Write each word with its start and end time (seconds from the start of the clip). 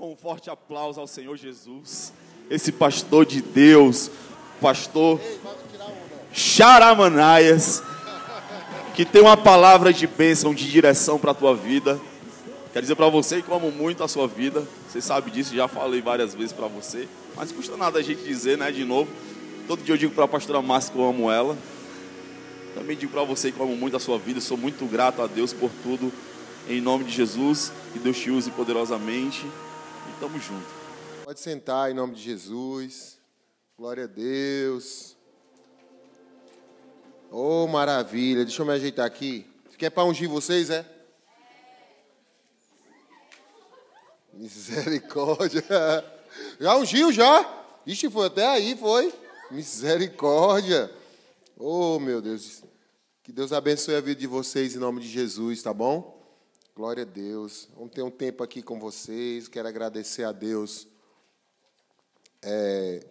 com 0.00 0.12
um 0.12 0.16
forte 0.16 0.48
aplauso 0.48 0.98
ao 0.98 1.06
Senhor 1.06 1.36
Jesus, 1.36 2.10
esse 2.48 2.72
pastor 2.72 3.26
de 3.26 3.42
Deus, 3.42 4.10
pastor 4.58 5.20
Charamanaias, 6.32 7.82
que 8.94 9.04
tem 9.04 9.20
uma 9.20 9.36
palavra 9.36 9.92
de 9.92 10.06
bênção, 10.06 10.54
de 10.54 10.70
direção 10.70 11.18
para 11.18 11.32
a 11.32 11.34
tua 11.34 11.54
vida. 11.54 12.00
Quero 12.72 12.80
dizer 12.80 12.94
para 12.94 13.10
você 13.10 13.42
que 13.42 13.50
eu 13.50 13.54
amo 13.54 13.70
muito 13.70 14.02
a 14.02 14.08
sua 14.08 14.26
vida. 14.26 14.66
Você 14.88 15.02
sabe 15.02 15.30
disso, 15.30 15.54
já 15.54 15.68
falei 15.68 16.00
várias 16.00 16.34
vezes 16.34 16.54
para 16.54 16.66
você. 16.66 17.06
Mas 17.36 17.52
custa 17.52 17.76
nada 17.76 17.98
a 17.98 18.02
gente 18.02 18.22
dizer, 18.22 18.56
né, 18.56 18.72
de 18.72 18.86
novo. 18.86 19.10
Todo 19.68 19.82
dia 19.82 19.92
eu 19.92 19.98
digo 19.98 20.14
para 20.14 20.24
a 20.24 20.28
pastora 20.28 20.62
Márcia 20.62 20.94
que 20.94 20.98
eu 20.98 21.06
amo 21.06 21.30
ela. 21.30 21.54
Também 22.74 22.96
digo 22.96 23.12
para 23.12 23.22
você 23.22 23.52
que 23.52 23.60
eu 23.60 23.66
amo 23.66 23.76
muito 23.76 23.98
a 23.98 24.00
sua 24.00 24.16
vida. 24.16 24.40
Sou 24.40 24.56
muito 24.56 24.86
grato 24.86 25.20
a 25.20 25.26
Deus 25.26 25.52
por 25.52 25.70
tudo. 25.82 26.10
Em 26.66 26.80
nome 26.80 27.04
de 27.04 27.12
Jesus. 27.12 27.70
Que 27.92 27.98
Deus 27.98 28.16
te 28.16 28.30
use 28.30 28.50
poderosamente. 28.50 29.44
Tamo 30.20 30.38
junto. 30.38 30.68
Pode 31.24 31.40
sentar 31.40 31.90
em 31.90 31.94
nome 31.94 32.14
de 32.14 32.20
Jesus. 32.20 33.18
Glória 33.74 34.04
a 34.04 34.06
Deus. 34.06 35.16
Oh, 37.30 37.66
maravilha. 37.66 38.44
Deixa 38.44 38.60
eu 38.60 38.66
me 38.66 38.72
ajeitar 38.74 39.06
aqui. 39.06 39.46
Quer 39.78 39.88
para 39.88 40.04
ungir 40.04 40.28
vocês, 40.28 40.68
é? 40.68 40.84
Misericórdia. 44.34 45.64
Já 46.60 46.76
ungiu, 46.76 47.10
já? 47.10 47.64
Ixi, 47.86 48.10
foi 48.10 48.26
até 48.26 48.46
aí, 48.46 48.76
foi. 48.76 49.12
Misericórdia. 49.50 50.94
Oh, 51.58 51.98
meu 51.98 52.20
Deus. 52.20 52.62
Que 53.22 53.32
Deus 53.32 53.54
abençoe 53.54 53.96
a 53.96 54.00
vida 54.02 54.20
de 54.20 54.26
vocês 54.26 54.76
em 54.76 54.78
nome 54.78 55.00
de 55.00 55.08
Jesus, 55.08 55.62
tá 55.62 55.72
bom? 55.72 56.19
Glória 56.80 57.02
a 57.02 57.06
Deus. 57.06 57.68
Vamos 57.76 57.92
ter 57.92 58.00
um 58.00 58.10
tempo 58.10 58.42
aqui 58.42 58.62
com 58.62 58.80
vocês. 58.80 59.46
Quero 59.46 59.68
agradecer 59.68 60.24
a 60.24 60.32
Deus 60.32 60.88
é, 62.40 63.04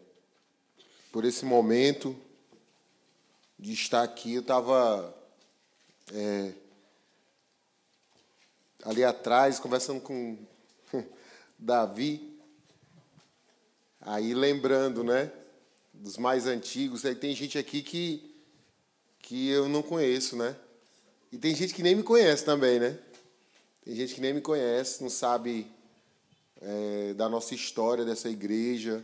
por 1.11 1.23
esse 1.23 1.45
momento 1.45 2.20
de 3.59 3.72
estar 3.73 4.02
aqui. 4.02 4.34
Eu 4.34 4.42
estava 4.42 5.16
é, 6.11 6.53
ali 8.84 9.03
atrás 9.03 9.59
conversando 9.59 10.02
com 10.02 10.36
Davi, 11.56 12.42
aí 14.02 14.33
lembrando, 14.33 15.04
né, 15.04 15.31
dos 15.94 16.17
mais 16.17 16.48
antigos. 16.48 17.06
Aí 17.06 17.14
tem 17.14 17.36
gente 17.36 17.56
aqui 17.56 17.83
que 17.83 18.36
que 19.20 19.48
eu 19.48 19.70
não 19.70 19.83
conheço, 19.83 20.36
né? 20.36 20.56
E 21.31 21.38
tem 21.38 21.54
gente 21.54 21.72
que 21.72 21.83
nem 21.83 21.94
me 21.94 22.02
conhece 22.02 22.44
também, 22.44 22.80
né? 22.80 22.98
Tem 23.90 23.95
gente 23.95 24.14
que 24.14 24.22
nem 24.22 24.36
me 24.36 24.42
conhece, 24.42 25.02
não 25.02 25.09
sabe 25.09 25.66
é, 26.62 27.16
da 27.16 27.28
nossa 27.28 27.56
história 27.56 28.06
dessa 28.06 28.30
igreja, 28.30 29.04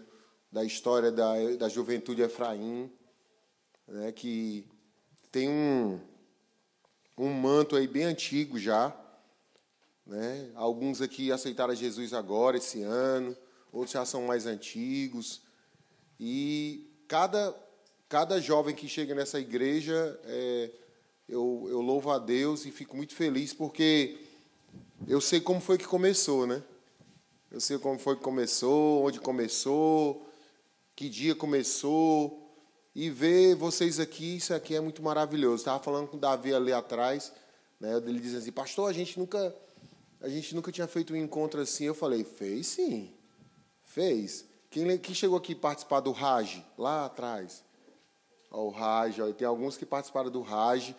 da 0.52 0.64
história 0.64 1.12
da, 1.12 1.34
da 1.58 1.68
juventude 1.68 2.22
Efraim, 2.22 2.92
né, 3.88 4.12
que 4.12 4.64
tem 5.32 5.50
um, 5.50 6.00
um 7.18 7.34
manto 7.34 7.76
aí 7.76 7.88
bem 7.88 8.04
antigo 8.04 8.60
já. 8.60 8.96
Né? 10.06 10.52
Alguns 10.54 11.02
aqui 11.02 11.32
aceitaram 11.32 11.74
Jesus 11.74 12.14
agora, 12.14 12.58
esse 12.58 12.84
ano, 12.84 13.36
outros 13.72 13.94
já 13.94 14.06
são 14.06 14.28
mais 14.28 14.46
antigos. 14.46 15.42
E 16.20 16.88
cada, 17.08 17.56
cada 18.08 18.40
jovem 18.40 18.76
que 18.76 18.88
chega 18.88 19.16
nessa 19.16 19.40
igreja, 19.40 20.20
é, 20.26 20.72
eu, 21.28 21.66
eu 21.70 21.82
louvo 21.82 22.12
a 22.12 22.20
Deus 22.20 22.68
e 22.68 22.72
fico 22.72 22.96
muito 22.96 23.16
feliz 23.16 23.52
porque 23.52 24.25
eu 25.08 25.22
sei 25.22 25.40
como 25.40 25.60
foi 25.60 25.78
que 25.78 25.86
começou, 25.86 26.48
né? 26.48 26.64
Eu 27.52 27.60
sei 27.60 27.78
como 27.78 28.00
foi 28.00 28.16
que 28.16 28.22
começou, 28.22 29.06
onde 29.06 29.20
começou, 29.20 30.28
que 30.96 31.10
dia 31.10 31.36
começou. 31.36 32.42
E 32.96 33.10
ver 33.10 33.56
vocês 33.56 34.00
aqui, 34.00 34.38
isso 34.38 34.54
aqui 34.54 34.74
é 34.74 34.80
muito 34.80 35.04
maravilhoso. 35.04 35.58
Estava 35.58 35.84
falando 35.84 36.08
com 36.08 36.18
o 36.18 36.20
Davi 36.20 36.54
ali 36.54 36.72
atrás, 36.72 37.32
né? 37.80 37.98
Ele 37.98 38.20
dizendo 38.20 38.42
assim, 38.42 38.52
pastor, 38.52 38.90
a 38.90 38.94
gente 38.94 39.20
nunca, 39.20 39.56
a 40.22 40.30
gente 40.30 40.56
nunca 40.56 40.72
tinha 40.72 40.88
feito 40.88 41.14
um 41.14 41.18
encontro 41.18 41.62
assim. 41.62 41.84
Eu 41.84 41.94
falei, 41.94 42.24
fez 42.24 42.68
sim, 42.68 43.14
fez. 43.84 44.46
Quem, 44.70 44.98
quem 44.98 45.14
chegou 45.14 45.38
aqui 45.38 45.54
participar 45.54 46.00
do 46.00 46.12
Raj, 46.12 46.64
lá 46.78 47.06
atrás? 47.06 47.64
Ó, 48.50 48.64
o 48.64 48.70
Raj, 48.70 49.20
ó, 49.20 49.32
tem 49.32 49.48
alguns 49.48 49.78
que 49.78 49.86
participaram 49.86 50.32
do 50.32 50.42
Raj 50.42 50.96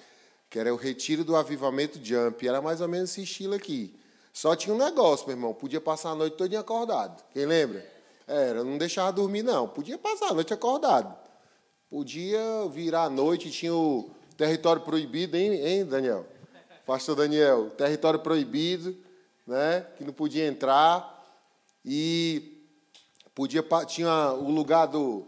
que 0.48 0.58
era 0.58 0.72
o 0.72 0.76
retiro 0.76 1.24
do 1.24 1.36
avivamento 1.36 1.98
jump. 2.02 2.46
Era 2.46 2.62
mais 2.62 2.80
ou 2.80 2.88
menos 2.88 3.10
esse 3.10 3.22
estilo 3.22 3.54
aqui. 3.54 3.98
Só 4.32 4.54
tinha 4.54 4.74
um 4.74 4.78
negócio, 4.78 5.26
meu 5.26 5.36
irmão. 5.36 5.54
Podia 5.54 5.80
passar 5.80 6.10
a 6.10 6.14
noite 6.14 6.36
toda 6.36 6.58
acordado. 6.58 7.24
Quem 7.32 7.46
lembra? 7.46 7.84
Era, 8.26 8.62
não 8.64 8.76
deixava 8.76 9.12
dormir, 9.12 9.42
não. 9.42 9.68
Podia 9.68 9.96
passar 9.96 10.30
a 10.30 10.34
noite 10.34 10.52
acordado. 10.52 11.16
Podia 11.88 12.40
virar 12.70 13.04
a 13.04 13.10
noite, 13.10 13.50
tinha 13.50 13.72
o 13.72 14.10
território 14.36 14.82
proibido, 14.82 15.36
hein, 15.36 15.54
hein 15.64 15.84
Daniel? 15.84 16.26
Pastor 16.84 17.16
Daniel, 17.16 17.70
território 17.70 18.20
proibido, 18.20 18.96
né? 19.46 19.86
Que 19.96 20.04
não 20.04 20.12
podia 20.12 20.46
entrar. 20.46 21.24
E 21.84 22.62
podia 23.34 23.64
tinha 23.86 24.32
o 24.32 24.50
lugar 24.50 24.86
do, 24.86 25.26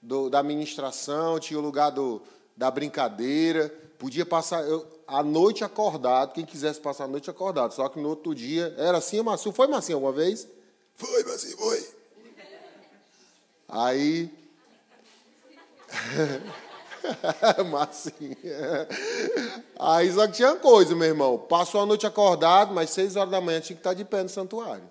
do 0.00 0.28
da 0.28 0.40
administração, 0.40 1.38
tinha 1.38 1.58
o 1.58 1.62
lugar 1.62 1.90
do, 1.90 2.20
da 2.56 2.70
brincadeira. 2.70 3.72
Podia 4.02 4.26
passar 4.26 4.64
eu, 4.64 4.84
a 5.06 5.22
noite 5.22 5.62
acordado, 5.62 6.32
quem 6.32 6.44
quisesse 6.44 6.80
passar 6.80 7.04
a 7.04 7.06
noite 7.06 7.30
acordado. 7.30 7.72
Só 7.72 7.88
que 7.88 8.00
no 8.00 8.08
outro 8.08 8.34
dia. 8.34 8.74
Era 8.76 8.98
assim, 8.98 9.22
Massinho? 9.22 9.54
Foi, 9.54 9.68
Massinho, 9.68 9.98
alguma 9.98 10.12
vez? 10.12 10.48
Foi, 10.96 11.22
Massinho, 11.22 11.56
foi. 11.56 11.88
Aí. 13.68 14.28
Massinho. 17.70 18.36
Aí 19.78 20.12
só 20.12 20.26
que 20.26 20.32
tinha 20.32 20.56
coisa, 20.56 20.96
meu 20.96 21.06
irmão. 21.06 21.38
Passou 21.38 21.80
a 21.80 21.86
noite 21.86 22.04
acordado, 22.04 22.74
mas 22.74 22.90
seis 22.90 23.14
horas 23.14 23.30
da 23.30 23.40
manhã 23.40 23.60
tinha 23.60 23.76
que 23.76 23.80
estar 23.82 23.94
de 23.94 24.04
pé 24.04 24.24
no 24.24 24.28
santuário. 24.28 24.90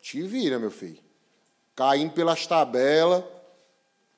Te 0.00 0.22
vira, 0.22 0.56
meu 0.56 0.70
filho. 0.70 1.02
Caindo 1.74 2.12
pelas 2.12 2.46
tabelas. 2.46 3.24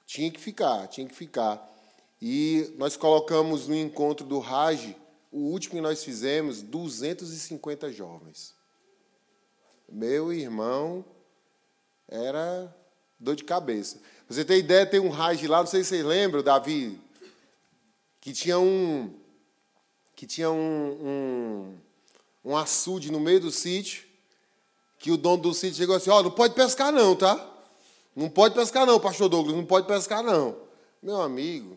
Tinha 0.04 0.30
que 0.30 0.38
ficar, 0.38 0.86
tinha 0.88 1.08
que 1.08 1.14
ficar. 1.14 1.75
E 2.20 2.74
nós 2.78 2.96
colocamos 2.96 3.68
no 3.68 3.74
encontro 3.74 4.26
do 4.26 4.38
Raj, 4.38 4.94
o 5.30 5.38
último 5.38 5.74
que 5.74 5.80
nós 5.80 6.02
fizemos, 6.02 6.62
250 6.62 7.92
jovens. 7.92 8.54
Meu 9.88 10.32
irmão 10.32 11.04
era 12.08 12.74
dor 13.18 13.36
de 13.36 13.44
cabeça. 13.44 14.00
Você 14.28 14.44
tem 14.44 14.58
ideia, 14.58 14.86
tem 14.86 15.00
um 15.00 15.10
Raj 15.10 15.42
lá, 15.44 15.58
não 15.58 15.66
sei 15.66 15.82
se 15.82 15.90
vocês 15.90 16.04
lembram, 16.04 16.42
Davi, 16.42 16.98
que 18.20 18.32
tinha 18.32 18.58
um 18.58 19.12
que 20.14 20.26
tinha 20.26 20.50
um, 20.50 21.76
um, 22.44 22.50
um 22.52 22.56
açude 22.56 23.12
no 23.12 23.20
meio 23.20 23.38
do 23.38 23.50
sítio, 23.50 24.06
que 24.98 25.10
o 25.10 25.16
dono 25.16 25.42
do 25.42 25.52
sítio 25.52 25.76
chegou 25.76 25.94
assim, 25.94 26.08
ó, 26.08 26.20
oh, 26.20 26.22
não 26.22 26.30
pode 26.30 26.54
pescar 26.54 26.90
não, 26.90 27.14
tá? 27.14 27.52
Não 28.14 28.30
pode 28.30 28.54
pescar 28.54 28.86
não, 28.86 28.98
pastor 28.98 29.28
Douglas, 29.28 29.54
não 29.54 29.66
pode 29.66 29.86
pescar 29.86 30.22
não. 30.22 30.56
Meu 31.02 31.20
amigo, 31.20 31.76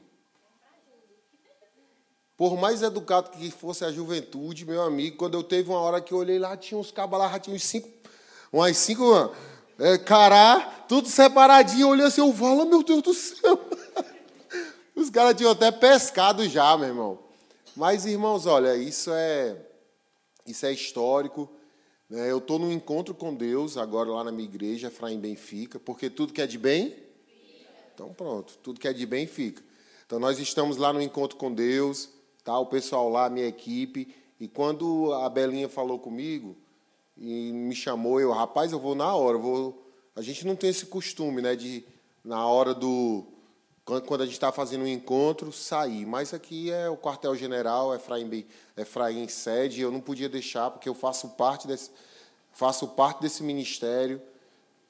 por 2.39 2.55
mais 2.55 2.81
educado 2.81 3.31
que 3.31 3.51
fosse 3.51 3.83
a 3.83 3.91
juventude, 3.91 4.65
meu 4.65 4.81
amigo, 4.81 5.17
quando 5.17 5.33
eu 5.33 5.43
teve 5.43 5.69
uma 5.69 5.81
hora 5.81 5.99
que 5.99 6.13
eu 6.13 6.19
olhei 6.19 6.39
lá, 6.39 6.55
tinha 6.55 6.79
uns 6.79 6.89
cabas 6.89 7.19
lá, 7.19 7.37
tinha 7.37 7.53
uns 7.53 7.65
cinco, 7.65 7.89
umas 8.49 8.77
cinco 8.77 9.35
é, 9.77 9.97
cará, 9.97 10.85
tudo 10.87 11.09
separadinho. 11.09 11.81
Eu 11.81 11.89
olhei 11.89 12.05
assim, 12.05 12.21
eu 12.21 12.31
falo, 12.33 12.65
meu 12.65 12.81
Deus 12.81 13.01
do 13.01 13.13
céu. 13.13 13.59
Os 14.95 15.09
caras 15.09 15.35
tinham 15.35 15.51
até 15.51 15.69
pescado 15.69 16.47
já, 16.47 16.77
meu 16.77 16.87
irmão. 16.87 17.19
Mas, 17.75 18.05
irmãos, 18.05 18.45
olha, 18.45 18.73
isso 18.77 19.11
é, 19.11 19.57
isso 20.47 20.65
é 20.65 20.71
histórico. 20.71 21.49
Né? 22.09 22.31
Eu 22.31 22.37
estou 22.37 22.57
num 22.57 22.71
encontro 22.71 23.13
com 23.13 23.35
Deus 23.35 23.75
agora 23.75 24.11
lá 24.11 24.23
na 24.23 24.31
minha 24.31 24.47
igreja, 24.47 24.87
Efraim 24.87 25.19
Benfica, 25.19 25.77
porque 25.77 26.09
tudo 26.09 26.31
que 26.31 26.41
é 26.41 26.47
de 26.47 26.57
bem. 26.57 26.95
Então, 27.93 28.13
pronto, 28.13 28.57
tudo 28.63 28.79
que 28.79 28.87
é 28.87 28.93
de 28.93 29.05
bem 29.05 29.27
fica. 29.27 29.61
Então, 30.05 30.21
nós 30.21 30.39
estamos 30.39 30.77
lá 30.77 30.93
no 30.93 31.01
encontro 31.01 31.37
com 31.37 31.53
Deus 31.53 32.17
tá? 32.43 32.57
o 32.59 32.65
pessoal 32.65 33.09
lá, 33.09 33.29
minha 33.29 33.47
equipe. 33.47 34.13
E 34.39 34.47
quando 34.47 35.13
a 35.13 35.29
Belinha 35.29 35.67
falou 35.67 35.99
comigo 35.99 36.55
e 37.17 37.51
me 37.51 37.75
chamou, 37.75 38.19
eu, 38.19 38.31
rapaz, 38.31 38.71
eu 38.71 38.79
vou 38.79 38.95
na 38.95 39.13
hora. 39.15 39.37
Vou... 39.37 39.85
A 40.15 40.21
gente 40.21 40.45
não 40.45 40.55
tem 40.55 40.69
esse 40.69 40.85
costume, 40.85 41.41
né, 41.41 41.55
de 41.55 41.83
na 42.23 42.45
hora 42.45 42.73
do 42.73 43.25
quando 44.05 44.21
a 44.21 44.25
gente 44.25 44.33
está 44.33 44.51
fazendo 44.51 44.83
um 44.83 44.87
encontro, 44.87 45.51
sair. 45.51 46.05
Mas 46.05 46.31
aqui 46.31 46.69
é 46.69 46.87
o 46.87 46.95
quartel-general, 46.95 47.95
Efraim, 47.95 48.45
Efraim 48.77 49.27
sede, 49.27 49.81
eu 49.81 49.89
não 49.89 49.99
podia 49.99 50.29
deixar, 50.29 50.69
porque 50.69 50.87
eu 50.87 50.93
faço 50.93 51.29
parte 51.29 51.65
desse, 51.65 51.89
faço 52.51 52.87
parte 52.89 53.21
desse 53.21 53.41
ministério 53.41 54.21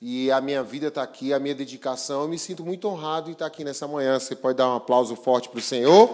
e 0.02 0.30
a 0.32 0.42
minha 0.42 0.64
vida 0.64 0.88
está 0.88 1.02
aqui, 1.02 1.34
a 1.34 1.40
minha 1.40 1.56
dedicação. 1.56 2.24
Eu 2.24 2.28
me 2.28 2.38
sinto 2.38 2.66
muito 2.66 2.88
honrado 2.88 3.30
em 3.30 3.34
estar 3.34 3.46
aqui 3.46 3.64
nessa 3.64 3.88
manhã. 3.88 4.20
Você 4.20 4.36
pode 4.36 4.58
dar 4.58 4.70
um 4.70 4.76
aplauso 4.76 5.16
forte 5.16 5.48
para 5.48 5.60
o 5.60 5.62
Senhor? 5.62 6.10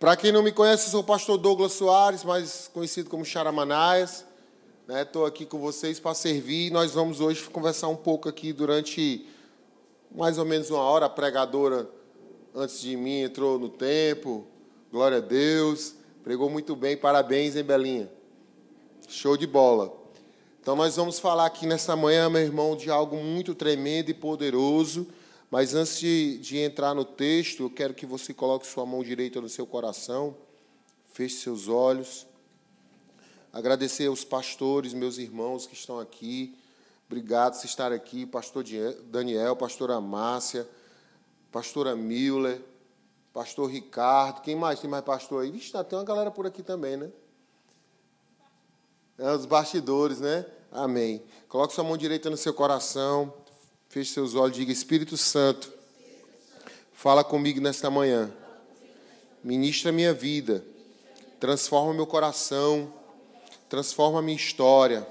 Para 0.00 0.16
quem 0.16 0.32
não 0.32 0.42
me 0.42 0.50
conhece, 0.50 0.88
sou 0.88 1.02
o 1.02 1.04
pastor 1.04 1.36
Douglas 1.36 1.72
Soares, 1.72 2.24
mais 2.24 2.70
conhecido 2.72 3.10
como 3.10 3.22
Charamanaias. 3.22 4.24
Estou 4.88 5.24
né? 5.24 5.28
aqui 5.28 5.44
com 5.44 5.58
vocês 5.58 6.00
para 6.00 6.14
servir. 6.14 6.72
Nós 6.72 6.92
vamos 6.92 7.20
hoje 7.20 7.44
conversar 7.50 7.88
um 7.88 7.96
pouco 7.96 8.26
aqui 8.26 8.50
durante 8.50 9.26
mais 10.10 10.38
ou 10.38 10.46
menos 10.46 10.70
uma 10.70 10.80
hora. 10.80 11.04
A 11.04 11.10
pregadora, 11.10 11.86
antes 12.54 12.80
de 12.80 12.96
mim, 12.96 13.20
entrou 13.20 13.58
no 13.58 13.68
tempo. 13.68 14.46
Glória 14.90 15.18
a 15.18 15.20
Deus. 15.20 15.96
Pregou 16.24 16.48
muito 16.48 16.74
bem. 16.74 16.96
Parabéns, 16.96 17.54
hein, 17.54 17.62
Belinha? 17.62 18.10
Show 19.06 19.36
de 19.36 19.46
bola. 19.46 19.92
Então, 20.62 20.74
nós 20.74 20.96
vamos 20.96 21.18
falar 21.18 21.44
aqui 21.44 21.66
nessa 21.66 21.94
manhã, 21.94 22.30
meu 22.30 22.40
irmão, 22.40 22.74
de 22.74 22.90
algo 22.90 23.16
muito 23.16 23.54
tremendo 23.54 24.10
e 24.10 24.14
poderoso 24.14 25.06
mas 25.50 25.74
antes 25.74 25.98
de, 25.98 26.38
de, 26.38 26.58
entrar 26.58 26.94
no 26.94 27.04
texto, 27.04 27.64
eu 27.64 27.70
quero 27.70 27.92
que 27.92 28.06
você 28.06 28.32
coloque 28.32 28.66
sua 28.66 28.86
mão 28.86 29.02
direita 29.02 29.40
no 29.40 29.48
seu 29.48 29.66
coração, 29.66 30.36
feche 31.12 31.36
seus 31.36 31.66
olhos. 31.66 32.24
Agradecer 33.52 34.06
aos 34.06 34.22
pastores, 34.22 34.94
meus 34.94 35.18
irmãos 35.18 35.66
que 35.66 35.74
estão 35.74 35.98
aqui. 35.98 36.56
Obrigado 37.08 37.58
por 37.58 37.66
estar 37.66 37.92
aqui, 37.92 38.24
pastor 38.24 38.64
Daniel, 39.06 39.56
pastora 39.56 40.00
Márcia, 40.00 40.68
pastora 41.50 41.96
Miller, 41.96 42.62
pastor 43.32 43.68
Ricardo. 43.68 44.42
Quem 44.42 44.54
mais? 44.54 44.78
Tem 44.78 44.88
mais 44.88 45.04
pastor 45.04 45.42
aí? 45.42 45.50
Vixe, 45.50 45.72
tem 45.84 45.98
uma 45.98 46.04
galera 46.04 46.30
por 46.30 46.46
aqui 46.46 46.62
também, 46.62 46.96
né? 46.96 47.10
É, 49.18 49.32
os 49.32 49.46
bastidores, 49.46 50.20
né? 50.20 50.46
Amém. 50.70 51.20
Coloque 51.48 51.74
sua 51.74 51.82
mão 51.82 51.96
direita 51.96 52.30
no 52.30 52.36
seu 52.36 52.54
coração. 52.54 53.34
Feche 53.90 54.12
seus 54.12 54.36
olhos 54.36 54.56
e 54.56 54.60
diga: 54.60 54.70
Espírito 54.70 55.16
Santo, 55.16 55.72
fala 56.92 57.24
comigo 57.24 57.60
nesta 57.60 57.90
manhã. 57.90 58.32
Ministra 59.42 59.90
minha 59.90 60.14
vida. 60.14 60.64
Transforma 61.40 61.92
meu 61.92 62.06
coração. 62.06 62.94
Transforma 63.68 64.22
minha 64.22 64.36
história. 64.36 65.04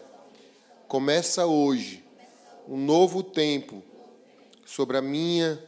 Começa 0.88 1.46
hoje 1.46 2.02
um 2.70 2.78
novo 2.78 3.22
tempo 3.22 3.84
sobre 4.66 4.96
a 4.96 5.02
minha 5.02 5.62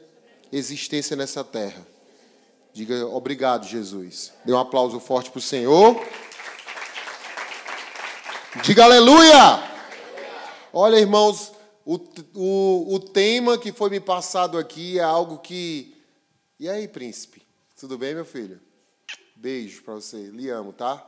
existência 0.50 1.14
nessa 1.14 1.44
terra. 1.44 1.86
Diga 2.72 3.06
obrigado, 3.08 3.68
Jesus. 3.68 4.32
Dê 4.46 4.54
um 4.54 4.58
aplauso 4.58 5.02
forte 5.02 5.30
para 5.30 5.40
o 5.40 5.42
Senhor. 5.42 6.02
Diga 8.64 8.86
aleluia! 8.86 9.70
Olha, 10.72 10.96
irmãos, 10.96 11.52
o, 11.86 11.96
o, 12.36 12.96
o 12.96 13.00
tema 13.00 13.58
que 13.58 13.72
foi 13.72 13.90
me 13.90 14.00
passado 14.00 14.58
aqui 14.58 15.00
é 15.00 15.04
algo 15.04 15.40
que. 15.40 15.96
E 16.60 16.70
aí, 16.70 16.88
príncipe? 16.88 17.42
Tudo 17.80 17.98
bem, 17.98 18.14
meu 18.14 18.26
filho? 18.26 18.60
Beijo 19.36 19.84
para 19.84 19.96
você. 19.96 20.28
Lhe 20.28 20.50
amo, 20.50 20.72
tá? 20.72 21.08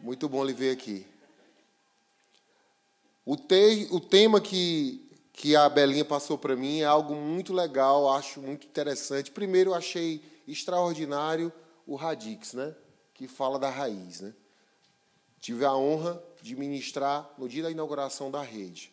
Muito 0.00 0.28
bom 0.28 0.44
lhe 0.44 0.52
ver 0.52 0.70
aqui. 0.70 1.04
O, 3.26 3.36
te, 3.36 3.88
o 3.90 4.00
tema 4.00 4.40
que, 4.40 5.04
que 5.32 5.56
a 5.56 5.68
Belinha 5.68 6.04
passou 6.04 6.38
para 6.38 6.54
mim 6.54 6.80
é 6.80 6.84
algo 6.84 7.14
muito 7.14 7.52
legal, 7.52 8.08
acho 8.12 8.40
muito 8.40 8.66
interessante. 8.66 9.30
Primeiro, 9.30 9.70
eu 9.70 9.74
achei 9.74 10.22
extraordinário 10.46 11.52
o 11.86 11.96
Radix, 11.96 12.54
né? 12.54 12.74
que 13.12 13.26
fala 13.26 13.58
da 13.58 13.68
raiz. 13.68 14.20
Né? 14.20 14.32
Tive 15.40 15.64
a 15.64 15.74
honra 15.74 16.22
de 16.48 16.56
ministrar 16.56 17.30
no 17.36 17.46
dia 17.46 17.62
da 17.62 17.70
inauguração 17.70 18.30
da 18.30 18.40
rede. 18.40 18.90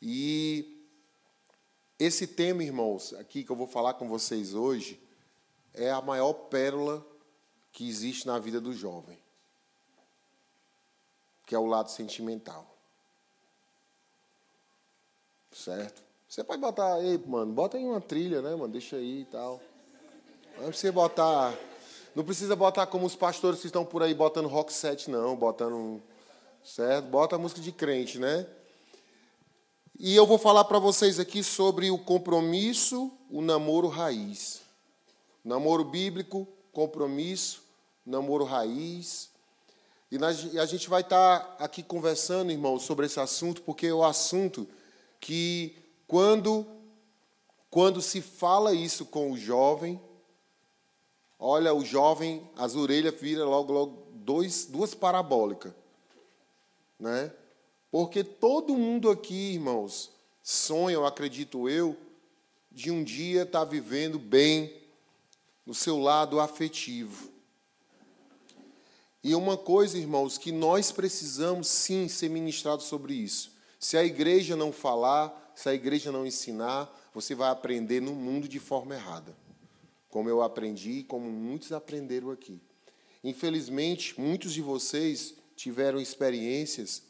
E 0.00 0.86
esse 1.98 2.24
tema, 2.24 2.62
irmãos, 2.62 3.12
aqui 3.14 3.42
que 3.42 3.50
eu 3.50 3.56
vou 3.56 3.66
falar 3.66 3.94
com 3.94 4.08
vocês 4.08 4.54
hoje, 4.54 5.02
é 5.74 5.90
a 5.90 6.00
maior 6.00 6.32
pérola 6.32 7.04
que 7.72 7.88
existe 7.88 8.28
na 8.28 8.38
vida 8.38 8.60
do 8.60 8.72
jovem, 8.72 9.18
que 11.44 11.54
é 11.54 11.58
o 11.58 11.66
lado 11.66 11.90
sentimental. 11.90 12.72
Certo? 15.50 16.00
Você 16.28 16.44
pode 16.44 16.60
botar 16.60 16.94
aí, 16.94 17.18
mano, 17.26 17.52
bota 17.52 17.76
aí 17.76 17.84
uma 17.84 18.00
trilha, 18.00 18.40
né, 18.40 18.50
mano? 18.54 18.68
Deixa 18.68 18.96
aí 18.96 19.22
e 19.22 19.24
tal. 19.24 19.60
Não 20.58 20.68
precisa 20.68 20.92
botar. 20.92 21.58
Não 22.14 22.24
precisa 22.24 22.54
botar 22.54 22.86
como 22.86 23.04
os 23.04 23.16
pastores 23.16 23.60
que 23.60 23.66
estão 23.66 23.84
por 23.84 24.02
aí 24.02 24.14
botando 24.14 24.46
rock 24.46 24.72
set, 24.72 25.10
não, 25.10 25.34
botando 25.34 26.00
certo? 26.64 27.06
Bota 27.06 27.36
a 27.36 27.38
música 27.38 27.60
de 27.60 27.72
crente, 27.72 28.18
né? 28.18 28.46
E 29.98 30.14
eu 30.14 30.26
vou 30.26 30.38
falar 30.38 30.64
para 30.64 30.78
vocês 30.78 31.18
aqui 31.18 31.42
sobre 31.42 31.90
o 31.90 31.98
compromisso, 31.98 33.12
o 33.30 33.40
namoro 33.40 33.88
raiz. 33.88 34.62
Namoro 35.44 35.84
bíblico, 35.84 36.46
compromisso, 36.72 37.62
namoro 38.04 38.44
raiz. 38.44 39.30
E 40.10 40.18
a 40.58 40.66
gente 40.66 40.88
vai 40.88 41.02
estar 41.02 41.40
tá 41.40 41.64
aqui 41.64 41.82
conversando, 41.82 42.52
irmãos, 42.52 42.82
sobre 42.82 43.06
esse 43.06 43.18
assunto, 43.18 43.62
porque 43.62 43.86
é 43.86 43.94
o 43.94 44.04
assunto 44.04 44.68
que, 45.20 45.76
quando, 46.06 46.66
quando 47.70 48.02
se 48.02 48.20
fala 48.20 48.74
isso 48.74 49.06
com 49.06 49.32
o 49.32 49.38
jovem, 49.38 50.00
olha, 51.38 51.72
o 51.72 51.84
jovem, 51.84 52.48
as 52.56 52.74
orelhas 52.74 53.18
viram 53.20 53.48
logo, 53.48 53.72
logo 53.72 54.06
dois, 54.12 54.66
duas 54.66 54.94
parabólicas 54.94 55.72
né? 57.02 57.32
Porque 57.90 58.22
todo 58.22 58.76
mundo 58.76 59.10
aqui, 59.10 59.54
irmãos, 59.54 60.12
sonha, 60.42 60.94
eu 60.94 61.04
acredito 61.04 61.68
eu, 61.68 61.96
de 62.70 62.90
um 62.90 63.02
dia 63.02 63.42
estar 63.42 63.58
tá 63.58 63.64
vivendo 63.64 64.18
bem 64.18 64.72
no 65.66 65.74
seu 65.74 65.98
lado 65.98 66.40
afetivo. 66.40 67.30
E 69.22 69.34
uma 69.34 69.56
coisa, 69.56 69.98
irmãos, 69.98 70.38
que 70.38 70.50
nós 70.50 70.90
precisamos 70.90 71.66
sim 71.68 72.08
ser 72.08 72.30
ministrados 72.30 72.86
sobre 72.86 73.14
isso. 73.14 73.52
Se 73.78 73.96
a 73.96 74.04
igreja 74.04 74.56
não 74.56 74.72
falar, 74.72 75.52
se 75.54 75.68
a 75.68 75.74
igreja 75.74 76.10
não 76.10 76.24
ensinar, 76.24 76.90
você 77.12 77.34
vai 77.34 77.50
aprender 77.50 78.00
no 78.00 78.14
mundo 78.14 78.48
de 78.48 78.58
forma 78.58 78.94
errada. 78.94 79.36
Como 80.08 80.28
eu 80.28 80.40
aprendi, 80.40 81.02
como 81.02 81.30
muitos 81.30 81.72
aprenderam 81.72 82.30
aqui. 82.30 82.60
Infelizmente, 83.22 84.18
muitos 84.20 84.52
de 84.52 84.62
vocês 84.62 85.34
tiveram 85.56 86.00
experiências, 86.00 87.02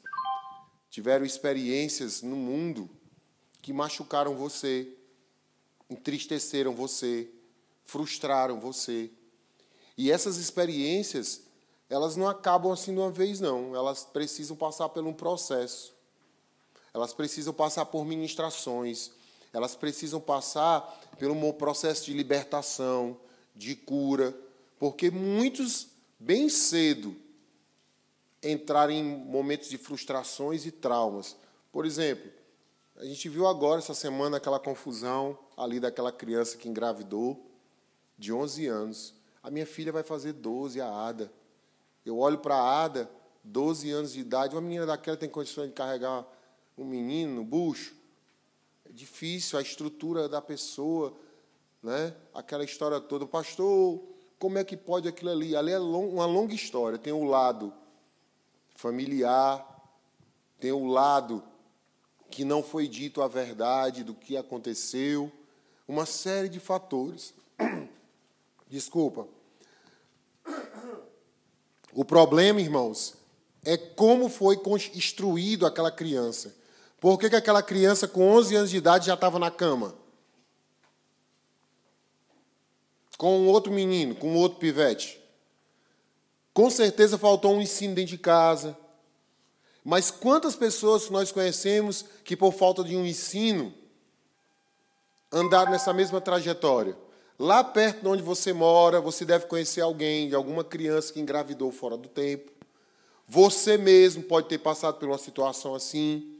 tiveram 0.90 1.24
experiências 1.24 2.22
no 2.22 2.36
mundo 2.36 2.88
que 3.60 3.72
machucaram 3.72 4.34
você, 4.34 4.88
entristeceram 5.88 6.74
você, 6.74 7.28
frustraram 7.84 8.60
você. 8.60 9.10
E 9.96 10.10
essas 10.10 10.36
experiências, 10.36 11.42
elas 11.88 12.16
não 12.16 12.26
acabam 12.28 12.72
assim 12.72 12.92
de 12.92 12.98
uma 12.98 13.10
vez, 13.10 13.40
não. 13.40 13.76
Elas 13.76 14.04
precisam 14.04 14.56
passar 14.56 14.88
por 14.88 15.06
um 15.06 15.12
processo. 15.12 15.94
Elas 16.92 17.12
precisam 17.12 17.54
passar 17.54 17.86
por 17.86 18.04
ministrações. 18.04 19.10
Elas 19.52 19.76
precisam 19.76 20.20
passar 20.20 20.80
pelo 21.18 21.34
um 21.34 21.52
processo 21.52 22.06
de 22.06 22.14
libertação, 22.14 23.18
de 23.54 23.76
cura. 23.76 24.36
Porque 24.78 25.10
muitos, 25.10 25.88
bem 26.18 26.48
cedo, 26.48 27.14
entrar 28.42 28.90
em 28.90 29.02
momentos 29.02 29.68
de 29.68 29.78
frustrações 29.78 30.66
e 30.66 30.70
traumas. 30.70 31.36
Por 31.70 31.86
exemplo, 31.86 32.30
a 32.96 33.04
gente 33.04 33.28
viu 33.28 33.46
agora, 33.46 33.78
essa 33.78 33.94
semana, 33.94 34.36
aquela 34.36 34.58
confusão 34.58 35.38
ali 35.56 35.78
daquela 35.78 36.10
criança 36.10 36.56
que 36.56 36.68
engravidou, 36.68 37.50
de 38.18 38.32
11 38.32 38.66
anos. 38.66 39.14
A 39.42 39.50
minha 39.50 39.66
filha 39.66 39.92
vai 39.92 40.02
fazer 40.02 40.32
12, 40.32 40.80
a 40.80 40.88
Ada. 40.88 41.32
Eu 42.04 42.18
olho 42.18 42.38
para 42.38 42.56
a 42.56 42.84
Ada, 42.84 43.10
12 43.44 43.90
anos 43.90 44.12
de 44.12 44.20
idade, 44.20 44.54
uma 44.54 44.60
menina 44.60 44.86
daquela 44.86 45.16
tem 45.16 45.28
condições 45.28 45.68
de 45.68 45.72
carregar 45.72 46.26
um 46.76 46.84
menino 46.84 47.36
no 47.36 47.44
bucho. 47.44 47.94
É 48.88 48.92
difícil, 48.92 49.58
a 49.58 49.62
estrutura 49.62 50.28
da 50.28 50.40
pessoa, 50.40 51.16
né? 51.82 52.14
aquela 52.34 52.64
história 52.64 53.00
toda. 53.00 53.26
Pastor, 53.26 54.02
como 54.38 54.58
é 54.58 54.64
que 54.64 54.76
pode 54.76 55.08
aquilo 55.08 55.30
ali? 55.30 55.56
Ali 55.56 55.72
é 55.72 55.78
uma 55.78 56.26
longa 56.26 56.54
história. 56.54 56.98
Tem 56.98 57.12
o 57.12 57.24
lado 57.24 57.72
familiar, 58.74 59.66
tem 60.58 60.72
o 60.72 60.86
lado 60.86 61.42
que 62.30 62.44
não 62.44 62.62
foi 62.62 62.88
dito 62.88 63.20
a 63.20 63.28
verdade 63.28 64.02
do 64.02 64.14
que 64.14 64.36
aconteceu, 64.36 65.30
uma 65.86 66.06
série 66.06 66.48
de 66.48 66.58
fatores. 66.58 67.34
Desculpa. 68.68 69.28
O 71.92 72.04
problema, 72.04 72.60
irmãos, 72.60 73.14
é 73.64 73.76
como 73.76 74.28
foi 74.28 74.58
instruído 74.94 75.66
aquela 75.66 75.92
criança. 75.92 76.54
Por 76.98 77.18
que, 77.18 77.28
que 77.28 77.36
aquela 77.36 77.62
criança 77.62 78.08
com 78.08 78.30
11 78.30 78.56
anos 78.56 78.70
de 78.70 78.76
idade 78.76 79.06
já 79.06 79.14
estava 79.14 79.38
na 79.38 79.50
cama? 79.50 79.94
Com 83.18 83.40
um 83.40 83.48
outro 83.48 83.72
menino, 83.72 84.14
com 84.14 84.32
um 84.32 84.36
outro 84.36 84.58
pivete. 84.58 85.21
Com 86.54 86.68
certeza 86.68 87.16
faltou 87.16 87.54
um 87.54 87.60
ensino 87.60 87.94
dentro 87.94 88.10
de 88.10 88.18
casa. 88.18 88.76
Mas 89.84 90.10
quantas 90.10 90.54
pessoas 90.54 91.08
nós 91.10 91.32
conhecemos 91.32 92.04
que, 92.24 92.36
por 92.36 92.52
falta 92.52 92.84
de 92.84 92.96
um 92.96 93.04
ensino, 93.04 93.74
andaram 95.30 95.72
nessa 95.72 95.92
mesma 95.92 96.20
trajetória? 96.20 96.96
Lá 97.38 97.64
perto 97.64 98.02
de 98.02 98.08
onde 98.08 98.22
você 98.22 98.52
mora, 98.52 99.00
você 99.00 99.24
deve 99.24 99.46
conhecer 99.46 99.80
alguém, 99.80 100.28
de 100.28 100.34
alguma 100.34 100.62
criança 100.62 101.12
que 101.12 101.20
engravidou 101.20 101.72
fora 101.72 101.96
do 101.96 102.08
tempo. 102.08 102.52
Você 103.26 103.76
mesmo 103.76 104.22
pode 104.22 104.48
ter 104.48 104.58
passado 104.58 104.98
por 104.98 105.08
uma 105.08 105.18
situação 105.18 105.74
assim. 105.74 106.38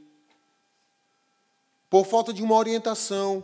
Por 1.89 2.05
falta 2.05 2.31
de 2.31 2.41
uma 2.41 2.55
orientação. 2.55 3.43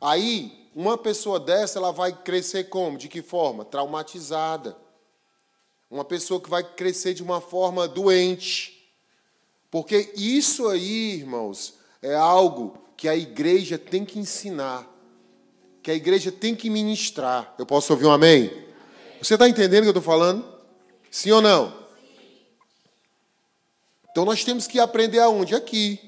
Aí, 0.00 0.68
uma 0.74 0.98
pessoa 0.98 1.38
dessa, 1.38 1.78
ela 1.78 1.92
vai 1.92 2.12
crescer 2.12 2.64
como? 2.64 2.98
De 2.98 3.08
que 3.08 3.22
forma? 3.22 3.64
Traumatizada. 3.64 4.76
Uma 5.90 6.04
pessoa 6.04 6.40
que 6.40 6.50
vai 6.50 6.62
crescer 6.64 7.14
de 7.14 7.22
uma 7.22 7.40
forma 7.40 7.86
doente. 7.86 8.90
Porque 9.70 10.12
isso 10.16 10.68
aí, 10.68 11.14
irmãos, 11.14 11.74
é 12.02 12.14
algo 12.14 12.78
que 12.96 13.08
a 13.08 13.16
igreja 13.16 13.78
tem 13.78 14.04
que 14.04 14.18
ensinar 14.18 14.96
que 15.86 15.90
a 15.92 15.94
igreja 15.94 16.32
tem 16.32 16.52
que 16.52 16.68
ministrar. 16.68 17.54
Eu 17.56 17.64
posso 17.64 17.92
ouvir 17.92 18.06
um 18.06 18.10
amém? 18.10 18.50
Você 19.22 19.34
está 19.34 19.48
entendendo 19.48 19.78
o 19.78 19.82
que 19.82 19.88
eu 19.90 20.00
estou 20.00 20.02
falando? 20.02 20.44
Sim 21.12 21.30
ou 21.30 21.40
não? 21.40 21.72
Então 24.10 24.24
nós 24.24 24.42
temos 24.42 24.66
que 24.66 24.80
aprender 24.80 25.20
aonde? 25.20 25.54
Aqui. 25.54 26.00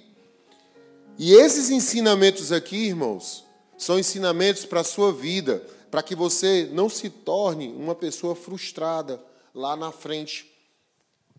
E 1.16 1.32
esses 1.32 1.70
ensinamentos 1.70 2.50
aqui, 2.50 2.88
irmãos, 2.88 3.44
são 3.76 4.00
ensinamentos 4.00 4.64
para 4.64 4.80
a 4.80 4.84
sua 4.84 5.12
vida, 5.12 5.64
para 5.92 6.02
que 6.02 6.16
você 6.16 6.68
não 6.72 6.88
se 6.88 7.08
torne 7.08 7.68
uma 7.68 7.94
pessoa 7.94 8.34
frustrada 8.34 9.22
lá 9.58 9.74
na 9.74 9.90
frente 9.90 10.48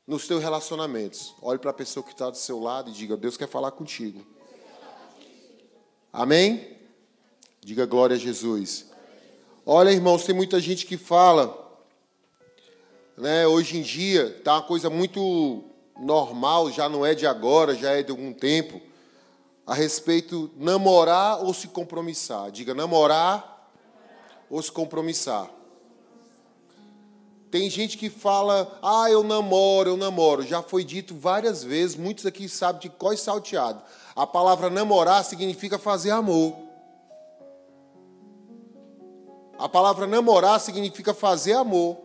nos 0.06 0.26
seus 0.26 0.44
relacionamentos. 0.44 1.34
Olhe 1.42 1.58
para 1.58 1.72
a 1.72 1.74
pessoa 1.74 2.04
que 2.04 2.12
está 2.12 2.30
do 2.30 2.36
seu 2.36 2.60
lado 2.60 2.90
e 2.90 2.94
diga: 2.94 3.16
Deus 3.16 3.38
quer 3.38 3.48
falar 3.48 3.72
contigo. 3.72 4.26
Amém? 6.12 6.78
Diga 7.62 7.86
glória 7.86 8.18
a 8.18 8.20
Jesus. 8.20 8.88
Olha, 9.66 9.92
irmãos, 9.92 10.26
tem 10.26 10.36
muita 10.36 10.60
gente 10.60 10.86
que 10.86 10.98
fala, 10.98 11.56
né, 13.16 13.48
hoje 13.48 13.78
em 13.78 13.82
dia 13.82 14.36
está 14.38 14.56
uma 14.56 14.64
coisa 14.64 14.90
muito 14.90 15.64
normal, 15.98 16.72
já 16.72 16.90
não 16.90 17.06
é 17.06 17.14
de 17.14 17.26
agora, 17.28 17.76
já 17.76 17.92
é 17.92 18.04
de 18.04 18.12
algum 18.12 18.34
tempo, 18.34 18.82
a 19.66 19.74
respeito 19.74 20.52
namorar 20.58 21.42
ou 21.44 21.54
se 21.54 21.68
compromissar. 21.68 22.52
Diga 22.52 22.74
namorar 22.74 23.72
ou 24.50 24.62
se 24.62 24.72
compromissar. 24.72 25.59
Tem 27.52 27.68
gente 27.68 27.98
que 27.98 28.10
fala, 28.12 28.78
ah, 28.82 29.10
eu 29.10 29.24
namoro, 29.24 29.90
eu 29.90 29.98
namoro. 29.98 30.44
Já 30.44 30.62
foi 30.62 30.84
dito 30.84 31.16
várias 31.16 31.64
vezes, 31.64 31.96
muitos 31.96 32.26
aqui 32.26 32.48
sabem 32.48 32.82
de 32.82 32.90
qual 32.90 33.16
salteado. 33.18 33.82
A 34.16 34.28
palavra 34.28 34.70
namorar 34.70 35.24
significa 35.24 35.80
fazer 35.80 36.12
amor. 36.12 36.56
A 39.58 39.68
palavra 39.68 40.06
namorar 40.06 40.60
significa 40.60 41.14
fazer 41.14 41.54
amor. 41.54 41.98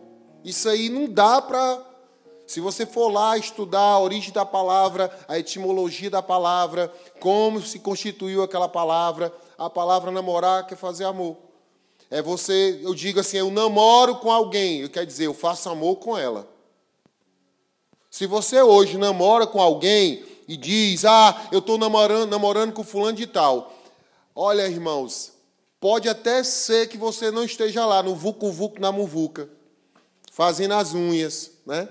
Isso 0.43 0.67
aí 0.67 0.89
não 0.89 1.07
dá 1.07 1.41
para. 1.41 1.81
Se 2.47 2.59
você 2.59 2.85
for 2.85 3.09
lá 3.09 3.37
estudar 3.37 3.79
a 3.79 3.99
origem 3.99 4.31
da 4.31 4.45
palavra, 4.45 5.11
a 5.27 5.37
etimologia 5.37 6.09
da 6.09 6.21
palavra, 6.21 6.93
como 7.19 7.61
se 7.61 7.79
constituiu 7.79 8.43
aquela 8.43 8.67
palavra, 8.67 9.33
a 9.57 9.69
palavra 9.69 10.11
namorar 10.11 10.67
quer 10.67 10.75
fazer 10.75 11.05
amor. 11.05 11.44
É 12.09 12.21
você, 12.21 12.79
eu 12.83 12.93
digo 12.93 13.19
assim, 13.19 13.37
eu 13.37 13.49
namoro 13.51 14.15
com 14.17 14.31
alguém, 14.31 14.81
eu 14.81 14.89
quero 14.89 15.05
dizer, 15.05 15.25
eu 15.25 15.33
faço 15.33 15.69
amor 15.69 15.97
com 15.97 16.17
ela. 16.17 16.47
Se 18.09 18.25
você 18.25 18.61
hoje 18.61 18.97
namora 18.97 19.45
com 19.45 19.61
alguém 19.61 20.23
e 20.47 20.55
diz, 20.55 21.03
ah, 21.05 21.47
eu 21.51 21.59
estou 21.59 21.77
namorando, 21.77 22.29
namorando 22.29 22.73
com 22.73 22.83
fulano 22.83 23.17
de 23.17 23.27
tal. 23.27 23.73
Olha, 24.33 24.67
irmãos, 24.67 25.35
Pode 25.85 26.09
até 26.09 26.43
ser 26.43 26.87
que 26.87 26.97
você 26.97 27.29
não 27.29 27.43
esteja 27.43 27.85
lá 27.85 28.01
no 28.01 28.15
vucu 28.15 28.51
vucu 28.51 28.81
na 28.81 28.91
muvuca, 28.91 29.47
fazendo 30.31 30.73
as 30.73 30.95
unhas, 30.95 31.51
né? 31.63 31.87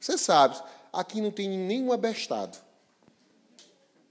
Você 0.00 0.18
sabe, 0.18 0.60
aqui 0.92 1.20
não 1.20 1.30
tem 1.30 1.48
nenhum 1.48 1.92
abestado. 1.92 2.58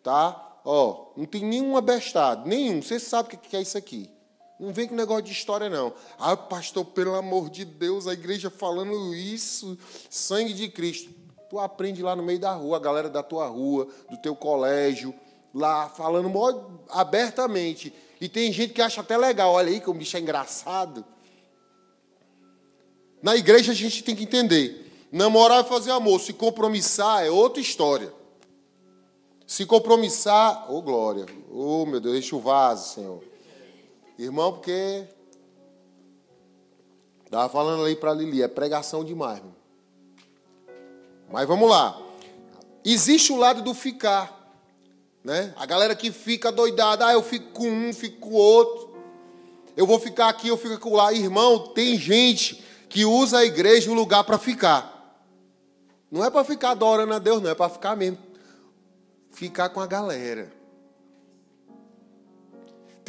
Tá? 0.01 0.61
Ó, 0.63 1.07
não 1.17 1.25
tem 1.25 1.43
nenhum 1.43 1.75
abestado, 1.75 2.47
nenhum. 2.47 2.81
Você 2.81 2.97
sabe 2.97 3.35
o 3.35 3.37
que 3.37 3.57
é 3.57 3.61
isso 3.61 3.77
aqui. 3.77 4.09
Não 4.59 4.73
vem 4.73 4.87
com 4.87 4.95
negócio 4.95 5.23
de 5.23 5.31
história, 5.31 5.69
não. 5.69 5.93
Ah, 6.19 6.35
pastor, 6.35 6.83
pelo 6.83 7.15
amor 7.15 7.49
de 7.49 7.63
Deus, 7.63 8.07
a 8.07 8.13
igreja 8.13 8.49
falando 8.49 9.15
isso, 9.15 9.77
sangue 10.09 10.53
de 10.53 10.67
Cristo. 10.67 11.11
Tu 11.49 11.57
aprende 11.57 12.03
lá 12.03 12.13
no 12.15 12.21
meio 12.21 12.39
da 12.39 12.53
rua, 12.53 12.75
a 12.75 12.79
galera 12.79 13.09
da 13.09 13.23
tua 13.23 13.47
rua, 13.47 13.87
do 14.09 14.17
teu 14.17 14.35
colégio, 14.35 15.15
lá 15.53 15.87
falando 15.87 16.29
abertamente. 16.89 17.93
E 18.19 18.27
tem 18.27 18.51
gente 18.51 18.73
que 18.73 18.81
acha 18.81 18.99
até 18.99 19.17
legal, 19.17 19.53
olha 19.53 19.69
aí 19.69 19.79
que 19.79 19.89
o 19.89 19.93
bicho 19.93 20.17
é 20.17 20.19
engraçado. 20.19 21.05
Na 23.23 23.35
igreja 23.35 23.71
a 23.71 23.75
gente 23.75 24.03
tem 24.03 24.15
que 24.15 24.23
entender: 24.23 25.07
namorar 25.09 25.61
é 25.61 25.63
fazer 25.63 25.91
amor, 25.91 26.19
se 26.19 26.33
compromissar 26.33 27.25
é 27.25 27.31
outra 27.31 27.61
história. 27.61 28.13
Se 29.47 29.65
compromissar, 29.65 30.71
ô 30.71 30.77
oh, 30.77 30.81
glória, 30.81 31.25
ô 31.49 31.81
oh, 31.81 31.85
meu 31.85 31.99
Deus, 31.99 32.13
deixa 32.13 32.35
o 32.35 32.39
vaso, 32.39 32.93
Senhor. 32.93 33.28
Irmão, 34.19 34.51
porque. 34.51 35.05
Estava 37.23 37.47
falando 37.47 37.85
ali 37.85 37.95
para 37.95 38.13
Lili, 38.13 38.43
é 38.43 38.47
pregação 38.49 39.05
demais. 39.05 39.37
Irmão. 39.37 39.55
Mas 41.31 41.47
vamos 41.47 41.69
lá. 41.69 41.97
Existe 42.83 43.31
o 43.31 43.37
lado 43.37 43.61
do 43.61 43.73
ficar. 43.73 44.37
Né? 45.23 45.53
A 45.57 45.65
galera 45.65 45.95
que 45.95 46.11
fica 46.11 46.51
doidada, 46.51 47.07
ah, 47.07 47.13
eu 47.13 47.23
fico 47.23 47.51
com 47.51 47.69
um, 47.69 47.93
fico 47.93 48.19
com 48.19 48.33
outro. 48.33 48.89
Eu 49.77 49.87
vou 49.87 49.99
ficar 49.99 50.27
aqui, 50.27 50.49
eu 50.49 50.57
fico 50.57 50.77
com 50.79 50.95
lá. 50.95 51.13
Irmão, 51.13 51.69
tem 51.69 51.97
gente 51.97 52.61
que 52.89 53.05
usa 53.05 53.37
a 53.37 53.45
igreja 53.45 53.89
um 53.89 53.93
lugar 53.93 54.25
para 54.25 54.37
ficar. 54.37 55.23
Não 56.11 56.25
é 56.25 56.29
para 56.29 56.43
ficar 56.43 56.71
adorando 56.71 57.13
a 57.13 57.19
Deus, 57.19 57.41
não, 57.41 57.49
é 57.49 57.55
para 57.55 57.69
ficar 57.69 57.95
mesmo. 57.95 58.17
Ficar 59.29 59.69
com 59.69 59.79
a 59.79 59.87
galera. 59.87 60.58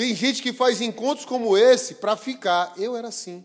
Tem 0.00 0.14
gente 0.14 0.42
que 0.42 0.50
faz 0.50 0.80
encontros 0.80 1.26
como 1.26 1.58
esse 1.58 1.96
para 1.96 2.16
ficar. 2.16 2.72
Eu 2.78 2.96
era 2.96 3.08
assim. 3.08 3.44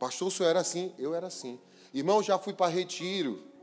Pastor, 0.00 0.26
o 0.26 0.30
senhor 0.32 0.50
era 0.50 0.58
assim? 0.58 0.92
Eu 0.98 1.14
era 1.14 1.28
assim. 1.28 1.60
Irmão, 1.92 2.20
já 2.20 2.36
fui 2.36 2.52
para 2.52 2.66
retiro 2.66 3.54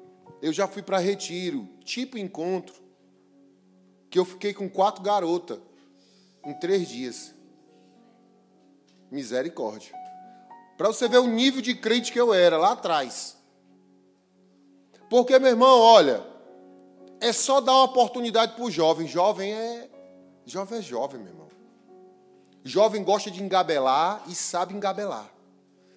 eu 0.41 0.51
já 0.51 0.67
fui 0.67 0.81
para 0.81 0.97
retiro, 0.97 1.67
tipo 1.83 2.17
encontro, 2.17 2.81
que 4.09 4.17
eu 4.17 4.25
fiquei 4.25 4.53
com 4.53 4.67
quatro 4.67 5.03
garotas 5.03 5.59
em 6.45 6.53
três 6.53 6.87
dias. 6.87 7.33
Misericórdia. 9.11 9.93
Para 10.77 10.87
você 10.87 11.07
ver 11.07 11.19
o 11.19 11.27
nível 11.27 11.61
de 11.61 11.75
crente 11.75 12.11
que 12.11 12.19
eu 12.19 12.33
era 12.33 12.57
lá 12.57 12.71
atrás. 12.71 13.37
Porque, 15.09 15.37
meu 15.37 15.49
irmão, 15.49 15.79
olha, 15.79 16.25
é 17.19 17.31
só 17.31 17.61
dar 17.61 17.73
uma 17.73 17.83
oportunidade 17.83 18.55
para 18.55 18.63
o 18.63 18.71
jovem. 18.71 19.07
Jovem 19.07 19.53
é. 19.53 19.90
Jovem 20.45 20.79
é 20.79 20.81
jovem, 20.81 21.19
meu 21.19 21.29
irmão. 21.29 21.47
Jovem 22.63 23.03
gosta 23.03 23.31
de 23.31 23.41
engabelar 23.43 24.23
e 24.27 24.35
sabe 24.35 24.73
engabelar. 24.73 25.31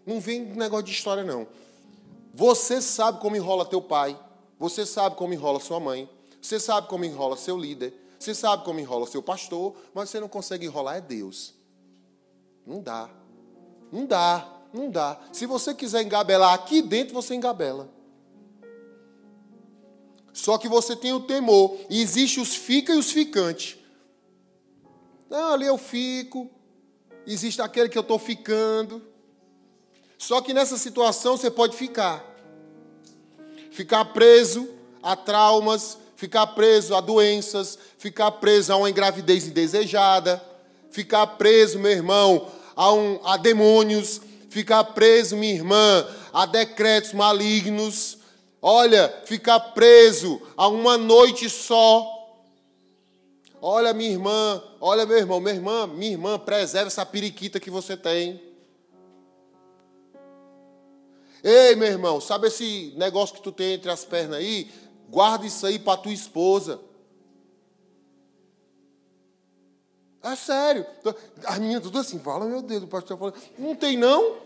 Não 0.06 0.20
vem 0.20 0.40
negócio 0.40 0.86
de 0.86 0.92
história, 0.92 1.24
não. 1.24 1.46
Você 2.32 2.80
sabe 2.80 3.20
como 3.20 3.36
enrola 3.36 3.64
teu 3.64 3.80
pai. 3.80 4.18
Você 4.58 4.86
sabe 4.86 5.16
como 5.16 5.34
enrola 5.34 5.60
sua 5.60 5.80
mãe, 5.80 6.08
você 6.40 6.60
sabe 6.60 6.88
como 6.88 7.04
enrola 7.04 7.36
seu 7.36 7.56
líder, 7.56 7.92
você 8.18 8.34
sabe 8.34 8.64
como 8.64 8.80
enrola 8.80 9.06
seu 9.06 9.22
pastor, 9.22 9.74
mas 9.92 10.08
você 10.08 10.20
não 10.20 10.28
consegue 10.28 10.66
enrolar 10.66 10.96
é 10.96 11.00
Deus. 11.00 11.52
Não 12.66 12.80
dá. 12.80 13.10
Não 13.92 14.06
dá, 14.06 14.48
não 14.72 14.90
dá. 14.90 15.20
Se 15.32 15.44
você 15.46 15.74
quiser 15.74 16.02
engabelar 16.02 16.54
aqui 16.54 16.80
dentro, 16.80 17.14
você 17.14 17.34
engabela. 17.34 17.88
Só 20.32 20.58
que 20.58 20.68
você 20.68 20.96
tem 20.96 21.12
o 21.12 21.20
temor. 21.20 21.76
E 21.90 22.00
existe 22.00 22.40
os 22.40 22.54
fica 22.54 22.92
e 22.92 22.96
os 22.96 23.10
ficantes. 23.10 23.76
Não, 25.28 25.54
ali 25.54 25.66
eu 25.66 25.78
fico. 25.78 26.50
Existe 27.26 27.60
aquele 27.62 27.88
que 27.88 27.98
eu 27.98 28.02
estou 28.02 28.18
ficando. 28.18 29.02
Só 30.18 30.40
que 30.40 30.54
nessa 30.54 30.76
situação 30.76 31.36
você 31.36 31.50
pode 31.50 31.76
ficar 31.76 32.32
ficar 33.70 34.04
preso 34.04 34.68
a 35.02 35.16
traumas, 35.16 35.98
ficar 36.14 36.46
preso 36.48 36.94
a 36.94 37.00
doenças, 37.00 37.76
ficar 37.98 38.30
preso 38.30 38.72
a 38.72 38.76
uma 38.76 38.88
engravidez 38.88 39.48
indesejada, 39.48 40.40
ficar 40.92 41.26
preso, 41.26 41.80
meu 41.80 41.90
irmão, 41.90 42.48
a, 42.76 42.92
um, 42.92 43.20
a 43.24 43.36
demônios, 43.36 44.20
ficar 44.48 44.84
preso, 44.84 45.36
minha 45.36 45.52
irmã, 45.52 46.06
a 46.32 46.46
decretos 46.46 47.12
malignos. 47.12 48.18
Olha, 48.62 49.12
ficar 49.26 49.58
preso 49.58 50.40
a 50.56 50.68
uma 50.68 50.96
noite 50.96 51.50
só. 51.50 52.23
Olha, 53.66 53.94
minha 53.94 54.10
irmã, 54.10 54.62
olha, 54.78 55.06
meu 55.06 55.16
irmão, 55.16 55.40
minha 55.40 55.54
irmã, 55.54 55.86
minha 55.86 56.12
irmã, 56.12 56.38
preserve 56.38 56.88
essa 56.88 57.06
periquita 57.06 57.58
que 57.58 57.70
você 57.70 57.96
tem. 57.96 58.38
Ei, 61.42 61.74
meu 61.74 61.88
irmão, 61.88 62.20
sabe 62.20 62.48
esse 62.48 62.92
negócio 62.94 63.34
que 63.34 63.40
tu 63.40 63.50
tem 63.50 63.72
entre 63.72 63.90
as 63.90 64.04
pernas 64.04 64.36
aí? 64.36 64.70
Guarda 65.08 65.46
isso 65.46 65.64
aí 65.64 65.78
para 65.78 65.96
tua 65.96 66.12
esposa. 66.12 66.78
É 70.22 70.36
sério. 70.36 70.84
As 71.46 71.58
meninas 71.58 71.84
tudo 71.84 71.98
assim, 71.98 72.18
fala, 72.18 72.44
meu 72.44 72.60
Deus, 72.60 72.82
o 72.82 72.86
pastor 72.86 73.16
falando. 73.16 73.40
Não 73.58 73.74
tem, 73.74 73.96
não? 73.96 74.36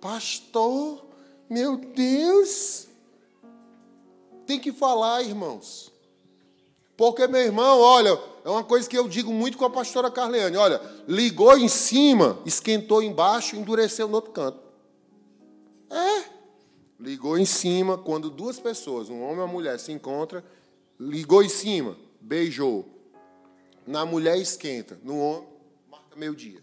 Pastor, 0.00 1.04
meu 1.50 1.76
Deus. 1.76 2.90
Tem 4.46 4.58
que 4.58 4.72
falar, 4.72 5.22
irmãos. 5.22 5.92
Porque, 6.96 7.26
meu 7.26 7.40
irmão, 7.40 7.80
olha, 7.80 8.18
é 8.44 8.48
uma 8.48 8.62
coisa 8.62 8.88
que 8.88 8.96
eu 8.96 9.08
digo 9.08 9.32
muito 9.32 9.56
com 9.56 9.64
a 9.64 9.70
pastora 9.70 10.10
Carleane. 10.10 10.56
Olha, 10.56 10.80
ligou 11.08 11.56
em 11.56 11.68
cima, 11.68 12.38
esquentou 12.44 13.02
embaixo, 13.02 13.56
endureceu 13.56 14.08
no 14.08 14.14
outro 14.14 14.32
canto. 14.32 14.58
É. 15.90 16.24
Ligou 16.98 17.36
em 17.36 17.44
cima, 17.44 17.98
quando 17.98 18.30
duas 18.30 18.60
pessoas, 18.60 19.08
um 19.08 19.22
homem 19.22 19.36
e 19.36 19.40
uma 19.40 19.46
mulher, 19.46 19.78
se 19.80 19.90
encontram, 19.90 20.42
ligou 20.98 21.42
em 21.42 21.48
cima, 21.48 21.96
beijou. 22.20 22.88
Na 23.86 24.06
mulher 24.06 24.38
esquenta, 24.38 24.98
no 25.02 25.18
homem, 25.18 25.48
marca 25.90 26.16
meio-dia. 26.16 26.62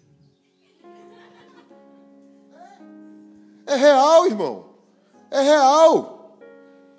É 3.66 3.76
real, 3.76 4.26
irmão. 4.26 4.70
É 5.30 5.42
real. 5.42 6.19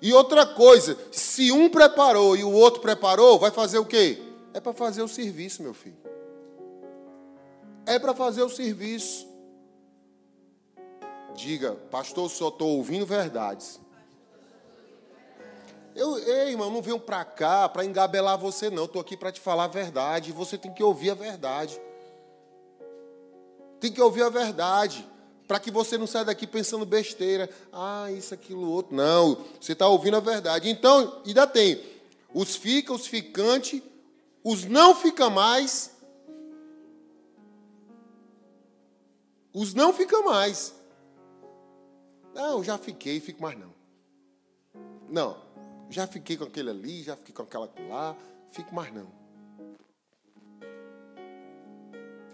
E 0.01 0.11
outra 0.13 0.45
coisa, 0.45 0.97
se 1.11 1.51
um 1.51 1.69
preparou 1.69 2.35
e 2.35 2.43
o 2.43 2.51
outro 2.51 2.81
preparou, 2.81 3.37
vai 3.37 3.51
fazer 3.51 3.77
o 3.77 3.85
quê? 3.85 4.19
É 4.53 4.59
para 4.59 4.73
fazer 4.73 5.03
o 5.03 5.07
serviço, 5.07 5.61
meu 5.61 5.73
filho. 5.73 5.97
É 7.85 7.99
para 7.99 8.13
fazer 8.13 8.41
o 8.41 8.49
serviço. 8.49 9.27
Diga, 11.35 11.73
pastor, 11.91 12.29
só 12.29 12.47
estou 12.47 12.77
ouvindo 12.77 13.05
verdades. 13.05 13.79
Eu, 15.95 16.17
ei, 16.17 16.51
irmão, 16.51 16.71
não 16.71 16.81
venho 16.81 16.99
para 16.99 17.23
cá 17.23 17.67
para 17.69 17.85
engabelar 17.85 18.37
você, 18.37 18.69
não. 18.69 18.85
Estou 18.85 19.01
aqui 19.01 19.15
para 19.15 19.31
te 19.31 19.39
falar 19.39 19.65
a 19.65 19.67
verdade. 19.67 20.31
Você 20.31 20.57
tem 20.57 20.73
que 20.73 20.83
ouvir 20.83 21.11
a 21.11 21.15
verdade. 21.15 21.79
Tem 23.79 23.91
que 23.91 24.01
ouvir 24.01 24.23
a 24.23 24.29
verdade. 24.29 25.07
Para 25.51 25.59
que 25.59 25.69
você 25.69 25.97
não 25.97 26.07
saia 26.07 26.23
daqui 26.23 26.47
pensando 26.47 26.85
besteira. 26.85 27.49
Ah, 27.73 28.09
isso, 28.09 28.33
aquilo, 28.33 28.69
outro. 28.69 28.95
Não, 28.95 29.35
você 29.59 29.73
está 29.73 29.85
ouvindo 29.85 30.15
a 30.15 30.21
verdade. 30.21 30.69
Então, 30.69 31.21
ainda 31.25 31.45
tem 31.45 31.83
os 32.33 32.55
fica, 32.55 32.93
os 32.93 33.05
ficantes, 33.05 33.81
os 34.45 34.63
não 34.63 34.95
fica 34.95 35.29
mais. 35.29 35.91
Os 39.53 39.73
não 39.73 39.91
fica 39.91 40.21
mais. 40.21 40.73
Não, 42.33 42.63
já 42.63 42.77
fiquei, 42.77 43.19
fico 43.19 43.41
mais 43.41 43.59
não. 43.59 43.73
Não, 45.09 45.37
já 45.89 46.07
fiquei 46.07 46.37
com 46.37 46.45
aquele 46.45 46.69
ali, 46.69 47.03
já 47.03 47.17
fiquei 47.17 47.35
com 47.35 47.43
aquela 47.43 47.69
lá, 47.89 48.15
fico 48.51 48.73
mais 48.73 48.93
não. 48.93 49.20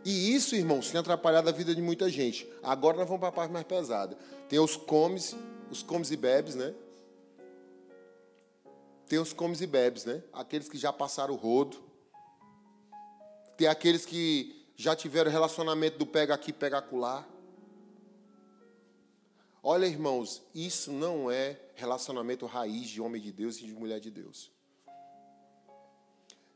E 0.10 0.34
isso, 0.34 0.56
irmãos, 0.56 0.90
tem 0.90 1.02
atrapalhado 1.02 1.50
a 1.50 1.52
vida 1.52 1.76
de 1.76 1.82
muita 1.82 2.10
gente. 2.10 2.48
Agora 2.64 2.96
nós 2.96 3.06
vamos 3.06 3.20
para 3.20 3.28
a 3.28 3.32
parte 3.34 3.52
mais 3.52 3.66
pesada. 3.66 4.18
Tem 4.48 4.58
os 4.58 4.78
comes, 4.78 5.36
os 5.70 5.84
comes 5.84 6.12
e 6.12 6.16
bebes, 6.16 6.56
né? 6.56 6.74
Tem 9.06 9.20
os 9.20 9.34
comes 9.34 9.60
e 9.60 9.68
bebes, 9.68 10.06
né? 10.06 10.24
Aqueles 10.32 10.70
que 10.70 10.78
já 10.78 10.94
passaram 10.94 11.34
o 11.34 11.38
rodo. 11.38 11.84
Tem 13.58 13.68
aqueles 13.68 14.06
que 14.06 14.72
já 14.78 14.96
tiveram 14.96 15.30
relacionamento 15.30 15.98
do 15.98 16.06
pega 16.06 16.34
aqui, 16.34 16.54
pega 16.54 16.78
acolá. 16.78 17.28
Olha, 19.62 19.88
irmãos, 19.88 20.42
isso 20.56 20.90
não 20.90 21.30
é 21.30 21.60
relacionamento 21.76 22.46
raiz 22.46 22.88
de 22.88 23.02
homem 23.02 23.22
de 23.22 23.34
Deus 23.34 23.58
e 23.58 23.66
de 23.66 23.74
mulher 23.74 24.00
de 24.00 24.10
Deus. 24.10 24.57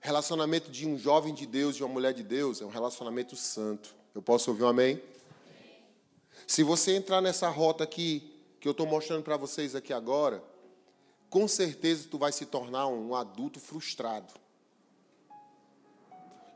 Relacionamento 0.04 0.72
de 0.72 0.88
um 0.88 0.98
jovem 0.98 1.32
de 1.32 1.46
Deus 1.46 1.76
e 1.76 1.84
uma 1.84 1.94
mulher 1.94 2.12
de 2.12 2.24
Deus 2.24 2.60
é 2.60 2.66
um 2.66 2.70
relacionamento 2.70 3.36
santo. 3.36 3.94
Eu 4.16 4.22
posso 4.22 4.50
ouvir 4.50 4.64
um 4.64 4.68
amém? 4.68 4.94
amém. 4.94 5.04
Se 6.48 6.64
você 6.64 6.96
entrar 6.96 7.22
nessa 7.22 7.48
rota 7.50 7.84
aqui, 7.84 8.34
que 8.60 8.68
eu 8.68 8.72
estou 8.72 8.88
mostrando 8.88 9.22
para 9.22 9.38
vocês 9.38 9.76
aqui 9.76 9.94
agora, 9.94 10.44
com 11.30 11.48
certeza 11.48 12.08
tu 12.10 12.18
vai 12.18 12.32
se 12.32 12.48
tornar 12.48 12.88
um 12.88 13.14
adulto 13.14 13.60
frustrado. 13.60 14.34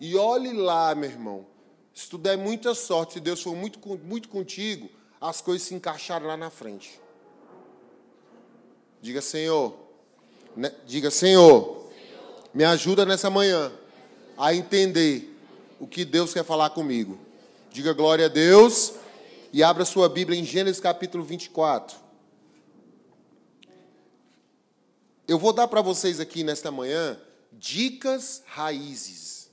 E 0.02 0.18
olhe 0.18 0.52
lá, 0.52 0.96
meu 0.96 1.10
irmão. 1.10 1.46
Se 1.94 2.10
tu 2.10 2.18
der 2.18 2.38
muita 2.38 2.74
sorte, 2.74 3.14
se 3.14 3.20
Deus 3.20 3.44
for 3.44 3.56
muito, 3.56 3.80
muito 4.00 4.28
contigo, 4.28 4.90
as 5.22 5.40
coisas 5.40 5.68
se 5.68 5.76
encaixaram 5.76 6.26
lá 6.26 6.36
na 6.36 6.50
frente. 6.50 7.00
Diga, 9.02 9.22
Senhor. 9.22 9.78
Né? 10.58 10.74
Diga, 10.86 11.12
Senhor, 11.12 11.85
me 12.56 12.64
ajuda 12.64 13.06
nessa 13.06 13.30
manhã 13.30 13.70
a 14.38 14.56
entender 14.56 15.38
o 15.78 15.86
que 15.86 16.06
Deus 16.06 16.34
quer 16.34 16.46
falar 16.46 16.70
comigo. 16.70 17.20
Diga 17.70 17.92
glória 17.92 18.28
a 18.28 18.30
Deus 18.30 18.94
e 19.52 19.62
abra 19.62 19.84
sua 19.84 20.08
Bíblia 20.08 20.40
em 20.40 20.46
Gênesis 20.46 20.80
capítulo 20.80 21.22
24. 21.26 21.98
Eu 25.28 25.38
vou 25.38 25.52
dar 25.52 25.68
para 25.68 25.82
vocês 25.82 26.22
aqui 26.22 26.46
nesta 26.46 26.72
manhã 26.72 27.20
dicas 27.52 28.42
raízes. 28.46 29.50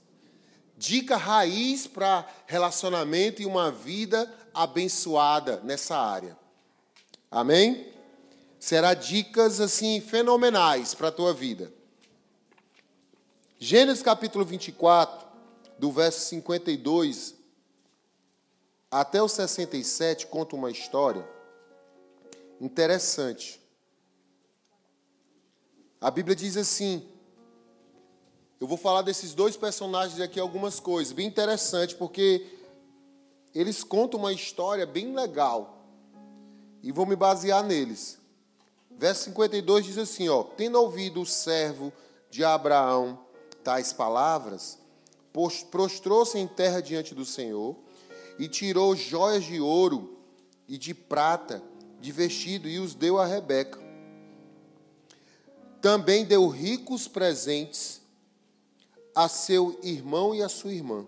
Dica 0.78 1.16
raiz 1.16 1.88
para 1.88 2.24
relacionamento 2.46 3.42
e 3.42 3.46
uma 3.46 3.72
vida 3.72 4.32
abençoada 4.54 5.60
nessa 5.64 5.96
área. 5.96 6.38
Amém? 7.28 7.84
Será 8.60 8.94
dicas 8.94 9.60
assim 9.60 10.00
fenomenais 10.00 10.94
para 10.94 11.08
a 11.08 11.12
tua 11.12 11.34
vida. 11.34 11.81
Gênesis 13.64 14.02
capítulo 14.02 14.44
24, 14.44 15.24
do 15.78 15.92
verso 15.92 16.18
52 16.22 17.36
até 18.90 19.22
o 19.22 19.28
67, 19.28 20.26
conta 20.26 20.56
uma 20.56 20.68
história 20.68 21.24
interessante. 22.60 23.60
A 26.00 26.10
Bíblia 26.10 26.34
diz 26.34 26.56
assim: 26.56 27.08
eu 28.60 28.66
vou 28.66 28.76
falar 28.76 29.02
desses 29.02 29.32
dois 29.32 29.56
personagens 29.56 30.20
aqui 30.20 30.40
algumas 30.40 30.80
coisas, 30.80 31.12
bem 31.12 31.28
interessante, 31.28 31.94
porque 31.94 32.44
eles 33.54 33.84
contam 33.84 34.18
uma 34.18 34.32
história 34.32 34.84
bem 34.84 35.14
legal. 35.14 35.86
E 36.82 36.90
vou 36.90 37.06
me 37.06 37.14
basear 37.14 37.62
neles. 37.62 38.18
Verso 38.90 39.22
52 39.26 39.84
diz 39.84 39.98
assim, 39.98 40.28
ó: 40.28 40.42
Tendo 40.42 40.80
ouvido 40.80 41.20
o 41.20 41.26
servo 41.26 41.92
de 42.28 42.42
Abraão 42.42 43.21
tais 43.62 43.92
palavras, 43.92 44.78
prostrou-se 45.70 46.38
em 46.38 46.46
terra 46.46 46.80
diante 46.80 47.14
do 47.14 47.24
Senhor 47.24 47.76
e 48.38 48.48
tirou 48.48 48.94
joias 48.94 49.44
de 49.44 49.60
ouro 49.60 50.18
e 50.68 50.76
de 50.76 50.94
prata 50.94 51.62
de 52.00 52.10
vestido 52.10 52.68
e 52.68 52.78
os 52.78 52.94
deu 52.94 53.18
a 53.18 53.24
Rebeca. 53.24 53.80
Também 55.80 56.24
deu 56.24 56.48
ricos 56.48 57.06
presentes 57.08 58.00
a 59.14 59.28
seu 59.28 59.78
irmão 59.82 60.34
e 60.34 60.42
a 60.42 60.48
sua 60.48 60.72
irmã. 60.72 61.06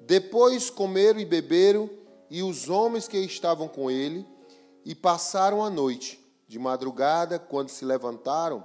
Depois 0.00 0.68
comeram 0.68 1.18
e 1.20 1.24
beberam, 1.24 1.88
e 2.30 2.42
os 2.42 2.68
homens 2.68 3.06
que 3.08 3.16
estavam 3.18 3.68
com 3.68 3.90
ele, 3.90 4.26
e 4.84 4.94
passaram 4.94 5.64
a 5.64 5.70
noite. 5.70 6.20
De 6.46 6.58
madrugada, 6.58 7.38
quando 7.38 7.70
se 7.70 7.84
levantaram, 7.84 8.62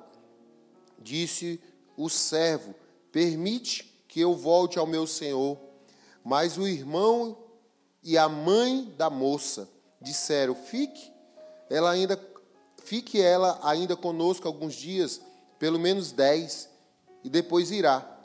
disse 0.99 1.59
o 1.95 2.09
servo: 2.09 2.75
Permite 3.12 4.04
que 4.08 4.19
eu 4.19 4.36
volte 4.36 4.78
ao 4.80 4.88
meu 4.88 5.06
senhor. 5.06 5.58
Mas 6.24 6.58
o 6.58 6.67
irmão 6.67 7.38
e 8.04 8.17
a 8.17 8.28
mãe 8.28 8.93
da 8.98 9.10
moça 9.10 9.69
disseram: 10.02 10.56
Fique, 10.56 11.12
ela 11.69 11.91
ainda, 11.91 12.19
fique 12.84 13.22
ela 13.22 13.60
ainda 13.63 13.95
conosco 13.95 14.48
alguns 14.48 14.76
dias, 14.76 15.22
pelo 15.58 15.80
menos 15.80 16.12
dez, 16.12 16.69
e 17.24 17.30
depois 17.30 17.72
irá. 17.72 18.17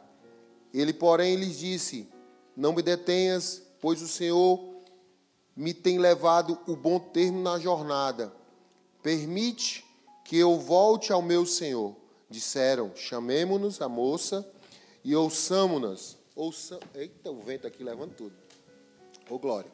Ele, 0.73 0.93
porém, 0.93 1.37
lhes 1.37 1.59
disse: 1.59 2.09
não 2.57 2.73
me 2.73 2.83
detenhas, 2.83 3.63
pois 3.81 4.01
o 4.01 4.07
Senhor 4.07 4.61
me 5.57 5.75
tem 5.75 5.99
levado 5.99 6.59
o 6.67 6.77
bom 6.77 6.99
termo 7.01 7.41
na 7.41 7.59
jornada. 7.59 8.33
Permite 9.03 9.85
que 10.25 10.37
eu 10.37 10.59
volte 10.59 11.13
ao 11.13 11.21
meu 11.21 11.45
Senhor. 11.45 11.97
Disseram: 12.31 12.93
chamemo-nos 12.95 13.81
a 13.81 13.89
moça 13.89 14.49
e 15.05 15.15
ouçamo-nas. 15.15 16.17
Ouça... 16.35 16.81
Eita, 16.95 17.31
o 17.31 17.41
vento 17.41 17.67
aqui 17.67 17.85
levando 17.85 18.15
tudo. 18.15 18.35
Ô, 19.29 19.39
glória. 19.39 19.71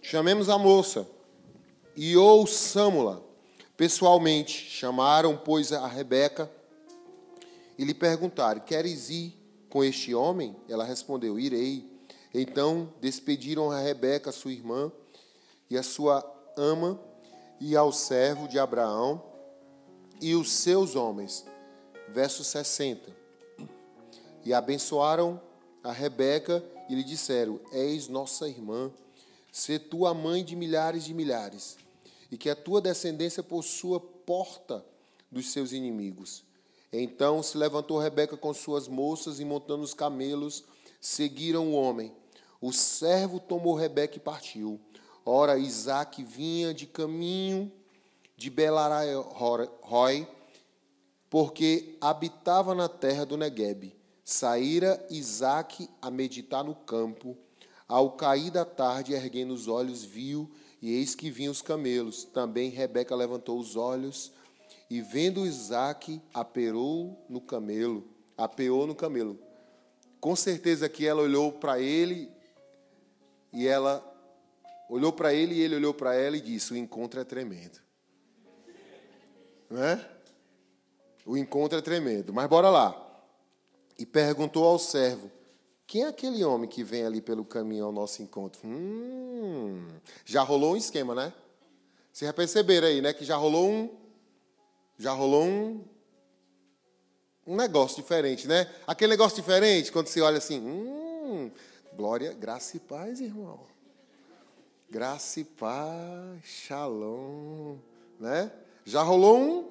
Chamemos 0.00 0.48
a 0.48 0.56
moça 0.56 1.06
e 1.96 2.16
ouçamo-la. 2.16 3.20
Pessoalmente, 3.76 4.52
chamaram, 4.70 5.36
pois, 5.36 5.72
a 5.72 5.86
Rebeca 5.86 6.50
e 7.78 7.84
lhe 7.84 7.94
perguntaram: 7.94 8.60
Queres 8.60 9.10
ir 9.10 9.36
com 9.68 9.82
este 9.82 10.14
homem? 10.14 10.54
Ela 10.68 10.84
respondeu: 10.84 11.38
Irei. 11.38 11.90
Então 12.34 12.92
despediram 13.00 13.70
a 13.70 13.80
Rebeca, 13.80 14.32
sua 14.32 14.52
irmã, 14.52 14.90
e 15.68 15.76
a 15.76 15.82
sua 15.82 16.24
ama, 16.56 16.98
e 17.60 17.76
ao 17.76 17.92
servo 17.92 18.48
de 18.48 18.58
Abraão, 18.58 19.22
e 20.20 20.34
os 20.34 20.50
seus 20.50 20.96
homens. 20.96 21.44
Verso 22.12 22.44
60. 22.44 23.10
E 24.44 24.52
abençoaram 24.52 25.40
a 25.82 25.90
Rebeca 25.90 26.62
e 26.88 26.94
lhe 26.94 27.02
disseram: 27.02 27.58
És 27.72 28.06
nossa 28.08 28.48
irmã, 28.48 28.92
se 29.50 29.78
tua 29.78 30.12
mãe 30.12 30.44
de 30.44 30.54
milhares 30.54 31.04
de 31.04 31.14
milhares, 31.14 31.76
e 32.30 32.36
que 32.36 32.50
a 32.50 32.56
tua 32.56 32.80
descendência 32.80 33.42
possua 33.42 33.98
porta 33.98 34.84
dos 35.30 35.50
seus 35.52 35.72
inimigos. 35.72 36.44
Então 36.92 37.42
se 37.42 37.56
levantou 37.56 37.98
Rebeca 37.98 38.36
com 38.36 38.52
suas 38.52 38.86
moças 38.88 39.40
e 39.40 39.44
montando 39.44 39.82
os 39.82 39.94
camelos, 39.94 40.64
seguiram 41.00 41.68
o 41.68 41.74
homem. 41.74 42.12
O 42.60 42.72
servo 42.72 43.40
tomou 43.40 43.74
Rebeca 43.74 44.18
e 44.18 44.20
partiu. 44.20 44.78
Ora, 45.24 45.56
Isaac 45.56 46.22
vinha 46.22 46.74
de 46.74 46.86
caminho 46.86 47.72
de 48.36 48.50
Belarai, 48.50 49.08
porque 51.32 51.96
habitava 51.98 52.74
na 52.74 52.90
terra 52.90 53.24
do 53.24 53.38
Neguebe. 53.38 53.96
Saíra 54.22 55.02
Isaac 55.08 55.88
a 56.02 56.10
meditar 56.10 56.62
no 56.62 56.74
campo. 56.74 57.34
Ao 57.88 58.12
cair 58.12 58.50
da 58.50 58.66
tarde, 58.66 59.14
erguendo 59.14 59.54
os 59.54 59.66
olhos, 59.66 60.04
viu, 60.04 60.50
e 60.82 60.92
eis 60.92 61.14
que 61.14 61.30
vinham 61.30 61.50
os 61.50 61.62
camelos. 61.62 62.24
Também 62.24 62.68
Rebeca 62.68 63.16
levantou 63.16 63.58
os 63.58 63.76
olhos, 63.76 64.30
e 64.90 65.00
vendo 65.00 65.46
Isaac, 65.46 66.20
aperou 66.34 67.24
no 67.30 67.40
camelo. 67.40 68.06
Apeou 68.36 68.86
no 68.86 68.94
camelo. 68.94 69.38
Com 70.20 70.36
certeza 70.36 70.86
que 70.86 71.06
ela 71.06 71.22
olhou 71.22 71.50
para 71.50 71.80
ele, 71.80 72.30
e 73.54 73.66
ela 73.66 74.04
olhou 74.86 75.14
para 75.14 75.32
ele, 75.32 75.54
e 75.54 75.62
ele 75.62 75.76
olhou 75.76 75.94
para 75.94 76.14
ela 76.14 76.36
e 76.36 76.42
disse: 76.42 76.74
O 76.74 76.76
encontro 76.76 77.18
é 77.18 77.24
tremendo. 77.24 77.80
Né? 79.70 80.11
O 81.24 81.36
encontro 81.36 81.78
é 81.78 81.82
tremendo. 81.82 82.32
Mas 82.32 82.48
bora 82.48 82.68
lá. 82.68 82.98
E 83.98 84.04
perguntou 84.06 84.64
ao 84.64 84.78
servo: 84.78 85.30
Quem 85.86 86.04
é 86.04 86.08
aquele 86.08 86.44
homem 86.44 86.68
que 86.68 86.82
vem 86.82 87.04
ali 87.04 87.20
pelo 87.20 87.44
caminho 87.44 87.84
ao 87.84 87.92
nosso 87.92 88.22
encontro? 88.22 88.60
Hum, 88.64 89.86
já 90.24 90.42
rolou 90.42 90.74
um 90.74 90.76
esquema, 90.76 91.14
né? 91.14 91.32
Vocês 92.12 92.28
já 92.28 92.32
perceberam 92.32 92.88
aí, 92.88 93.00
né? 93.00 93.12
Que 93.12 93.24
já 93.24 93.36
rolou 93.36 93.68
um. 93.68 93.90
Já 94.98 95.12
rolou 95.12 95.44
um. 95.44 95.84
Um 97.46 97.56
negócio 97.56 98.00
diferente, 98.00 98.46
né? 98.46 98.70
Aquele 98.86 99.10
negócio 99.10 99.36
diferente, 99.36 99.90
quando 99.90 100.06
você 100.06 100.20
olha 100.20 100.38
assim, 100.38 100.60
hum, 100.60 101.50
glória, 101.96 102.32
graça 102.32 102.76
e 102.76 102.80
paz, 102.80 103.20
irmão. 103.20 103.60
Graça 104.88 105.40
e 105.40 105.44
paz, 105.44 106.44
shalom, 106.44 107.78
né? 108.20 108.52
Já 108.84 109.02
rolou 109.02 109.38
um, 109.38 109.70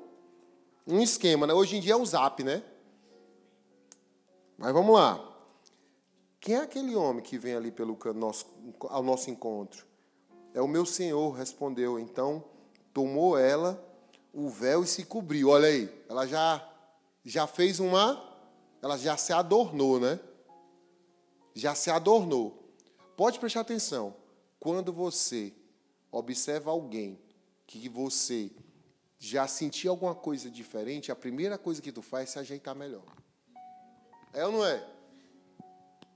um 0.85 0.99
esquema, 1.01 1.47
né? 1.47 1.53
Hoje 1.53 1.77
em 1.77 1.79
dia 1.79 1.93
é 1.93 1.95
o 1.95 2.05
zap, 2.05 2.43
né? 2.43 2.63
Mas 4.57 4.73
vamos 4.73 4.93
lá. 4.93 5.27
Quem 6.39 6.55
é 6.55 6.61
aquele 6.61 6.95
homem 6.95 7.23
que 7.23 7.37
vem 7.37 7.55
ali 7.55 7.71
pelo 7.71 7.97
nosso, 8.15 8.45
ao 8.89 9.03
nosso 9.03 9.29
encontro? 9.29 9.85
É 10.53 10.61
o 10.61 10.67
meu 10.67 10.85
senhor, 10.85 11.31
respondeu. 11.31 11.99
Então 11.99 12.43
tomou 12.93 13.37
ela 13.37 13.83
o 14.33 14.49
véu 14.49 14.83
e 14.83 14.87
se 14.87 15.05
cobriu. 15.05 15.49
Olha 15.49 15.67
aí, 15.67 16.03
ela 16.09 16.25
já 16.25 16.67
já 17.23 17.45
fez 17.45 17.79
uma, 17.79 18.21
ela 18.81 18.97
já 18.97 19.15
se 19.15 19.31
adornou, 19.31 19.99
né? 19.99 20.19
Já 21.53 21.75
se 21.75 21.91
adornou. 21.91 22.75
Pode 23.15 23.39
prestar 23.39 23.61
atenção. 23.61 24.15
Quando 24.59 24.91
você 24.91 25.53
observa 26.11 26.71
alguém 26.71 27.19
que 27.67 27.87
você 27.87 28.51
já 29.23 29.47
sentiu 29.47 29.91
alguma 29.91 30.15
coisa 30.15 30.49
diferente, 30.49 31.11
a 31.11 31.15
primeira 31.15 31.55
coisa 31.55 31.79
que 31.79 31.91
tu 31.91 32.01
faz 32.01 32.29
é 32.29 32.31
se 32.31 32.39
ajeitar 32.39 32.73
melhor. 32.73 33.05
É 34.33 34.43
ou 34.47 34.51
não 34.51 34.65
é? 34.65 34.83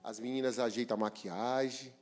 As 0.03 0.19
meninas 0.19 0.57
ajeitam 0.57 0.97
a 0.97 0.99
maquiagem, 0.99 1.93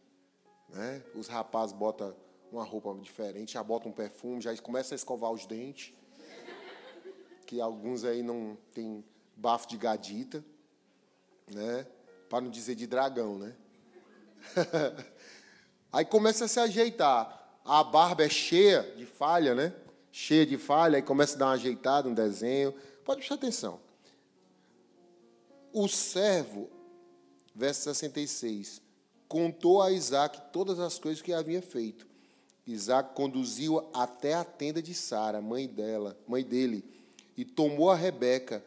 né? 0.70 1.04
os 1.14 1.28
rapazes 1.28 1.76
botam 1.76 2.16
uma 2.50 2.64
roupa 2.64 2.98
diferente, 3.02 3.56
já 3.56 3.62
botam 3.64 3.92
um 3.92 3.94
perfume, 3.94 4.40
já 4.40 4.56
começam 4.62 4.96
a 4.96 4.98
escovar 4.98 5.30
os 5.30 5.46
dentes. 5.46 5.94
Que 7.46 7.60
alguns 7.60 8.06
aí 8.06 8.24
não 8.24 8.58
tem 8.74 9.04
bafo 9.36 9.68
de 9.68 9.76
gadita, 9.76 10.44
né? 11.52 11.86
Para 12.30 12.40
não 12.40 12.50
dizer 12.50 12.76
de 12.76 12.88
dragão, 12.88 13.38
né? 13.38 13.54
aí 15.92 16.06
começa 16.06 16.46
a 16.46 16.48
se 16.48 16.62
ajeitar. 16.62 17.60
A 17.66 17.84
barba 17.84 18.24
é 18.24 18.30
cheia 18.30 18.84
de 18.96 19.06
falha, 19.06 19.54
né? 19.54 19.83
Cheia 20.14 20.46
de 20.46 20.60
falha, 20.60 20.98
aí 20.98 21.02
começa 21.02 21.36
a 21.36 21.40
dar 21.40 21.46
uma 21.48 21.54
ajeitada, 21.54 22.08
um 22.08 22.14
desenho. 22.14 22.72
Pode 23.04 23.18
prestar 23.18 23.36
atenção. 23.36 23.80
O 25.74 25.88
servo, 25.88 26.70
verso 27.54 27.82
66, 27.82 28.80
contou 29.28 29.82
a 29.82 29.92
Isaac 29.92 30.40
todas 30.54 30.80
as 30.80 31.00
coisas 31.00 31.22
que 31.22 31.34
havia 31.34 31.64
feito. 31.64 32.06
Isaac 32.66 33.16
conduziu 33.16 33.90
até 33.92 34.36
a 34.36 34.44
tenda 34.44 34.82
de 34.84 34.94
Sara, 34.94 35.42
mãe 35.42 35.68
dela, 35.68 36.16
mãe 36.28 36.44
dele, 36.44 36.86
e 37.36 37.44
tomou 37.44 37.90
a 37.90 37.96
Rebeca, 37.96 38.64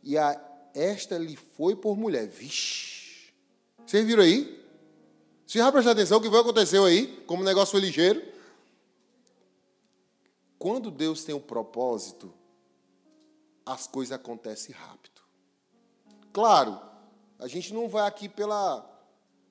e 0.00 0.16
a 0.16 0.40
esta 0.72 1.18
lhe 1.18 1.36
foi 1.36 1.74
por 1.74 1.98
mulher. 1.98 2.28
Vixe! 2.28 3.32
Vocês 3.84 4.06
viram 4.06 4.22
aí? 4.22 4.64
Vocês 5.44 5.62
já 5.62 5.72
prestaram 5.72 5.98
atenção 5.98 6.18
o 6.18 6.22
que 6.22 6.30
foi 6.30 6.40
aconteceu 6.40 6.84
aí? 6.84 7.08
Como 7.26 7.42
o 7.42 7.44
negócio 7.44 7.72
foi 7.72 7.80
ligeiro? 7.80 8.33
Quando 10.64 10.90
Deus 10.90 11.24
tem 11.24 11.34
um 11.34 11.40
propósito, 11.40 12.32
as 13.66 13.86
coisas 13.86 14.12
acontecem 14.12 14.74
rápido. 14.74 15.20
Claro, 16.32 16.80
a 17.38 17.46
gente 17.46 17.74
não 17.74 17.86
vai 17.86 18.08
aqui 18.08 18.30
pela 18.30 18.82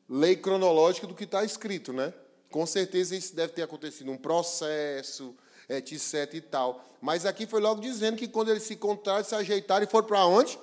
lei 0.09 0.35
cronológica 0.35 1.05
do 1.05 1.13
que 1.13 1.25
está 1.25 1.43
escrito, 1.43 1.93
né? 1.93 2.11
Com 2.49 2.65
certeza 2.65 3.15
isso 3.15 3.35
deve 3.35 3.53
ter 3.53 3.61
acontecido 3.61 4.09
um 4.09 4.17
processo, 4.17 5.35
etc 5.69 6.33
e 6.33 6.41
tal. 6.41 6.83
Mas 6.99 7.27
aqui 7.27 7.45
foi 7.45 7.61
logo 7.61 7.79
dizendo 7.79 8.17
que 8.17 8.27
quando 8.27 8.49
eles 8.49 8.63
se 8.63 8.73
encontraram, 8.73 9.23
se 9.23 9.35
ajeitaram 9.35 9.85
e 9.85 9.87
foram 9.87 10.07
para 10.07 10.25
onde? 10.25 10.57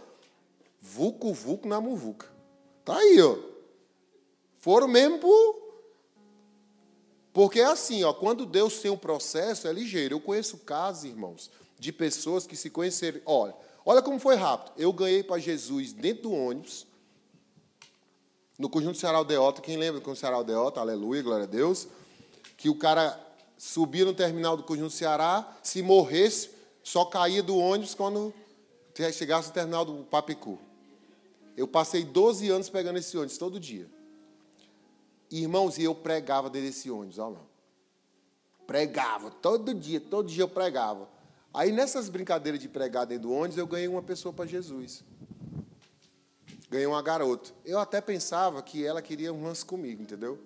Vucu, 0.81 1.33
vucu 1.33 1.69
na 1.69 1.81
muvuca. 1.81 2.27
Tá 2.85 2.97
aí, 2.97 3.23
ó. 3.23 3.39
Foram 4.57 4.89
mesmo 4.89 5.21
por 5.21 5.70
porque 7.33 7.61
é 7.61 7.65
assim, 7.65 8.03
ó, 8.03 8.13
quando 8.13 8.45
Deus 8.45 8.79
tem 8.81 8.91
um 8.91 8.97
processo, 8.97 9.69
é 9.69 9.73
ligeiro. 9.73 10.15
Eu 10.15 10.21
conheço 10.21 10.59
casos, 10.59 11.05
irmãos, 11.05 11.51
de 11.79 11.93
pessoas 11.93 12.47
que 12.47 12.57
se 12.57 12.69
conheceram. 12.71 13.21
Olha, 13.25 13.55
olha 13.85 14.03
como 14.03 14.19
foi 14.19 14.35
rápido. 14.35 14.73
Eu 14.77 14.93
ganhei 14.93 15.23
para 15.23 15.41
Jesus 15.41 15.93
dentro 15.93 16.25
do 16.25 16.33
ônibus, 16.33 16.87
no 18.59 18.69
conjunto 18.69 18.99
Ceará 18.99 19.19
Aldeota. 19.19 19.63
Quem 19.63 19.77
lembra 19.77 20.01
do 20.01 20.05
conjunto 20.05 20.21
Ceará 20.21 20.37
Aldeota? 20.37 20.81
Aleluia, 20.81 21.23
glória 21.23 21.45
a 21.45 21.49
Deus. 21.49 21.87
Que 22.57 22.69
o 22.69 22.75
cara 22.75 23.19
subia 23.57 24.05
no 24.05 24.13
terminal 24.13 24.57
do 24.57 24.65
conjunto 24.65 24.93
Ceará, 24.93 25.57
se 25.63 25.83
morresse, 25.83 26.51
só 26.83 27.05
caía 27.05 27.43
do 27.43 27.57
ônibus 27.57 27.95
quando 27.95 28.35
chegasse 29.13 29.49
no 29.49 29.55
terminal 29.55 29.85
do 29.85 30.05
Papicu. 30.05 30.59
Eu 31.57 31.69
passei 31.69 32.05
12 32.05 32.49
anos 32.51 32.69
pegando 32.69 32.99
esse 32.99 33.17
ônibus 33.17 33.39
todo 33.39 33.61
dia. 33.61 33.89
Irmãos, 35.31 35.79
e 35.79 35.85
eu 35.85 35.95
pregava 35.95 36.51
dentro 36.51 36.69
desse 36.69 36.91
ônibus, 36.91 37.19
ó, 37.19 37.29
lá. 37.29 37.41
Pregava, 38.67 39.31
todo 39.31 39.73
dia, 39.75 40.01
todo 40.01 40.29
dia 40.29 40.43
eu 40.43 40.49
pregava. 40.49 41.09
Aí 41.53 41.73
nessas 41.73 42.09
brincadeiras 42.09 42.61
de 42.61 42.69
pregar 42.69 43.07
dentro 43.07 43.29
do 43.29 43.33
ônibus, 43.33 43.57
eu 43.57 43.67
ganhei 43.67 43.89
uma 43.89 44.03
pessoa 44.03 44.33
para 44.33 44.47
Jesus. 44.47 45.05
Ganhei 46.69 46.87
uma 46.87 47.03
garota. 47.03 47.51
Eu 47.65 47.81
até 47.81 48.01
pensava 48.01 48.63
que 48.63 48.85
ela 48.85 49.03
queria 49.03 49.33
um 49.33 49.43
lance 49.43 49.65
comigo, 49.65 50.03
entendeu? 50.03 50.39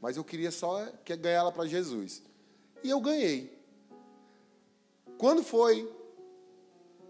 Mas 0.00 0.16
eu 0.16 0.24
queria 0.24 0.50
só 0.50 0.88
ganhar 1.04 1.38
ela 1.38 1.52
para 1.52 1.66
Jesus. 1.66 2.22
E 2.84 2.90
eu 2.90 3.00
ganhei. 3.00 3.56
Quando 5.18 5.42
foi? 5.42 5.88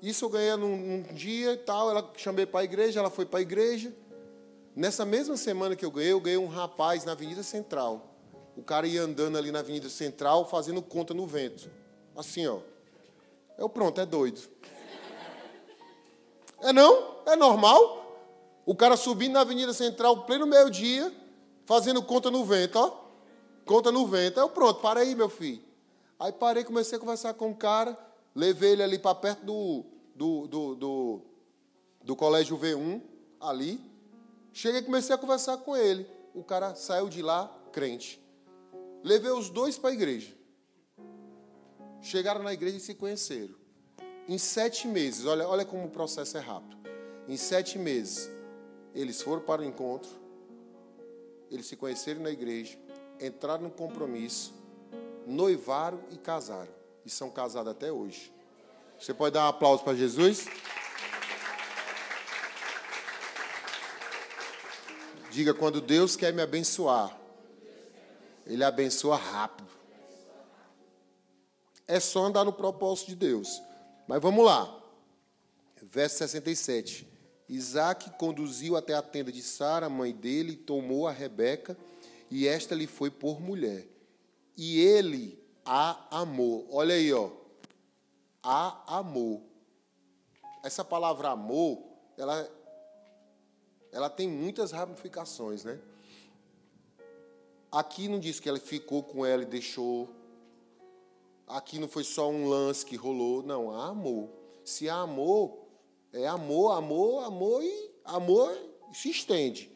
Isso 0.02 0.24
eu 0.24 0.30
ganhei 0.30 0.56
num, 0.56 0.76
num 0.76 1.02
dia 1.14 1.52
e 1.52 1.58
tal. 1.58 1.90
Ela 1.90 2.12
chamei 2.16 2.46
para 2.46 2.60
a 2.60 2.64
igreja, 2.64 3.00
ela 3.00 3.10
foi 3.10 3.24
para 3.24 3.38
a 3.38 3.42
igreja. 3.42 3.94
Nessa 4.74 5.04
mesma 5.04 5.36
semana 5.36 5.76
que 5.76 5.84
eu 5.84 5.90
ganhei, 5.90 6.12
eu 6.12 6.20
ganhei 6.20 6.38
um 6.38 6.46
rapaz 6.46 7.04
na 7.04 7.12
Avenida 7.12 7.42
Central. 7.42 8.16
O 8.56 8.62
cara 8.62 8.86
ia 8.86 9.02
andando 9.02 9.36
ali 9.36 9.50
na 9.50 9.58
Avenida 9.58 9.88
Central, 9.90 10.48
fazendo 10.48 10.80
conta 10.80 11.12
no 11.12 11.26
vento. 11.26 11.70
Assim, 12.16 12.46
ó. 12.46 12.60
Eu, 13.58 13.68
pronto, 13.68 14.00
é 14.00 14.06
doido. 14.06 14.40
É 16.60 16.72
não? 16.72 17.16
É 17.26 17.36
normal? 17.36 18.00
O 18.64 18.74
cara 18.74 18.96
subindo 18.96 19.32
na 19.32 19.40
Avenida 19.40 19.74
Central, 19.74 20.24
pleno 20.24 20.46
meio-dia, 20.46 21.12
fazendo 21.66 22.02
conta 22.02 22.30
no 22.30 22.44
vento, 22.44 22.78
ó. 22.78 23.02
Conta 23.66 23.92
no 23.92 24.06
vento. 24.06 24.40
Eu, 24.40 24.48
pronto, 24.48 24.80
para 24.80 25.00
aí, 25.00 25.14
meu 25.14 25.28
filho. 25.28 25.62
Aí 26.18 26.32
parei, 26.32 26.64
comecei 26.64 26.96
a 26.96 27.00
conversar 27.00 27.34
com 27.34 27.50
o 27.50 27.54
cara, 27.54 27.98
levei 28.34 28.72
ele 28.72 28.82
ali 28.82 28.98
para 28.98 29.14
perto 29.14 29.44
do, 29.44 29.84
do, 30.14 30.46
do, 30.46 30.74
do, 30.76 31.20
do 32.04 32.16
colégio 32.16 32.56
V1, 32.56 33.02
ali. 33.40 33.91
Cheguei 34.52 34.80
e 34.80 34.84
comecei 34.84 35.14
a 35.14 35.18
conversar 35.18 35.56
com 35.58 35.76
ele. 35.76 36.06
O 36.34 36.44
cara 36.44 36.74
saiu 36.74 37.08
de 37.08 37.22
lá 37.22 37.48
crente. 37.72 38.22
Levei 39.02 39.30
os 39.30 39.48
dois 39.48 39.78
para 39.78 39.90
a 39.90 39.92
igreja. 39.92 40.36
Chegaram 42.00 42.42
na 42.42 42.52
igreja 42.52 42.76
e 42.76 42.80
se 42.80 42.94
conheceram. 42.94 43.54
Em 44.28 44.38
sete 44.38 44.86
meses, 44.86 45.26
olha, 45.26 45.48
olha 45.48 45.64
como 45.64 45.86
o 45.86 45.90
processo 45.90 46.36
é 46.36 46.40
rápido. 46.40 46.76
Em 47.28 47.36
sete 47.36 47.78
meses, 47.78 48.30
eles 48.94 49.22
foram 49.22 49.42
para 49.42 49.62
o 49.62 49.64
encontro, 49.64 50.10
eles 51.50 51.66
se 51.66 51.76
conheceram 51.76 52.20
na 52.22 52.30
igreja, 52.30 52.78
entraram 53.20 53.64
no 53.64 53.70
compromisso, 53.70 54.54
noivaram 55.26 56.00
e 56.10 56.16
casaram. 56.16 56.72
E 57.04 57.10
são 57.10 57.30
casados 57.30 57.70
até 57.70 57.90
hoje. 57.90 58.32
Você 58.98 59.12
pode 59.12 59.34
dar 59.34 59.46
um 59.46 59.48
aplauso 59.48 59.82
para 59.82 59.94
Jesus? 59.94 60.46
Diga, 65.32 65.54
quando 65.54 65.80
Deus 65.80 66.14
quer 66.14 66.30
me 66.30 66.42
abençoar, 66.42 67.18
Ele 68.46 68.62
abençoa 68.62 69.16
rápido. 69.16 69.66
É 71.88 71.98
só 71.98 72.26
andar 72.26 72.44
no 72.44 72.52
propósito 72.52 73.08
de 73.08 73.14
Deus. 73.14 73.62
Mas 74.06 74.20
vamos 74.20 74.44
lá. 74.44 74.78
Verso 75.82 76.18
67. 76.18 77.08
Isaac 77.48 78.10
conduziu 78.18 78.76
até 78.76 78.92
a 78.92 79.00
tenda 79.00 79.32
de 79.32 79.40
Sara, 79.40 79.88
mãe 79.88 80.12
dele, 80.12 80.54
tomou 80.54 81.08
a 81.08 81.12
Rebeca, 81.12 81.78
e 82.30 82.46
esta 82.46 82.74
lhe 82.74 82.86
foi 82.86 83.10
por 83.10 83.40
mulher. 83.40 83.86
E 84.54 84.80
ele 84.80 85.42
a 85.64 86.20
amou. 86.20 86.68
Olha 86.70 86.94
aí, 86.94 87.10
ó. 87.10 87.30
A 88.42 88.98
amou. 88.98 89.42
Essa 90.62 90.84
palavra 90.84 91.30
amor, 91.30 91.82
ela 92.18 92.50
ela 93.92 94.08
tem 94.08 94.26
muitas 94.26 94.72
ramificações, 94.72 95.62
né? 95.62 95.78
Aqui 97.70 98.08
não 98.08 98.18
diz 98.18 98.40
que 98.40 98.48
ele 98.48 98.58
ficou 98.58 99.02
com 99.02 99.24
ela 99.24 99.42
e 99.42 99.46
deixou. 99.46 100.08
Aqui 101.46 101.78
não 101.78 101.86
foi 101.86 102.02
só 102.02 102.30
um 102.30 102.48
lance 102.48 102.84
que 102.84 102.96
rolou, 102.96 103.42
não, 103.42 103.70
amor. 103.70 104.30
Se 104.64 104.88
amor, 104.88 105.58
é 106.12 106.26
amor, 106.26 106.72
amor, 106.72 107.24
amor 107.24 107.62
e 107.62 107.90
amor 108.04 108.50
se 108.92 109.10
estende. 109.10 109.70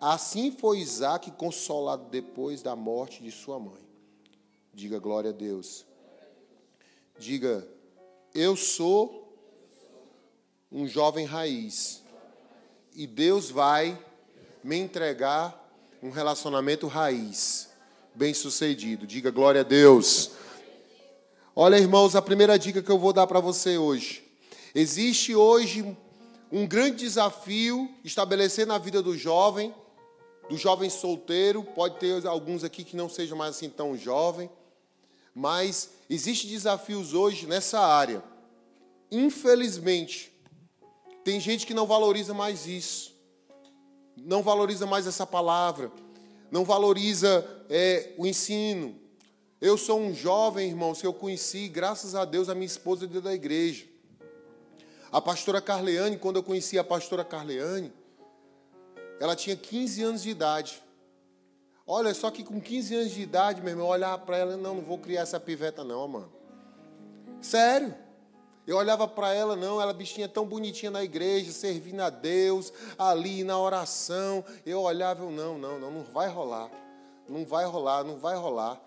Assim 0.00 0.50
foi 0.50 0.78
Isaac 0.78 1.30
consolado 1.32 2.10
depois 2.10 2.62
da 2.62 2.76
morte 2.76 3.22
de 3.22 3.30
sua 3.30 3.58
mãe. 3.58 3.82
Diga 4.74 4.98
glória 4.98 5.30
a 5.30 5.32
Deus. 5.32 5.86
Diga, 7.18 7.66
eu 8.34 8.54
sou 8.56 9.26
um 10.70 10.86
jovem 10.86 11.24
raiz 11.24 12.02
e 12.96 13.06
Deus 13.06 13.50
vai 13.50 14.02
me 14.64 14.74
entregar 14.78 15.54
um 16.02 16.08
relacionamento 16.08 16.86
raiz, 16.86 17.68
bem 18.14 18.32
sucedido. 18.32 19.06
Diga 19.06 19.30
glória 19.30 19.60
a 19.60 19.64
Deus. 19.64 20.30
Olha, 21.54 21.76
irmãos, 21.76 22.16
a 22.16 22.22
primeira 22.22 22.58
dica 22.58 22.82
que 22.82 22.90
eu 22.90 22.98
vou 22.98 23.12
dar 23.12 23.26
para 23.26 23.38
você 23.38 23.76
hoje. 23.76 24.24
Existe 24.74 25.34
hoje 25.34 25.94
um 26.50 26.66
grande 26.66 27.04
desafio 27.04 27.94
estabelecer 28.02 28.66
na 28.66 28.78
vida 28.78 29.02
do 29.02 29.14
jovem, 29.14 29.74
do 30.48 30.56
jovem 30.56 30.88
solteiro, 30.88 31.62
pode 31.62 31.98
ter 31.98 32.26
alguns 32.26 32.64
aqui 32.64 32.82
que 32.82 32.96
não 32.96 33.10
sejam 33.10 33.36
mais 33.36 33.56
assim 33.56 33.68
tão 33.68 33.94
jovem, 33.94 34.48
mas 35.34 35.90
existe 36.08 36.46
desafios 36.46 37.12
hoje 37.12 37.46
nessa 37.46 37.78
área. 37.78 38.24
Infelizmente, 39.10 40.32
tem 41.26 41.40
gente 41.40 41.66
que 41.66 41.74
não 41.74 41.88
valoriza 41.88 42.32
mais 42.32 42.68
isso, 42.68 43.12
não 44.16 44.44
valoriza 44.44 44.86
mais 44.86 45.08
essa 45.08 45.26
palavra, 45.26 45.90
não 46.52 46.64
valoriza 46.64 47.44
é, 47.68 48.14
o 48.16 48.24
ensino. 48.24 48.96
Eu 49.60 49.76
sou 49.76 49.98
um 49.98 50.14
jovem, 50.14 50.68
irmãos, 50.68 51.00
que 51.00 51.06
eu 51.06 51.12
conheci, 51.12 51.66
graças 51.66 52.14
a 52.14 52.24
Deus, 52.24 52.48
a 52.48 52.54
minha 52.54 52.66
esposa 52.66 53.08
dentro 53.08 53.22
da 53.22 53.34
igreja. 53.34 53.86
A 55.10 55.20
pastora 55.20 55.60
Carleane, 55.60 56.16
quando 56.16 56.36
eu 56.36 56.44
conheci 56.44 56.78
a 56.78 56.84
pastora 56.84 57.24
Carleane, 57.24 57.92
ela 59.18 59.34
tinha 59.34 59.56
15 59.56 60.02
anos 60.04 60.22
de 60.22 60.30
idade. 60.30 60.80
Olha, 61.84 62.14
só 62.14 62.30
que 62.30 62.44
com 62.44 62.60
15 62.60 62.94
anos 62.94 63.10
de 63.10 63.22
idade, 63.22 63.60
meu 63.62 63.70
irmão, 63.70 63.86
eu 63.86 63.90
olhava 63.90 64.24
para 64.24 64.36
ela, 64.36 64.56
não, 64.56 64.76
não 64.76 64.82
vou 64.82 64.98
criar 64.98 65.22
essa 65.22 65.40
piveta 65.40 65.82
não, 65.82 66.06
mano. 66.06 66.32
Sério. 67.40 68.05
Eu 68.66 68.76
olhava 68.76 69.06
para 69.06 69.32
ela, 69.32 69.54
não, 69.54 69.80
ela 69.80 69.92
bichinha 69.92 70.28
tão 70.28 70.44
bonitinha 70.44 70.90
na 70.90 71.04
igreja, 71.04 71.52
servindo 71.52 72.00
a 72.00 72.10
Deus, 72.10 72.72
ali 72.98 73.44
na 73.44 73.58
oração. 73.58 74.44
Eu 74.64 74.82
olhava, 74.82 75.22
eu, 75.22 75.30
não, 75.30 75.56
não, 75.56 75.78
não, 75.78 75.90
não 75.90 76.02
vai 76.02 76.28
rolar. 76.28 76.70
Não 77.28 77.44
vai 77.44 77.64
rolar, 77.64 78.02
não 78.02 78.18
vai 78.18 78.36
rolar. 78.36 78.80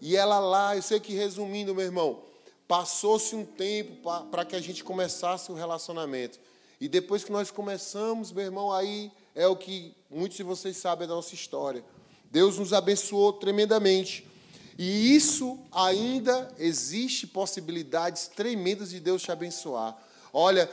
E 0.00 0.16
ela 0.16 0.38
lá, 0.38 0.76
eu 0.76 0.82
sei 0.82 1.00
que 1.00 1.12
resumindo, 1.12 1.74
meu 1.74 1.84
irmão, 1.84 2.22
passou-se 2.66 3.34
um 3.34 3.44
tempo 3.44 4.02
para 4.30 4.44
que 4.44 4.54
a 4.54 4.60
gente 4.60 4.84
começasse 4.84 5.50
o 5.50 5.54
relacionamento. 5.54 6.38
E 6.80 6.88
depois 6.88 7.24
que 7.24 7.32
nós 7.32 7.50
começamos, 7.50 8.30
meu 8.30 8.44
irmão, 8.44 8.72
aí 8.72 9.10
é 9.34 9.46
o 9.46 9.56
que 9.56 9.94
muitos 10.10 10.36
de 10.36 10.42
vocês 10.42 10.76
sabem 10.76 11.08
da 11.08 11.14
nossa 11.14 11.34
história. 11.34 11.84
Deus 12.30 12.58
nos 12.58 12.72
abençoou 12.72 13.32
tremendamente. 13.32 14.27
E 14.78 15.16
isso 15.16 15.58
ainda 15.72 16.48
existe 16.56 17.26
possibilidades 17.26 18.28
tremendas 18.28 18.90
de 18.90 19.00
Deus 19.00 19.20
te 19.20 19.32
abençoar. 19.32 19.96
Olha, 20.32 20.70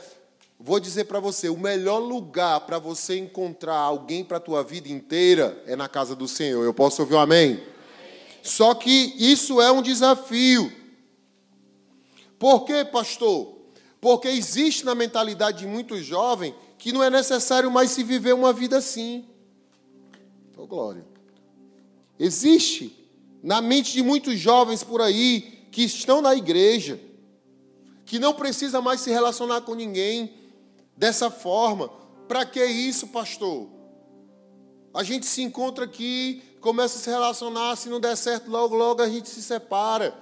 vou 0.60 0.80
dizer 0.80 1.06
para 1.06 1.20
você, 1.20 1.50
o 1.50 1.58
melhor 1.58 1.98
lugar 1.98 2.62
para 2.62 2.78
você 2.78 3.18
encontrar 3.18 3.78
alguém 3.78 4.24
para 4.24 4.38
a 4.38 4.40
tua 4.40 4.64
vida 4.64 4.90
inteira 4.90 5.60
é 5.66 5.76
na 5.76 5.90
casa 5.90 6.16
do 6.16 6.28
Senhor. 6.28 6.64
Eu 6.64 6.74
posso 6.74 7.02
ouvir 7.02 7.16
um 7.16 7.20
amém? 7.20 7.54
amém? 7.54 7.64
Só 8.44 8.76
que 8.76 9.16
isso 9.18 9.60
é 9.60 9.72
um 9.72 9.82
desafio. 9.82 10.72
Por 12.38 12.64
quê, 12.64 12.86
pastor? 12.86 13.58
Porque 14.00 14.28
existe 14.28 14.86
na 14.86 14.94
mentalidade 14.94 15.60
de 15.60 15.66
muitos 15.66 16.06
jovens 16.06 16.54
que 16.78 16.92
não 16.92 17.04
é 17.04 17.10
necessário 17.10 17.72
mais 17.72 17.90
se 17.90 18.04
viver 18.04 18.36
uma 18.36 18.54
vida 18.54 18.78
assim. 18.78 19.26
Oh, 20.56 20.68
glória. 20.68 21.04
Existe 22.20 23.05
na 23.46 23.62
mente 23.62 23.94
de 23.94 24.02
muitos 24.02 24.40
jovens 24.40 24.82
por 24.82 25.00
aí 25.00 25.68
que 25.72 25.84
estão 25.84 26.20
na 26.20 26.34
igreja, 26.34 27.00
que 28.04 28.18
não 28.18 28.34
precisa 28.34 28.82
mais 28.82 29.02
se 29.02 29.12
relacionar 29.12 29.62
com 29.62 29.76
ninguém 29.76 30.34
dessa 30.98 31.30
forma. 31.30 31.88
Para 32.28 32.44
que 32.44 32.66
isso, 32.66 33.10
pastor? 33.10 33.70
A 34.92 35.04
gente 35.04 35.28
se 35.28 35.44
encontra 35.44 35.86
aqui, 35.86 36.42
começa 36.60 36.98
a 36.98 37.02
se 37.02 37.08
relacionar, 37.08 37.76
se 37.76 37.88
não 37.88 38.00
der 38.00 38.18
certo, 38.18 38.50
logo, 38.50 38.76
logo 38.76 39.04
a 39.04 39.08
gente 39.08 39.30
se 39.30 39.44
separa. 39.44 40.18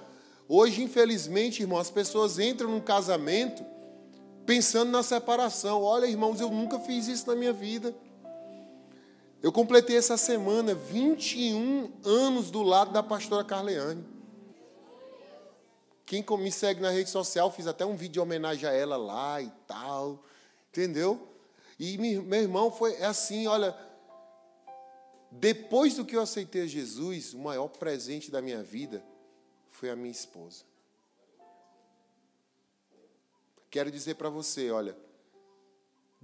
Hoje, 0.46 0.82
infelizmente, 0.82 1.62
irmão, 1.62 1.78
as 1.78 1.90
pessoas 1.90 2.38
entram 2.38 2.70
num 2.70 2.80
casamento 2.80 3.64
pensando 4.44 4.90
na 4.90 5.02
separação. 5.02 5.82
Olha, 5.82 6.04
irmãos, 6.04 6.42
eu 6.42 6.50
nunca 6.50 6.78
fiz 6.78 7.08
isso 7.08 7.26
na 7.26 7.34
minha 7.34 7.54
vida. 7.54 7.96
Eu 9.44 9.52
completei 9.52 9.98
essa 9.98 10.16
semana 10.16 10.74
21 10.74 11.92
anos 12.02 12.50
do 12.50 12.62
lado 12.62 12.92
da 12.92 13.02
pastora 13.02 13.44
Carleane. 13.44 14.02
Quem 16.06 16.24
me 16.38 16.50
segue 16.50 16.80
na 16.80 16.88
rede 16.88 17.10
social, 17.10 17.52
fiz 17.52 17.66
até 17.66 17.84
um 17.84 17.94
vídeo 17.94 18.14
de 18.14 18.20
homenagem 18.20 18.66
a 18.66 18.72
ela 18.72 18.96
lá 18.96 19.42
e 19.42 19.52
tal. 19.66 20.24
Entendeu? 20.70 21.28
E 21.78 21.98
meu 21.98 22.40
irmão 22.40 22.72
foi 22.72 22.94
é 22.94 23.04
assim, 23.04 23.46
olha, 23.46 23.76
depois 25.30 25.94
do 25.96 26.06
que 26.06 26.16
eu 26.16 26.22
aceitei 26.22 26.66
Jesus, 26.66 27.34
o 27.34 27.38
maior 27.38 27.68
presente 27.68 28.30
da 28.30 28.40
minha 28.40 28.62
vida 28.62 29.04
foi 29.68 29.90
a 29.90 29.94
minha 29.94 30.10
esposa. 30.10 30.64
Quero 33.70 33.90
dizer 33.90 34.14
para 34.14 34.30
você, 34.30 34.70
olha, 34.70 34.96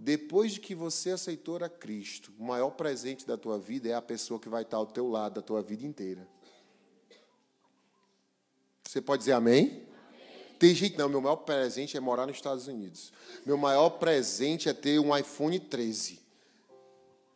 depois 0.02 0.52
de 0.52 0.60
que 0.60 0.74
você 0.74 1.10
aceitou 1.10 1.62
a 1.62 1.68
Cristo, 1.68 2.32
o 2.38 2.42
maior 2.42 2.70
presente 2.70 3.26
da 3.26 3.36
tua 3.36 3.58
vida 3.58 3.86
é 3.86 3.92
a 3.92 4.00
pessoa 4.00 4.40
que 4.40 4.48
vai 4.48 4.62
estar 4.62 4.78
ao 4.78 4.86
teu 4.86 5.06
lado 5.06 5.38
a 5.38 5.42
tua 5.42 5.60
vida 5.60 5.84
inteira. 5.84 6.26
Você 8.82 9.02
pode 9.02 9.20
dizer 9.20 9.32
amém? 9.32 9.66
amém? 9.66 9.86
Tem 10.58 10.74
gente, 10.74 10.96
não, 10.96 11.06
meu 11.06 11.20
maior 11.20 11.36
presente 11.36 11.98
é 11.98 12.00
morar 12.00 12.26
nos 12.26 12.36
Estados 12.36 12.66
Unidos. 12.66 13.12
Meu 13.44 13.58
maior 13.58 13.90
presente 13.90 14.70
é 14.70 14.72
ter 14.72 14.98
um 14.98 15.14
iPhone 15.14 15.60
13. 15.60 16.18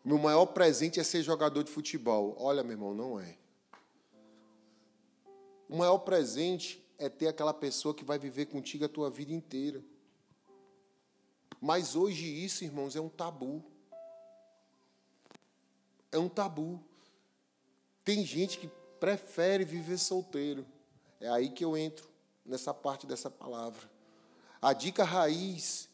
Meu 0.02 0.16
maior 0.16 0.46
presente 0.46 0.98
é 0.98 1.04
ser 1.04 1.22
jogador 1.22 1.64
de 1.64 1.70
futebol. 1.70 2.34
Olha, 2.38 2.62
meu 2.62 2.72
irmão, 2.72 2.94
não 2.94 3.20
é. 3.20 3.36
O 5.68 5.76
maior 5.76 5.98
presente 5.98 6.82
é 6.96 7.10
ter 7.10 7.28
aquela 7.28 7.52
pessoa 7.52 7.94
que 7.94 8.06
vai 8.06 8.18
viver 8.18 8.46
contigo 8.46 8.86
a 8.86 8.88
tua 8.88 9.10
vida 9.10 9.34
inteira. 9.34 9.84
Mas 11.64 11.96
hoje 11.96 12.26
isso, 12.26 12.62
irmãos, 12.62 12.94
é 12.94 13.00
um 13.00 13.08
tabu. 13.08 13.64
É 16.12 16.18
um 16.18 16.28
tabu. 16.28 16.78
Tem 18.04 18.22
gente 18.22 18.58
que 18.58 18.68
prefere 19.00 19.64
viver 19.64 19.96
solteiro. 19.96 20.66
É 21.18 21.26
aí 21.30 21.48
que 21.48 21.64
eu 21.64 21.74
entro 21.74 22.06
nessa 22.44 22.74
parte 22.74 23.06
dessa 23.06 23.30
palavra. 23.30 23.90
A 24.60 24.74
dica 24.74 25.04
raiz 25.04 25.88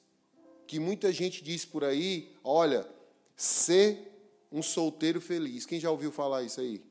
que 0.66 0.80
muita 0.80 1.12
gente 1.12 1.40
diz 1.40 1.64
por 1.64 1.84
aí, 1.84 2.36
olha, 2.42 2.84
ser 3.36 4.42
um 4.50 4.64
solteiro 4.64 5.20
feliz. 5.20 5.66
Quem 5.66 5.78
já 5.78 5.88
ouviu 5.88 6.10
falar 6.10 6.42
isso 6.42 6.60
aí? 6.60 6.84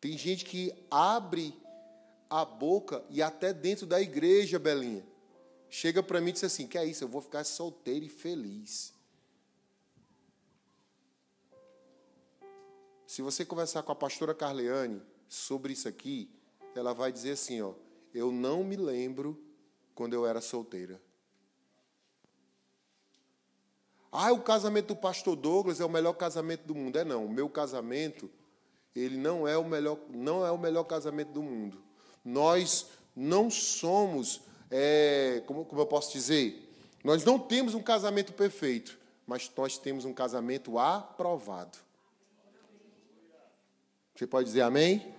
Tem 0.00 0.16
gente 0.16 0.46
que 0.46 0.72
abre 0.90 1.54
a 2.30 2.46
boca 2.46 3.04
e 3.10 3.20
até 3.20 3.52
dentro 3.52 3.86
da 3.86 4.00
igreja, 4.00 4.58
Belinha 4.58 5.04
chega 5.70 6.02
para 6.02 6.20
mim 6.20 6.30
e 6.30 6.32
diz 6.32 6.44
assim: 6.44 6.66
que 6.66 6.78
é 6.78 6.84
isso? 6.84 7.04
Eu 7.04 7.08
vou 7.08 7.20
ficar 7.20 7.44
solteiro 7.44 8.04
e 8.04 8.08
feliz. 8.08 8.92
Se 13.06 13.22
você 13.22 13.44
conversar 13.44 13.82
com 13.82 13.90
a 13.90 13.96
pastora 13.96 14.34
Carleane 14.34 15.02
sobre 15.28 15.72
isso 15.72 15.88
aqui, 15.88 16.30
ela 16.74 16.92
vai 16.92 17.10
dizer 17.10 17.32
assim, 17.32 17.60
ó, 17.62 17.72
eu 18.14 18.30
não 18.30 18.62
me 18.62 18.76
lembro 18.76 19.42
quando 19.94 20.12
eu 20.14 20.26
era 20.26 20.40
solteira. 20.40 21.00
Ah, 24.12 24.32
o 24.32 24.40
casamento 24.40 24.88
do 24.88 24.96
pastor 24.96 25.36
Douglas 25.36 25.80
é 25.80 25.84
o 25.84 25.88
melhor 25.88 26.14
casamento 26.14 26.66
do 26.66 26.74
mundo. 26.74 26.98
É 26.98 27.04
não, 27.04 27.26
o 27.26 27.30
meu 27.30 27.48
casamento, 27.48 28.30
ele 28.94 29.16
não 29.16 29.46
é 29.46 29.56
o 29.56 29.64
melhor, 29.64 29.98
não 30.08 30.44
é 30.46 30.50
o 30.50 30.58
melhor 30.58 30.84
casamento 30.84 31.32
do 31.32 31.42
mundo. 31.42 31.82
Nós 32.24 32.88
não 33.14 33.50
somos, 33.50 34.40
é, 34.70 35.42
como, 35.46 35.64
como 35.64 35.80
eu 35.80 35.86
posso 35.86 36.12
dizer, 36.12 36.68
nós 37.02 37.24
não 37.24 37.38
temos 37.38 37.74
um 37.74 37.82
casamento 37.82 38.32
perfeito, 38.32 38.98
mas 39.26 39.50
nós 39.56 39.78
temos 39.78 40.04
um 40.04 40.12
casamento 40.12 40.78
aprovado. 40.78 41.78
Você 44.14 44.26
pode 44.26 44.46
dizer 44.46 44.62
amém? 44.62 45.14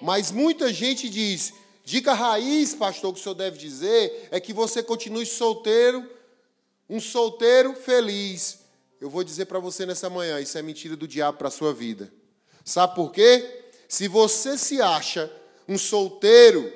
Mas 0.00 0.30
muita 0.30 0.72
gente 0.72 1.08
diz, 1.08 1.52
dica 1.84 2.12
raiz, 2.12 2.74
pastor, 2.74 3.12
que 3.12 3.20
o 3.20 3.22
senhor 3.22 3.34
deve 3.34 3.58
dizer 3.58 4.28
é 4.30 4.40
que 4.40 4.52
você 4.52 4.82
continue 4.82 5.26
solteiro 5.26 6.18
um 6.88 7.00
solteiro 7.00 7.74
feliz. 7.74 8.60
Eu 9.00 9.10
vou 9.10 9.22
dizer 9.22 9.44
para 9.44 9.58
você 9.58 9.84
nessa 9.84 10.08
manhã, 10.08 10.40
isso 10.40 10.56
é 10.56 10.62
mentira 10.62 10.96
do 10.96 11.06
diabo 11.06 11.38
para 11.38 11.48
a 11.48 11.50
sua 11.50 11.72
vida. 11.72 12.12
Sabe 12.64 12.94
por 12.94 13.12
quê? 13.12 13.66
Se 13.86 14.08
você 14.08 14.56
se 14.56 14.80
acha 14.80 15.30
um 15.68 15.78
solteiro 15.78 16.72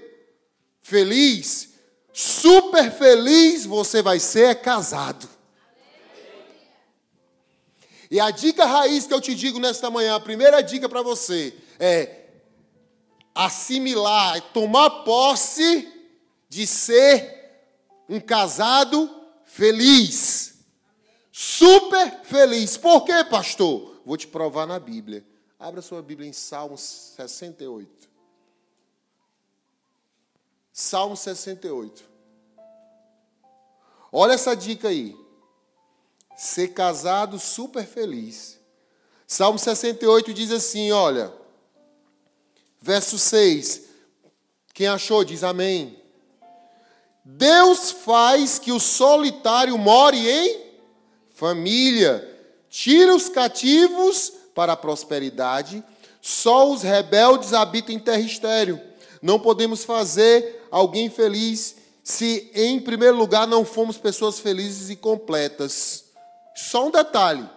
feliz, 0.81 1.72
super 2.12 2.90
feliz, 2.92 3.64
você 3.64 4.03
vai 4.03 4.18
ser 4.18 4.51
é 4.51 4.55
casado. 4.55 5.29
E 8.11 8.20
a 8.20 8.31
dica 8.31 8.66
raiz 8.66 9.07
que 9.07 9.14
eu 9.14 9.20
te 9.20 9.35
digo 9.35 9.59
nesta 9.59 9.90
manhã, 9.90 10.14
a 10.16 10.20
primeira 10.20 10.61
dica 10.61 10.87
para 10.88 11.01
você 11.01 11.55
é 11.81 12.27
assimilar, 13.35 14.40
tomar 14.53 14.90
posse 15.05 15.90
de 16.48 16.66
ser 16.66 17.42
um 18.09 18.20
casado 18.20 19.11
feliz. 19.46 20.57
Super 21.33 22.20
feliz. 22.25 22.77
Por 22.77 23.05
quê, 23.07 23.25
pastor? 23.25 24.03
Vou 24.05 24.18
te 24.18 24.27
provar 24.27 24.66
na 24.66 24.79
Bíblia. 24.79 25.25
Abra 25.59 25.81
sua 25.81 26.03
Bíblia 26.03 26.29
em 26.29 26.33
Salmos 26.33 27.14
68. 27.16 28.02
Salmo 30.73 31.17
68. 31.17 32.03
Olha 34.11 34.33
essa 34.33 34.55
dica 34.55 34.89
aí. 34.89 35.17
Ser 36.37 36.69
casado 36.69 37.39
super 37.39 37.87
feliz. 37.87 38.59
Salmo 39.27 39.59
68 39.59 40.33
diz 40.33 40.51
assim: 40.51 40.91
olha, 40.93 41.33
verso 42.81 43.19
6. 43.19 43.83
Quem 44.75 44.87
achou, 44.87 45.25
diz 45.25 45.45
amém. 45.45 46.01
Deus 47.25 47.91
faz 47.91 48.59
que 48.59 48.73
o 48.73 48.81
solitário 48.81 49.77
more 49.79 50.17
em 50.17 50.73
família, 51.35 52.29
tira 52.69 53.15
os 53.15 53.29
cativos 53.29 54.33
para 54.55 54.75
a 54.75 54.77
prosperidade, 54.77 55.83
só 56.21 56.71
os 56.71 56.83
rebeldes 56.83 57.53
habitam 57.53 57.95
em 57.95 57.99
terra 57.99 58.21
estéreo. 58.21 58.81
Não 59.21 59.41
podemos 59.41 59.85
fazer 59.85 60.62
alguém 60.73 61.11
feliz 61.11 61.77
se, 62.03 62.51
em 62.55 62.81
primeiro 62.81 63.17
lugar, 63.17 63.47
não 63.47 63.65
fomos 63.65 63.99
pessoas 63.99 64.41
felizes 64.41 64.91
e 64.91 64.97
completas. 64.97 66.07
Só 66.57 66.87
um 66.87 66.91
detalhe, 66.91 67.49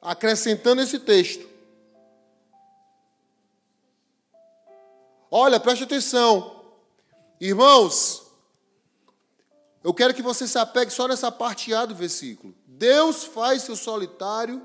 acrescentando 0.00 0.82
esse 0.82 0.98
texto. 0.98 1.48
Olha, 5.30 5.60
preste 5.60 5.84
atenção. 5.84 6.60
Irmãos, 7.40 8.22
eu 9.84 9.92
quero 9.92 10.14
que 10.14 10.22
você 10.22 10.48
se 10.48 10.58
apegue 10.58 10.90
só 10.90 11.06
nessa 11.06 11.30
parte 11.30 11.72
A 11.74 11.84
do 11.84 11.94
versículo. 11.94 12.54
Deus 12.66 13.24
faz 13.24 13.64
que 13.64 13.72
o 13.72 13.76
solitário 13.76 14.62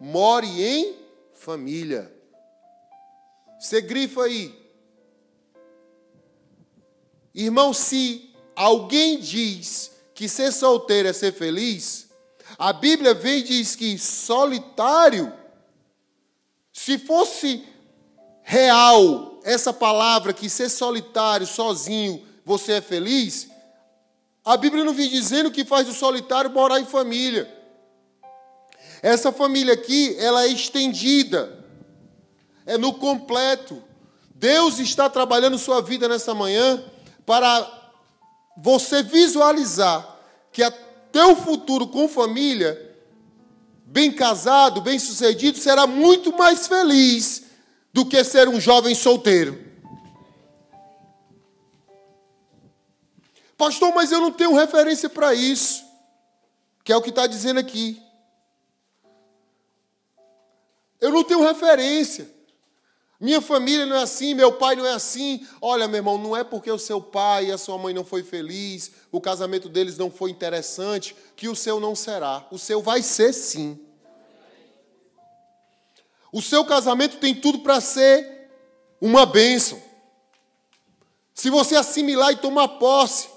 more 0.00 0.46
em 0.46 0.96
família. 1.32 2.12
Você 3.60 3.80
grifa 3.80 4.24
aí. 4.24 4.61
Irmão, 7.34 7.72
se 7.72 8.30
alguém 8.54 9.18
diz 9.18 9.90
que 10.14 10.28
ser 10.28 10.52
solteiro 10.52 11.08
é 11.08 11.12
ser 11.12 11.32
feliz, 11.32 12.08
a 12.58 12.72
Bíblia 12.72 13.14
vem 13.14 13.38
e 13.38 13.42
diz 13.42 13.74
que 13.74 13.98
solitário, 13.98 15.32
se 16.72 16.98
fosse 16.98 17.64
real 18.42 19.40
essa 19.44 19.72
palavra 19.72 20.32
que 20.32 20.48
ser 20.48 20.68
solitário, 20.68 21.46
sozinho, 21.46 22.26
você 22.44 22.72
é 22.72 22.80
feliz, 22.80 23.48
a 24.44 24.56
Bíblia 24.56 24.84
não 24.84 24.92
vem 24.92 25.08
dizendo 25.08 25.50
que 25.50 25.64
faz 25.64 25.88
o 25.88 25.94
solitário 25.94 26.50
morar 26.50 26.80
em 26.80 26.84
família. 26.84 27.48
Essa 29.00 29.32
família 29.32 29.74
aqui, 29.74 30.16
ela 30.18 30.44
é 30.44 30.48
estendida, 30.48 31.64
é 32.66 32.76
no 32.76 32.92
completo. 32.92 33.82
Deus 34.34 34.78
está 34.78 35.08
trabalhando 35.08 35.58
sua 35.58 35.80
vida 35.80 36.08
nessa 36.08 36.34
manhã 36.34 36.82
para 37.24 37.92
você 38.56 39.02
visualizar 39.02 40.18
que 40.52 40.62
o 41.24 41.36
futuro 41.36 41.86
com 41.86 42.08
família, 42.08 42.96
bem 43.84 44.12
casado, 44.12 44.80
bem 44.80 44.98
sucedido, 44.98 45.58
será 45.58 45.86
muito 45.86 46.36
mais 46.36 46.66
feliz 46.66 47.44
do 47.92 48.06
que 48.06 48.22
ser 48.24 48.48
um 48.48 48.60
jovem 48.60 48.94
solteiro. 48.94 49.72
Pastor, 53.56 53.94
mas 53.94 54.10
eu 54.10 54.20
não 54.20 54.32
tenho 54.32 54.54
referência 54.54 55.08
para 55.08 55.34
isso. 55.34 55.84
Que 56.82 56.92
é 56.92 56.96
o 56.96 57.02
que 57.02 57.10
está 57.10 57.28
dizendo 57.28 57.60
aqui. 57.60 58.02
Eu 61.00 61.12
não 61.12 61.22
tenho 61.22 61.42
referência. 61.42 62.28
Minha 63.22 63.40
família 63.40 63.86
não 63.86 63.94
é 63.94 64.02
assim, 64.02 64.34
meu 64.34 64.50
pai 64.50 64.74
não 64.74 64.84
é 64.84 64.94
assim. 64.94 65.46
Olha, 65.60 65.86
meu 65.86 65.98
irmão, 65.98 66.18
não 66.18 66.36
é 66.36 66.42
porque 66.42 66.68
o 66.68 66.78
seu 66.78 67.00
pai 67.00 67.46
e 67.46 67.52
a 67.52 67.56
sua 67.56 67.78
mãe 67.78 67.94
não 67.94 68.04
foi 68.04 68.24
feliz, 68.24 68.90
o 69.12 69.20
casamento 69.20 69.68
deles 69.68 69.96
não 69.96 70.10
foi 70.10 70.32
interessante, 70.32 71.14
que 71.36 71.48
o 71.48 71.54
seu 71.54 71.78
não 71.78 71.94
será. 71.94 72.44
O 72.50 72.58
seu 72.58 72.82
vai 72.82 73.00
ser 73.00 73.32
sim. 73.32 73.78
O 76.32 76.42
seu 76.42 76.64
casamento 76.64 77.18
tem 77.18 77.32
tudo 77.32 77.60
para 77.60 77.80
ser 77.80 78.50
uma 79.00 79.24
bênção. 79.24 79.80
Se 81.32 81.48
você 81.48 81.76
assimilar 81.76 82.32
e 82.32 82.36
tomar 82.38 82.66
posse, 82.66 83.28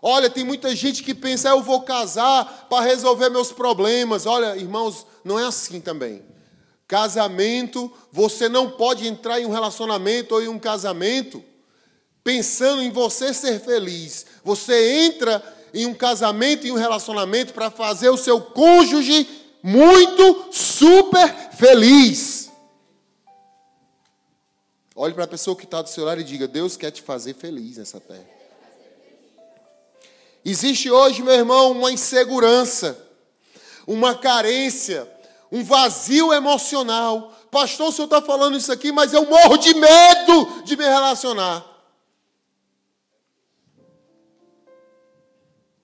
Olha, 0.00 0.30
tem 0.30 0.44
muita 0.44 0.76
gente 0.76 1.02
que 1.02 1.12
pensa, 1.12 1.48
ah, 1.50 1.56
eu 1.56 1.60
vou 1.60 1.82
casar 1.82 2.68
para 2.70 2.84
resolver 2.84 3.28
meus 3.30 3.50
problemas. 3.50 4.26
Olha, 4.26 4.56
irmãos, 4.56 5.04
não 5.24 5.36
é 5.36 5.44
assim 5.44 5.80
também. 5.80 6.24
Casamento, 6.88 7.92
você 8.10 8.48
não 8.48 8.70
pode 8.70 9.06
entrar 9.06 9.38
em 9.38 9.44
um 9.44 9.52
relacionamento 9.52 10.34
ou 10.34 10.42
em 10.42 10.48
um 10.48 10.58
casamento 10.58 11.44
pensando 12.24 12.82
em 12.82 12.90
você 12.90 13.32
ser 13.32 13.60
feliz. 13.60 14.26
Você 14.42 15.04
entra 15.04 15.42
em 15.72 15.86
um 15.86 15.94
casamento 15.94 16.66
e 16.66 16.72
um 16.72 16.76
relacionamento 16.76 17.52
para 17.52 17.70
fazer 17.70 18.08
o 18.08 18.16
seu 18.16 18.40
cônjuge 18.40 19.28
muito 19.62 20.48
super 20.50 21.28
feliz. 21.52 22.50
Olhe 24.94 25.14
para 25.14 25.24
a 25.24 25.28
pessoa 25.28 25.56
que 25.56 25.64
está 25.64 25.80
do 25.80 25.88
seu 25.88 26.04
lado 26.04 26.20
e 26.20 26.24
diga: 26.24 26.48
Deus 26.48 26.76
quer 26.76 26.90
te 26.90 27.02
fazer 27.02 27.34
feliz 27.34 27.76
nessa 27.76 28.00
terra. 28.00 28.28
Existe 30.44 30.90
hoje, 30.90 31.22
meu 31.22 31.34
irmão, 31.34 31.72
uma 31.72 31.92
insegurança, 31.92 32.98
uma 33.86 34.14
carência, 34.14 35.06
um 35.50 35.64
vazio 35.64 36.32
emocional. 36.32 37.32
Pastor, 37.50 37.88
o 37.88 37.92
senhor 37.92 38.06
está 38.06 38.20
falando 38.20 38.56
isso 38.56 38.70
aqui, 38.70 38.92
mas 38.92 39.12
eu 39.12 39.26
morro 39.26 39.56
de 39.56 39.74
medo 39.74 40.62
de 40.64 40.76
me 40.76 40.84
relacionar. 40.84 41.64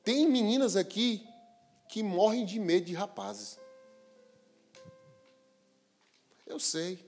Tem 0.02 0.28
meninas 0.28 0.76
aqui 0.76 1.26
que 1.88 2.02
morrem 2.02 2.44
de 2.44 2.58
medo 2.58 2.86
de 2.86 2.94
rapazes. 2.94 3.58
Eu 6.46 6.60
sei. 6.60 7.02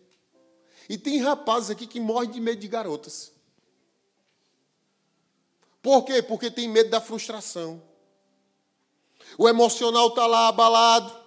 E 0.89 0.97
tem 0.97 1.19
rapazes 1.19 1.71
aqui 1.71 1.87
que 1.87 2.01
morrem 2.01 2.31
de 2.31 2.41
medo 2.41 2.61
de 2.61 2.69
garotas. 2.69 3.33
Por 5.83 6.05
quê? 6.05 6.23
Porque 6.23 6.51
tem 6.51 6.69
medo 6.69 6.91
da 6.91 7.01
frustração. 7.01 7.83
O 9.37 9.49
emocional 9.49 10.09
está 10.09 10.27
lá 10.27 10.49
abalado, 10.49 11.26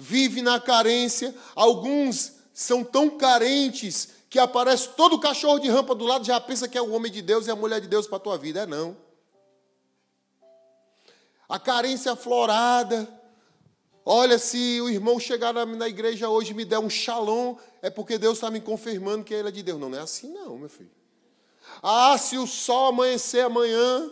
vive 0.00 0.40
na 0.40 0.58
carência. 0.58 1.34
Alguns 1.54 2.32
são 2.54 2.82
tão 2.82 3.10
carentes 3.10 4.08
que 4.30 4.38
aparece 4.38 4.88
todo 4.96 5.20
cachorro 5.20 5.58
de 5.58 5.68
rampa 5.68 5.94
do 5.94 6.06
lado 6.06 6.24
já 6.24 6.40
pensa 6.40 6.66
que 6.66 6.78
é 6.78 6.80
o 6.80 6.92
homem 6.92 7.12
de 7.12 7.20
Deus 7.20 7.46
e 7.46 7.50
a 7.50 7.56
mulher 7.56 7.80
de 7.80 7.88
Deus 7.88 8.06
para 8.06 8.16
a 8.16 8.20
tua 8.20 8.38
vida. 8.38 8.60
É 8.60 8.66
não. 8.66 8.96
a 11.48 11.58
carência 11.58 12.12
aflorada. 12.12 13.08
Olha, 14.06 14.38
se 14.38 14.80
o 14.80 14.88
irmão 14.88 15.20
chegar 15.20 15.52
na, 15.52 15.66
na 15.66 15.86
igreja 15.86 16.28
hoje 16.28 16.52
e 16.52 16.54
me 16.54 16.64
der 16.64 16.78
um 16.78 16.88
shalom, 16.88 17.56
é 17.82 17.90
porque 17.90 18.16
Deus 18.16 18.38
está 18.38 18.50
me 18.50 18.60
confirmando 18.60 19.24
que 19.24 19.34
ele 19.34 19.48
é 19.48 19.52
de 19.52 19.62
Deus. 19.62 19.78
Não, 19.78 19.90
não 19.90 19.98
é 19.98 20.00
assim 20.00 20.32
não, 20.32 20.56
meu 20.56 20.70
filho. 20.70 20.90
Ah, 21.82 22.16
se 22.16 22.38
o 22.38 22.46
sol 22.46 22.88
amanhecer 22.88 23.44
amanhã, 23.44 24.10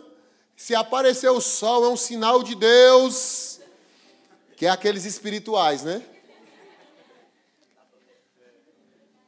se 0.55 0.75
aparecer 0.75 1.29
o 1.29 1.41
sol, 1.41 1.85
é 1.85 1.89
um 1.89 1.97
sinal 1.97 2.43
de 2.43 2.53
Deus. 2.53 3.48
Que 4.59 4.65
é 4.65 4.69
aqueles 4.69 5.05
espirituais, 5.05 5.83
né? 5.83 6.05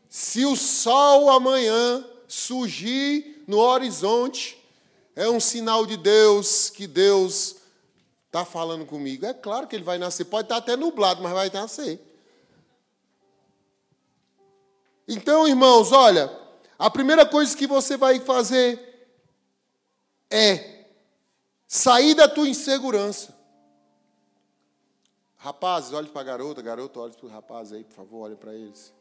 Se 0.09 0.45
o 0.45 0.57
sol 0.57 1.29
amanhã 1.29 2.05
surgir 2.27 3.41
no 3.47 3.57
horizonte, 3.59 4.61
é 5.15 5.29
um 5.29 5.39
sinal 5.39 5.85
de 5.85 5.95
Deus 5.95 6.69
que 6.69 6.85
Deus 6.85 7.55
está 8.25 8.43
falando 8.43 8.85
comigo. 8.85 9.25
É 9.25 9.33
claro 9.33 9.67
que 9.67 9.75
ele 9.77 9.85
vai 9.85 9.97
nascer. 9.97 10.25
Pode 10.25 10.47
estar 10.47 10.57
até 10.57 10.75
nublado, 10.75 11.23
mas 11.23 11.31
vai 11.31 11.49
nascer. 11.49 11.97
Então, 15.07 15.47
irmãos, 15.47 15.93
olha, 15.93 16.29
a 16.77 16.89
primeira 16.89 17.25
coisa 17.25 17.55
que 17.55 17.67
você 17.67 17.95
vai 17.95 18.19
fazer 18.19 19.15
é 20.29 20.87
sair 21.69 22.15
da 22.15 22.27
tua 22.27 22.49
insegurança. 22.49 23.40
Rapazes, 25.43 25.91
olhe 25.91 26.07
para 26.07 26.21
a 26.21 26.23
garota, 26.23 26.61
garota, 26.61 26.99
olhe 26.99 27.13
para 27.13 27.25
os 27.25 27.31
rapazes 27.31 27.73
aí, 27.73 27.83
por 27.83 27.95
favor, 27.95 28.25
olhe 28.25 28.35
para 28.35 28.53
eles. 28.53 28.93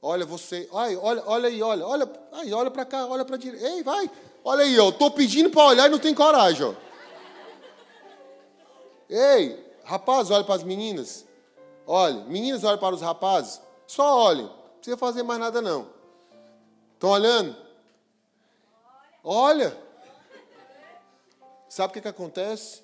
Olha 0.00 0.24
você, 0.24 0.66
ai, 0.72 0.96
olha, 0.96 1.22
olha 1.26 1.48
aí, 1.48 1.62
olha, 1.62 1.86
olha, 1.86 2.12
ai, 2.32 2.52
olha 2.54 2.70
para 2.70 2.86
cá, 2.86 3.06
olha 3.06 3.22
para 3.22 3.36
direita. 3.36 3.66
Ei, 3.66 3.82
vai. 3.82 4.10
Olha 4.42 4.64
aí, 4.64 4.80
ó, 4.80 4.90
tô 4.90 5.10
pedindo 5.10 5.50
para 5.50 5.66
olhar 5.66 5.86
e 5.88 5.90
não 5.90 5.98
tem 5.98 6.14
coragem, 6.14 6.66
ó. 6.66 6.74
Ei, 9.10 9.62
rapaz, 9.84 10.30
olha 10.30 10.42
para 10.42 10.54
as 10.54 10.62
meninas. 10.62 11.26
Olhe, 11.86 12.24
meninas, 12.24 12.64
olhem 12.64 12.80
para 12.80 12.94
os 12.94 13.02
rapazes. 13.02 13.60
Só 13.86 14.20
olhem, 14.20 14.46
não 14.46 14.76
precisa 14.76 14.96
fazer 14.96 15.22
mais 15.22 15.38
nada 15.38 15.60
não. 15.60 15.86
Estão 16.94 17.10
olhando? 17.10 17.54
Olha. 19.22 19.76
Sabe 21.68 21.90
o 21.90 21.94
que, 21.94 22.00
que 22.00 22.08
acontece? 22.08 22.82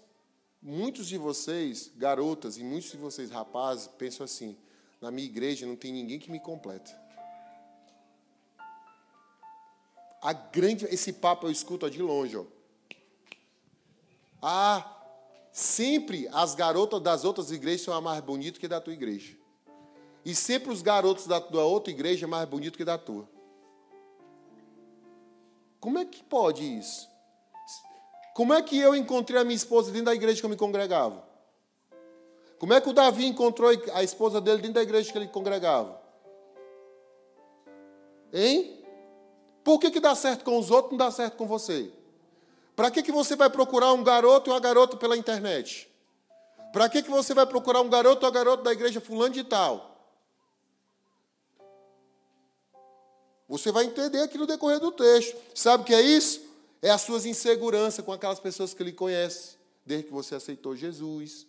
Muitos 0.60 1.06
de 1.06 1.16
vocês, 1.16 1.92
garotas, 1.96 2.56
e 2.56 2.64
muitos 2.64 2.90
de 2.90 2.96
vocês, 2.96 3.30
rapazes, 3.30 3.86
pensam 3.86 4.24
assim: 4.24 4.56
na 5.00 5.10
minha 5.10 5.26
igreja 5.26 5.66
não 5.66 5.76
tem 5.76 5.92
ninguém 5.92 6.18
que 6.18 6.30
me 6.30 6.40
completa. 6.40 6.90
A 10.20 10.32
grande, 10.32 10.84
esse 10.86 11.12
papo 11.12 11.46
eu 11.46 11.50
escuto 11.50 11.88
de 11.88 12.02
longe. 12.02 12.36
Ó. 12.36 12.44
Ah, 14.42 14.96
sempre 15.52 16.28
as 16.32 16.56
garotas 16.56 17.00
das 17.00 17.24
outras 17.24 17.52
igrejas 17.52 17.82
são 17.82 18.00
mais 18.00 18.20
bonitas 18.20 18.58
que 18.58 18.66
da 18.66 18.80
tua 18.80 18.92
igreja. 18.92 19.36
E 20.24 20.34
sempre 20.34 20.72
os 20.72 20.82
garotos 20.82 21.26
da, 21.26 21.38
outra 21.62 21.92
igreja 21.92 22.20
são 22.20 22.28
mais 22.28 22.48
bonitos 22.48 22.76
que 22.76 22.84
da 22.84 22.98
tua. 22.98 23.28
Como 25.78 25.98
é 25.98 26.04
que 26.04 26.24
pode 26.24 26.64
isso? 26.64 27.08
Como 28.38 28.54
é 28.54 28.62
que 28.62 28.78
eu 28.78 28.94
encontrei 28.94 29.40
a 29.40 29.42
minha 29.42 29.56
esposa 29.56 29.90
dentro 29.90 30.04
da 30.04 30.14
igreja 30.14 30.38
que 30.38 30.46
eu 30.46 30.50
me 30.50 30.54
congregava? 30.54 31.24
Como 32.56 32.72
é 32.72 32.80
que 32.80 32.88
o 32.88 32.92
Davi 32.92 33.26
encontrou 33.26 33.68
a 33.92 34.04
esposa 34.04 34.40
dele 34.40 34.58
dentro 34.58 34.74
da 34.74 34.82
igreja 34.82 35.10
que 35.10 35.18
ele 35.18 35.26
congregava? 35.26 36.00
Hein? 38.32 38.80
Por 39.64 39.80
que, 39.80 39.90
que 39.90 39.98
dá 39.98 40.14
certo 40.14 40.44
com 40.44 40.56
os 40.56 40.70
outros 40.70 40.92
não 40.92 40.98
dá 40.98 41.10
certo 41.10 41.36
com 41.36 41.48
você? 41.48 41.90
Para 42.76 42.92
que, 42.92 43.02
que 43.02 43.10
você 43.10 43.34
vai 43.34 43.50
procurar 43.50 43.92
um 43.92 44.04
garoto 44.04 44.48
e 44.48 44.52
uma 44.52 44.60
garota 44.60 44.96
pela 44.96 45.16
internet? 45.16 45.90
Para 46.72 46.88
que, 46.88 47.02
que 47.02 47.10
você 47.10 47.34
vai 47.34 47.44
procurar 47.44 47.80
um 47.80 47.90
garoto 47.90 48.24
ou 48.24 48.30
uma 48.30 48.38
garota 48.38 48.62
da 48.62 48.72
igreja 48.72 49.00
fulano 49.00 49.34
de 49.34 49.42
tal? 49.42 49.98
Você 53.48 53.72
vai 53.72 53.86
entender 53.86 54.22
aqui 54.22 54.38
no 54.38 54.46
decorrer 54.46 54.78
do 54.78 54.92
texto. 54.92 55.36
Sabe 55.56 55.82
o 55.82 55.86
que 55.86 55.92
é 55.92 56.02
isso? 56.02 56.47
É 56.80 56.90
as 56.90 57.02
suas 57.02 57.26
inseguranças 57.26 58.04
com 58.04 58.12
aquelas 58.12 58.38
pessoas 58.38 58.72
que 58.72 58.84
lhe 58.84 58.92
conhecem, 58.92 59.58
desde 59.84 60.06
que 60.06 60.12
você 60.12 60.34
aceitou 60.34 60.76
Jesus. 60.76 61.46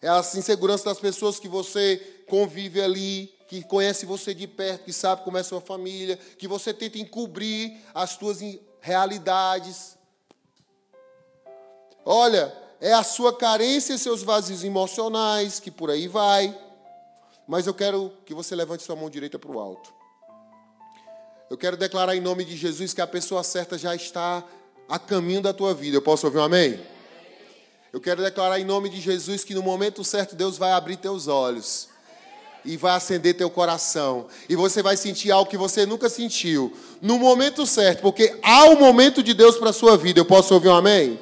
É 0.00 0.08
as 0.08 0.34
inseguranças 0.34 0.84
das 0.84 0.98
pessoas 0.98 1.38
que 1.38 1.48
você 1.48 2.24
convive 2.28 2.80
ali, 2.80 3.32
que 3.48 3.62
conhece 3.62 4.06
você 4.06 4.34
de 4.34 4.46
perto, 4.46 4.84
que 4.84 4.92
sabe 4.92 5.22
como 5.22 5.38
é 5.38 5.42
sua 5.42 5.60
família, 5.60 6.16
que 6.38 6.48
você 6.48 6.72
tenta 6.72 6.98
encobrir 6.98 7.80
as 7.94 8.10
suas 8.10 8.38
realidades. 8.80 9.96
Olha, 12.04 12.52
é 12.80 12.92
a 12.92 13.04
sua 13.04 13.32
carência 13.36 13.94
e 13.94 13.98
seus 13.98 14.22
vazios 14.22 14.64
emocionais, 14.64 15.60
que 15.60 15.70
por 15.70 15.90
aí 15.90 16.08
vai. 16.08 16.58
Mas 17.46 17.66
eu 17.66 17.74
quero 17.74 18.12
que 18.24 18.34
você 18.34 18.56
levante 18.56 18.82
sua 18.82 18.96
mão 18.96 19.10
direita 19.10 19.38
para 19.38 19.52
o 19.52 19.60
alto. 19.60 19.92
Eu 21.52 21.58
quero 21.58 21.76
declarar 21.76 22.16
em 22.16 22.20
nome 22.22 22.46
de 22.46 22.56
Jesus 22.56 22.94
que 22.94 23.02
a 23.02 23.06
pessoa 23.06 23.44
certa 23.44 23.76
já 23.76 23.94
está 23.94 24.42
a 24.88 24.98
caminho 24.98 25.42
da 25.42 25.52
tua 25.52 25.74
vida. 25.74 25.98
Eu 25.98 26.00
posso 26.00 26.26
ouvir 26.26 26.38
um 26.38 26.44
amém? 26.44 26.80
Eu 27.92 28.00
quero 28.00 28.22
declarar 28.22 28.58
em 28.58 28.64
nome 28.64 28.88
de 28.88 28.98
Jesus 28.98 29.44
que 29.44 29.54
no 29.54 29.62
momento 29.62 30.02
certo 30.02 30.34
Deus 30.34 30.56
vai 30.56 30.72
abrir 30.72 30.96
teus 30.96 31.28
olhos 31.28 31.90
e 32.64 32.78
vai 32.78 32.96
acender 32.96 33.34
teu 33.34 33.50
coração. 33.50 34.28
E 34.48 34.56
você 34.56 34.82
vai 34.82 34.96
sentir 34.96 35.30
algo 35.30 35.50
que 35.50 35.58
você 35.58 35.84
nunca 35.84 36.08
sentiu. 36.08 36.72
No 37.02 37.18
momento 37.18 37.66
certo, 37.66 38.00
porque 38.00 38.34
há 38.42 38.64
um 38.70 38.78
momento 38.78 39.22
de 39.22 39.34
Deus 39.34 39.58
para 39.58 39.68
a 39.68 39.74
sua 39.74 39.94
vida. 39.94 40.20
Eu 40.20 40.24
posso 40.24 40.54
ouvir 40.54 40.68
um 40.68 40.76
amém? 40.76 41.20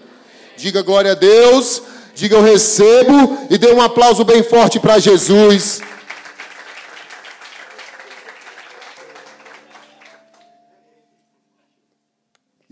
Diga 0.57 0.81
glória 0.81 1.11
a 1.11 1.17
Deus. 1.17 1.83
Diga 2.15 2.37
eu 2.37 2.43
recebo. 2.45 3.37
E 3.51 3.59
dê 3.59 3.73
um 3.73 3.83
aplauso 3.83 4.23
bem 4.23 4.45
forte 4.45 4.79
para 4.79 5.01
Jesus. 5.01 5.81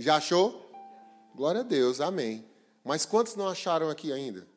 Já 0.09 0.17
achou? 0.17 0.67
Glória 1.35 1.61
a 1.61 1.63
Deus, 1.63 2.01
amém. 2.01 2.43
Mas 2.83 3.05
quantos 3.05 3.37
não 3.37 3.47
acharam 3.47 3.91
aqui 3.91 4.11
ainda? 4.11 4.49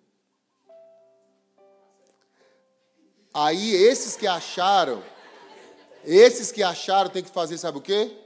Aí 3.33 3.73
esses 3.73 4.15
que 4.15 4.25
acharam, 4.25 5.03
esses 6.05 6.53
que 6.53 6.63
acharam 6.63 7.09
tem 7.09 7.21
que 7.21 7.29
fazer, 7.29 7.57
sabe 7.57 7.79
o 7.79 7.81
quê? 7.81 8.17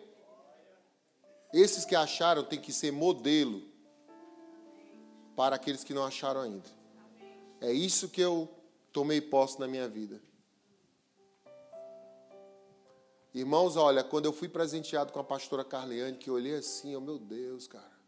Esses 1.52 1.84
que 1.84 1.96
acharam 1.96 2.44
tem 2.44 2.62
que 2.62 2.72
ser 2.72 2.92
modelo 2.92 3.64
para 5.36 5.56
aqueles 5.56 5.84
que 5.84 5.96
não 5.96 6.06
acharam 6.06 6.42
ainda. 6.42 6.70
É 7.60 7.72
isso 7.72 8.08
que 8.08 8.22
eu 8.22 8.48
tomei 8.94 9.20
posse 9.20 9.60
na 9.60 9.68
minha 9.68 9.88
vida. 9.88 10.22
Irmãos, 13.36 13.76
olha, 13.76 14.04
quando 14.04 14.26
eu 14.26 14.34
fui 14.34 14.50
presenteado 14.50 15.14
com 15.14 15.20
a 15.20 15.24
pastora 15.24 15.64
Carleane, 15.64 16.18
que 16.18 16.32
eu 16.32 16.34
olhei 16.34 16.56
assim, 16.56 16.96
oh 16.96 17.02
meu 17.02 17.20
Deus, 17.20 17.68
cara, 17.68 18.00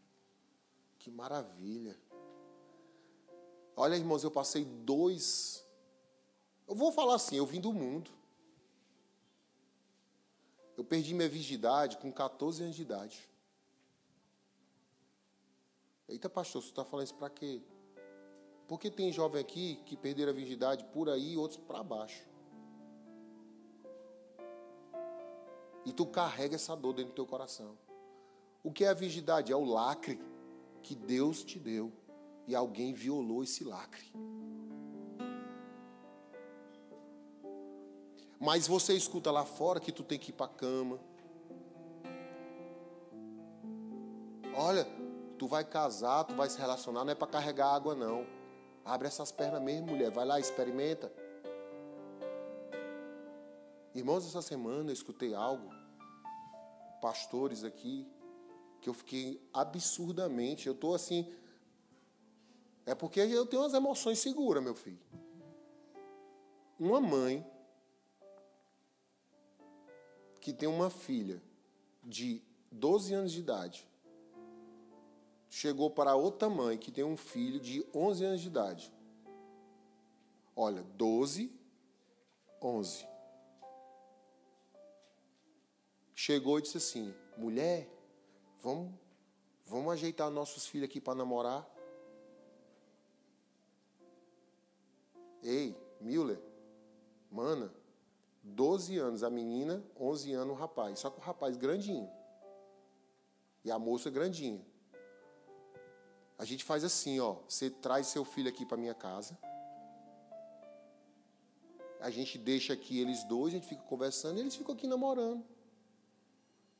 que 0.98 1.08
maravilha. 1.08 1.96
Olha, 3.76 3.94
irmãos, 3.94 4.24
eu 4.24 4.30
passei 4.32 4.64
dois 4.64 5.64
eu 6.68 6.74
vou 6.74 6.92
falar 6.92 7.14
assim, 7.14 7.36
eu 7.36 7.46
vim 7.46 7.62
do 7.62 7.72
mundo. 7.72 8.10
Eu 10.76 10.84
perdi 10.84 11.14
minha 11.14 11.28
virgindade 11.28 11.96
com 11.96 12.12
14 12.12 12.62
anos 12.62 12.76
de 12.76 12.82
idade. 12.82 13.26
Eita, 16.06 16.28
pastor, 16.28 16.62
você 16.62 16.68
está 16.68 16.84
falando 16.84 17.06
isso 17.06 17.14
para 17.14 17.30
quê? 17.30 17.62
Porque 18.68 18.90
tem 18.90 19.10
jovem 19.10 19.40
aqui 19.40 19.82
que 19.86 19.96
perderam 19.96 20.30
a 20.30 20.34
virgindade 20.34 20.84
por 20.92 21.08
aí 21.08 21.32
e 21.32 21.36
outros 21.38 21.58
para 21.58 21.82
baixo. 21.82 22.27
E 25.88 25.92
tu 25.94 26.04
carrega 26.04 26.54
essa 26.54 26.76
dor 26.76 26.92
dentro 26.92 27.12
do 27.12 27.14
teu 27.14 27.24
coração. 27.24 27.74
O 28.62 28.70
que 28.70 28.84
é 28.84 28.88
a 28.88 28.92
virgindade? 28.94 29.50
É 29.50 29.56
o 29.56 29.64
lacre 29.64 30.20
que 30.82 30.94
Deus 30.94 31.42
te 31.42 31.58
deu. 31.58 31.90
E 32.46 32.54
alguém 32.54 32.92
violou 32.92 33.42
esse 33.42 33.64
lacre. 33.64 34.12
Mas 38.38 38.66
você 38.66 38.92
escuta 38.92 39.30
lá 39.30 39.46
fora 39.46 39.80
que 39.80 39.90
tu 39.90 40.02
tem 40.02 40.18
que 40.18 40.28
ir 40.28 40.34
para 40.34 40.44
a 40.44 40.50
cama. 40.50 41.00
Olha, 44.54 44.86
tu 45.38 45.46
vai 45.46 45.64
casar, 45.64 46.24
tu 46.24 46.34
vai 46.34 46.50
se 46.50 46.58
relacionar, 46.58 47.02
não 47.02 47.12
é 47.12 47.14
para 47.14 47.28
carregar 47.28 47.74
água 47.74 47.94
não. 47.94 48.26
Abre 48.84 49.08
essas 49.08 49.32
pernas 49.32 49.62
mesmo, 49.62 49.86
mulher, 49.86 50.10
vai 50.10 50.26
lá, 50.26 50.38
experimenta. 50.38 51.10
Irmãos, 53.94 54.26
essa 54.26 54.42
semana 54.42 54.90
eu 54.90 54.92
escutei 54.92 55.34
algo, 55.34 55.77
pastores 57.00 57.64
aqui, 57.64 58.06
que 58.80 58.88
eu 58.88 58.94
fiquei 58.94 59.40
absurdamente, 59.52 60.66
eu 60.66 60.72
estou 60.72 60.94
assim, 60.94 61.32
é 62.86 62.94
porque 62.94 63.20
eu 63.20 63.46
tenho 63.46 63.64
as 63.64 63.74
emoções 63.74 64.18
seguras, 64.18 64.62
meu 64.62 64.74
filho. 64.74 65.00
Uma 66.78 67.00
mãe 67.00 67.44
que 70.40 70.52
tem 70.52 70.68
uma 70.68 70.88
filha 70.88 71.42
de 72.02 72.42
12 72.70 73.14
anos 73.14 73.32
de 73.32 73.40
idade 73.40 73.88
chegou 75.50 75.90
para 75.90 76.14
outra 76.14 76.48
mãe 76.48 76.76
que 76.76 76.92
tem 76.92 77.04
um 77.04 77.16
filho 77.16 77.58
de 77.58 77.84
11 77.94 78.24
anos 78.24 78.40
de 78.40 78.48
idade. 78.48 78.92
Olha, 80.54 80.82
12, 80.94 81.52
11. 82.60 83.07
Chegou 86.20 86.58
e 86.58 86.62
disse 86.62 86.78
assim: 86.78 87.14
mulher, 87.36 87.88
vamos, 88.60 88.92
vamos 89.64 89.92
ajeitar 89.92 90.28
nossos 90.28 90.66
filhos 90.66 90.88
aqui 90.88 91.00
para 91.00 91.14
namorar? 91.14 91.64
Ei, 95.44 95.76
Miller, 96.00 96.40
mana, 97.30 97.72
12 98.42 98.98
anos 98.98 99.22
a 99.22 99.30
menina, 99.30 99.80
11 99.96 100.32
anos 100.32 100.56
o 100.56 100.58
rapaz. 100.58 100.98
Só 100.98 101.08
que 101.08 101.18
o 101.20 101.22
rapaz 101.22 101.56
grandinho. 101.56 102.10
E 103.64 103.70
a 103.70 103.78
moça 103.78 104.10
grandinha. 104.10 104.66
A 106.36 106.44
gente 106.44 106.64
faz 106.64 106.82
assim, 106.82 107.20
ó. 107.20 107.36
Você 107.48 107.70
traz 107.70 108.08
seu 108.08 108.24
filho 108.24 108.48
aqui 108.48 108.66
para 108.66 108.76
minha 108.76 108.94
casa. 108.94 109.38
A 112.00 112.10
gente 112.10 112.36
deixa 112.38 112.72
aqui 112.72 112.98
eles 112.98 113.22
dois, 113.22 113.54
a 113.54 113.56
gente 113.58 113.68
fica 113.68 113.82
conversando 113.82 114.38
e 114.38 114.40
eles 114.40 114.56
ficam 114.56 114.74
aqui 114.74 114.88
namorando. 114.88 115.46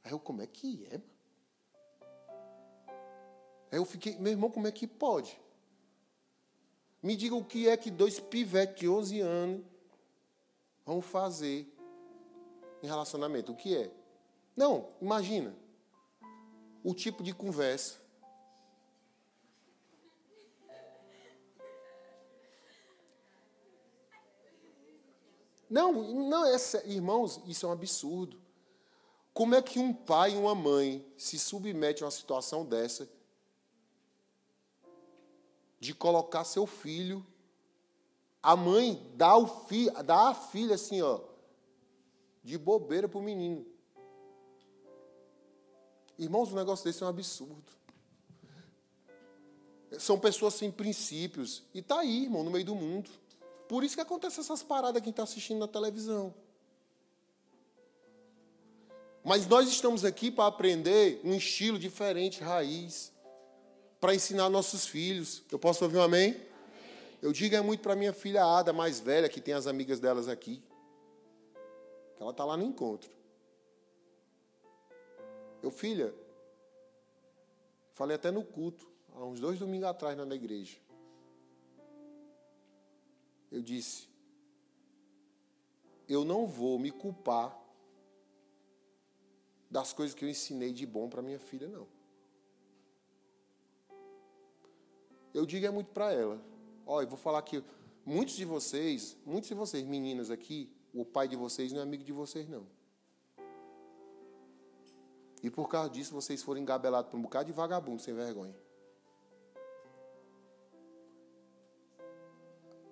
Aí 0.04 0.12
eu, 0.12 0.18
como 0.18 0.42
é 0.42 0.46
que 0.46 0.86
é? 0.90 1.00
Aí 3.70 3.78
eu 3.78 3.84
fiquei, 3.84 4.16
meu 4.18 4.32
irmão, 4.32 4.50
como 4.50 4.66
é 4.66 4.72
que 4.72 4.86
pode? 4.86 5.38
Me 7.02 7.14
diga 7.14 7.34
o 7.34 7.44
que 7.44 7.68
é 7.68 7.76
que 7.76 7.90
dois 7.90 8.18
pivetes 8.18 8.80
de 8.80 8.88
11 8.88 9.20
anos 9.20 9.64
vão 10.84 11.00
fazer 11.00 11.72
em 12.82 12.86
relacionamento. 12.86 13.52
O 13.52 13.56
que 13.56 13.76
é? 13.76 13.90
Não, 14.56 14.88
imagina. 15.00 15.54
O 16.82 16.94
tipo 16.94 17.22
de 17.22 17.32
conversa. 17.32 18.00
Não, 25.68 25.92
não 25.92 26.46
é, 26.46 26.56
irmãos, 26.86 27.42
isso 27.46 27.66
é 27.66 27.68
um 27.68 27.72
absurdo. 27.72 28.40
Como 29.38 29.54
é 29.54 29.62
que 29.62 29.78
um 29.78 29.94
pai 29.94 30.32
e 30.32 30.36
uma 30.36 30.52
mãe 30.52 31.06
se 31.16 31.38
submetem 31.38 32.02
a 32.02 32.06
uma 32.06 32.10
situação 32.10 32.64
dessa 32.64 33.08
de 35.78 35.94
colocar 35.94 36.42
seu 36.42 36.66
filho, 36.66 37.24
a 38.42 38.56
mãe 38.56 39.00
dá 39.14 39.36
o 39.36 39.46
filho, 39.46 39.92
dá 40.02 40.30
a 40.30 40.34
filha 40.34 40.74
assim, 40.74 41.00
ó, 41.02 41.20
de 42.42 42.58
bobeira 42.58 43.08
para 43.08 43.20
o 43.20 43.22
menino. 43.22 43.64
Irmãos, 46.18 46.52
um 46.52 46.56
negócio 46.56 46.84
desse 46.84 47.04
é 47.04 47.06
um 47.06 47.08
absurdo. 47.08 47.70
São 50.00 50.18
pessoas 50.18 50.54
sem 50.54 50.68
princípios. 50.68 51.62
E 51.72 51.80
tá 51.80 52.00
aí, 52.00 52.24
irmão, 52.24 52.42
no 52.42 52.50
meio 52.50 52.64
do 52.64 52.74
mundo. 52.74 53.08
Por 53.68 53.84
isso 53.84 53.94
que 53.94 54.00
acontece 54.00 54.40
essas 54.40 54.64
paradas 54.64 55.00
quem 55.00 55.10
está 55.10 55.22
assistindo 55.22 55.60
na 55.60 55.68
televisão. 55.68 56.34
Mas 59.24 59.46
nós 59.46 59.68
estamos 59.68 60.04
aqui 60.04 60.30
para 60.30 60.46
aprender 60.46 61.20
um 61.24 61.34
estilo 61.34 61.78
diferente, 61.78 62.42
raiz 62.42 63.12
para 64.00 64.14
ensinar 64.14 64.48
nossos 64.48 64.86
filhos. 64.86 65.42
Eu 65.50 65.58
posso 65.58 65.84
ouvir 65.84 65.98
um 65.98 66.02
amém? 66.02 66.30
amém. 66.30 66.48
Eu 67.20 67.32
digo 67.32 67.54
é 67.54 67.60
muito 67.60 67.80
para 67.80 67.96
minha 67.96 68.12
filha 68.12 68.44
Ada, 68.44 68.72
mais 68.72 69.00
velha, 69.00 69.28
que 69.28 69.40
tem 69.40 69.54
as 69.54 69.66
amigas 69.66 69.98
delas 69.98 70.28
aqui. 70.28 70.62
Que 72.16 72.22
ela 72.22 72.30
está 72.30 72.44
lá 72.44 72.56
no 72.56 72.64
encontro. 72.64 73.10
Eu, 75.62 75.70
filha, 75.70 76.14
falei 77.92 78.14
até 78.14 78.30
no 78.30 78.44
culto, 78.44 78.88
há 79.14 79.24
uns 79.24 79.40
dois 79.40 79.58
domingos 79.58 79.88
atrás 79.88 80.16
na 80.16 80.34
igreja. 80.34 80.78
Eu 83.50 83.62
disse, 83.62 84.08
eu 86.08 86.24
não 86.24 86.46
vou 86.46 86.78
me 86.78 86.92
culpar 86.92 87.58
das 89.70 89.92
coisas 89.92 90.14
que 90.14 90.24
eu 90.24 90.28
ensinei 90.28 90.72
de 90.72 90.86
bom 90.86 91.08
para 91.08 91.22
minha 91.22 91.38
filha, 91.38 91.68
não. 91.68 91.86
eu 95.38 95.46
digo 95.46 95.64
é 95.66 95.70
muito 95.70 95.90
para 95.92 96.12
ela. 96.12 96.40
Olha, 96.86 97.04
eu 97.04 97.08
vou 97.08 97.18
falar 97.18 97.40
que 97.42 97.62
muitos 98.04 98.34
de 98.34 98.44
vocês, 98.44 99.16
muitos 99.24 99.48
de 99.48 99.54
vocês, 99.54 99.84
meninas 99.84 100.30
aqui, 100.30 100.70
o 100.92 101.04
pai 101.04 101.28
de 101.28 101.36
vocês 101.36 101.72
não 101.72 101.80
é 101.80 101.82
amigo 101.82 102.02
de 102.02 102.12
vocês, 102.12 102.48
não. 102.48 102.66
E 105.42 105.50
por 105.50 105.68
causa 105.68 105.90
disso, 105.90 106.12
vocês 106.12 106.42
foram 106.42 106.60
engabelados 106.60 107.10
por 107.10 107.16
um 107.16 107.22
bocado 107.22 107.46
de 107.46 107.52
vagabundo 107.52 108.02
sem 108.02 108.14
vergonha. 108.14 108.56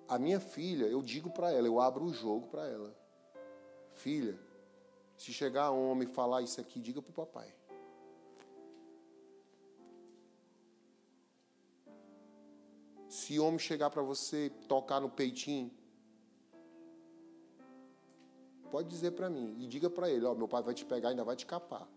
A 0.07 0.17
minha 0.17 0.39
filha, 0.39 0.85
eu 0.85 1.01
digo 1.01 1.29
para 1.29 1.51
ela, 1.51 1.67
eu 1.67 1.81
abro 1.81 2.05
o 2.05 2.13
jogo 2.13 2.47
para 2.47 2.65
ela. 2.65 2.95
Filha, 3.89 4.39
se 5.17 5.33
chegar 5.33 5.71
homem 5.71 6.07
e 6.07 6.11
falar 6.11 6.41
isso 6.43 6.61
aqui, 6.61 6.79
diga 6.79 7.01
para 7.01 7.09
o 7.09 7.13
papai. 7.13 7.53
Se 13.09 13.39
homem 13.39 13.57
chegar 13.57 13.89
para 13.89 14.03
você 14.03 14.51
tocar 14.67 14.99
no 14.99 15.09
peitinho, 15.09 15.71
pode 18.69 18.87
dizer 18.89 19.11
para 19.11 19.29
mim 19.29 19.55
e 19.59 19.67
diga 19.67 19.89
para 19.89 20.09
ele, 20.09 20.25
ó, 20.25 20.35
meu 20.35 20.47
pai 20.47 20.61
vai 20.61 20.73
te 20.73 20.85
pegar 20.85 21.09
e 21.09 21.11
ainda 21.11 21.23
vai 21.23 21.35
te 21.35 21.45
capar. 21.45 21.87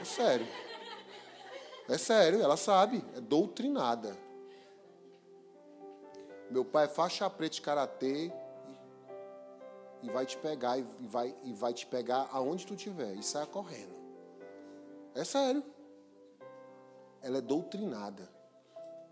É 0.00 0.04
sério. 0.04 0.46
É 1.88 1.96
sério, 1.96 2.40
ela 2.40 2.56
sabe, 2.56 3.04
é 3.14 3.20
doutrinada. 3.20 4.16
Meu 6.50 6.64
pai 6.64 6.86
é 6.86 6.88
faixa 6.88 7.28
preta 7.30 7.54
de 7.54 7.62
karatê 7.62 8.32
e, 10.02 10.10
vai 10.10 10.26
te 10.26 10.36
pegar 10.36 10.78
e 10.78 10.82
vai, 11.06 11.34
e 11.44 11.52
vai 11.52 11.72
te 11.72 11.86
pegar 11.86 12.28
aonde 12.32 12.66
tu 12.66 12.74
estiver 12.74 13.14
e 13.14 13.22
saia 13.22 13.46
correndo. 13.46 13.94
É 15.14 15.24
sério. 15.24 15.62
Ela 17.20 17.38
é 17.38 17.40
doutrinada. 17.40 18.28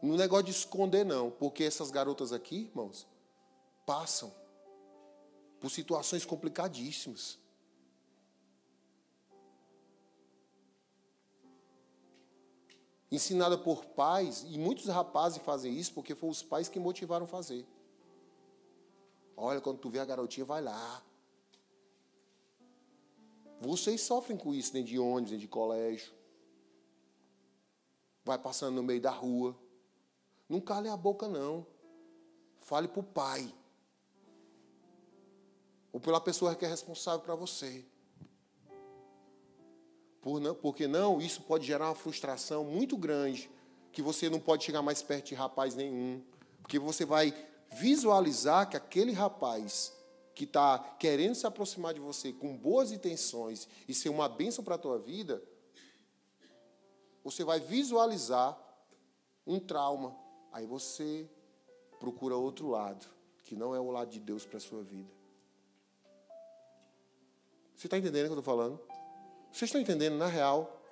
No 0.03 0.17
negócio 0.17 0.47
de 0.47 0.51
esconder, 0.51 1.05
não, 1.05 1.31
porque 1.31 1.63
essas 1.63 1.91
garotas 1.91 2.33
aqui, 2.33 2.63
irmãos, 2.63 3.07
passam 3.85 4.35
por 5.61 5.71
situações 5.71 6.25
complicadíssimas. 6.25 7.39
Ensinada 13.13 13.59
por 13.59 13.85
pais, 13.85 14.45
e 14.49 14.57
muitos 14.57 14.87
rapazes 14.87 15.43
fazem 15.43 15.77
isso 15.77 15.93
porque 15.93 16.15
foram 16.15 16.31
os 16.31 16.43
pais 16.43 16.69
que 16.69 16.79
motivaram 16.79 17.27
fazer. 17.27 17.67
Olha, 19.43 19.59
quando 19.59 19.79
tu 19.79 19.89
vê 19.89 19.99
a 19.99 20.05
garotinha, 20.05 20.45
vai 20.45 20.61
lá. 20.61 21.03
Vocês 23.59 24.03
sofrem 24.03 24.37
com 24.37 24.55
isso 24.55 24.71
dentro 24.71 24.91
de 24.91 24.99
ônibus, 24.99 25.31
dentro 25.31 25.39
de 25.39 25.49
colégio. 25.49 26.13
Vai 28.23 28.39
passando 28.39 28.75
no 28.75 28.83
meio 28.83 29.01
da 29.01 29.11
rua. 29.11 29.57
Não 30.47 30.61
cale 30.61 30.91
a 30.91 30.97
boca, 30.97 31.27
não. 31.27 31.67
Fale 32.59 32.87
para 32.87 33.01
o 33.01 33.03
pai. 33.03 33.51
Ou 35.91 35.99
pela 35.99 36.21
pessoa 36.21 36.55
que 36.55 36.67
é 36.67 36.69
responsável 36.69 37.21
para 37.21 37.35
você. 37.35 37.83
Por 40.21 40.39
não, 40.39 40.55
porque 40.55 40.87
não, 40.87 41.19
isso 41.19 41.41
pode 41.41 41.67
gerar 41.67 41.87
uma 41.89 41.95
frustração 41.95 42.63
muito 42.63 42.95
grande, 42.95 43.51
que 43.91 44.03
você 44.03 44.29
não 44.29 44.39
pode 44.39 44.65
chegar 44.65 44.83
mais 44.83 45.03
perto 45.03 45.29
de 45.29 45.35
rapaz 45.35 45.75
nenhum. 45.75 46.23
Porque 46.61 46.79
você 46.79 47.07
vai 47.07 47.50
visualizar 47.73 48.69
que 48.69 48.77
aquele 48.77 49.13
rapaz 49.13 49.93
que 50.35 50.45
está 50.45 50.79
querendo 50.99 51.35
se 51.35 51.47
aproximar 51.47 51.95
de 51.95 52.01
você 52.01 52.33
com 52.33 52.57
boas 52.57 52.93
intenções 52.93 53.69
e 53.87 53.95
ser 53.95 54.09
uma 54.09 54.29
bênção 54.29 54.65
para 54.65 54.75
a 54.75 54.79
tua 54.79 54.99
vida, 54.99 55.43
você 57.23 57.45
vai 57.45 57.61
visualizar 57.61 58.59
um 59.47 59.59
trauma, 59.59 60.17
Aí 60.53 60.67
você 60.67 61.29
procura 61.99 62.35
outro 62.35 62.69
lado, 62.69 63.07
que 63.45 63.55
não 63.55 63.75
é 63.75 63.81
o 63.81 63.91
lado 63.91 64.11
de 64.11 64.19
Deus 64.19 64.45
para 64.45 64.57
a 64.57 64.61
sua 64.61 64.83
vida. 64.83 65.11
Você 67.77 67.87
está 67.87 67.97
entendendo 67.97 68.25
o 68.25 68.29
que 68.29 68.35
eu 68.35 68.39
estou 68.41 68.43
falando? 68.43 68.81
Vocês 69.53 69.69
estão 69.69 69.81
entendendo 69.81 70.17
na 70.17 70.27
real? 70.27 70.83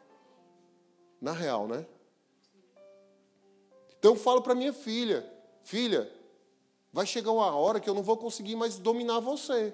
Na 1.20 1.32
real, 1.32 1.66
né? 1.66 1.84
Então 3.98 4.12
eu 4.12 4.16
falo 4.16 4.42
para 4.42 4.54
minha 4.54 4.72
filha: 4.72 5.28
Filha, 5.64 6.10
vai 6.98 7.06
chegar 7.06 7.30
uma 7.30 7.54
hora 7.54 7.78
que 7.78 7.88
eu 7.88 7.94
não 7.94 8.02
vou 8.02 8.16
conseguir 8.16 8.56
mais 8.56 8.76
dominar 8.76 9.20
você. 9.20 9.72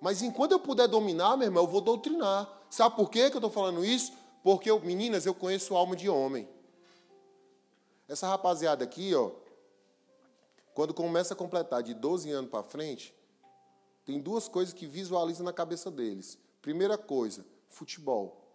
Mas 0.00 0.22
enquanto 0.22 0.52
eu 0.52 0.60
puder 0.60 0.86
dominar, 0.86 1.36
meu 1.36 1.48
irmão, 1.48 1.64
eu 1.64 1.68
vou 1.68 1.80
doutrinar. 1.80 2.48
Sabe 2.70 2.94
por 2.94 3.10
quê 3.10 3.28
que 3.28 3.36
eu 3.36 3.40
estou 3.40 3.50
falando 3.50 3.84
isso? 3.84 4.12
Porque, 4.44 4.70
eu, 4.70 4.78
meninas, 4.78 5.26
eu 5.26 5.34
conheço 5.34 5.74
alma 5.74 5.96
de 5.96 6.08
homem. 6.08 6.48
Essa 8.06 8.28
rapaziada 8.28 8.84
aqui, 8.84 9.12
ó, 9.16 9.32
quando 10.74 10.94
começa 10.94 11.34
a 11.34 11.36
completar 11.36 11.82
de 11.82 11.92
12 11.92 12.30
anos 12.30 12.48
para 12.48 12.62
frente, 12.62 13.12
tem 14.04 14.20
duas 14.20 14.46
coisas 14.46 14.72
que 14.72 14.86
visualizam 14.86 15.44
na 15.44 15.52
cabeça 15.52 15.90
deles. 15.90 16.38
Primeira 16.62 16.96
coisa, 16.96 17.44
futebol. 17.68 18.48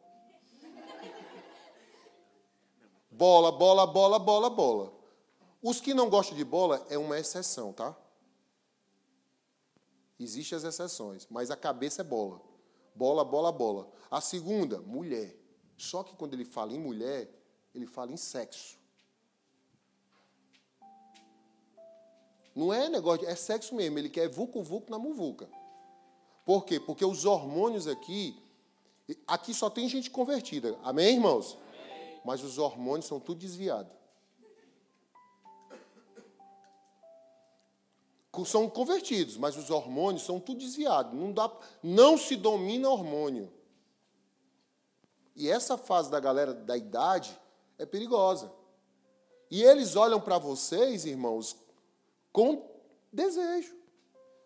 Bola, 3.12 3.52
bola, 3.52 3.86
bola, 3.86 4.18
bola, 4.18 4.50
bola. 4.50 5.01
Os 5.62 5.80
que 5.80 5.94
não 5.94 6.10
gostam 6.10 6.36
de 6.36 6.44
bola 6.44 6.86
é 6.90 6.98
uma 6.98 7.20
exceção, 7.20 7.72
tá? 7.72 7.96
Existem 10.20 10.58
as 10.58 10.64
exceções, 10.64 11.28
mas 11.30 11.52
a 11.52 11.56
cabeça 11.56 12.02
é 12.02 12.04
bola. 12.04 12.42
Bola, 12.96 13.24
bola, 13.24 13.52
bola. 13.52 13.92
A 14.10 14.20
segunda, 14.22 14.80
mulher. 14.82 15.36
Só 15.78 16.04
que 16.04 16.16
quando 16.16 16.34
ele 16.34 16.46
fala 16.46 16.74
em 16.74 16.80
mulher, 16.80 17.30
ele 17.74 17.86
fala 17.86 18.12
em 18.12 18.18
sexo. 18.18 18.78
Não 22.56 22.74
é 22.74 22.90
negócio, 22.90 23.28
é 23.28 23.36
sexo 23.36 23.74
mesmo. 23.74 23.98
Ele 23.98 24.10
quer 24.10 24.28
vucu-vucu 24.28 24.92
na 24.92 25.00
muvuca. 25.00 25.50
Por 26.46 26.66
quê? 26.66 26.80
Porque 26.80 27.06
os 27.06 27.24
hormônios 27.26 27.88
aqui, 27.88 28.38
aqui 29.26 29.54
só 29.54 29.70
tem 29.70 29.88
gente 29.88 30.10
convertida. 30.10 30.78
Amém, 30.84 31.16
irmãos? 31.16 31.58
Amém. 31.58 32.22
Mas 32.26 32.44
os 32.44 32.58
hormônios 32.58 33.06
são 33.06 33.20
tudo 33.20 33.40
desviados. 33.40 34.01
São 38.46 38.70
convertidos, 38.70 39.36
mas 39.36 39.58
os 39.58 39.70
hormônios 39.70 40.24
são 40.24 40.40
tudo 40.40 40.60
desviados. 40.60 41.14
Não, 41.14 41.34
dá, 41.34 41.52
não 41.84 42.18
se 42.18 42.36
domina 42.36 42.90
hormônio. 42.90 43.52
E 45.36 45.50
essa 45.50 45.78
fase 45.78 46.10
da 46.10 46.20
galera 46.20 46.54
da 46.54 46.78
idade 46.78 47.38
é 47.78 47.86
perigosa. 47.86 48.52
E 49.50 49.62
eles 49.64 49.98
olham 49.98 50.20
para 50.22 50.38
vocês, 50.38 51.06
irmãos, 51.06 51.58
com 52.32 52.70
desejo. 53.12 53.76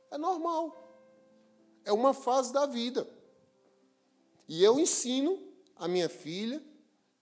É 0.09 0.17
normal. 0.17 0.75
É 1.83 1.93
uma 1.93 2.13
fase 2.13 2.51
da 2.51 2.65
vida. 2.65 3.07
E 4.47 4.63
eu 4.63 4.79
ensino 4.79 5.39
a 5.75 5.88
minha 5.88 6.09
filha, 6.09 6.63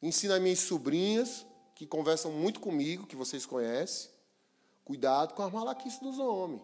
ensino 0.02 0.34
as 0.34 0.42
minhas 0.42 0.60
sobrinhas, 0.60 1.46
que 1.76 1.86
conversam 1.86 2.32
muito 2.32 2.60
comigo, 2.60 3.08
que 3.08 3.16
vocês 3.16 3.46
conhecem, 3.46 4.13
cuidado 4.86 5.34
com 5.34 5.44
as 5.44 5.52
malaquices 5.52 6.00
dos 6.00 6.20
homens. 6.20 6.62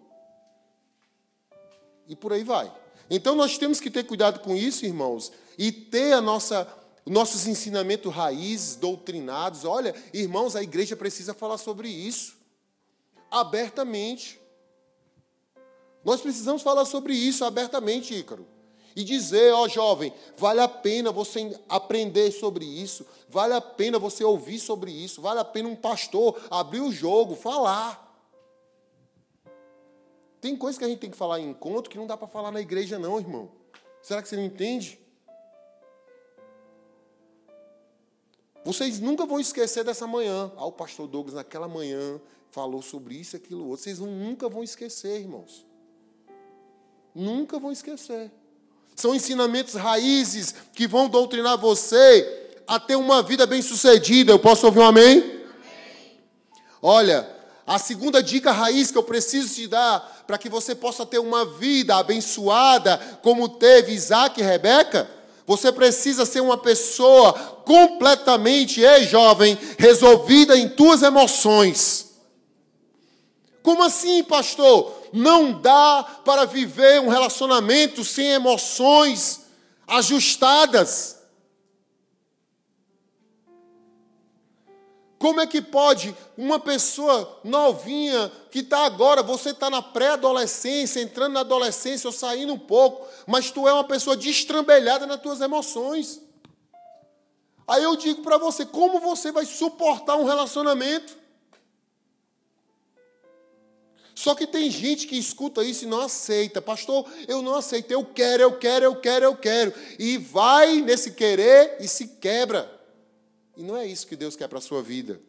E 2.07 2.15
por 2.15 2.34
aí 2.34 2.43
vai. 2.43 2.72
Então 3.09 3.36
nós 3.36 3.57
temos 3.57 3.80
que 3.80 3.89
ter 3.89 4.03
cuidado 4.03 4.39
com 4.39 4.55
isso, 4.55 4.86
irmãos, 4.86 5.32
e 5.57 5.72
ter 5.72 6.13
a 6.13 6.22
nossa 6.22 6.67
nossos 7.05 7.47
ensinamentos 7.47 8.13
raízes, 8.13 8.76
doutrinados. 8.76 9.65
Olha, 9.65 9.95
irmãos, 10.13 10.55
a 10.55 10.61
igreja 10.61 10.95
precisa 10.95 11.34
falar 11.34 11.57
sobre 11.57 11.89
isso 11.89 12.38
abertamente. 13.32 14.39
Nós 16.03 16.22
precisamos 16.22 16.61
falar 16.61 16.86
sobre 16.86 17.13
isso 17.13 17.43
abertamente, 17.43 18.13
Ícaro. 18.13 18.47
E 18.95 19.03
dizer, 19.03 19.53
ó 19.53 19.67
jovem, 19.67 20.13
vale 20.38 20.59
a 20.59 20.67
pena 20.67 21.11
você 21.11 21.57
aprender 21.70 22.32
sobre 22.32 22.65
isso, 22.65 23.05
vale 23.30 23.53
a 23.53 23.61
pena 23.61 23.99
você 23.99 24.24
ouvir 24.24 24.59
sobre 24.59 24.91
isso, 24.91 25.22
vale 25.22 25.39
a 25.39 25.45
pena 25.45 25.70
um 25.70 25.76
pastor 25.76 26.39
abrir 26.49 26.82
o 26.82 26.91
jogo, 26.91 27.36
falar. 27.36 28.09
Tem 30.42 30.56
coisa 30.56 30.78
que 30.78 30.86
a 30.86 30.88
gente 30.88 31.00
tem 31.00 31.12
que 31.12 31.18
falar 31.18 31.40
em 31.40 31.50
encontro 31.50 31.90
que 31.90 31.98
não 31.98 32.08
dá 32.08 32.16
para 32.16 32.28
falar 32.28 32.52
na 32.52 32.62
igreja, 32.62 32.98
não, 32.98 33.20
irmão. 33.20 33.52
Será 34.02 34.22
que 34.22 34.30
você 34.30 34.36
não 34.36 34.44
entende? 34.44 35.00
Vocês 38.64 39.00
nunca 39.00 39.26
vão 39.26 39.40
esquecer 39.40 39.84
dessa 39.84 40.06
manhã. 40.08 40.52
Ah, 40.56 40.66
o 40.66 40.72
pastor 40.72 41.08
Douglas, 41.08 41.36
naquela 41.36 41.68
manhã, 41.68 42.20
falou 42.52 42.82
sobre 42.82 43.16
isso 43.16 43.36
e 43.36 43.38
aquilo 43.38 43.68
outro. 43.68 43.84
Vocês 43.84 44.00
nunca 44.00 44.48
vão 44.48 44.64
esquecer, 44.64 45.20
irmãos. 45.20 45.66
Nunca 47.14 47.60
vão 47.60 47.72
esquecer. 47.72 48.32
São 48.96 49.16
ensinamentos 49.16 49.76
raízes 49.76 50.54
que 50.74 50.88
vão 50.88 51.10
doutrinar 51.10 51.58
você 51.58 52.54
a 52.68 52.80
ter 52.80 52.96
uma 52.96 53.24
vida 53.24 53.46
bem-sucedida. 53.46 54.32
Eu 54.32 54.40
posso 54.40 54.66
ouvir 54.66 54.80
um 54.80 54.86
amém? 54.86 55.20
amém? 55.20 55.46
Olha, 56.82 57.39
a 57.70 57.78
segunda 57.78 58.24
dica 58.24 58.51
raiz 58.51 58.89
que 58.89 58.97
eu 58.97 59.03
preciso 59.03 59.53
te 59.53 59.67
dar 59.67 60.24
para 60.26 60.39
que 60.39 60.49
você 60.49 60.74
possa 60.74 61.05
ter 61.05 61.20
uma 61.20 61.45
vida 61.45 61.95
abençoada, 61.97 62.97
como 63.22 63.47
teve 63.47 63.93
Isaac 63.93 64.41
e 64.41 64.43
Rebeca, 64.43 65.07
você 65.45 65.72
precisa 65.72 66.26
ser 66.26 66.41
uma 66.41 66.57
pessoa 66.57 67.32
completamente, 67.63 68.82
ei 68.82 69.05
jovem, 69.05 69.55
resolvida 69.78 70.57
em 70.57 70.67
tuas 70.67 71.03
emoções. 71.03 72.07
Como 73.61 73.84
assim, 73.84 74.24
pastor? 74.24 74.91
Não 75.13 75.61
dá 75.61 76.22
para 76.26 76.45
viver 76.45 76.99
um 76.99 77.07
relacionamento 77.09 78.03
sem 78.03 78.32
emoções 78.32 79.41
ajustadas. 79.88 81.18
Como 85.20 85.41
é 85.41 85.45
que 85.45 85.61
pode 85.61 86.15
uma 86.38 86.61
pessoa 86.61 87.41
novinha 87.43 88.32
que 88.49 88.59
está 88.59 88.86
agora, 88.86 89.22
você 89.22 89.49
está 89.49 89.70
na 89.70 89.82
pré-adolescência, 89.82 91.01
entrando 91.01 91.34
na 91.34 91.41
adolescência 91.41 92.07
ou 92.07 92.13
saindo 92.13 92.53
um 92.53 92.57
pouco, 92.57 93.05
mas 93.28 93.51
tu 93.51 93.67
é 93.67 93.74
uma 93.74 93.84
pessoa 93.84 94.15
destrambelhada 94.15 95.05
nas 95.05 95.22
tuas 95.22 95.41
emoções? 95.41 96.22
Aí 97.67 97.84
eu 97.84 97.97
digo 97.97 98.22
para 98.22 98.38
você, 98.38 98.65
como 98.65 99.01
você 99.01 99.30
vai 99.30 99.45
suportar 99.45 100.15
um 100.15 100.24
relacionamento? 100.24 101.17
Só 104.15 104.34
que 104.34 104.47
tem 104.47 104.72
gente 104.72 105.05
que 105.05 105.17
escuta 105.17 105.65
isso 105.65 105.84
e 105.84 105.88
não 105.88 105.99
aceita. 105.99 106.61
Pastor, 106.61 107.05
eu 107.28 107.41
não 107.41 107.55
aceito. 107.55 107.91
Eu 107.91 108.05
quero, 108.05 108.43
eu 108.43 108.57
quero, 108.57 108.86
eu 108.86 108.95
quero, 108.95 109.26
eu 109.26 109.36
quero. 109.36 109.74
E 109.97 110.17
vai 110.17 110.82
nesse 110.82 111.11
querer 111.11 111.76
e 111.80 111.88
se 111.89 112.07
quebra. 112.07 112.79
E 113.60 113.62
não 113.62 113.76
é 113.76 113.86
isso 113.86 114.07
que 114.07 114.16
Deus 114.16 114.38
quer 114.38 114.47
para 114.47 114.60
a 114.60 114.62
sua 114.62 114.82
vida. 114.82 115.20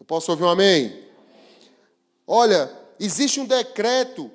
Eu 0.00 0.04
posso 0.04 0.32
ouvir 0.32 0.42
um 0.42 0.48
amém? 0.48 1.08
Olha, 2.26 2.76
existe 2.98 3.38
um 3.38 3.46
decreto. 3.46 4.28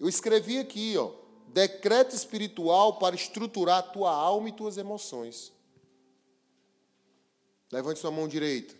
Eu 0.00 0.08
escrevi 0.08 0.58
aqui, 0.58 0.96
ó. 0.98 1.12
Decreto 1.46 2.16
espiritual 2.16 2.98
para 2.98 3.14
estruturar 3.14 3.78
a 3.78 3.82
tua 3.82 4.10
alma 4.10 4.48
e 4.48 4.52
tuas 4.52 4.76
emoções. 4.76 5.52
Levante 7.70 8.00
sua 8.00 8.10
mão 8.10 8.26
direita. 8.26 8.74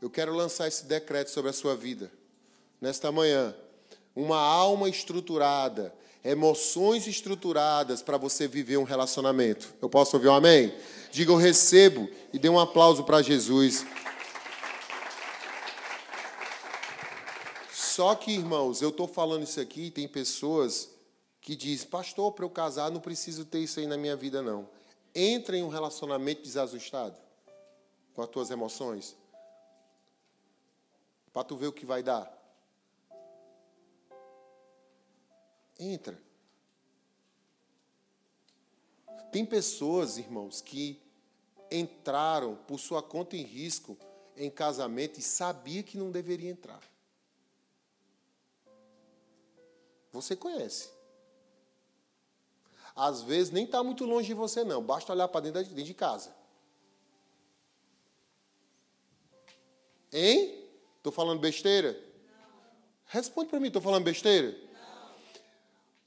Eu 0.00 0.08
quero 0.08 0.32
lançar 0.32 0.68
esse 0.68 0.84
decreto 0.84 1.32
sobre 1.32 1.50
a 1.50 1.54
sua 1.54 1.74
vida 1.74 2.12
nesta 2.80 3.10
manhã. 3.10 3.52
Uma 4.14 4.38
alma 4.38 4.88
estruturada, 4.88 5.92
emoções 6.24 7.08
estruturadas 7.08 8.00
para 8.00 8.16
você 8.16 8.46
viver 8.46 8.76
um 8.76 8.84
relacionamento. 8.84 9.74
Eu 9.82 9.88
posso 9.88 10.16
ouvir 10.16 10.28
um 10.28 10.34
amém? 10.34 10.72
Diga 11.16 11.32
eu 11.32 11.36
recebo 11.36 12.10
e 12.30 12.38
dê 12.38 12.46
um 12.46 12.60
aplauso 12.60 13.02
para 13.02 13.22
Jesus. 13.22 13.86
Só 17.72 18.14
que, 18.14 18.32
irmãos, 18.32 18.82
eu 18.82 18.90
estou 18.90 19.08
falando 19.08 19.44
isso 19.44 19.58
aqui 19.58 19.90
tem 19.90 20.06
pessoas 20.06 20.90
que 21.40 21.56
dizem, 21.56 21.88
pastor, 21.88 22.32
para 22.32 22.44
eu 22.44 22.50
casar 22.50 22.90
não 22.90 23.00
preciso 23.00 23.46
ter 23.46 23.60
isso 23.60 23.80
aí 23.80 23.86
na 23.86 23.96
minha 23.96 24.14
vida, 24.14 24.42
não. 24.42 24.68
Entra 25.14 25.56
em 25.56 25.62
um 25.62 25.70
relacionamento 25.70 26.42
desajustado 26.42 27.16
com 28.12 28.20
as 28.20 28.28
tuas 28.28 28.50
emoções, 28.50 29.16
para 31.32 31.44
tu 31.44 31.56
ver 31.56 31.68
o 31.68 31.72
que 31.72 31.86
vai 31.86 32.02
dar. 32.02 32.30
Entra. 35.80 36.20
Tem 39.32 39.46
pessoas, 39.46 40.18
irmãos, 40.18 40.60
que 40.60 41.05
entraram 41.70 42.56
por 42.66 42.78
sua 42.78 43.02
conta 43.02 43.36
em 43.36 43.42
risco 43.42 43.96
em 44.36 44.50
casamento 44.50 45.18
e 45.18 45.22
sabia 45.22 45.82
que 45.82 45.96
não 45.96 46.10
deveria 46.10 46.50
entrar. 46.50 46.80
Você 50.12 50.36
conhece. 50.36 50.90
Às 52.94 53.22
vezes 53.22 53.52
nem 53.52 53.64
está 53.64 53.82
muito 53.82 54.04
longe 54.04 54.28
de 54.28 54.34
você, 54.34 54.64
não. 54.64 54.82
Basta 54.82 55.12
olhar 55.12 55.28
para 55.28 55.42
dentro, 55.42 55.62
dentro 55.62 55.82
de 55.82 55.94
casa. 55.94 56.34
Hein? 60.12 60.64
Estou 60.96 61.12
falando 61.12 61.40
besteira? 61.40 61.92
Não. 61.92 62.48
Responde 63.06 63.50
para 63.50 63.60
mim, 63.60 63.66
estou 63.66 63.82
falando 63.82 64.04
besteira? 64.04 64.66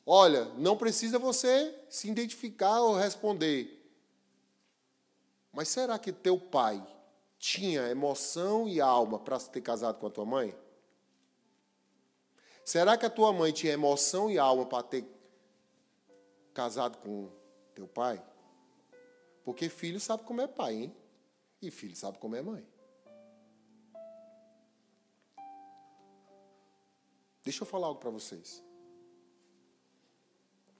Olha, 0.05 0.45
não 0.57 0.75
precisa 0.75 1.19
você 1.19 1.75
se 1.87 2.09
identificar 2.09 2.81
ou 2.81 2.95
responder. 2.95 3.78
Mas 5.51 5.67
será 5.69 5.97
que 5.97 6.11
teu 6.11 6.39
pai 6.39 6.85
tinha 7.37 7.89
emoção 7.89 8.67
e 8.67 8.79
alma 8.79 9.19
para 9.19 9.39
ter 9.39 9.61
casado 9.61 9.99
com 9.99 10.07
a 10.07 10.11
tua 10.11 10.25
mãe? 10.25 10.57
Será 12.63 12.97
que 12.97 13.05
a 13.05 13.09
tua 13.09 13.33
mãe 13.33 13.51
tinha 13.51 13.73
emoção 13.73 14.29
e 14.29 14.37
alma 14.37 14.65
para 14.65 14.83
ter 14.83 15.05
casado 16.53 16.97
com 16.99 17.31
teu 17.73 17.87
pai? 17.87 18.23
Porque 19.43 19.69
filho 19.69 19.99
sabe 19.99 20.23
como 20.23 20.41
é 20.41 20.47
pai, 20.47 20.75
hein? 20.75 20.95
E 21.61 21.71
filho 21.71 21.95
sabe 21.95 22.19
como 22.19 22.35
é 22.35 22.41
mãe. 22.41 22.67
Deixa 27.43 27.63
eu 27.63 27.67
falar 27.67 27.87
algo 27.87 27.99
para 27.99 28.11
vocês. 28.11 28.63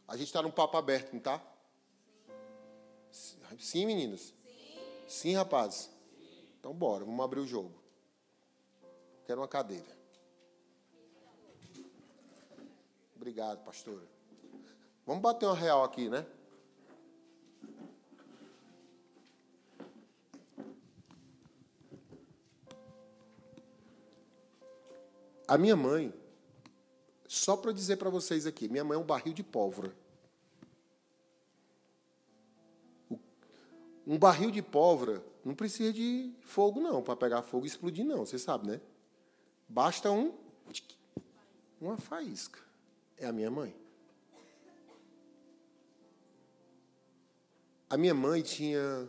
A 0.08 0.16
gente 0.16 0.28
está 0.28 0.42
num 0.42 0.52
papo 0.52 0.78
aberto, 0.78 1.12
não 1.12 1.18
está? 1.18 1.42
Sim, 3.58 3.88
meninas? 3.88 4.34
Sim, 5.10 5.34
rapazes? 5.34 5.90
Então 6.60 6.72
bora, 6.72 7.04
vamos 7.04 7.26
abrir 7.26 7.40
o 7.40 7.48
jogo. 7.48 7.74
Quero 9.26 9.42
uma 9.42 9.48
cadeira. 9.48 9.98
Obrigado, 13.16 13.66
pastora. 13.66 14.08
Vamos 15.08 15.24
bater 15.24 15.48
uma 15.48 15.56
real 15.56 15.84
aqui, 15.84 16.08
né? 16.10 16.28
A 25.48 25.58
minha 25.58 25.76
mãe, 25.76 26.14
só 27.28 27.58
para 27.58 27.72
dizer 27.72 27.98
para 27.98 28.12
vocês 28.12 28.46
aqui, 28.46 28.70
minha 28.70 28.84
mãe 28.84 28.96
é 28.96 29.02
um 29.02 29.04
barril 29.04 29.34
de 29.34 29.42
pólvora. 29.42 29.92
Um 34.10 34.18
barril 34.18 34.50
de 34.50 34.60
pólvora 34.60 35.24
não 35.46 35.54
precisa 35.54 35.94
de 35.94 36.34
fogo, 36.42 36.82
não, 36.82 37.00
para 37.04 37.16
pegar 37.16 37.44
fogo 37.44 37.66
e 37.66 37.68
explodir, 37.68 38.04
não. 38.04 38.26
Você 38.26 38.40
sabe, 38.40 38.68
né? 38.68 38.82
Basta 39.68 40.10
um. 40.10 40.36
Uma 41.80 41.96
faísca. 41.96 42.60
É 43.16 43.28
a 43.28 43.32
minha 43.32 43.52
mãe. 43.52 43.76
A 47.88 47.98
minha 47.98 48.16
mãe 48.16 48.42
tinha 48.42 49.08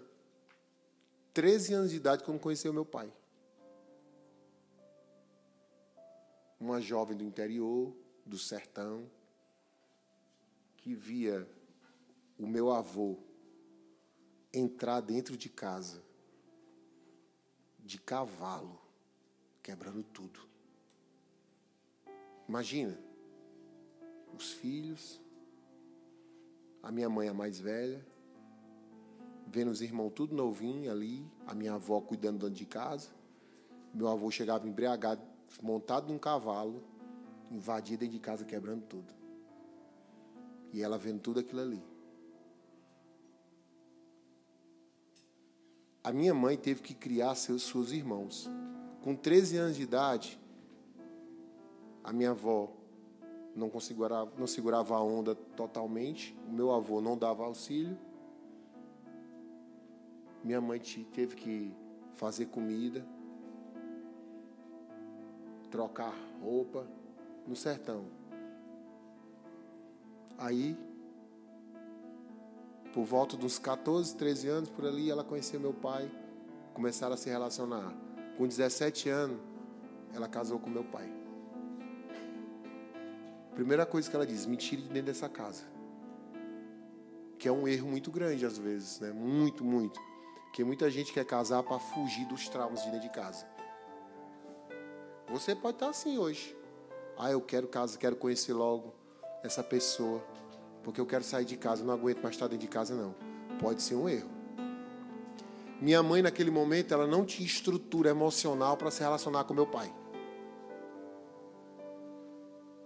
13 1.33 1.73
anos 1.73 1.91
de 1.93 1.97
idade 1.97 2.23
quando 2.23 2.39
conheceu 2.39 2.71
meu 2.71 2.85
pai. 2.85 3.11
Uma 6.61 6.79
jovem 6.79 7.17
do 7.17 7.25
interior, 7.25 7.97
do 8.27 8.37
sertão, 8.37 9.11
que 10.77 10.95
via 10.95 11.49
o 12.39 12.47
meu 12.47 12.71
avô 12.71 13.30
entrar 14.53 15.01
dentro 15.01 15.37
de 15.37 15.49
casa 15.49 16.03
de 17.79 17.99
cavalo, 17.99 18.79
quebrando 19.63 20.03
tudo. 20.03 20.41
Imagina, 22.49 22.99
os 24.37 24.53
filhos, 24.53 25.21
a 26.83 26.91
minha 26.93 27.09
mãe 27.09 27.29
a 27.29 27.35
mais 27.35 27.59
velha, 27.59 28.05
vendo 29.47 29.71
os 29.71 29.81
irmãos 29.81 30.13
tudo 30.15 30.35
novinho 30.35 30.91
ali, 30.91 31.27
a 31.47 31.55
minha 31.55 31.75
avó 31.75 32.01
cuidando 32.01 32.49
de 32.51 32.65
casa, 32.65 33.11
meu 33.93 34.09
avô 34.09 34.31
chegava 34.31 34.69
embriagado, 34.69 35.23
montado 35.61 36.13
num 36.13 36.19
cavalo, 36.19 36.83
invadia 37.51 37.97
dentro 37.97 38.15
de 38.15 38.21
casa 38.21 38.45
quebrando 38.45 38.85
tudo. 38.87 39.13
E 40.73 40.83
ela 40.83 40.97
vendo 40.97 41.21
tudo 41.21 41.41
aquilo 41.41 41.61
ali. 41.61 41.83
A 46.03 46.13
minha 46.13 46.33
mãe 46.33 46.57
teve 46.57 46.81
que 46.81 46.95
criar 46.95 47.35
seus, 47.35 47.63
seus 47.65 47.93
irmãos. 47.93 48.49
Com 49.03 49.15
13 49.15 49.57
anos 49.59 49.77
de 49.77 49.83
idade, 49.83 50.41
a 52.03 52.13
minha 52.13 52.31
avó 52.31 52.73
não, 53.55 53.79
segurava, 53.79 54.33
não 54.39 54.47
segurava 54.47 54.97
a 54.97 55.03
onda 55.03 55.35
totalmente, 55.35 56.37
o 56.49 56.53
meu 56.53 56.73
avô 56.73 57.01
não 57.01 57.19
dava 57.19 57.45
auxílio. 57.45 57.99
Minha 60.43 60.61
mãe 60.61 60.81
teve 61.13 61.37
que 61.37 61.75
fazer 62.15 62.47
comida, 62.47 63.05
trocar 65.71 66.15
roupa 66.43 66.87
no 67.47 67.55
sertão. 67.55 68.07
Aí 70.39 70.77
por 72.93 73.05
volta 73.05 73.37
dos 73.37 73.59
14, 73.59 74.17
13 74.17 74.49
anos, 74.49 74.69
por 74.69 74.85
ali, 74.85 75.11
ela 75.11 75.23
conheceu 75.23 75.61
meu 75.61 75.73
pai, 75.73 76.11
começaram 76.75 77.15
a 77.15 77.17
se 77.17 77.29
relacionar. 77.29 77.95
Com 78.37 78.47
17 78.47 79.09
anos, 79.09 79.39
ela 80.15 80.29
casou 80.29 80.59
com 80.59 80.69
meu 80.69 80.85
pai. 80.85 81.11
Primeira 83.55 83.85
coisa 83.87 84.09
que 84.09 84.17
ela 84.17 84.27
diz: 84.27 84.47
me 84.47 84.57
tire 84.57 84.83
de 84.83 84.89
dentro 84.89 85.07
dessa 85.07 85.29
casa. 85.29 85.65
Que 87.39 87.49
é 87.49 87.53
um 87.53 87.67
erro 87.67 87.89
muito 87.89 88.11
grande 88.11 88.45
às 88.45 88.59
vezes, 88.59 89.01
né? 89.01 89.13
Muito, 89.13 89.65
muito. 89.65 90.01
Porque 90.45 90.65
muita 90.65 90.91
gente 90.91 91.13
quer 91.13 91.25
casar 91.25 91.63
para 91.63 91.79
fugir 91.79 92.27
dos 92.27 92.49
traumas 92.49 92.83
de 92.83 92.91
dentro 92.91 93.09
de 93.09 93.15
casa. 93.15 93.47
Você 95.29 95.55
pode 95.55 95.77
estar 95.77 95.91
assim 95.91 96.19
hoje. 96.19 96.57
Ah, 97.17 97.31
eu 97.31 97.41
quero 97.41 97.69
casa, 97.69 97.97
quero 97.97 98.17
conhecer 98.17 98.53
logo 98.53 98.93
essa 99.43 99.63
pessoa 99.63 100.23
porque 100.83 101.01
eu 101.01 101.07
quero 101.07 101.25
sair 101.25 101.45
de 101.45 101.57
casa, 101.57 101.85
não 101.85 101.95
aguento 101.95 102.23
mais 102.23 102.35
estar 102.35 102.47
dentro 102.47 102.67
de 102.67 102.69
casa, 102.69 102.95
não. 102.95 103.15
Pode 103.59 103.83
ser 103.83 103.95
um 103.95 104.09
erro. 104.09 104.31
Minha 105.81 106.03
mãe, 106.03 106.21
naquele 106.21 106.51
momento, 106.51 106.93
ela 106.93 107.07
não 107.07 107.25
tinha 107.25 107.47
estrutura 107.47 108.11
emocional 108.11 108.77
para 108.77 108.91
se 108.91 109.01
relacionar 109.01 109.45
com 109.45 109.55
meu 109.55 109.67
pai. 109.67 109.93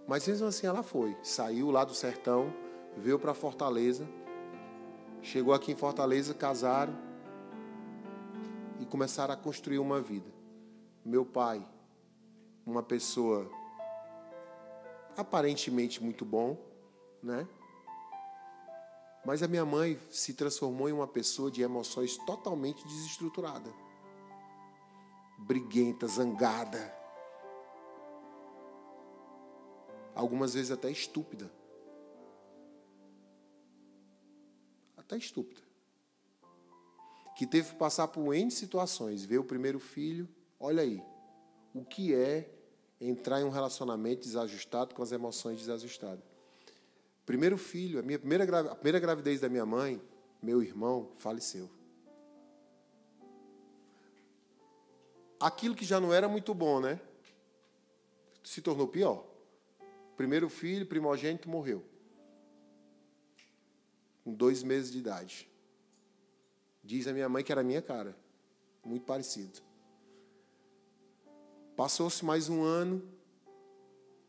Mas 0.07 0.27
mesmo 0.27 0.47
assim 0.47 0.67
ela 0.67 0.83
foi. 0.83 1.15
Saiu 1.23 1.71
lá 1.71 1.83
do 1.83 1.93
sertão, 1.93 2.53
veio 2.95 3.19
para 3.19 3.33
Fortaleza, 3.33 4.07
chegou 5.21 5.53
aqui 5.53 5.71
em 5.71 5.75
Fortaleza, 5.75 6.33
casaram 6.33 6.95
e 8.79 8.85
começaram 8.85 9.33
a 9.33 9.37
construir 9.37 9.79
uma 9.79 9.99
vida. 9.99 10.29
Meu 11.03 11.25
pai, 11.25 11.65
uma 12.65 12.83
pessoa 12.83 13.49
aparentemente 15.17 16.03
muito 16.03 16.23
bom, 16.23 16.57
né? 17.21 17.47
Mas 19.25 19.41
a 19.41 19.47
minha 19.47 19.65
mãe 19.65 19.99
se 20.11 20.35
transformou 20.35 20.87
em 20.87 20.93
uma 20.93 21.07
pessoa 21.07 21.49
de 21.49 21.63
emoções 21.63 22.15
totalmente 22.25 22.85
desestruturada. 22.87 23.73
Briguenta, 25.39 26.07
zangada. 26.07 26.95
Algumas 30.13 30.53
vezes 30.53 30.69
até 30.69 30.91
estúpida. 30.91 31.51
Até 34.95 35.17
estúpida. 35.17 35.61
Que 37.35 37.47
teve 37.47 37.71
que 37.71 37.77
passar 37.77 38.07
por 38.07 38.33
N 38.33 38.51
situações. 38.51 39.25
Ver 39.25 39.39
o 39.39 39.43
primeiro 39.43 39.79
filho. 39.79 40.29
Olha 40.59 40.83
aí. 40.83 41.03
O 41.73 41.83
que 41.83 42.13
é 42.13 42.49
entrar 43.01 43.41
em 43.41 43.43
um 43.43 43.49
relacionamento 43.49 44.21
desajustado 44.21 44.93
com 44.93 45.01
as 45.01 45.11
emoções 45.11 45.59
desajustadas? 45.59 46.34
Primeiro 47.25 47.57
filho, 47.57 47.99
a 47.99 48.03
minha 48.03 48.19
primeira, 48.19 48.59
a 48.71 48.75
primeira 48.75 48.99
gravidez 48.99 49.39
da 49.39 49.49
minha 49.49 49.65
mãe, 49.65 50.01
meu 50.41 50.61
irmão 50.61 51.11
faleceu. 51.15 51.69
Aquilo 55.39 55.75
que 55.75 55.83
já 55.83 55.99
não 55.99 56.13
era 56.13 56.27
muito 56.27 56.53
bom, 56.53 56.79
né? 56.79 56.99
Se 58.43 58.61
tornou 58.61 58.87
pior. 58.87 59.25
Primeiro 60.15 60.49
filho, 60.49 60.85
primogênito, 60.85 61.49
morreu. 61.49 61.83
Com 64.23 64.33
dois 64.33 64.63
meses 64.63 64.91
de 64.91 64.99
idade. 64.99 65.49
Diz 66.83 67.07
a 67.07 67.13
minha 67.13 67.27
mãe 67.27 67.43
que 67.43 67.51
era 67.51 67.63
minha 67.63 67.81
cara. 67.81 68.15
Muito 68.83 69.03
parecido. 69.03 69.59
Passou-se 71.75 72.23
mais 72.23 72.47
um 72.47 72.63
ano, 72.63 73.03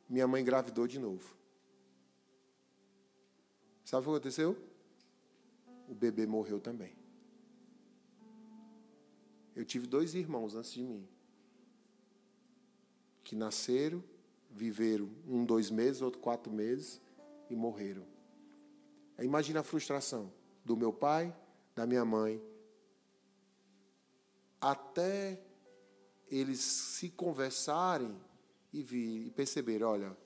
minha 0.08 0.26
mãe 0.26 0.42
engravidou 0.42 0.86
de 0.88 0.98
novo. 0.98 1.35
Sabe 3.86 4.02
o 4.02 4.04
que 4.10 4.16
aconteceu? 4.16 4.56
O 5.88 5.94
bebê 5.94 6.26
morreu 6.26 6.58
também. 6.58 6.92
Eu 9.54 9.64
tive 9.64 9.86
dois 9.86 10.12
irmãos 10.12 10.56
antes 10.56 10.72
de 10.72 10.82
mim 10.82 11.06
que 13.22 13.36
nasceram, 13.36 14.02
viveram 14.50 15.08
um, 15.24 15.44
dois 15.44 15.70
meses, 15.70 16.02
outro 16.02 16.20
quatro 16.20 16.52
meses 16.52 17.00
e 17.48 17.54
morreram. 17.54 18.04
Imagina 19.20 19.60
a 19.60 19.62
frustração 19.62 20.32
do 20.64 20.76
meu 20.76 20.92
pai, 20.92 21.32
da 21.72 21.86
minha 21.86 22.04
mãe, 22.04 22.42
até 24.60 25.40
eles 26.28 26.58
se 26.58 27.08
conversarem 27.08 28.20
e, 28.72 28.82
vir, 28.82 29.26
e 29.28 29.82
olha, 29.84 30.16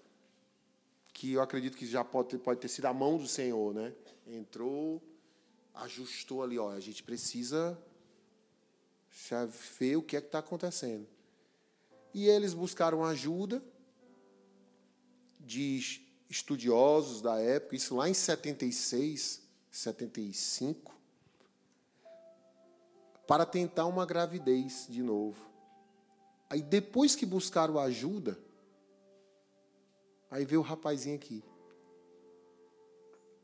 que 1.20 1.32
eu 1.32 1.42
acredito 1.42 1.76
que 1.76 1.84
já 1.84 2.02
pode 2.02 2.30
ter, 2.30 2.38
pode 2.38 2.60
ter 2.60 2.68
sido 2.68 2.86
a 2.86 2.94
mão 2.94 3.18
do 3.18 3.28
Senhor, 3.28 3.74
né? 3.74 3.92
Entrou, 4.26 5.02
ajustou 5.74 6.42
ali, 6.42 6.58
ó, 6.58 6.70
a 6.70 6.80
gente 6.80 7.02
precisa 7.02 7.78
ver 9.78 9.96
o 9.96 10.02
que 10.02 10.16
é 10.16 10.20
que 10.22 10.28
está 10.28 10.38
acontecendo. 10.38 11.06
E 12.14 12.26
eles 12.26 12.54
buscaram 12.54 13.04
ajuda 13.04 13.62
de 15.38 16.00
estudiosos 16.30 17.20
da 17.20 17.38
época, 17.38 17.76
isso 17.76 17.96
lá 17.96 18.08
em 18.08 18.14
76, 18.14 19.42
75, 19.70 20.98
para 23.26 23.44
tentar 23.44 23.84
uma 23.84 24.06
gravidez 24.06 24.86
de 24.88 25.02
novo. 25.02 25.50
Aí 26.48 26.62
depois 26.62 27.14
que 27.14 27.26
buscaram 27.26 27.78
ajuda, 27.78 28.38
Aí 30.30 30.44
veio 30.44 30.60
o 30.60 30.64
rapazinho 30.64 31.16
aqui. 31.16 31.42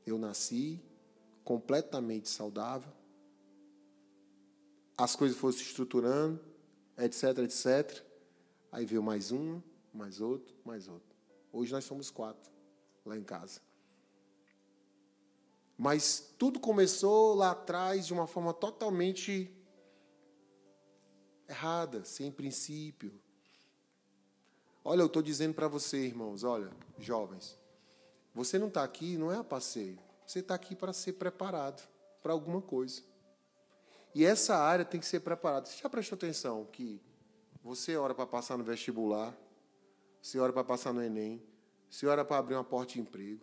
Eu 0.06 0.18
nasci 0.18 0.80
completamente 1.44 2.28
saudável. 2.28 2.92
As 4.96 5.16
coisas 5.16 5.36
foram 5.36 5.52
se 5.52 5.62
estruturando. 5.62 6.40
etc, 6.96 7.38
etc. 7.38 8.04
Aí 8.70 8.86
veio 8.86 9.02
mais 9.02 9.32
um, 9.32 9.60
mais 9.92 10.20
outro, 10.20 10.54
mais 10.64 10.86
outro. 10.88 11.16
Hoje 11.52 11.72
nós 11.72 11.84
somos 11.84 12.10
quatro 12.10 12.52
lá 13.04 13.16
em 13.16 13.24
casa. 13.24 13.60
Mas 15.76 16.34
tudo 16.38 16.58
começou 16.58 17.34
lá 17.34 17.50
atrás 17.50 18.06
de 18.06 18.12
uma 18.12 18.26
forma 18.26 18.54
totalmente 18.54 19.54
errada, 21.48 22.04
sem 22.04 22.30
princípio. 22.30 23.12
Olha, 24.88 25.00
eu 25.00 25.06
estou 25.06 25.20
dizendo 25.20 25.52
para 25.52 25.66
você, 25.66 25.96
irmãos, 25.96 26.44
olha, 26.44 26.70
jovens, 26.96 27.58
você 28.32 28.56
não 28.56 28.68
está 28.68 28.84
aqui, 28.84 29.16
não 29.16 29.32
é 29.32 29.36
a 29.36 29.42
passeio. 29.42 29.98
Você 30.24 30.38
está 30.38 30.54
aqui 30.54 30.76
para 30.76 30.92
ser 30.92 31.14
preparado 31.14 31.84
para 32.22 32.32
alguma 32.32 32.62
coisa. 32.62 33.02
E 34.14 34.24
essa 34.24 34.56
área 34.56 34.84
tem 34.84 35.00
que 35.00 35.06
ser 35.06 35.18
preparada. 35.18 35.66
Você 35.66 35.82
já 35.82 35.90
prestou 35.90 36.14
atenção 36.14 36.64
que 36.66 37.02
você 37.64 37.96
ora 37.96 38.14
para 38.14 38.28
passar 38.28 38.56
no 38.56 38.62
vestibular, 38.62 39.36
você 40.22 40.38
ora 40.38 40.52
para 40.52 40.62
passar 40.62 40.92
no 40.92 41.02
Enem, 41.02 41.42
você 41.90 42.06
ora 42.06 42.24
para 42.24 42.38
abrir 42.38 42.54
uma 42.54 42.62
porta 42.62 42.92
de 42.92 43.00
emprego, 43.00 43.40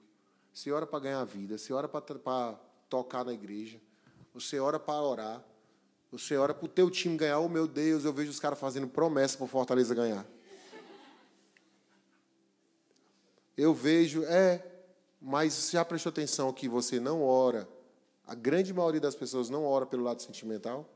você 0.54 0.72
ora 0.72 0.88
para 0.88 1.00
ganhar 1.02 1.26
vida, 1.26 1.58
você 1.58 1.74
ora 1.74 1.90
para 1.90 2.58
tocar 2.88 3.26
na 3.26 3.34
igreja, 3.34 3.82
você 4.34 4.62
ora 4.62 4.80
para 4.80 5.02
orar, 5.02 5.44
você 6.10 6.38
ora 6.38 6.54
para 6.54 6.64
o 6.64 6.70
teu 6.70 6.90
time 6.90 7.18
ganhar. 7.18 7.40
Oh, 7.40 7.50
meu 7.50 7.68
Deus, 7.68 8.06
eu 8.06 8.14
vejo 8.14 8.32
os 8.32 8.40
caras 8.40 8.58
fazendo 8.58 8.88
promessa 8.88 9.36
para 9.36 9.44
o 9.44 9.50
Fortaleza 9.50 9.94
ganhar. 9.94 10.26
Eu 13.58 13.74
vejo, 13.74 14.24
é, 14.26 14.66
mas 15.22 15.70
já 15.72 15.86
prestou 15.86 16.10
atenção 16.10 16.52
que 16.52 16.68
você 16.68 17.00
não 17.00 17.24
ora, 17.24 17.68
a 18.26 18.34
grande 18.36 18.74
maioria 18.74 19.02
das 19.02 19.16
pessoas 19.16 19.50
não 19.50 19.66
ora 19.66 19.86
pelo 19.86 20.04
lado 20.04 20.22
sentimental? 20.22 20.88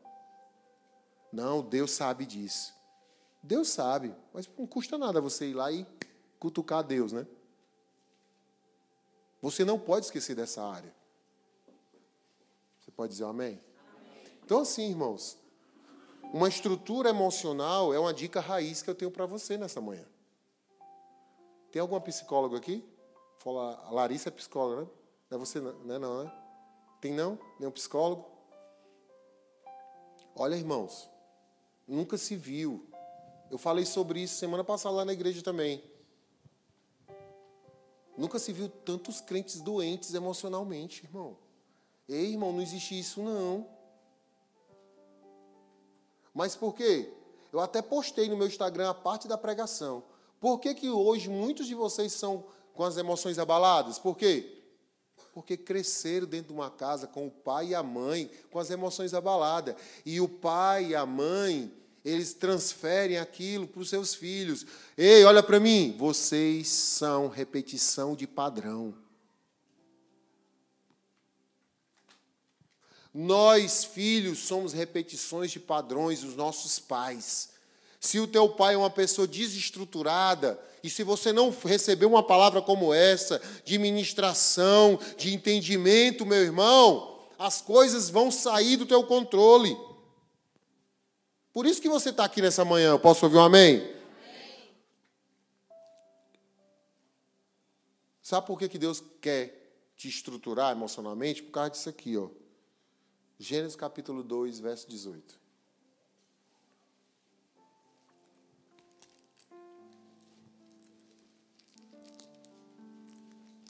Não, 1.31 1.61
Deus 1.61 1.91
sabe 1.91 2.25
disso. 2.25 2.73
Deus 3.43 3.69
sabe, 3.69 4.13
mas 4.33 4.49
não 4.57 4.65
custa 4.65 4.97
nada 4.97 5.21
você 5.21 5.49
ir 5.49 5.53
lá 5.53 5.71
e 5.71 5.85
cutucar 6.39 6.83
Deus, 6.83 7.11
né? 7.11 7.27
Você 9.41 9.63
não 9.63 9.77
pode 9.79 10.05
esquecer 10.05 10.35
dessa 10.35 10.63
área. 10.63 10.93
Você 12.81 12.91
pode 12.91 13.11
dizer 13.11 13.25
amém? 13.25 13.61
Então, 14.43 14.61
assim, 14.61 14.89
irmãos, 14.89 15.37
uma 16.33 16.47
estrutura 16.47 17.09
emocional 17.09 17.93
é 17.93 17.99
uma 17.99 18.13
dica 18.13 18.39
raiz 18.39 18.81
que 18.81 18.89
eu 18.89 18.95
tenho 18.95 19.11
para 19.11 19.25
você 19.25 19.57
nessa 19.57 19.79
manhã. 19.79 20.05
Tem 21.77 21.81
alguma 21.83 22.01
psicóloga 22.01 22.57
aqui? 22.57 22.83
Fala, 23.37 23.79
a 23.85 23.91
Larissa 23.91 24.29
é 24.29 24.31
psicóloga, 24.31 24.81
né? 24.81 24.87
Não 25.29 25.37
é 25.37 25.39
você, 25.39 25.59
não 25.59 25.93
é 25.93 25.99
não, 25.99 26.23
né? 26.23 26.33
Tem 26.99 27.13
não? 27.13 27.37
Nenhum 27.59 27.71
psicólogo? 27.71 28.25
Olha, 30.35 30.55
irmãos, 30.55 31.07
nunca 31.87 32.17
se 32.17 32.35
viu. 32.35 32.89
Eu 33.51 33.59
falei 33.59 33.85
sobre 33.85 34.21
isso 34.21 34.39
semana 34.39 34.63
passada 34.63 34.95
lá 34.95 35.05
na 35.05 35.13
igreja 35.13 35.43
também. 35.43 35.83
Nunca 38.17 38.39
se 38.39 38.51
viu 38.51 38.69
tantos 38.69 39.21
crentes 39.21 39.61
doentes 39.61 40.15
emocionalmente, 40.15 41.05
irmão. 41.05 41.37
Ei, 42.09 42.31
irmão, 42.31 42.53
não 42.53 42.61
existe 42.63 42.97
isso 42.97 43.21
não. 43.21 43.69
Mas 46.33 46.55
por 46.55 46.73
quê? 46.73 47.13
Eu 47.53 47.59
até 47.59 47.83
postei 47.83 48.27
no 48.27 48.35
meu 48.35 48.47
Instagram 48.47 48.89
a 48.89 48.95
parte 48.95 49.27
da 49.27 49.37
pregação. 49.37 50.16
Por 50.39 50.59
que, 50.59 50.73
que 50.73 50.89
hoje 50.89 51.29
muitos 51.29 51.67
de 51.67 51.75
vocês 51.75 52.13
são 52.13 52.45
com 52.73 52.83
as 52.83 52.97
emoções 52.97 53.39
abaladas? 53.39 53.97
Por 53.97 54.17
quê? 54.17 54.61
Porque 55.33 55.57
cresceram 55.57 56.27
dentro 56.27 56.47
de 56.47 56.53
uma 56.53 56.69
casa 56.69 57.07
com 57.07 57.27
o 57.27 57.31
pai 57.31 57.67
e 57.67 57.75
a 57.75 57.83
mãe 57.83 58.29
com 58.49 58.59
as 58.59 58.69
emoções 58.69 59.13
abaladas. 59.13 59.75
E 60.05 60.21
o 60.21 60.27
pai 60.27 60.87
e 60.87 60.95
a 60.95 61.05
mãe 61.05 61.71
eles 62.03 62.33
transferem 62.33 63.17
aquilo 63.17 63.67
para 63.67 63.81
os 63.81 63.89
seus 63.89 64.15
filhos. 64.15 64.65
Ei, 64.97 65.25
olha 65.25 65.43
para 65.43 65.59
mim, 65.59 65.93
vocês 65.97 66.69
são 66.69 67.27
repetição 67.27 68.15
de 68.15 68.25
padrão. 68.25 68.93
Nós, 73.13 73.83
filhos, 73.83 74.39
somos 74.39 74.73
repetições 74.73 75.51
de 75.51 75.59
padrões 75.59 76.21
dos 76.21 76.35
nossos 76.35 76.79
pais. 76.79 77.49
Se 77.99 78.19
o 78.19 78.27
teu 78.27 78.49
pai 78.49 78.75
é 78.75 78.77
uma 78.77 78.89
pessoa 78.89 79.27
desestruturada, 79.27 80.59
e 80.83 80.89
se 80.89 81.03
você 81.03 81.33
não 81.33 81.49
recebeu 81.49 82.07
uma 82.07 82.23
palavra 82.23 82.61
como 82.61 82.93
essa, 82.93 83.41
de 83.65 83.77
ministração, 83.77 84.99
de 85.17 85.33
entendimento, 85.33 86.25
meu 86.25 86.37
irmão, 86.37 87.27
as 87.37 87.61
coisas 87.61 88.09
vão 88.09 88.31
sair 88.31 88.77
do 88.77 88.85
teu 88.85 89.03
controle. 89.03 89.77
Por 91.51 91.65
isso 91.65 91.81
que 91.81 91.89
você 91.89 92.09
está 92.09 92.25
aqui 92.25 92.41
nessa 92.41 92.63
manhã. 92.63 92.91
Eu 92.91 92.99
posso 92.99 93.25
ouvir 93.25 93.37
um 93.37 93.43
amém? 93.43 93.77
amém? 93.77 93.95
Sabe 98.21 98.45
por 98.45 98.59
que, 98.59 98.69
que 98.69 98.77
Deus 98.77 99.03
quer 99.19 99.91
te 99.95 100.07
estruturar 100.07 100.71
emocionalmente? 100.71 101.41
Por 101.41 101.51
causa 101.51 101.71
disso 101.71 101.89
aqui, 101.89 102.15
ó. 102.15 102.29
Gênesis 103.39 103.75
capítulo 103.75 104.23
2, 104.23 104.59
verso 104.59 104.87
18. 104.87 105.46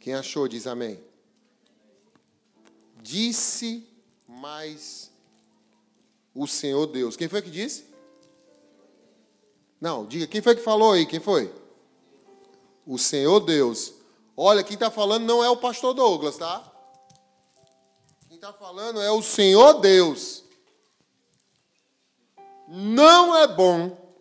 Quem 0.07 0.13
achou, 0.13 0.47
diz 0.47 0.65
amém. 0.65 1.03
Disse 3.01 3.85
mais 4.25 5.11
o 6.33 6.47
Senhor 6.47 6.87
Deus. 6.87 7.17
Quem 7.17 7.27
foi 7.27 7.41
que 7.41 7.49
disse? 7.51 7.93
Não, 9.81 10.05
diga, 10.05 10.25
quem 10.25 10.41
foi 10.41 10.55
que 10.55 10.63
falou 10.63 10.93
aí? 10.93 11.05
Quem 11.05 11.19
foi? 11.19 11.53
O 12.85 12.97
Senhor 12.97 13.41
Deus. 13.41 13.95
Olha, 14.37 14.63
quem 14.63 14.75
está 14.75 14.89
falando 14.89 15.25
não 15.25 15.43
é 15.43 15.49
o 15.49 15.57
pastor 15.57 15.93
Douglas, 15.93 16.37
tá? 16.37 16.63
Quem 18.29 18.37
está 18.37 18.53
falando 18.53 19.01
é 19.01 19.11
o 19.11 19.21
Senhor 19.21 19.81
Deus. 19.81 20.41
Não 22.65 23.35
é 23.35 23.45
bom 23.45 24.15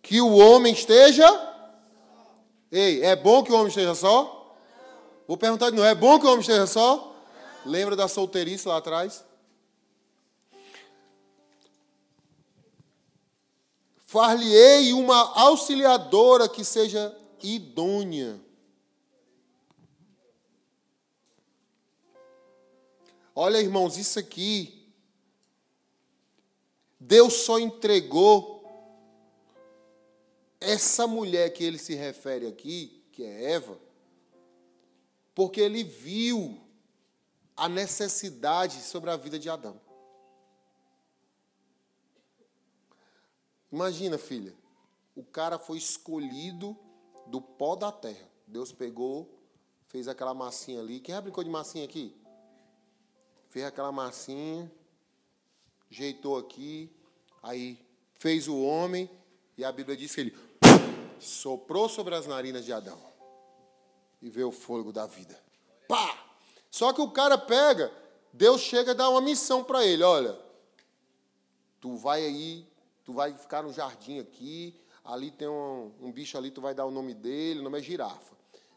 que 0.00 0.22
o 0.22 0.36
homem 0.36 0.72
esteja. 0.72 1.49
Ei, 2.70 3.02
é 3.02 3.16
bom 3.16 3.42
que 3.42 3.50
o 3.50 3.54
homem 3.56 3.68
esteja 3.68 3.94
só? 3.94 4.56
Vou 5.26 5.36
perguntar 5.36 5.70
de 5.70 5.76
novo: 5.76 5.88
é 5.88 5.94
bom 5.94 6.18
que 6.18 6.26
o 6.26 6.28
homem 6.28 6.40
esteja 6.40 6.66
só? 6.66 7.14
Lembra 7.64 7.96
da 7.96 8.06
solteirice 8.06 8.68
lá 8.68 8.76
atrás? 8.76 9.24
Far-lhe-ei 14.06 14.92
uma 14.92 15.38
auxiliadora 15.40 16.48
que 16.48 16.64
seja 16.64 17.16
idônea. 17.42 18.40
Olha, 23.34 23.58
irmãos, 23.58 23.96
isso 23.96 24.18
aqui, 24.18 24.86
Deus 26.98 27.32
só 27.34 27.58
entregou 27.58 28.59
essa 30.60 31.06
mulher 31.06 31.50
que 31.50 31.64
ele 31.64 31.78
se 31.78 31.94
refere 31.94 32.46
aqui, 32.46 33.02
que 33.12 33.24
é 33.24 33.52
Eva, 33.52 33.80
porque 35.34 35.60
ele 35.60 35.82
viu 35.82 36.60
a 37.56 37.68
necessidade 37.68 38.80
sobre 38.80 39.10
a 39.10 39.16
vida 39.16 39.38
de 39.38 39.48
Adão. 39.48 39.80
Imagina, 43.72 44.18
filha, 44.18 44.54
o 45.14 45.22
cara 45.22 45.58
foi 45.58 45.78
escolhido 45.78 46.76
do 47.26 47.40
pó 47.40 47.76
da 47.76 47.92
terra. 47.92 48.28
Deus 48.46 48.72
pegou, 48.72 49.38
fez 49.86 50.08
aquela 50.08 50.34
massinha 50.34 50.80
ali. 50.80 51.00
Quem 51.00 51.14
já 51.14 51.20
brincou 51.20 51.44
de 51.44 51.50
massinha 51.50 51.84
aqui? 51.84 52.14
Fez 53.48 53.64
aquela 53.64 53.92
massinha, 53.92 54.70
jeitou 55.88 56.36
aqui, 56.36 56.90
aí 57.42 57.78
fez 58.14 58.48
o 58.48 58.60
homem, 58.60 59.08
e 59.56 59.64
a 59.64 59.70
Bíblia 59.70 59.96
diz 59.96 60.14
que 60.14 60.20
ele 60.20 60.49
soprou 61.20 61.88
sobre 61.88 62.14
as 62.14 62.26
narinas 62.26 62.64
de 62.64 62.72
Adão 62.72 62.98
e 64.20 64.28
veio 64.28 64.48
o 64.48 64.52
fôlego 64.52 64.92
da 64.92 65.06
vida. 65.06 65.38
Pá! 65.86 66.26
Só 66.70 66.92
que 66.92 67.00
o 67.00 67.10
cara 67.10 67.36
pega, 67.36 67.92
Deus 68.32 68.60
chega 68.60 68.92
a 68.92 68.94
dar 68.94 69.10
uma 69.10 69.20
missão 69.20 69.62
para 69.62 69.84
ele: 69.84 70.02
olha, 70.02 70.38
tu 71.80 71.96
vai 71.96 72.24
aí 72.24 72.70
tu 73.10 73.12
vai 73.12 73.34
ficar 73.34 73.64
no 73.64 73.72
jardim 73.72 74.20
aqui, 74.20 74.72
ali 75.04 75.32
tem 75.32 75.48
um, 75.48 75.90
um 76.00 76.12
bicho 76.12 76.38
ali, 76.38 76.48
tu 76.48 76.60
vai 76.60 76.72
dar 76.72 76.86
o 76.86 76.92
nome 76.92 77.12
dele, 77.12 77.58
o 77.58 77.62
nome 77.64 77.80
é 77.80 77.82
girafa. 77.82 78.36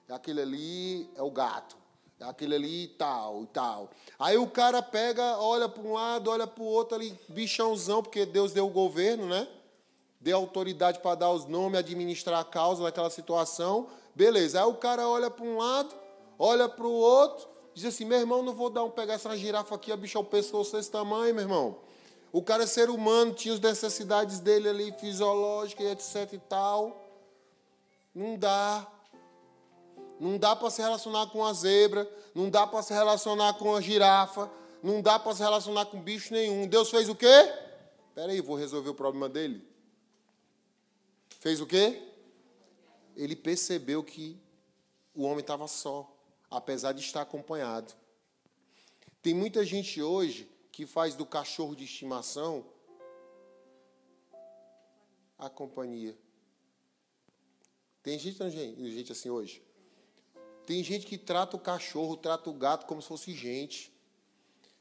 Aquele 0.10 0.42
ali 0.42 1.10
é 1.16 1.22
o 1.22 1.30
gato. 1.30 1.78
Aquele 2.20 2.56
ali 2.56 2.88
tal 2.98 3.44
e 3.44 3.48
tal. 3.48 3.92
Aí 4.18 4.36
o 4.36 4.50
cara 4.50 4.82
pega, 4.82 5.38
olha 5.38 5.70
para 5.70 5.84
um 5.84 5.94
lado, 5.94 6.32
olha 6.32 6.48
para 6.48 6.64
o 6.64 6.66
outro 6.66 6.96
ali, 6.96 7.16
bichãozão, 7.30 8.02
porque 8.02 8.26
Deus 8.26 8.54
deu 8.54 8.66
o 8.66 8.72
governo, 8.72 9.28
né? 9.28 9.48
Deu 10.24 10.38
autoridade 10.38 11.00
para 11.00 11.16
dar 11.16 11.32
os 11.32 11.46
nomes, 11.46 11.78
administrar 11.78 12.40
a 12.40 12.46
causa 12.46 12.82
naquela 12.82 13.10
situação. 13.10 13.88
Beleza. 14.16 14.58
Aí 14.58 14.66
o 14.66 14.76
cara 14.76 15.06
olha 15.06 15.30
para 15.30 15.44
um 15.44 15.58
lado, 15.58 15.94
olha 16.40 16.70
para 16.70 16.88
o 16.88 16.94
outro, 16.94 17.46
diz 17.74 17.84
assim: 17.84 18.06
meu 18.06 18.18
irmão, 18.18 18.42
não 18.42 18.54
vou 18.54 18.70
dar 18.70 18.86
um 18.86 18.90
pegar 18.90 19.16
essa 19.16 19.36
girafa 19.36 19.76
aqui, 19.76 19.92
a 19.92 19.98
bicha 19.98 20.18
é 20.18 20.22
o 20.22 20.24
pescoço 20.24 20.78
desse 20.78 20.90
tamanho, 20.90 21.36
meu 21.36 21.44
irmão. 21.44 21.76
O 22.32 22.42
cara 22.42 22.64
é 22.64 22.66
ser 22.66 22.90
humano, 22.90 23.34
tinha 23.34 23.54
as 23.54 23.60
necessidades 23.60 24.40
dele 24.40 24.70
ali, 24.70 24.94
fisiológicas, 24.94 25.86
etc 25.88 26.32
e 26.32 26.40
tal. 26.40 27.06
Não 28.16 28.38
dá. 28.38 28.88
Não 30.22 30.38
dá 30.38 30.56
para 30.56 30.70
se 30.70 30.82
relacionar 30.82 31.28
com 31.32 31.44
a 31.44 31.52
zebra, 31.52 32.10
não 32.34 32.50
dá 32.50 32.66
para 32.66 32.82
se 32.82 32.94
relacionar 32.94 33.56
com 33.56 33.76
a 33.76 33.82
girafa, 33.82 34.50
não 34.82 35.02
dá 35.02 35.20
para 35.20 35.36
se 35.36 35.44
relacionar 35.44 35.88
com 35.88 36.00
bicho 36.00 36.34
nenhum. 36.34 36.66
Deus 36.66 36.90
fez 36.90 37.10
o 37.10 37.16
quê? 37.16 37.52
Espera 38.08 38.32
aí, 38.32 38.40
vou 38.40 38.56
resolver 38.56 38.90
o 38.90 38.96
problema 38.96 39.28
dele. 39.28 39.73
Fez 41.44 41.60
o 41.60 41.66
quê? 41.68 42.02
Ele 43.18 43.36
percebeu 43.36 44.02
que 44.02 44.40
o 45.14 45.24
homem 45.24 45.42
estava 45.42 45.68
só, 45.68 46.10
apesar 46.50 46.94
de 46.94 47.02
estar 47.02 47.22
acompanhado. 47.22 47.94
Tem 49.22 49.34
muita 49.34 49.66
gente 49.66 50.02
hoje 50.02 50.50
que 50.72 50.86
faz 50.86 51.16
do 51.16 51.26
cachorro 51.26 51.76
de 51.76 51.84
estimação 51.84 52.66
a 55.38 55.50
companhia. 55.50 56.18
Tem 58.02 58.18
gente, 58.18 58.40
gente 58.50 59.12
assim 59.12 59.30
hoje? 59.30 59.62
Tem 60.66 60.82
gente 60.82 61.06
que 61.06 61.18
trata 61.18 61.58
o 61.58 61.60
cachorro, 61.60 62.16
trata 62.16 62.50
o 62.50 62.54
gato 62.54 62.86
como 62.86 63.02
se 63.02 63.10
fosse 63.10 63.34
gente. 63.34 63.94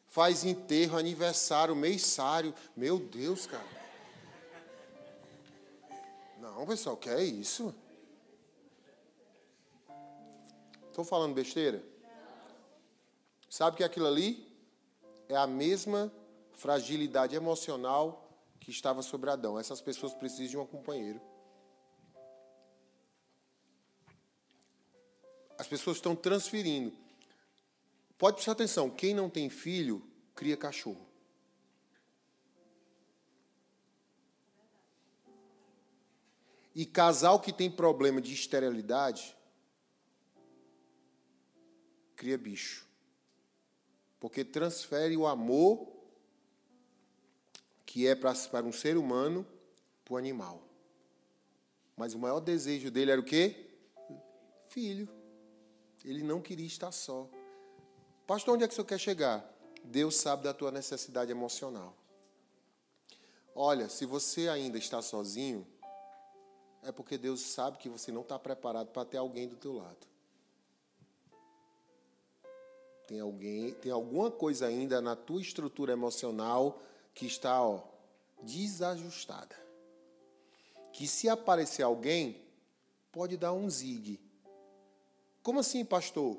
Faz 0.06 0.44
enterro, 0.44 0.96
aniversário, 0.96 1.74
mêsário. 1.74 2.54
Meu 2.76 3.00
Deus, 3.00 3.48
cara. 3.48 3.81
Não, 6.42 6.66
pessoal, 6.66 6.96
que 6.96 7.08
é 7.08 7.22
isso? 7.22 7.72
Estou 10.88 11.04
falando 11.04 11.34
besteira? 11.34 11.80
Sabe 13.48 13.76
que 13.76 13.84
aquilo 13.84 14.08
ali 14.08 14.52
é 15.28 15.36
a 15.36 15.46
mesma 15.46 16.12
fragilidade 16.54 17.36
emocional 17.36 18.28
que 18.58 18.72
estava 18.72 19.02
sobre 19.02 19.30
Adão. 19.30 19.56
Essas 19.56 19.80
pessoas 19.80 20.12
precisam 20.14 20.48
de 20.48 20.58
um 20.58 20.66
companheiro. 20.66 21.20
As 25.56 25.68
pessoas 25.68 25.98
estão 25.98 26.16
transferindo. 26.16 26.92
Pode 28.18 28.34
prestar 28.34 28.50
atenção, 28.50 28.90
quem 28.90 29.14
não 29.14 29.30
tem 29.30 29.48
filho, 29.48 30.04
cria 30.34 30.56
cachorro. 30.56 31.06
E 36.74 36.86
casal 36.86 37.38
que 37.40 37.52
tem 37.52 37.70
problema 37.70 38.20
de 38.20 38.32
esterilidade, 38.32 39.36
cria 42.16 42.38
bicho. 42.38 42.86
Porque 44.18 44.44
transfere 44.44 45.16
o 45.16 45.26
amor 45.26 45.92
que 47.84 48.06
é 48.06 48.14
para 48.14 48.64
um 48.64 48.72
ser 48.72 48.96
humano 48.96 49.46
para 50.04 50.14
o 50.14 50.16
animal. 50.16 50.62
Mas 51.96 52.14
o 52.14 52.18
maior 52.18 52.40
desejo 52.40 52.90
dele 52.90 53.10
era 53.10 53.20
o 53.20 53.24
quê? 53.24 53.70
Filho. 54.68 55.08
Ele 56.04 56.22
não 56.22 56.40
queria 56.40 56.66
estar 56.66 56.90
só. 56.90 57.28
Pastor, 58.26 58.54
onde 58.54 58.64
é 58.64 58.66
que 58.66 58.72
o 58.72 58.74
senhor 58.74 58.86
quer 58.86 58.98
chegar? 58.98 59.46
Deus 59.84 60.16
sabe 60.16 60.44
da 60.44 60.54
tua 60.54 60.70
necessidade 60.70 61.30
emocional. 61.30 61.96
Olha, 63.54 63.88
se 63.88 64.06
você 64.06 64.48
ainda 64.48 64.78
está 64.78 65.02
sozinho, 65.02 65.66
é 66.82 66.90
porque 66.92 67.16
Deus 67.16 67.40
sabe 67.40 67.78
que 67.78 67.88
você 67.88 68.10
não 68.10 68.22
está 68.22 68.38
preparado 68.38 68.88
para 68.88 69.04
ter 69.04 69.18
alguém 69.18 69.48
do 69.48 69.56
teu 69.56 69.74
lado. 69.74 70.06
Tem 73.06 73.20
alguém, 73.20 73.72
tem 73.74 73.92
alguma 73.92 74.30
coisa 74.30 74.66
ainda 74.66 75.00
na 75.00 75.14
tua 75.14 75.40
estrutura 75.40 75.92
emocional 75.92 76.80
que 77.14 77.26
está, 77.26 77.62
ó, 77.62 77.82
desajustada. 78.42 79.54
Que 80.92 81.06
se 81.06 81.28
aparecer 81.28 81.82
alguém, 81.82 82.42
pode 83.10 83.36
dar 83.36 83.52
um 83.52 83.68
zigue 83.68 84.20
como 85.42 85.58
assim, 85.58 85.84
pastor? 85.84 86.38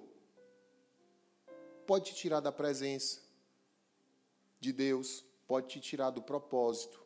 Pode 1.85 2.05
te 2.05 2.15
tirar 2.15 2.39
da 2.39 2.53
presença 2.53 3.19
de 4.61 4.71
Deus, 4.71 5.25
pode 5.45 5.67
te 5.67 5.81
tirar 5.81 6.09
do 6.09 6.21
propósito, 6.21 7.02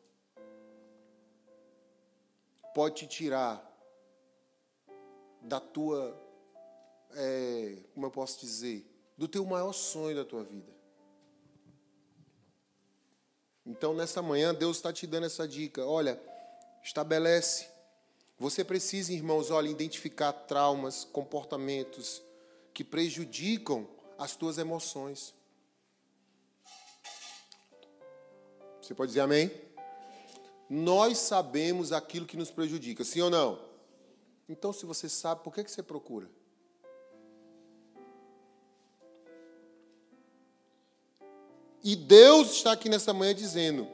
pode 2.78 2.94
te 2.94 3.08
tirar 3.08 3.60
da 5.42 5.60
tua, 5.60 6.16
é, 7.16 7.80
como 7.92 8.06
eu 8.06 8.12
posso 8.12 8.40
dizer, 8.40 8.86
do 9.18 9.28
teu 9.28 9.44
maior 9.44 9.74
sonho 9.74 10.16
da 10.16 10.24
tua 10.24 10.44
vida. 10.44 10.72
Então, 13.66 13.96
nessa 13.96 14.22
manhã, 14.22 14.54
Deus 14.54 14.78
está 14.78 14.94
te 14.94 15.08
dando 15.08 15.26
essa 15.26 15.48
dica. 15.48 15.84
Olha, 15.88 16.22
estabelece 16.84 17.68
você 18.38 18.64
precisa, 18.64 19.12
irmãos, 19.12 19.50
olha, 19.50 19.68
identificar 19.68 20.32
traumas, 20.32 21.04
comportamentos 21.04 22.22
que 22.76 22.84
prejudicam 22.84 23.90
as 24.20 24.36
tuas 24.36 24.60
emoções. 24.60 25.34
Você 28.80 28.94
pode 28.94 29.10
dizer 29.10 29.22
amém? 29.22 29.67
Nós 30.70 31.18
sabemos 31.20 31.92
aquilo 31.92 32.26
que 32.26 32.36
nos 32.36 32.52
prejudica, 32.52 33.04
sim 33.04 33.22
ou 33.22 33.30
não? 33.30 33.60
Então, 34.50 34.74
se 34.74 34.86
você 34.86 35.08
sabe, 35.08 35.44
por 35.44 35.54
que 35.54 35.64
você 35.64 35.84
procura? 35.84 36.30
E 41.84 41.96
Deus 41.96 42.52
está 42.52 42.74
aqui 42.74 42.90
nessa 42.90 43.14
manhã 43.14 43.34
dizendo: 43.34 43.88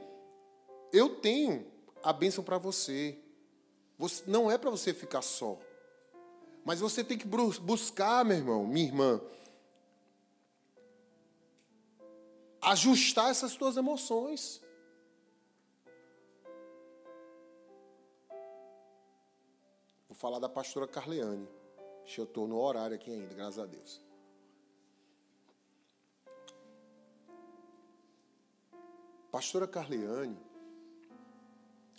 Eu 0.92 1.18
tenho 1.18 1.66
a 2.02 2.12
bênção 2.12 2.44
para 2.44 2.58
você. 2.58 3.20
Você, 3.98 4.24
não 4.26 4.50
é 4.50 4.58
para 4.58 4.70
você 4.70 4.94
ficar 4.94 5.22
só. 5.22 5.60
Mas 6.66 6.80
você 6.80 7.04
tem 7.04 7.18
que 7.18 7.28
buscar, 7.28 8.24
meu 8.26 8.38
irmão, 8.38 8.66
minha 8.66 8.88
irmã, 8.88 9.22
ajustar 12.62 13.30
essas 13.30 13.56
tuas 13.56 13.78
emoções. 13.78 14.62
Vou 20.14 20.20
falar 20.20 20.38
da 20.38 20.48
pastora 20.48 20.88
Carleane. 20.88 21.50
Eu 22.16 22.26
estou 22.26 22.48
no 22.48 22.60
horário 22.60 22.96
aqui 22.96 23.10
ainda, 23.10 23.34
graças 23.34 23.58
a 23.58 23.66
Deus. 23.66 24.00
Pastora 29.32 29.68
Carleane, 29.68 30.38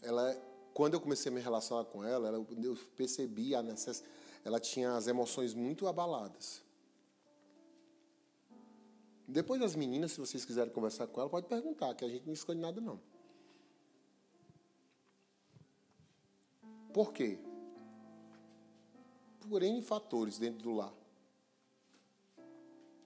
ela 0.01 0.31
é 0.31 0.41
quando 0.73 0.95
eu 0.95 1.01
comecei 1.01 1.33
a 1.33 1.35
me 1.35 1.41
relacionar 1.41 1.87
com 1.87 2.05
ela, 2.05 2.29
ela 2.29 2.37
eu 2.37 2.79
percebi 2.97 3.53
a 3.53 3.61
necessidade. 3.61 4.15
Ela 4.45 4.61
tinha 4.61 4.95
as 4.95 5.09
emoções 5.09 5.53
muito 5.53 5.89
abaladas. 5.89 6.63
Depois 9.27 9.61
das 9.61 9.75
meninas, 9.75 10.13
se 10.13 10.21
vocês 10.21 10.45
quiserem 10.45 10.73
conversar 10.73 11.09
com 11.09 11.21
ela, 11.21 11.29
pode 11.29 11.49
perguntar, 11.49 11.93
que 11.97 12.05
a 12.05 12.09
gente 12.09 12.25
não 12.25 12.33
esconde 12.33 12.61
nada 12.61 12.81
não. 12.81 13.01
Por 16.93 17.13
quê? 17.13 17.41
Por 19.49 19.63
N 19.63 19.83
fatores 19.83 20.39
dentro 20.39 20.63
do 20.63 20.73
lar. 20.73 20.93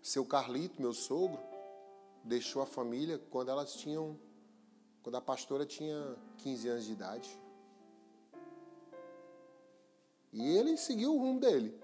Seu 0.01 0.25
Carlito, 0.25 0.81
meu 0.81 0.95
sogro, 0.95 1.41
deixou 2.25 2.63
a 2.63 2.67
família 2.67 3.19
quando 3.31 3.51
elas 3.51 3.75
tinham. 3.75 4.19
Quando 5.03 5.17
a 5.17 5.21
pastora 5.21 5.67
tinha 5.67 6.17
15 6.39 6.69
anos 6.69 6.85
de 6.85 6.93
idade. 6.93 7.41
E 10.33 10.57
ele 10.57 10.77
seguiu 10.77 11.15
o 11.15 11.19
rumo 11.19 11.41
dele. 11.41 11.79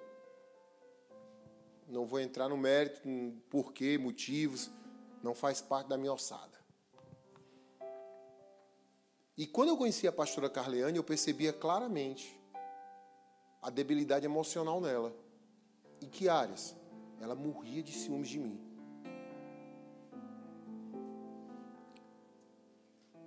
Não 1.88 2.06
vou 2.06 2.20
entrar 2.20 2.48
no 2.48 2.56
mérito, 2.56 3.00
porquê, 3.50 3.98
motivos, 3.98 4.70
não 5.22 5.34
faz 5.34 5.60
parte 5.60 5.88
da 5.88 5.98
minha 5.98 6.12
ossada. 6.12 6.58
E 9.36 9.46
quando 9.46 9.70
eu 9.70 9.76
conheci 9.76 10.06
a 10.06 10.12
pastora 10.12 10.48
Carleane, 10.48 10.96
eu 10.96 11.04
percebia 11.04 11.52
claramente 11.52 12.38
a 13.64 13.70
debilidade 13.70 14.26
emocional 14.26 14.78
nela. 14.78 15.16
Em 16.02 16.06
que 16.06 16.28
áreas? 16.28 16.76
Ela 17.18 17.34
morria 17.34 17.82
de 17.82 17.92
ciúmes 17.92 18.28
de 18.28 18.38
mim. 18.38 18.60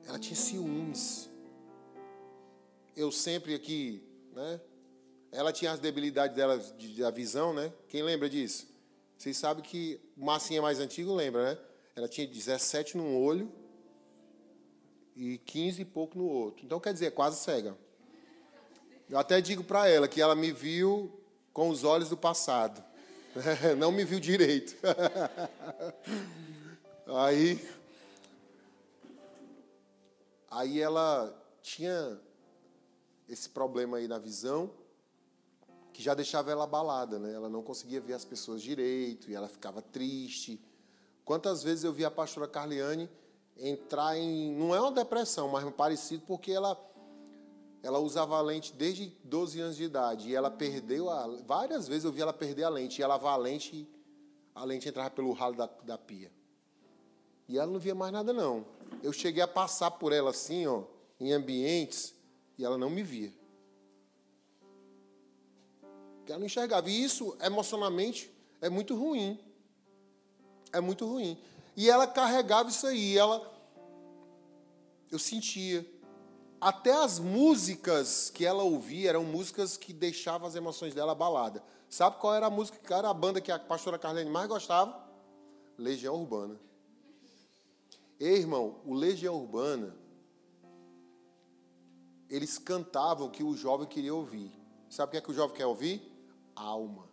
Ela 0.06 0.20
tinha 0.20 0.36
ciúmes. 0.36 1.28
Eu 2.96 3.12
sempre 3.12 3.56
aqui, 3.56 4.04
né? 4.32 4.62
Ela 5.32 5.52
tinha 5.52 5.72
as 5.72 5.80
debilidades 5.80 6.36
dela 6.38 6.60
de, 6.60 7.02
da 7.02 7.10
visão, 7.10 7.52
né? 7.52 7.74
Quem 7.88 8.04
lembra 8.04 8.30
disso? 8.30 8.68
Vocês 9.18 9.36
sabem 9.38 9.64
que 9.64 10.00
Massinha 10.16 10.62
mais 10.62 10.80
antigo 10.80 11.16
lembra, 11.16 11.56
né? 11.56 11.60
Ela 11.96 12.08
tinha 12.08 12.28
17 12.28 12.96
num 12.96 13.20
olho 13.20 13.52
e 15.16 15.40
15 15.40 15.82
e 15.82 15.86
pouco 15.86 16.16
no 16.16 16.26
outro. 16.26 16.64
Então, 16.64 16.80
quer 16.80 16.94
dizer, 16.94 17.10
quase 17.12 17.38
cega. 17.38 17.76
Eu 19.10 19.18
até 19.18 19.40
digo 19.40 19.64
para 19.64 19.88
ela 19.88 20.08
que 20.08 20.22
ela 20.22 20.36
me 20.36 20.52
viu 20.52 21.12
com 21.54 21.70
os 21.70 21.84
olhos 21.84 22.10
do 22.10 22.18
passado. 22.18 22.84
Não 23.78 23.92
me 23.92 24.04
viu 24.04 24.20
direito. 24.20 24.76
Aí. 27.08 27.66
Aí 30.52 30.82
ela 30.82 31.34
tinha 31.62 32.20
esse 33.30 33.50
problema 33.50 33.98
aí 33.98 34.08
na 34.08 34.18
visão 34.18 34.72
que 35.94 36.02
já 36.02 36.14
deixava 36.14 36.52
ela 36.52 36.64
abalada, 36.64 37.20
né? 37.20 37.34
Ela 37.34 37.50
não 37.50 37.62
conseguia 37.62 38.00
ver 38.00 38.14
as 38.14 38.24
pessoas 38.24 38.62
direito 38.62 39.30
e 39.30 39.36
ela 39.36 39.48
ficava 39.48 39.82
triste. 39.82 40.60
Quantas 41.26 41.64
vezes 41.64 41.84
eu 41.84 41.92
vi 41.92 42.06
a 42.06 42.12
pastora 42.12 42.48
Carliane 42.48 43.10
entrar 43.58 44.18
em 44.18 44.54
não 44.54 44.74
é 44.74 44.80
uma 44.80 44.92
depressão, 44.92 45.50
mas 45.50 45.70
parecido 45.74 46.24
porque 46.26 46.52
ela 46.52 46.76
ela 47.88 48.00
usava 48.00 48.36
a 48.36 48.42
lente 48.42 48.74
desde 48.74 49.08
12 49.24 49.62
anos 49.62 49.78
de 49.78 49.86
idade 49.86 50.28
e 50.28 50.36
ela 50.36 50.52
perdeu 50.52 51.10
a 51.10 51.26
várias 51.46 51.88
vezes 51.88 52.04
eu 52.04 52.12
vi 52.12 52.22
ela 52.22 52.34
perder 52.34 52.66
a 52.66 52.70
lente 52.70 53.00
e 53.00 53.02
ela 53.02 53.16
a 53.16 53.38
lente 53.38 53.88
a 54.54 54.66
lente 54.66 54.90
entrava 54.90 55.10
pelo 55.10 55.32
ralo 55.32 55.56
da, 55.56 55.68
da 55.84 55.98
pia. 55.98 56.30
E 57.48 57.58
ela 57.58 57.72
não 57.72 57.80
via 57.80 57.96
mais 57.96 58.12
nada 58.12 58.34
não. 58.34 58.66
Eu 59.02 59.14
cheguei 59.14 59.42
a 59.42 59.48
passar 59.48 59.92
por 59.92 60.12
ela 60.12 60.32
assim, 60.32 60.68
ó, 60.68 60.84
em 61.18 61.32
ambientes 61.32 62.14
e 62.58 62.66
ela 62.66 62.78
não 62.78 62.90
me 62.90 63.04
via. 63.04 63.34
Porque 66.18 66.34
ela 66.34 66.40
não 66.40 66.46
enxergava. 66.46 66.90
E 66.90 67.02
isso, 67.02 67.38
emocionalmente, 67.40 68.30
é 68.60 68.68
muito 68.68 68.98
ruim. 68.98 69.40
É 70.74 70.82
muito 70.82 71.06
ruim. 71.06 71.42
E 71.74 71.90
ela 71.90 72.06
carregava 72.06 72.68
isso 72.68 72.86
aí. 72.86 73.18
Ela, 73.18 73.50
eu 75.10 75.18
sentia. 75.18 75.86
Até 76.60 76.92
as 76.92 77.20
músicas 77.20 78.30
que 78.30 78.46
ela 78.46 78.64
ouvia 78.64 79.10
eram 79.10 79.24
músicas 79.24 79.78
que 79.78 79.94
deixavam 79.94 80.48
as 80.48 80.56
emoções 80.56 80.94
dela 80.94 81.12
abaladas. 81.12 81.62
Sabe 81.90 82.18
qual 82.20 82.34
era 82.34 82.48
a 82.48 82.50
música, 82.50 82.80
qual 82.86 83.00
era 83.00 83.10
a 83.10 83.14
banda 83.14 83.40
que 83.40 83.52
a 83.52 83.60
pastora 83.60 84.00
Carlene 84.00 84.30
mais 84.30 84.48
gostava? 84.48 85.08
Legião 85.78 86.16
Urbana. 86.16 86.60
Ei, 88.20 88.40
irmão, 88.40 88.82
o 88.86 88.94
Legião 88.94 89.36
Urbana, 89.36 89.96
eles 92.30 92.58
cantavam 92.58 93.28
o 93.28 93.32
que 93.32 93.44
o 93.44 93.56
jovem 93.56 93.88
queria 93.88 94.14
ouvir. 94.14 94.52
Sabe 94.90 95.10
o 95.10 95.12
que 95.12 95.18
é 95.18 95.22
que 95.22 95.32
o 95.32 95.34
jovem 95.34 95.56
quer 95.56 95.66
ouvir? 95.66 96.18
alma. 96.58 97.08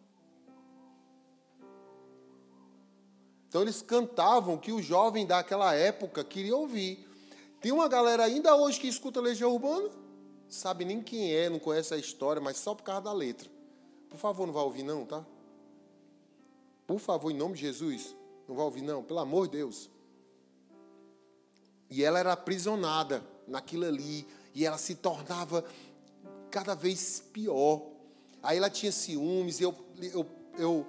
Então 3.49 3.63
eles 3.63 3.83
cantavam 3.83 4.59
que 4.59 4.73
o 4.73 4.83
jovem 4.83 5.27
daquela 5.27 5.75
época 5.75 6.25
queria 6.25 6.57
ouvir. 6.57 7.09
Tem 7.65 7.73
uma 7.73 7.89
galera 7.89 8.23
ainda 8.23 8.55
hoje 8.55 8.79
que 8.79 8.87
escuta 8.87 9.23
Legião 9.23 9.51
Urbana, 9.51 9.89
sabe 10.51 10.85
nem 10.85 11.01
quem 11.01 11.33
é, 11.33 11.49
não 11.49 11.59
conhece 11.59 11.95
a 11.95 11.97
história, 11.97 12.39
mas 12.39 12.59
só 12.59 12.75
por 12.75 12.83
causa 12.83 13.01
da 13.01 13.13
letra. 13.15 13.49
Por 14.11 14.19
favor, 14.19 14.47
não 14.47 14.53
vai 14.53 14.63
ouvir 14.63 14.83
não, 14.83 15.07
tá? 15.07 15.25
Por 16.87 16.99
favor, 16.99 17.31
em 17.31 17.37
nome 17.39 17.55
de 17.55 17.63
Jesus, 17.63 18.15
não 18.47 18.55
vai 18.55 18.67
ouvir 18.67 18.83
não, 18.83 19.03
pelo 19.03 19.19
amor 19.19 19.47
de 19.47 19.57
Deus. 19.57 19.89
E 21.89 22.05
ela 22.05 22.19
era 22.19 22.35
aprisionada 22.35 23.25
naquilo 23.49 23.87
ali, 23.87 24.27
e 24.55 24.67
ela 24.67 24.77
se 24.77 24.97
tornava 24.97 25.65
cada 26.51 26.75
vez 26.75 27.25
pior. 27.33 27.81
Aí 28.43 28.59
ela 28.59 28.69
tinha 28.69 28.93
ciúmes, 28.93 29.59
eu, 29.59 29.75
eu, 30.13 30.27
eu, 30.59 30.87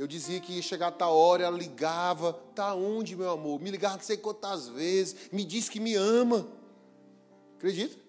eu 0.00 0.06
dizia 0.06 0.40
que 0.40 0.54
ia 0.54 0.62
chegar 0.62 0.86
a 0.86 0.92
tal 0.92 1.14
hora, 1.14 1.44
ela 1.44 1.58
ligava, 1.58 2.32
tá 2.54 2.74
onde, 2.74 3.14
meu 3.14 3.30
amor? 3.30 3.60
Me 3.60 3.70
ligava 3.70 3.96
não 3.96 4.02
sei 4.02 4.16
quantas 4.16 4.66
vezes, 4.66 5.28
me 5.30 5.44
disse 5.44 5.70
que 5.70 5.78
me 5.78 5.94
ama. 5.94 6.48
Acredita? 7.58 8.00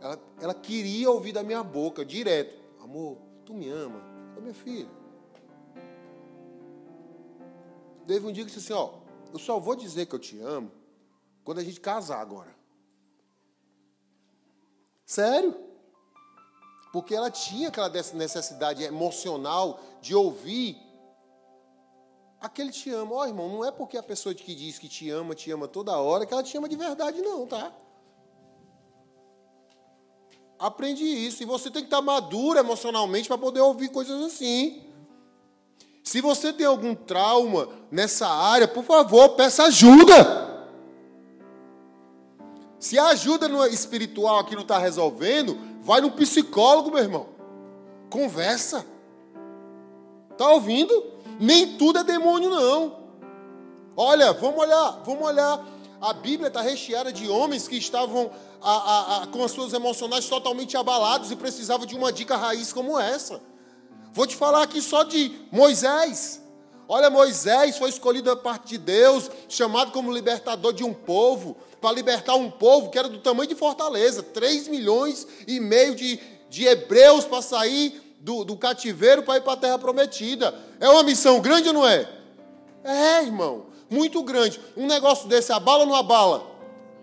Ela, 0.00 0.18
ela 0.40 0.54
queria 0.54 1.10
ouvir 1.10 1.32
da 1.32 1.42
minha 1.42 1.62
boca, 1.62 2.06
direto. 2.06 2.56
Amor, 2.80 3.18
tu 3.44 3.52
me 3.52 3.68
ama? 3.68 4.00
Eu, 4.34 4.40
minha 4.40 4.54
filha. 4.54 4.88
Teve 8.06 8.26
um 8.26 8.32
dia 8.32 8.46
que 8.46 8.50
disse 8.50 8.72
assim, 8.72 8.82
ó, 8.82 8.94
eu 9.30 9.38
só 9.38 9.60
vou 9.60 9.76
dizer 9.76 10.06
que 10.06 10.14
eu 10.14 10.18
te 10.18 10.40
amo 10.40 10.72
quando 11.44 11.58
a 11.58 11.62
gente 11.62 11.82
casar 11.82 12.22
agora. 12.22 12.56
Sério? 15.04 15.65
Porque 16.96 17.14
ela 17.14 17.30
tinha 17.30 17.68
aquela 17.68 17.90
necessidade 17.90 18.82
emocional 18.82 19.78
de 20.00 20.14
ouvir 20.14 20.78
aquele 22.40 22.70
te 22.70 22.88
ama. 22.88 23.16
Ó, 23.16 23.20
oh, 23.20 23.26
irmão, 23.26 23.50
não 23.50 23.62
é 23.62 23.70
porque 23.70 23.98
a 23.98 24.02
pessoa 24.02 24.34
que 24.34 24.54
diz 24.54 24.78
que 24.78 24.88
te 24.88 25.10
ama, 25.10 25.34
te 25.34 25.50
ama 25.50 25.68
toda 25.68 25.94
hora, 25.98 26.24
que 26.24 26.32
ela 26.32 26.42
te 26.42 26.56
ama 26.56 26.66
de 26.66 26.74
verdade, 26.74 27.20
não, 27.20 27.46
tá? 27.46 27.70
Aprende 30.58 31.04
isso. 31.04 31.42
E 31.42 31.44
você 31.44 31.70
tem 31.70 31.82
que 31.82 31.88
estar 31.88 32.00
maduro 32.00 32.58
emocionalmente 32.58 33.28
para 33.28 33.36
poder 33.36 33.60
ouvir 33.60 33.90
coisas 33.90 34.18
assim. 34.24 34.82
Se 36.02 36.22
você 36.22 36.50
tem 36.50 36.64
algum 36.64 36.94
trauma 36.94 37.68
nessa 37.90 38.26
área, 38.26 38.66
por 38.66 38.84
favor, 38.84 39.36
peça 39.36 39.64
ajuda. 39.64 40.46
Se 42.78 42.98
a 42.98 43.08
ajuda 43.08 43.68
espiritual 43.68 44.38
aqui 44.38 44.54
não 44.54 44.62
está 44.62 44.78
resolvendo, 44.78 45.75
Vai 45.86 46.00
no 46.00 46.10
psicólogo, 46.10 46.90
meu 46.90 46.98
irmão. 46.98 47.28
Conversa. 48.10 48.84
Tá 50.36 50.50
ouvindo? 50.50 50.92
Nem 51.38 51.78
tudo 51.78 52.00
é 52.00 52.04
demônio, 52.04 52.50
não. 52.50 52.96
Olha, 53.96 54.32
vamos 54.32 54.58
olhar, 54.58 55.00
vamos 55.06 55.24
olhar. 55.24 55.64
A 56.00 56.12
Bíblia 56.12 56.48
está 56.48 56.60
recheada 56.60 57.12
de 57.12 57.28
homens 57.28 57.68
que 57.68 57.76
estavam 57.76 58.32
a, 58.60 58.72
a, 58.72 59.22
a, 59.22 59.26
com 59.28 59.44
as 59.44 59.52
suas 59.52 59.72
emocionais 59.72 60.28
totalmente 60.28 60.76
abalados 60.76 61.30
e 61.30 61.36
precisavam 61.36 61.86
de 61.86 61.94
uma 61.94 62.12
dica 62.12 62.36
raiz 62.36 62.72
como 62.72 62.98
essa. 62.98 63.40
Vou 64.12 64.26
te 64.26 64.34
falar 64.34 64.64
aqui 64.64 64.82
só 64.82 65.04
de 65.04 65.30
Moisés. 65.52 66.42
Olha, 66.88 67.10
Moisés 67.10 67.78
foi 67.78 67.90
escolhido 67.90 68.30
da 68.30 68.36
parte 68.36 68.68
de 68.68 68.78
Deus, 68.78 69.30
chamado 69.48 69.90
como 69.90 70.12
libertador 70.12 70.72
de 70.72 70.84
um 70.84 70.94
povo 70.94 71.56
para 71.80 71.92
libertar 71.92 72.34
um 72.34 72.50
povo 72.50 72.90
que 72.90 72.98
era 72.98 73.08
do 73.08 73.18
tamanho 73.18 73.48
de 73.48 73.54
Fortaleza 73.54 74.22
3 74.22 74.68
milhões 74.68 75.26
e 75.46 75.58
meio 75.58 75.94
de, 75.94 76.18
de 76.48 76.64
hebreus 76.64 77.24
para 77.24 77.42
sair 77.42 78.00
do, 78.20 78.44
do 78.44 78.56
cativeiro 78.56 79.22
para 79.22 79.36
ir 79.36 79.40
para 79.40 79.52
a 79.52 79.56
terra 79.56 79.78
prometida. 79.78 80.54
É 80.80 80.88
uma 80.88 81.02
missão 81.02 81.40
grande 81.40 81.68
ou 81.68 81.74
não 81.74 81.86
é? 81.86 82.08
É, 82.84 83.22
irmão, 83.22 83.66
muito 83.90 84.22
grande. 84.22 84.60
Um 84.76 84.86
negócio 84.86 85.28
desse 85.28 85.52
abala 85.52 85.80
ou 85.80 85.86
não 85.86 85.94
abala? 85.94 86.46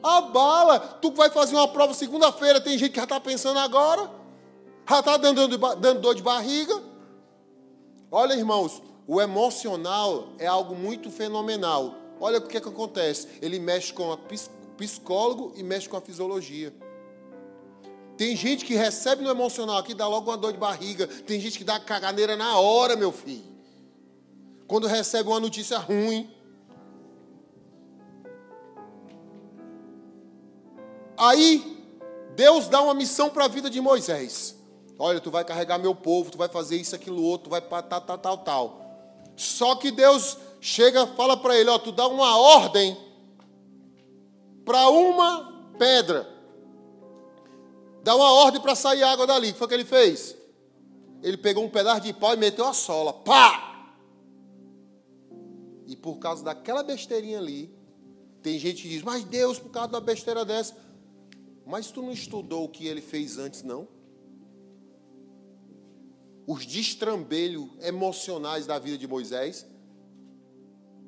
Abala. 0.01 0.79
Tu 0.79 1.11
vai 1.11 1.29
fazer 1.29 1.55
uma 1.55 1.67
prova 1.67 1.93
segunda-feira, 1.93 2.59
tem 2.59 2.77
gente 2.77 2.91
que 2.91 2.97
já 2.97 3.03
está 3.03 3.19
pensando 3.19 3.59
agora, 3.59 4.09
já 4.89 4.99
está 4.99 5.17
dando, 5.17 5.57
dando 5.75 5.99
dor 5.99 6.15
de 6.15 6.21
barriga. 6.21 6.81
Olha, 8.11 8.33
irmãos, 8.33 8.81
o 9.07 9.21
emocional 9.21 10.29
é 10.39 10.47
algo 10.47 10.75
muito 10.75 11.11
fenomenal. 11.11 11.95
Olha 12.19 12.37
o 12.37 12.41
que, 12.41 12.57
é 12.57 12.61
que 12.61 12.69
acontece. 12.69 13.27
Ele 13.41 13.59
mexe 13.59 13.91
com 13.91 14.11
a 14.11 14.17
psicólogo 14.77 15.53
e 15.55 15.63
mexe 15.63 15.89
com 15.89 15.97
a 15.97 16.01
fisiologia. 16.01 16.73
Tem 18.15 18.35
gente 18.35 18.63
que 18.63 18.75
recebe 18.75 19.23
no 19.23 19.29
emocional 19.29 19.77
aqui, 19.77 19.93
dá 19.93 20.07
logo 20.07 20.29
uma 20.29 20.37
dor 20.37 20.53
de 20.53 20.59
barriga. 20.59 21.07
Tem 21.07 21.39
gente 21.39 21.57
que 21.57 21.63
dá 21.63 21.79
caganeira 21.79 22.35
na 22.37 22.57
hora, 22.57 22.95
meu 22.95 23.11
filho. 23.11 23.43
Quando 24.67 24.87
recebe 24.87 25.27
uma 25.29 25.39
notícia 25.39 25.77
ruim. 25.77 26.29
Aí, 31.17 31.85
Deus 32.35 32.67
dá 32.67 32.81
uma 32.81 32.93
missão 32.93 33.29
para 33.29 33.45
a 33.45 33.47
vida 33.47 33.69
de 33.69 33.81
Moisés. 33.81 34.55
Olha, 34.97 35.19
tu 35.19 35.31
vai 35.31 35.43
carregar 35.43 35.77
meu 35.77 35.93
povo, 35.93 36.31
tu 36.31 36.37
vai 36.37 36.47
fazer 36.47 36.77
isso, 36.77 36.95
aquilo, 36.95 37.21
outro, 37.21 37.45
tu 37.45 37.49
vai 37.49 37.61
para 37.61 37.81
tal, 37.81 38.01
tal, 38.01 38.17
tal, 38.17 38.37
tal. 38.37 38.82
Só 39.35 39.75
que 39.75 39.91
Deus 39.91 40.37
chega, 40.61 41.07
fala 41.07 41.35
para 41.35 41.57
ele, 41.57 41.69
ó, 41.69 41.77
tu 41.77 41.91
dá 41.91 42.07
uma 42.07 42.37
ordem 42.37 42.97
para 44.65 44.89
uma 44.89 45.71
pedra. 45.77 46.27
Dá 48.03 48.15
uma 48.15 48.31
ordem 48.31 48.61
para 48.61 48.75
sair 48.75 49.03
água 49.03 49.25
dali. 49.25 49.49
O 49.49 49.53
que 49.53 49.59
foi 49.59 49.67
que 49.67 49.73
ele 49.73 49.85
fez? 49.85 50.35
Ele 51.21 51.37
pegou 51.37 51.63
um 51.63 51.69
pedaço 51.69 52.01
de 52.01 52.13
pau 52.13 52.33
e 52.33 52.37
meteu 52.37 52.65
a 52.65 52.73
sola. 52.73 53.13
Pá! 53.13 53.93
E 55.87 55.95
por 55.95 56.17
causa 56.17 56.43
daquela 56.43 56.83
besteirinha 56.83 57.39
ali, 57.39 57.73
tem 58.41 58.59
gente 58.59 58.83
que 58.83 58.89
diz, 58.89 59.01
mas 59.01 59.23
Deus, 59.23 59.57
por 59.57 59.69
causa 59.69 59.89
da 59.89 59.99
besteira 60.01 60.43
dessa. 60.43 60.75
Mas 61.65 61.91
tu 61.91 62.01
não 62.01 62.11
estudou 62.11 62.65
o 62.65 62.69
que 62.69 62.87
ele 62.87 63.01
fez 63.01 63.37
antes, 63.37 63.63
não? 63.63 63.87
Os 66.45 66.65
destrambelhos 66.65 67.69
emocionais 67.81 68.65
da 68.65 68.77
vida 68.77 68.97
de 68.97 69.07
Moisés. 69.07 69.65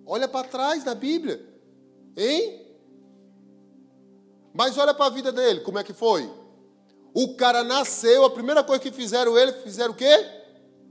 Olha 0.06 0.28
para 0.28 0.48
trás 0.48 0.84
da 0.84 0.96
Bíblia. 0.96 1.46
Hein? 2.16 2.66
Mas 4.54 4.78
olha 4.78 4.94
para 4.94 5.08
a 5.08 5.10
vida 5.10 5.32
dele, 5.32 5.60
como 5.62 5.80
é 5.80 5.84
que 5.84 5.94
foi? 5.94 6.32
O 7.14 7.36
cara 7.36 7.64
nasceu, 7.64 8.24
a 8.24 8.30
primeira 8.30 8.64
coisa 8.64 8.82
que 8.82 8.92
fizeram 8.92 9.38
ele, 9.38 9.52
fizeram 9.52 9.94
o 9.94 9.98
quê? 9.98 10.26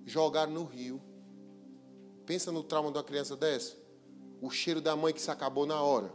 Jogaram 0.04 0.52
no 0.52 0.64
rio. 0.64 1.00
Pensa 2.26 2.50
no 2.50 2.62
trauma 2.62 2.90
de 2.90 2.98
uma 2.98 3.04
criança 3.04 3.36
dessa. 3.36 3.74
O 4.40 4.50
cheiro 4.50 4.80
da 4.80 4.94
mãe 4.96 5.12
que 5.12 5.20
se 5.20 5.30
acabou 5.30 5.66
na 5.66 5.80
hora. 5.82 6.12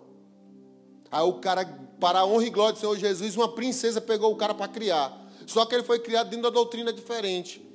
Aí 1.11 1.23
o 1.23 1.39
cara, 1.39 1.65
para 1.99 2.19
a 2.19 2.25
honra 2.25 2.45
e 2.45 2.49
glória 2.49 2.73
do 2.73 2.79
Senhor 2.79 2.97
Jesus, 2.97 3.35
uma 3.35 3.53
princesa 3.53 3.99
pegou 3.99 4.31
o 4.31 4.35
cara 4.35 4.53
para 4.53 4.67
criar. 4.67 5.27
Só 5.47 5.65
que 5.65 5.73
ele 5.73 5.83
foi 5.83 5.99
criado 5.99 6.29
dentro 6.29 6.43
da 6.43 6.49
doutrina 6.49 6.93
diferente. 6.93 7.67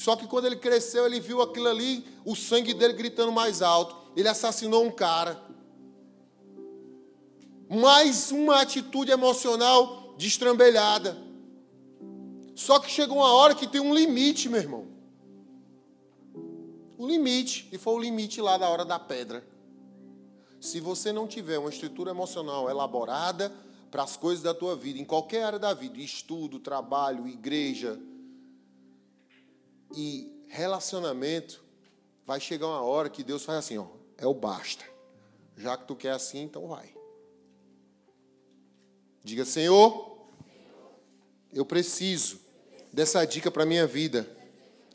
Só 0.00 0.16
que 0.16 0.26
quando 0.26 0.46
ele 0.46 0.56
cresceu, 0.56 1.04
ele 1.04 1.20
viu 1.20 1.42
aquilo 1.42 1.68
ali, 1.68 2.06
o 2.24 2.34
sangue 2.34 2.72
dele 2.72 2.94
gritando 2.94 3.30
mais 3.30 3.60
alto. 3.60 3.94
Ele 4.16 4.28
assassinou 4.28 4.82
um 4.82 4.90
cara. 4.90 5.38
mais 7.68 8.32
uma 8.32 8.62
atitude 8.62 9.10
emocional 9.10 10.14
destrambelhada. 10.16 11.18
Só 12.54 12.78
que 12.78 12.90
chega 12.90 13.12
uma 13.12 13.30
hora 13.34 13.54
que 13.54 13.66
tem 13.66 13.78
um 13.78 13.94
limite, 13.94 14.48
meu 14.48 14.62
irmão. 14.62 14.86
O 16.96 17.06
limite, 17.06 17.68
e 17.70 17.76
foi 17.76 17.92
o 17.92 17.98
limite 17.98 18.40
lá 18.40 18.56
da 18.56 18.70
hora 18.70 18.86
da 18.86 18.98
pedra. 18.98 19.46
Se 20.58 20.80
você 20.80 21.12
não 21.12 21.26
tiver 21.26 21.58
uma 21.58 21.68
estrutura 21.68 22.10
emocional 22.10 22.70
elaborada 22.70 23.52
para 23.90 24.02
as 24.02 24.16
coisas 24.16 24.42
da 24.42 24.54
tua 24.54 24.74
vida, 24.74 24.98
em 24.98 25.04
qualquer 25.04 25.44
área 25.44 25.58
da 25.58 25.74
vida, 25.74 25.98
estudo, 25.98 26.58
trabalho, 26.58 27.28
igreja 27.28 28.00
e 29.94 30.44
relacionamento, 30.48 31.62
vai 32.26 32.40
chegar 32.40 32.66
uma 32.66 32.82
hora 32.82 33.08
que 33.08 33.22
Deus 33.22 33.44
faz 33.44 33.58
assim, 33.58 33.78
ó, 33.78 33.86
é 34.16 34.26
o 34.26 34.34
basta. 34.34 34.84
Já 35.56 35.76
que 35.76 35.86
tu 35.86 35.94
quer 35.94 36.12
assim, 36.12 36.42
então 36.42 36.66
vai. 36.66 36.94
Diga, 39.22 39.44
Senhor, 39.44 40.18
eu 41.52 41.64
preciso 41.64 42.40
dessa 42.92 43.24
dica 43.24 43.50
para 43.50 43.66
minha 43.66 43.86
vida. 43.86 44.28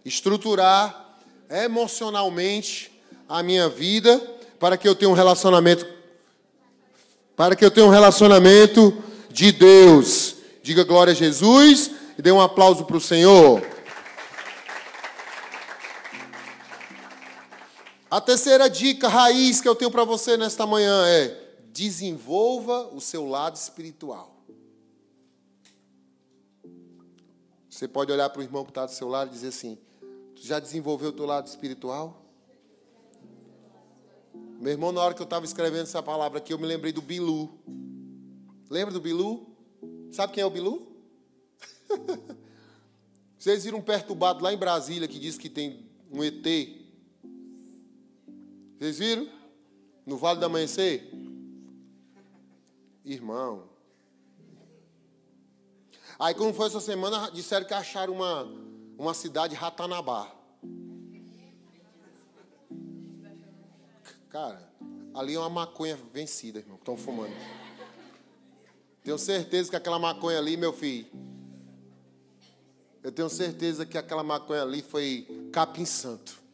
Estruturar 0.03 1.19
emocionalmente 1.49 2.91
a 3.27 3.43
minha 3.43 3.69
vida 3.69 4.19
para 4.59 4.77
que 4.77 4.88
eu 4.88 4.95
tenha 4.95 5.09
um 5.09 5.13
relacionamento 5.13 5.95
para 7.35 7.55
que 7.55 7.65
eu 7.65 7.69
tenha 7.69 7.85
um 7.85 7.89
relacionamento 7.89 8.97
de 9.30 9.51
Deus. 9.51 10.35
Diga 10.63 10.85
glória 10.85 11.11
a 11.11 11.15
Jesus 11.15 11.91
e 12.17 12.22
dê 12.22 12.31
um 12.31 12.39
aplauso 12.39 12.85
para 12.85 12.95
o 12.95 13.01
Senhor. 13.01 13.61
A 18.16 18.22
terceira 18.22 18.70
dica 18.70 19.10
raiz 19.10 19.60
que 19.60 19.68
eu 19.68 19.76
tenho 19.76 19.92
para 19.92 20.06
você 20.06 20.38
nesta 20.38 20.66
manhã 20.66 21.06
é: 21.06 21.58
desenvolva 21.74 22.88
o 22.94 23.02
seu 23.02 23.28
lado 23.28 23.58
espiritual. 23.58 24.42
Você 27.70 27.90
pode 27.90 28.14
olhar 28.14 28.30
para 28.30 28.40
o 28.40 28.42
irmão 28.42 28.64
que 28.64 28.72
está 28.72 28.86
do 28.86 28.92
seu 28.94 29.10
lado 29.10 29.32
e 29.32 29.34
dizer 29.34 29.50
assim: 29.50 29.78
Tu 30.34 30.48
já 30.48 30.62
desenvolveu 30.62 31.10
o 31.10 31.12
teu 31.12 31.26
lado 31.26 31.48
espiritual? 31.48 32.26
Meu 34.62 34.72
irmão, 34.72 34.94
na 34.94 35.02
hora 35.02 35.14
que 35.14 35.22
eu 35.22 35.26
estava 35.26 35.44
escrevendo 35.44 35.84
essa 35.84 36.02
palavra 36.02 36.38
aqui, 36.38 36.54
eu 36.54 36.58
me 36.58 36.66
lembrei 36.66 36.94
do 36.94 37.02
Bilu. 37.02 37.60
Lembra 38.70 38.94
do 38.94 39.02
Bilu? 39.02 39.46
Sabe 40.10 40.32
quem 40.32 40.42
é 40.42 40.46
o 40.46 40.50
Bilu? 40.50 40.88
Vocês 43.38 43.66
viram 43.66 43.80
um 43.80 43.82
perturbado 43.82 44.42
lá 44.42 44.54
em 44.54 44.58
Brasília 44.58 45.06
que 45.06 45.20
diz 45.20 45.38
que 45.38 45.50
tem 45.50 45.86
um 46.10 46.24
ET? 46.24 46.85
Vocês 48.77 48.99
viram? 48.99 49.30
No 50.06 50.18
Vale 50.18 50.39
do 50.39 50.45
Amanhecer? 50.45 51.10
Irmão. 53.03 53.69
Aí, 56.19 56.34
quando 56.34 56.53
foi 56.53 56.68
essa 56.68 56.80
semana, 56.80 57.30
disseram 57.31 57.65
que 57.65 57.73
acharam 57.73 58.14
uma, 58.14 58.43
uma 58.97 59.14
cidade 59.14 59.56
Ratanabá. 59.56 60.31
Cara, 64.30 64.69
ali 65.14 65.35
é 65.35 65.39
uma 65.39 65.49
maconha 65.49 65.97
vencida, 66.14 66.60
irmão, 66.60 66.77
estão 66.77 66.97
fumando. 66.97 67.34
Tenho 69.03 69.18
certeza 69.18 69.69
que 69.69 69.76
aquela 69.76 69.99
maconha 69.99 70.38
ali, 70.38 70.57
meu 70.57 70.73
filho. 70.73 71.06
Eu 73.03 73.11
tenho 73.11 73.30
certeza 73.30 73.85
que 73.85 73.97
aquela 73.97 74.23
maconha 74.23 74.64
ali 74.64 74.81
foi 74.81 75.49
capim 75.53 75.85
santo. 75.85 76.44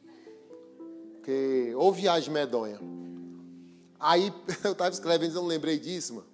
Porque 1.22 1.72
ou 1.76 1.94
viagem 1.94 2.34
medonha. 2.34 2.80
Aí 4.00 4.34
eu 4.66 4.72
estava 4.72 4.90
escrevendo, 4.90 5.36
eu 5.36 5.42
não 5.42 5.48
lembrei 5.48 5.78
disso, 5.78 6.16
mano. 6.16 6.28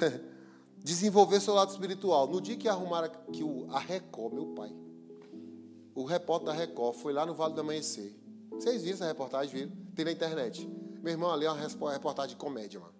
Desenvolver 0.82 1.40
seu 1.40 1.52
lado 1.52 1.70
espiritual. 1.70 2.26
No 2.26 2.40
dia 2.40 2.56
que 2.56 2.68
arrumaram 2.68 3.10
que 3.30 3.44
o, 3.44 3.66
a 3.70 3.78
Record, 3.78 4.32
meu 4.32 4.46
pai, 4.46 4.74
o 5.94 6.04
repórter 6.04 6.46
da 6.46 6.52
Record 6.52 6.96
foi 6.96 7.12
lá 7.12 7.24
no 7.24 7.34
Vale 7.34 7.54
do 7.54 7.60
Amanhecer. 7.60 8.14
Vocês 8.50 8.82
viram 8.82 8.96
essa 8.96 9.06
reportagem, 9.06 9.54
viram? 9.54 9.72
Tem 9.94 10.04
na 10.04 10.12
internet. 10.12 10.66
Meu 11.02 11.12
irmão, 11.12 11.30
ali 11.30 11.44
é 11.44 11.50
uma 11.50 11.92
reportagem 11.92 12.30
de 12.30 12.36
comédia, 12.36 12.80
mano. 12.80 12.94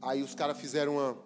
Aí 0.00 0.22
os 0.22 0.34
caras 0.34 0.56
fizeram 0.58 0.94
uma, 0.94 1.16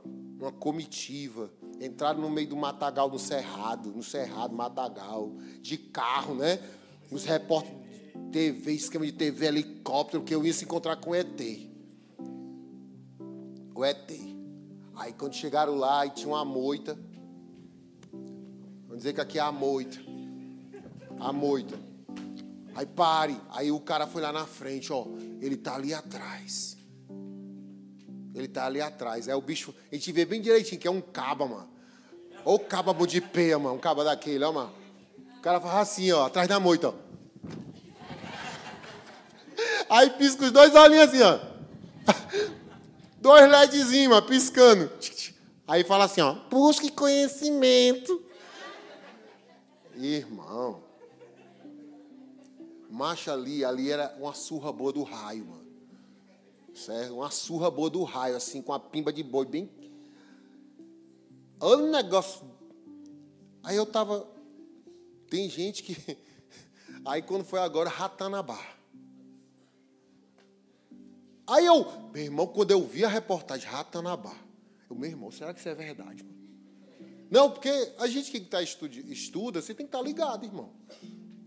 uma 0.41 0.53
comitiva, 0.53 1.53
entraram 1.81 2.21
no 2.21 2.31
meio 2.31 2.49
do 2.49 2.57
matagal 2.57 3.09
no 3.09 3.19
Cerrado, 3.19 3.91
no 3.91 4.03
Cerrado, 4.03 4.55
matagal, 4.55 5.33
de 5.61 5.77
carro, 5.79 6.35
né? 6.35 6.59
Os 7.15 7.25
repórteres 7.25 7.79
de 8.13 8.31
TV, 8.33 8.73
esquema 8.73 9.07
de 9.07 9.13
TV, 9.13 9.47
helicóptero, 9.47 10.25
que 10.25 10.35
eu 10.35 10.45
ia 10.45 10.53
se 10.53 10.65
encontrar 10.65 10.97
com 10.97 11.11
o 11.11 11.15
ET. 11.15 11.41
O 13.73 13.85
ET. 13.85 14.11
Aí 14.97 15.13
quando 15.13 15.33
chegaram 15.33 15.77
lá, 15.77 16.05
e 16.05 16.11
tinha 16.11 16.27
uma 16.27 16.45
moita. 16.45 16.99
Vamos 18.11 18.97
dizer 18.97 19.13
que 19.13 19.21
aqui 19.21 19.39
é 19.39 19.43
a 19.43 19.53
moita. 19.53 19.97
A 21.21 21.33
moita. 21.33 21.79
Aí 22.75 22.85
pare. 22.85 23.41
Aí 23.51 23.71
o 23.71 23.79
cara 23.79 24.09
foi 24.09 24.21
lá 24.21 24.33
na 24.33 24.45
frente, 24.45 24.93
ó. 24.93 25.07
Ele 25.41 25.57
tá 25.57 25.77
ali 25.77 25.95
atrás. 25.95 26.77
Ele 28.35 28.49
tá 28.49 28.67
ali 28.67 28.81
atrás. 28.81 29.29
Aí 29.29 29.35
o 29.37 29.41
bicho, 29.41 29.73
a 29.89 29.95
gente 29.95 30.11
vê 30.11 30.25
bem 30.25 30.43
direitinho 30.43 30.81
que 30.81 30.89
é 30.89 30.91
um 30.91 31.01
caba, 31.01 31.47
mano. 31.47 31.69
Ou 32.45 32.59
caba 32.59 32.93
de 33.07 33.21
peia, 33.21 33.57
mano. 33.57 33.77
Um 33.77 33.79
caba 33.79 34.03
daquele, 34.03 34.43
ó, 34.43 34.51
mano. 34.51 34.73
O 35.39 35.41
cara 35.41 35.61
faz 35.61 35.77
assim, 35.77 36.11
ó, 36.11 36.27
atrás 36.27 36.49
da 36.49 36.59
moita, 36.59 36.89
ó. 36.89 37.04
Aí 39.89 40.11
pisca 40.11 40.45
os 40.45 40.53
dois 40.53 40.75
olhinhos 40.75 41.09
assim, 41.09 41.23
ó. 41.23 41.39
Dois 43.21 43.51
LEDzinhos, 43.51 44.09
mano, 44.09 44.27
piscando. 44.27 44.91
Aí 45.67 45.83
fala 45.83 46.05
assim, 46.05 46.21
ó. 46.21 46.35
Busque 46.51 46.91
conhecimento. 46.91 48.23
Irmão. 49.97 50.83
Macha 52.91 53.33
ali, 53.33 53.65
ali 53.65 53.91
era 53.91 54.15
uma 54.19 54.35
surra 54.35 54.71
boa 54.73 54.93
do 54.93 55.03
raio, 55.03 55.47
mano. 55.47 55.65
Certo? 56.75 57.15
Uma 57.15 57.31
surra 57.31 57.71
boa 57.71 57.89
do 57.89 58.03
raio, 58.03 58.37
assim, 58.37 58.61
com 58.61 58.73
a 58.73 58.79
pimba 58.79 59.13
de 59.13 59.23
boi 59.23 59.47
bem. 59.47 59.71
Olha 61.61 61.83
o 61.83 61.91
negócio. 61.91 62.45
Aí 63.63 63.77
eu 63.77 63.87
tava. 63.87 64.29
Tem 65.31 65.49
gente 65.49 65.83
que. 65.83 66.19
Aí 67.07 67.23
quando 67.23 67.45
foi 67.45 67.61
agora, 67.61 67.89
Ratanabá. 67.89 68.74
Aí 71.47 71.67
eu, 71.67 71.87
meu 72.13 72.23
irmão, 72.23 72.47
quando 72.47 72.71
eu 72.71 72.83
vi 72.85 73.05
a 73.05 73.09
reportagem 73.09 73.69
Ratanabá, 73.69 74.35
eu, 74.89 74.97
meu 74.97 75.11
irmão, 75.11 75.31
será 75.31 75.53
que 75.53 75.61
isso 75.61 75.69
é 75.69 75.75
verdade? 75.75 76.23
Mano? 76.23 76.35
Não, 77.31 77.51
porque 77.51 77.71
a 77.99 78.07
gente 78.07 78.31
que 78.31 78.41
tá 78.41 78.63
estuda, 78.63 78.95
estuda, 79.09 79.61
você 79.61 79.75
tem 79.75 79.87
que 79.87 79.89
estar 79.89 79.99
tá 79.99 80.05
ligado, 80.05 80.45
irmão 80.45 80.71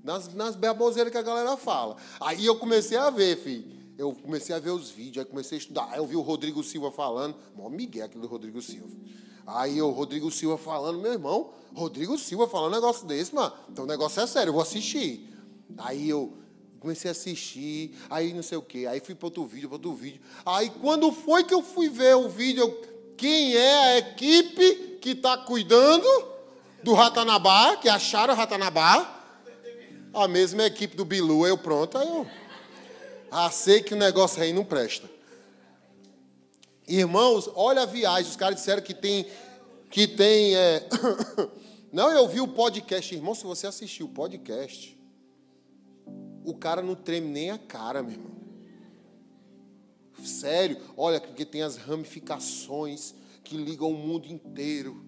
nas, 0.08 0.34
nas 0.34 0.56
baboseiras 0.56 1.12
que 1.12 1.18
a 1.18 1.22
galera 1.22 1.58
fala. 1.58 1.98
Aí 2.22 2.46
eu 2.46 2.56
comecei 2.56 2.98
a 2.98 3.10
ver, 3.10 3.38
filho. 3.38 3.76
Eu 3.98 4.14
comecei 4.14 4.56
a 4.56 4.60
ver 4.60 4.70
os 4.70 4.90
vídeos, 4.90 5.26
aí 5.26 5.26
comecei 5.26 5.58
a 5.58 5.60
estudar. 5.60 5.90
Aí 5.92 5.98
eu 5.98 6.08
vi 6.08 6.16
o 6.16 6.22
Rodrigo 6.22 6.64
Silva 6.64 6.90
falando. 6.92 7.36
Mó 7.54 7.68
Miguel 7.68 8.06
aquele 8.06 8.22
do 8.22 8.28
Rodrigo 8.28 8.62
Silva. 8.62 8.96
Aí 9.46 9.82
o 9.82 9.90
Rodrigo 9.90 10.32
Silva 10.32 10.58
falando, 10.58 11.02
meu 11.02 11.12
irmão, 11.12 11.52
Rodrigo 11.76 12.18
Silva 12.18 12.48
falando 12.48 12.72
um 12.72 12.76
negócio 12.76 13.06
desse, 13.06 13.36
mano. 13.36 13.54
Então 13.70 13.84
o 13.84 13.88
negócio 13.88 14.22
é 14.22 14.28
sério, 14.28 14.50
eu 14.50 14.54
vou 14.54 14.62
assistir. 14.62 15.34
Aí 15.78 16.08
eu 16.08 16.38
comecei 16.80 17.10
a 17.10 17.12
assistir, 17.12 17.96
aí 18.10 18.34
não 18.34 18.44
sei 18.44 18.58
o 18.58 18.62
quê. 18.62 18.86
Aí 18.88 19.00
fui 19.00 19.16
para 19.16 19.28
outro 19.28 19.46
vídeo, 19.46 19.70
para 19.70 19.76
outro 19.76 19.94
vídeo. 19.94 20.22
Aí 20.46 20.70
quando 20.70 21.12
foi 21.12 21.44
que 21.44 21.54
eu 21.54 21.62
fui 21.62 21.90
ver 21.90 22.16
o 22.16 22.30
vídeo, 22.30 22.70
quem 23.16 23.56
é 23.56 23.78
a 23.78 23.98
equipe 23.98 25.00
que 25.02 25.12
está 25.12 25.38
cuidando 25.38 26.08
do 26.84 26.94
Ratanabá, 26.94 27.78
que 27.78 27.90
acharam 27.90 28.34
o 28.34 28.38
Ratanabá? 28.38 29.16
A 30.14 30.28
mesma 30.28 30.64
equipe 30.64 30.96
do 30.96 31.06
Bilu, 31.06 31.46
eu 31.46 31.58
pronto, 31.58 31.98
aí 31.98 32.08
eu. 32.08 32.28
Ah, 33.30 33.52
sei 33.52 33.82
que 33.82 33.94
o 33.94 33.98
negócio 33.98 34.42
aí 34.42 34.54
não 34.54 34.64
presta. 34.64 35.10
Irmãos, 36.88 37.50
olha 37.54 37.82
a 37.82 37.86
viagem. 37.86 38.30
Os 38.30 38.38
caras 38.38 38.56
disseram 38.56 38.82
que 38.82 38.94
tem. 38.94 39.28
Que 39.90 40.08
tem. 40.08 40.56
É... 40.56 40.88
Não, 41.92 42.10
eu 42.12 42.28
vi 42.28 42.40
o 42.40 42.48
podcast. 42.48 43.14
Irmão, 43.14 43.36
se 43.36 43.44
você 43.44 43.68
assistiu 43.68 44.06
o 44.06 44.10
podcast, 44.10 44.97
o 46.48 46.54
cara 46.54 46.82
não 46.82 46.96
treme 46.96 47.28
nem 47.28 47.52
a 47.52 47.58
cara, 47.58 48.02
meu 48.02 48.14
irmão. 48.14 48.32
Sério, 50.24 50.78
olha, 50.96 51.20
que 51.20 51.44
tem 51.44 51.62
as 51.62 51.76
ramificações 51.76 53.14
que 53.44 53.58
ligam 53.58 53.92
o 53.92 53.94
mundo 53.94 54.28
inteiro. 54.28 55.04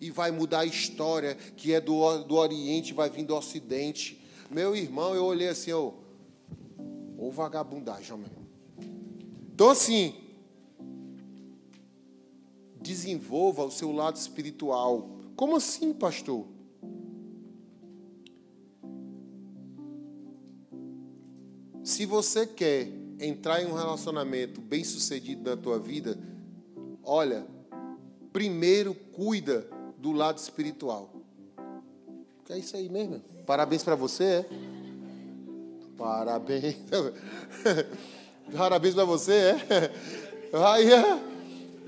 E 0.00 0.10
vai 0.10 0.32
mudar 0.32 0.60
a 0.60 0.66
história, 0.66 1.36
que 1.36 1.72
é 1.72 1.80
do, 1.80 2.24
do 2.24 2.34
Oriente, 2.34 2.92
vai 2.92 3.08
vir 3.08 3.24
do 3.24 3.36
Ocidente. 3.36 4.20
Meu 4.50 4.74
irmão, 4.74 5.14
eu 5.14 5.24
olhei 5.24 5.46
assim, 5.46 5.72
ô, 5.72 5.94
ô 7.16 7.30
vagabundagem, 7.30 8.16
meu 8.18 8.26
irmão. 8.26 8.44
Então, 9.54 9.70
assim, 9.70 10.16
desenvolva 12.80 13.64
o 13.64 13.70
seu 13.70 13.92
lado 13.92 14.16
espiritual. 14.16 15.08
Como 15.36 15.54
assim, 15.54 15.92
pastor? 15.92 16.48
Se 21.84 22.06
você 22.06 22.46
quer 22.46 22.88
entrar 23.20 23.62
em 23.62 23.66
um 23.66 23.74
relacionamento 23.74 24.58
bem 24.58 24.82
sucedido 24.82 25.50
na 25.50 25.54
tua 25.54 25.78
vida, 25.78 26.18
olha, 27.02 27.46
primeiro 28.32 28.94
cuida 28.94 29.68
do 29.98 30.10
lado 30.10 30.38
espiritual. 30.38 31.12
Que 32.46 32.54
é 32.54 32.58
isso 32.58 32.74
aí 32.74 32.88
mesmo. 32.88 33.20
Parabéns 33.44 33.84
para 33.84 33.94
você, 33.94 34.24
é? 34.24 34.46
Parabéns. 35.98 36.76
Parabéns 38.56 38.94
para 38.94 39.04
você, 39.04 39.32
é? 39.32 39.90
Aí, 40.54 40.88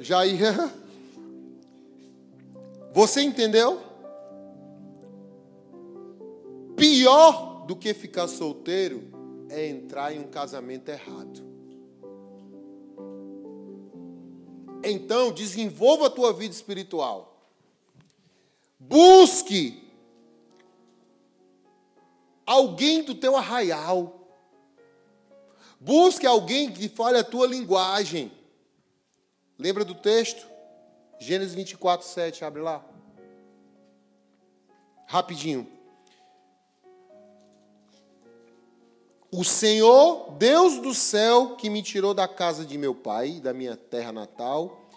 já 0.00 0.26
ia. 0.26 0.72
Você 2.92 3.22
entendeu? 3.22 3.80
Pior 6.76 7.64
do 7.66 7.74
que 7.74 7.94
ficar 7.94 8.28
solteiro 8.28 9.15
é 9.48 9.66
entrar 9.66 10.12
em 10.14 10.20
um 10.20 10.28
casamento 10.28 10.88
errado. 10.88 11.44
Então, 14.82 15.32
desenvolva 15.32 16.06
a 16.06 16.10
tua 16.10 16.32
vida 16.32 16.54
espiritual. 16.54 17.50
Busque 18.78 19.82
alguém 22.46 23.02
do 23.02 23.14
teu 23.14 23.36
arraial. 23.36 24.30
Busque 25.80 26.26
alguém 26.26 26.72
que 26.72 26.88
fale 26.88 27.18
a 27.18 27.24
tua 27.24 27.46
linguagem. 27.46 28.30
Lembra 29.58 29.84
do 29.84 29.94
texto? 29.94 30.46
Gênesis 31.18 31.54
24, 31.54 32.06
7, 32.06 32.44
abre 32.44 32.62
lá. 32.62 32.84
Rapidinho. 35.06 35.75
O 39.36 39.44
Senhor, 39.44 40.30
Deus 40.38 40.80
do 40.80 40.94
céu, 40.94 41.56
que 41.56 41.68
me 41.68 41.82
tirou 41.82 42.14
da 42.14 42.26
casa 42.26 42.64
de 42.64 42.78
meu 42.78 42.94
pai, 42.94 43.38
da 43.38 43.52
minha 43.52 43.76
terra 43.76 44.10
natal, 44.10 44.88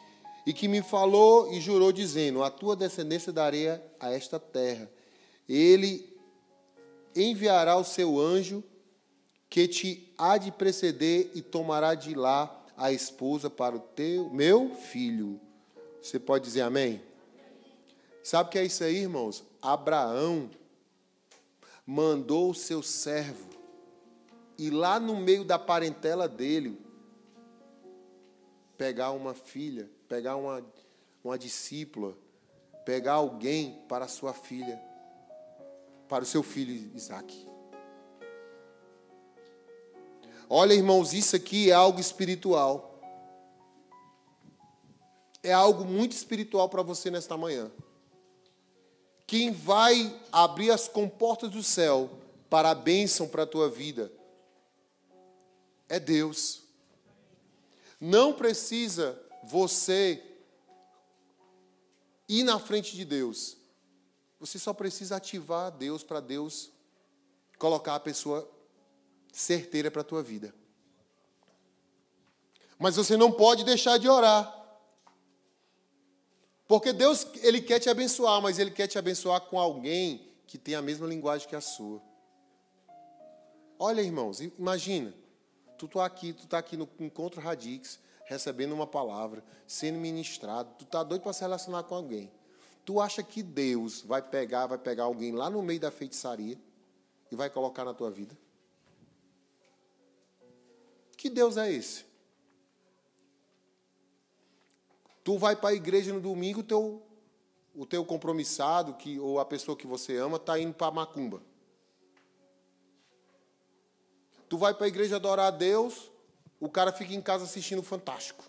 e 0.45 0.53
que 0.53 0.65
me 0.65 0.81
falou 0.81 1.51
e 1.51 1.59
jurou, 1.59 1.91
dizendo: 1.91 2.41
A 2.41 2.49
tua 2.49 2.73
descendência 2.73 3.33
darei 3.33 3.67
a 3.99 4.13
esta 4.13 4.39
terra. 4.39 4.89
Ele 5.47 6.17
enviará 7.13 7.75
o 7.75 7.83
seu 7.83 8.17
anjo, 8.17 8.63
que 9.49 9.67
te 9.67 10.13
há 10.17 10.37
de 10.37 10.53
preceder 10.53 11.31
e 11.35 11.41
tomará 11.41 11.93
de 11.93 12.15
lá 12.15 12.65
a 12.77 12.93
esposa 12.93 13.49
para 13.49 13.75
o 13.75 13.81
teu 13.81 14.29
meu 14.29 14.73
filho. 14.73 15.37
Você 16.01 16.17
pode 16.17 16.45
dizer 16.45 16.61
amém? 16.61 17.01
Sabe 18.23 18.47
o 18.47 18.51
que 18.53 18.59
é 18.59 18.63
isso 18.63 18.85
aí, 18.85 18.99
irmãos? 18.99 19.43
Abraão 19.61 20.49
mandou 21.85 22.51
o 22.51 22.55
seu 22.55 22.81
servo 22.81 23.58
e 24.59 24.69
lá 24.69 24.99
no 24.99 25.15
meio 25.15 25.45
da 25.45 25.57
parentela 25.57 26.27
dele 26.27 26.77
pegar 28.77 29.11
uma 29.11 29.33
filha, 29.33 29.89
pegar 30.09 30.35
uma, 30.35 30.61
uma 31.23 31.39
discípula, 31.39 32.13
pegar 32.85 33.13
alguém 33.13 33.81
para 33.87 34.05
sua 34.09 34.33
filha, 34.33 34.77
para 36.09 36.25
o 36.25 36.27
seu 36.27 36.43
filho 36.43 36.91
Isaac. 36.93 37.47
Olha, 40.49 40.73
irmãos, 40.73 41.13
isso 41.13 41.37
aqui 41.37 41.71
é 41.71 41.73
algo 41.73 42.01
espiritual. 42.01 42.99
É 45.41 45.53
algo 45.53 45.85
muito 45.85 46.11
espiritual 46.11 46.67
para 46.67 46.83
você 46.83 47.09
nesta 47.09 47.37
manhã. 47.37 47.71
Quem 49.25 49.53
vai 49.53 50.13
abrir 50.33 50.69
as 50.71 50.89
comportas 50.89 51.49
do 51.49 51.63
céu 51.63 52.09
para 52.49 52.71
a 52.71 52.75
bênção 52.75 53.25
para 53.25 53.43
a 53.43 53.47
tua 53.47 53.69
vida 53.69 54.18
é 55.89 55.99
Deus. 55.99 56.61
Não 57.99 58.31
precisa 58.31 59.21
você 59.43 60.23
ir 62.27 62.43
na 62.43 62.59
frente 62.59 62.95
de 62.95 63.03
Deus. 63.03 63.57
Você 64.39 64.57
só 64.57 64.71
precisa 64.71 65.17
ativar 65.17 65.71
Deus 65.71 66.03
para 66.03 66.21
Deus 66.21 66.71
colocar 67.57 67.95
a 67.95 67.99
pessoa 67.99 68.49
certeira 69.33 69.91
para 69.91 70.01
a 70.01 70.05
tua 70.05 70.23
vida. 70.23 70.53
Mas 72.77 72.95
você 72.95 73.17
não 73.17 73.31
pode 73.31 73.65
deixar 73.65 73.97
de 73.97 74.07
orar. 74.07 74.55
Porque 76.65 76.93
Deus, 76.93 77.27
Ele 77.41 77.61
quer 77.61 77.79
te 77.79 77.89
abençoar, 77.89 78.41
mas 78.41 78.59
Ele 78.59 78.71
quer 78.71 78.87
te 78.87 78.97
abençoar 78.97 79.41
com 79.41 79.59
alguém 79.59 80.31
que 80.47 80.57
tem 80.57 80.75
a 80.75 80.81
mesma 80.81 81.05
linguagem 81.05 81.49
que 81.49 81.55
a 81.55 81.61
sua. 81.61 82.01
Olha, 83.77 84.01
irmãos, 84.01 84.39
imagina. 84.39 85.13
Tu 85.79 85.87
tá 85.87 86.05
aqui, 86.05 86.33
tu 86.33 86.45
tá 86.45 86.57
aqui 86.57 86.75
no 86.75 86.89
encontro 86.99 87.39
Radix, 87.39 87.99
recebendo 88.25 88.73
uma 88.73 88.85
palavra, 88.85 89.41
sendo 89.65 89.97
ministrado, 89.97 90.75
tu 90.77 90.85
tá 90.85 91.01
doido 91.03 91.21
para 91.21 91.31
se 91.31 91.39
relacionar 91.39 91.83
com 91.83 91.95
alguém. 91.95 92.29
Tu 92.83 92.99
acha 92.99 93.23
que 93.23 93.41
Deus 93.41 94.01
vai 94.01 94.21
pegar, 94.21 94.67
vai 94.67 94.77
pegar 94.77 95.05
alguém 95.05 95.31
lá 95.31 95.49
no 95.49 95.63
meio 95.63 95.79
da 95.79 95.89
feitiçaria 95.89 96.59
e 97.31 97.35
vai 97.35 97.49
colocar 97.49 97.85
na 97.85 97.93
tua 97.93 98.11
vida? 98.11 98.37
Que 101.15 101.29
Deus 101.29 101.55
é 101.55 101.71
esse? 101.71 102.03
Tu 105.23 105.37
vai 105.37 105.55
para 105.55 105.69
a 105.69 105.73
igreja 105.73 106.11
no 106.11 106.19
domingo, 106.19 106.61
teu, 106.61 107.01
o 107.73 107.85
teu 107.85 108.03
compromissado 108.03 108.95
que, 108.95 109.17
ou 109.17 109.39
a 109.39 109.45
pessoa 109.45 109.77
que 109.77 109.87
você 109.87 110.17
ama 110.17 110.35
está 110.35 110.59
indo 110.59 110.73
para 110.73 110.87
a 110.87 110.91
macumba. 110.91 111.41
Tu 114.49 114.57
vai 114.57 114.73
para 114.73 114.85
a 114.85 114.87
igreja 114.89 115.15
adorar 115.15 115.47
a 115.47 115.51
Deus, 115.51 116.11
o 116.59 116.67
cara 116.67 116.91
fica 116.91 117.13
em 117.13 117.21
casa 117.21 117.45
assistindo 117.45 117.83
Fantástico. 117.83 118.43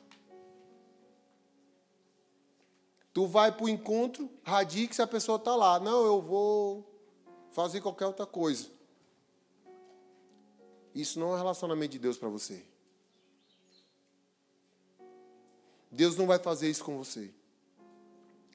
Tu 3.12 3.26
vai 3.26 3.52
para 3.52 3.64
o 3.64 3.68
encontro, 3.68 4.30
se 4.92 5.02
a 5.02 5.06
pessoa 5.06 5.36
está 5.36 5.54
lá. 5.54 5.78
Não, 5.78 6.06
eu 6.06 6.22
vou 6.22 6.88
fazer 7.50 7.80
qualquer 7.80 8.06
outra 8.06 8.24
coisa. 8.24 8.68
Isso 10.94 11.18
não 11.18 11.32
é 11.32 11.34
um 11.34 11.38
relacionamento 11.38 11.92
de 11.92 11.98
Deus 11.98 12.16
para 12.16 12.28
você. 12.28 12.64
Deus 15.90 16.16
não 16.16 16.26
vai 16.26 16.38
fazer 16.38 16.70
isso 16.70 16.84
com 16.84 16.96
você. 16.96 17.34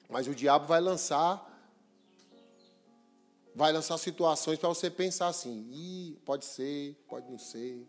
Mas 0.08 0.26
o 0.26 0.34
diabo 0.34 0.66
vai 0.66 0.80
lançar 0.80 1.55
vai 3.56 3.72
lançar 3.72 3.96
situações 3.96 4.58
para 4.58 4.68
você 4.68 4.90
pensar 4.90 5.28
assim: 5.28 5.66
Ih, 5.72 6.18
pode 6.26 6.44
ser, 6.44 6.94
pode 7.08 7.28
não 7.30 7.38
ser. 7.38 7.88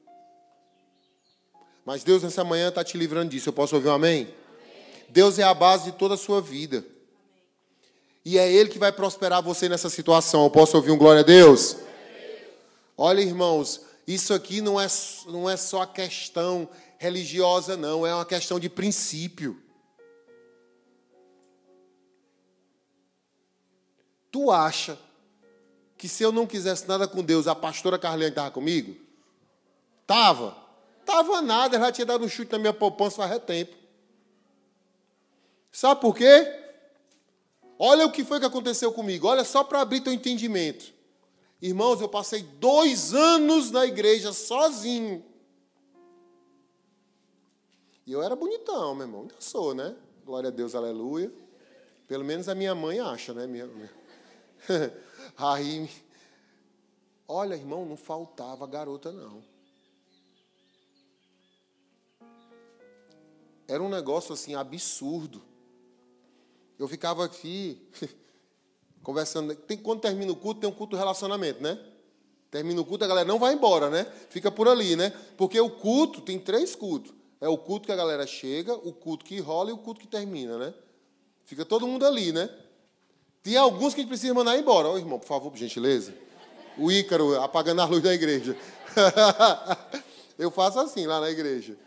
Mas 1.86 2.04
Deus 2.04 2.24
nessa 2.24 2.44
manhã 2.44 2.70
está 2.70 2.84
te 2.84 2.98
livrando 2.98 3.32
disso. 3.32 3.50
Eu 3.50 3.54
posso 3.54 3.76
ouvir 3.76 3.90
um 3.90 3.94
amém? 3.94 4.24
amém? 4.24 4.34
Deus 5.10 5.38
é 5.38 5.44
a 5.44 5.54
base 5.54 5.92
de 5.92 5.98
toda 5.98 6.16
a 6.16 6.18
sua 6.18 6.42
vida. 6.42 6.86
E 8.24 8.38
é 8.38 8.50
Ele 8.52 8.70
que 8.70 8.80
vai 8.80 8.92
prosperar 8.94 9.44
você 9.44 9.68
nessa 9.68 9.90
situação. 9.90 10.46
Eu 10.46 10.50
posso 10.50 10.76
ouvir 10.78 10.92
um 10.92 10.98
glória 10.98 11.20
a 11.20 11.26
Deus? 11.26 11.74
Amém. 11.74 11.84
Olha, 12.98 13.22
irmãos, 13.22 13.82
isso 14.06 14.34
aqui 14.34 14.62
não 14.62 14.80
é, 14.80 14.88
não 15.28 15.50
é 15.50 15.58
só 15.58 15.82
a 15.82 15.88
questão 15.88 16.68
religiosa, 16.98 17.76
não. 17.76 18.08
É 18.08 18.14
uma 18.14 18.26
questão 18.26 18.58
de 18.58 18.70
princípio. 18.70 19.62
Tu 24.32 24.52
acha 24.52 25.07
que 25.98 26.08
se 26.08 26.24
eu 26.24 26.32
não 26.32 26.46
quisesse 26.46 26.88
nada 26.88 27.08
com 27.08 27.24
Deus, 27.24 27.48
a 27.48 27.56
pastora 27.56 27.98
Carliane 27.98 28.32
estava 28.32 28.52
comigo? 28.52 28.96
Tava. 30.06 30.56
Tava 31.06 31.42
nada, 31.42 31.78
ela 31.78 31.92
tinha 31.92 32.06
dado 32.06 32.26
um 32.26 32.30
chute 32.30 32.52
na 32.52 32.60
minha 32.60 32.74
poupança 32.74 33.28
faz 33.28 33.44
tempo. 33.44 33.76
Sabe 35.72 36.02
por 36.02 36.16
quê? 36.16 36.66
Olha 37.80 38.06
o 38.06 38.12
que 38.12 38.24
foi 38.24 38.40
que 38.40 38.46
aconteceu 38.46 38.92
comigo. 38.92 39.28
Olha 39.28 39.44
só 39.44 39.64
para 39.64 39.82
abrir 39.82 40.02
teu 40.02 40.12
entendimento. 40.12 40.94
Irmãos, 41.62 42.02
eu 42.02 42.10
passei 42.10 42.44
dois 42.44 43.14
anos 43.14 43.72
na 43.72 43.86
igreja 43.86 44.34
sozinho. 44.34 45.24
E 48.06 48.12
eu 48.12 48.22
era 48.22 48.36
bonitão, 48.36 48.94
meu 48.96 49.06
irmão. 49.06 49.22
Ainda 49.22 49.36
sou, 49.40 49.74
né? 49.74 49.96
Glória 50.26 50.50
a 50.50 50.52
Deus, 50.52 50.76
aleluia. 50.76 51.32
Pelo 52.08 52.24
menos 52.24 52.48
a 52.48 52.56
minha 52.56 52.74
mãe 52.74 53.00
acha, 53.00 53.34
né? 53.34 53.48
Minha... 53.48 53.70
Aí, 55.38 55.88
olha, 57.28 57.54
irmão, 57.54 57.86
não 57.86 57.96
faltava 57.96 58.66
garota, 58.66 59.12
não. 59.12 59.44
Era 63.68 63.84
um 63.84 63.90
negócio 63.90 64.34
assim 64.34 64.56
absurdo. 64.56 65.44
Eu 66.80 66.88
ficava 66.88 67.24
aqui 67.24 67.88
conversando. 69.04 69.54
Tem, 69.56 69.78
quando 69.78 70.02
termina 70.02 70.32
o 70.32 70.36
culto, 70.36 70.62
tem 70.62 70.70
um 70.70 70.74
culto 70.74 70.96
relacionamento, 70.96 71.62
né? 71.62 71.80
Termina 72.50 72.82
o 72.82 72.86
culto, 72.86 73.06
a 73.06 73.08
galera 73.08 73.28
não 73.28 73.38
vai 73.38 73.54
embora, 73.54 73.92
né? 73.92 74.06
Fica 74.30 74.50
por 74.50 74.68
ali, 74.68 74.96
né? 74.96 75.12
Porque 75.38 75.60
o 75.60 75.70
culto 75.70 76.22
tem 76.22 76.40
três 76.40 76.76
cultos. 76.76 77.14
É 77.40 77.48
o 77.48 77.60
culto 77.60 77.86
que 77.86 77.92
a 77.92 77.96
galera 77.96 78.26
chega, 78.26 78.74
o 78.74 78.92
culto 78.92 79.24
que 79.24 79.40
rola 79.40 79.70
e 79.70 79.74
o 79.74 79.78
culto 79.78 80.00
que 80.00 80.08
termina, 80.08 80.58
né? 80.58 80.74
Fica 81.46 81.64
todo 81.64 81.86
mundo 81.86 82.06
ali, 82.06 82.32
né? 82.32 82.50
Tem 83.48 83.56
alguns 83.56 83.94
que 83.94 84.02
a 84.02 84.04
gente 84.04 84.10
precisa 84.10 84.34
mandar 84.34 84.58
embora. 84.58 84.90
Ô, 84.90 84.96
oh, 84.96 84.98
irmão, 84.98 85.18
por 85.18 85.26
favor, 85.26 85.50
por 85.50 85.58
gentileza. 85.58 86.14
O 86.78 86.92
Ícaro 86.92 87.42
apagando 87.42 87.82
a 87.82 87.86
luz 87.86 88.04
da 88.04 88.14
igreja. 88.14 88.58
Eu 90.38 90.52
faço 90.52 90.78
assim 90.82 91.08
lá 91.08 91.22
na 91.22 91.30
igreja. 91.30 91.78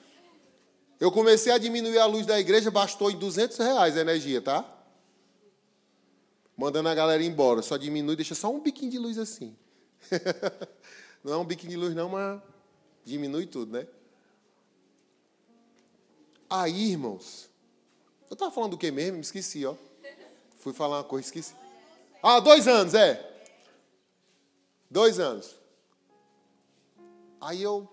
Eu 0.98 1.12
comecei 1.12 1.52
a 1.52 1.58
diminuir 1.58 1.98
a 1.98 2.06
luz 2.06 2.24
da 2.24 2.40
igreja, 2.40 2.70
bastou 2.70 3.10
em 3.10 3.18
200 3.18 3.58
reais 3.58 3.94
a 3.94 4.00
energia, 4.00 4.40
tá? 4.40 4.64
Mandando 6.56 6.88
a 6.88 6.94
galera 6.94 7.22
embora. 7.22 7.60
Só 7.60 7.76
diminui, 7.76 8.16
deixa 8.16 8.34
só 8.34 8.50
um 8.50 8.60
biquinho 8.60 8.92
de 8.92 8.98
luz 8.98 9.18
assim. 9.18 9.54
não 11.22 11.34
é 11.34 11.36
um 11.36 11.44
biquinho 11.44 11.72
de 11.72 11.76
luz, 11.76 11.94
não, 11.94 12.08
mas 12.08 12.40
diminui 13.04 13.44
tudo, 13.44 13.72
né? 13.72 13.86
Aí, 16.48 16.92
irmãos, 16.92 17.50
eu 18.30 18.32
estava 18.32 18.50
falando 18.50 18.70
do 18.70 18.78
que 18.78 18.90
mesmo? 18.90 19.16
Me 19.16 19.20
esqueci, 19.20 19.66
ó. 19.66 19.74
Fui 20.60 20.74
falar 20.74 20.98
uma 20.98 21.04
coisa, 21.04 21.26
esqueci. 21.26 21.54
Ah, 22.22 22.38
dois 22.38 22.68
anos, 22.68 22.94
é. 22.94 23.26
Dois 24.90 25.18
anos. 25.18 25.58
Aí 27.40 27.62
eu. 27.62 27.88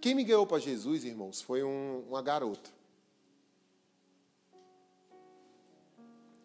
Quem 0.00 0.14
me 0.14 0.24
ganhou 0.24 0.46
para 0.46 0.58
Jesus, 0.58 1.04
irmãos, 1.04 1.42
foi 1.42 1.62
um, 1.62 2.00
uma 2.08 2.22
garota. 2.22 2.70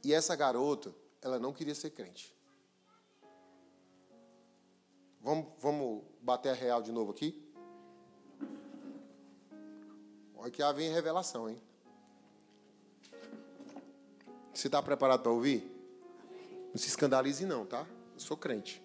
E 0.04 0.14
essa 0.14 0.36
garota, 0.36 0.94
ela 1.22 1.40
não 1.40 1.54
queria 1.54 1.76
ser 1.76 1.92
crente. 1.92 2.36
Vamos, 5.22 5.48
vamos 5.60 6.04
bater 6.22 6.50
a 6.50 6.54
real 6.54 6.82
de 6.82 6.92
novo 6.92 7.12
aqui? 7.12 7.42
Olha 10.36 10.52
que 10.52 10.74
vem 10.74 10.92
revelação, 10.92 11.50
hein? 11.50 11.69
Você 14.60 14.68
está 14.68 14.84
preparado 14.84 15.22
para 15.22 15.32
ouvir? 15.32 15.64
Não 16.68 16.76
se 16.76 16.90
escandalize, 16.90 17.46
não, 17.46 17.66
tá? 17.66 17.88
Eu 18.14 18.20
sou 18.20 18.36
crente. 18.36 18.84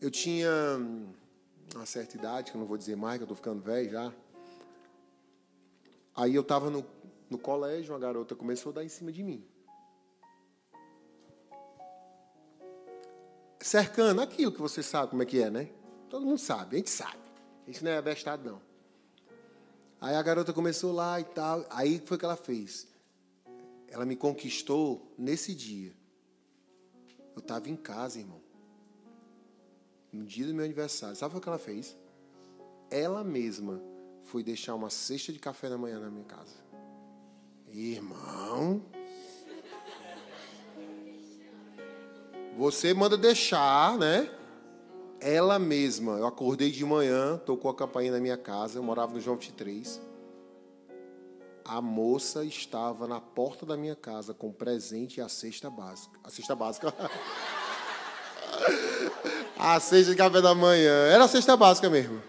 Eu 0.00 0.08
tinha 0.08 0.48
uma 1.74 1.84
certa 1.84 2.16
idade, 2.16 2.52
que 2.52 2.56
eu 2.56 2.60
não 2.60 2.66
vou 2.66 2.78
dizer 2.78 2.94
mais, 2.94 3.16
que 3.16 3.22
eu 3.22 3.24
estou 3.24 3.36
ficando 3.36 3.60
velho 3.60 3.90
já. 3.90 4.12
Aí 6.14 6.32
eu 6.32 6.42
estava 6.42 6.70
no, 6.70 6.86
no 7.28 7.38
colégio, 7.38 7.92
uma 7.92 7.98
garota 7.98 8.36
começou 8.36 8.70
a 8.70 8.76
dar 8.76 8.84
em 8.84 8.88
cima 8.88 9.10
de 9.10 9.24
mim. 9.24 9.44
Cercando 13.58 14.22
aquilo 14.22 14.52
que 14.52 14.60
você 14.60 14.80
sabe 14.80 15.10
como 15.10 15.24
é 15.24 15.26
que 15.26 15.42
é, 15.42 15.50
né? 15.50 15.70
Todo 16.08 16.24
mundo 16.24 16.38
sabe, 16.38 16.76
a 16.76 16.78
gente 16.78 16.90
sabe. 16.90 17.18
A 17.66 17.70
gente 17.72 17.82
não 17.82 17.90
é 17.90 17.98
abestado, 17.98 18.48
não. 18.48 18.65
Aí 20.00 20.14
a 20.14 20.22
garota 20.22 20.52
começou 20.52 20.92
lá 20.92 21.20
e 21.20 21.24
tal. 21.24 21.64
Aí 21.70 22.02
foi 22.04 22.18
que 22.18 22.24
ela 22.24 22.36
fez. 22.36 22.86
Ela 23.88 24.04
me 24.04 24.16
conquistou 24.16 25.12
nesse 25.16 25.54
dia. 25.54 25.92
Eu 27.34 27.40
estava 27.40 27.68
em 27.68 27.76
casa, 27.76 28.18
irmão. 28.18 28.40
No 30.12 30.24
dia 30.24 30.46
do 30.46 30.54
meu 30.54 30.64
aniversário. 30.64 31.16
Sabe 31.16 31.36
o 31.36 31.40
que 31.40 31.48
ela 31.48 31.58
fez? 31.58 31.96
Ela 32.90 33.24
mesma 33.24 33.80
foi 34.24 34.42
deixar 34.42 34.74
uma 34.74 34.90
cesta 34.90 35.32
de 35.32 35.38
café 35.38 35.68
da 35.68 35.78
manhã 35.78 35.98
na 36.00 36.10
minha 36.10 36.24
casa. 36.24 36.54
Irmão. 37.68 38.82
Você 42.56 42.94
manda 42.94 43.16
deixar, 43.16 43.98
né? 43.98 44.35
Ela 45.20 45.58
mesma. 45.58 46.18
Eu 46.18 46.26
acordei 46.26 46.70
de 46.70 46.84
manhã, 46.84 47.38
tocou 47.38 47.70
a 47.70 47.74
campainha 47.74 48.12
na 48.12 48.20
minha 48.20 48.36
casa. 48.36 48.78
Eu 48.78 48.82
morava 48.82 49.12
no 49.12 49.20
João 49.20 49.36
23 49.36 50.00
a 51.68 51.82
moça 51.82 52.44
estava 52.44 53.08
na 53.08 53.20
porta 53.20 53.66
da 53.66 53.76
minha 53.76 53.96
casa 53.96 54.32
com 54.32 54.52
presente 54.52 55.18
e 55.18 55.20
a 55.20 55.28
cesta 55.28 55.68
básica. 55.68 56.16
A 56.22 56.30
cesta 56.30 56.54
básica. 56.54 56.94
a 59.58 59.80
cesta 59.80 60.12
de 60.12 60.16
café 60.16 60.40
da 60.40 60.54
manhã. 60.54 61.08
Era 61.08 61.24
a 61.24 61.28
cesta 61.28 61.56
básica 61.56 61.90
mesmo. 61.90 62.22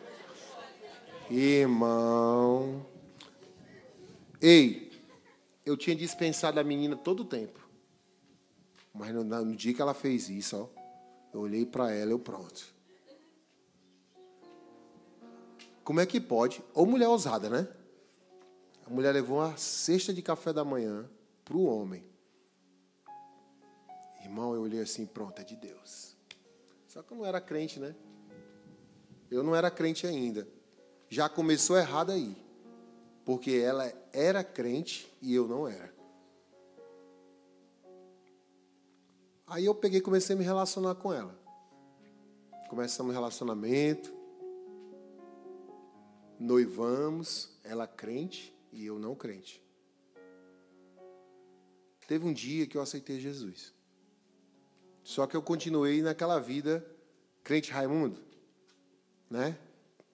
Irmão. 1.30 2.84
Ei, 4.42 4.92
eu 5.64 5.78
tinha 5.78 5.96
dispensado 5.96 6.60
a 6.60 6.64
menina 6.64 6.96
todo 6.96 7.20
o 7.20 7.26
tempo. 7.26 7.60
Mas 8.92 9.14
no, 9.14 9.24
no 9.24 9.56
dia 9.56 9.74
que 9.74 9.82
ela 9.82 9.94
fez 9.94 10.30
isso, 10.30 10.58
ó, 10.58 10.68
eu 11.32 11.42
olhei 11.42 11.64
para 11.64 11.94
ela 11.94 12.10
eu 12.10 12.18
pronto. 12.18 12.76
Como 15.88 16.02
é 16.02 16.06
que 16.06 16.20
pode? 16.20 16.62
Ou 16.74 16.86
mulher 16.86 17.08
ousada, 17.08 17.50
né? 17.50 17.66
A 18.86 18.90
mulher 18.90 19.14
levou 19.14 19.38
uma 19.38 19.56
cesta 19.56 20.14
de 20.14 20.22
café 20.22 20.52
da 20.52 20.66
manhã 20.66 21.10
para 21.46 21.56
o 21.56 21.64
homem. 21.64 22.04
Irmão, 24.22 24.54
eu 24.54 24.64
olhei 24.64 24.82
assim, 24.82 25.06
pronto, 25.06 25.40
é 25.40 25.46
de 25.46 25.56
Deus. 25.56 26.14
Só 26.90 27.02
que 27.02 27.14
eu 27.14 27.18
não 27.18 27.26
era 27.26 27.40
crente, 27.40 27.80
né? 27.80 27.96
Eu 29.32 29.42
não 29.44 29.56
era 29.56 29.72
crente 29.72 30.06
ainda. 30.06 30.46
Já 31.08 31.30
começou 31.30 31.78
errado 31.78 32.12
aí. 32.12 32.36
Porque 33.24 33.52
ela 33.52 33.90
era 34.12 34.44
crente 34.44 35.10
e 35.22 35.34
eu 35.34 35.48
não 35.48 35.70
era. 35.70 35.96
Aí 39.48 39.64
eu 39.64 39.74
peguei 39.74 40.00
e 40.00 40.04
comecei 40.04 40.36
a 40.36 40.38
me 40.38 40.44
relacionar 40.44 40.96
com 40.96 41.14
ela. 41.14 41.34
Começamos 42.68 43.10
um 43.10 43.16
relacionamento. 43.16 44.17
Noivamos, 46.40 47.58
ela 47.64 47.88
crente 47.88 48.56
e 48.72 48.86
eu 48.86 49.00
não 49.00 49.16
crente. 49.16 49.64
Teve 52.08 52.26
um 52.26 52.34
dia 52.34 52.66
que 52.66 52.78
eu 52.78 52.82
aceitei 52.82 53.20
Jesus. 53.20 53.74
Só 55.04 55.26
que 55.26 55.36
eu 55.36 55.42
continuei 55.42 56.02
naquela 56.02 56.40
vida 56.40 56.86
crente 57.44 57.72
Raimundo, 57.72 58.22
né? 59.30 59.58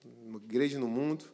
Uma 0.04 0.38
igreja 0.38 0.78
no 0.78 0.88
mundo. 0.88 1.24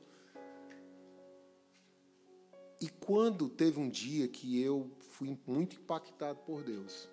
E 2.80 2.88
quando 2.88 3.48
teve 3.48 3.78
um 3.78 3.88
dia 3.88 4.26
que 4.26 4.60
eu 4.60 4.90
fui 4.98 5.38
muito 5.46 5.76
impactado 5.76 6.38
por 6.40 6.62
Deus. 6.62 7.08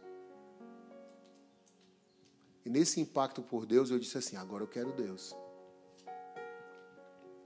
E 2.66 2.70
nesse 2.70 3.02
impacto 3.02 3.42
por 3.42 3.66
Deus, 3.66 3.90
eu 3.90 4.00
disse 4.00 4.18
assim: 4.18 4.38
agora 4.38 4.64
eu 4.64 4.68
quero 4.68 4.94
Deus. 4.94 5.36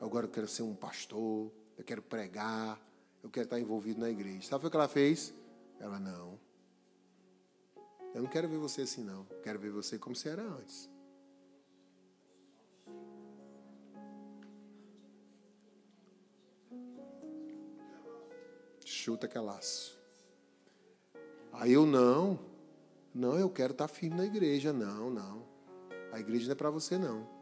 Agora 0.01 0.25
eu 0.25 0.29
quero 0.29 0.47
ser 0.47 0.63
um 0.63 0.75
pastor 0.75 1.51
eu 1.81 1.83
quero 1.83 2.03
pregar, 2.03 2.79
eu 3.23 3.29
quero 3.31 3.45
estar 3.45 3.59
envolvido 3.59 3.99
na 3.99 4.07
igreja. 4.07 4.47
Sabe 4.47 4.67
o 4.67 4.69
que 4.69 4.77
ela 4.77 4.87
fez? 4.87 5.33
Ela, 5.79 5.99
não. 5.99 6.39
Eu 8.13 8.21
não 8.21 8.29
quero 8.29 8.47
ver 8.47 8.59
você 8.59 8.83
assim, 8.83 9.03
não. 9.03 9.25
Quero 9.41 9.57
ver 9.57 9.71
você 9.71 9.97
como 9.97 10.15
você 10.15 10.29
era 10.29 10.43
antes. 10.43 10.87
Chuta 18.85 19.27
que 19.27 19.35
é 19.35 19.41
laço. 19.41 19.99
Aí 21.51 21.73
eu, 21.73 21.87
não. 21.87 22.39
Não, 23.11 23.39
eu 23.39 23.49
quero 23.49 23.71
estar 23.71 23.87
firme 23.87 24.17
na 24.17 24.25
igreja. 24.25 24.71
Não, 24.71 25.09
não. 25.09 25.47
A 26.11 26.19
igreja 26.19 26.45
não 26.45 26.51
é 26.51 26.55
para 26.55 26.69
você, 26.69 26.95
não. 26.95 27.40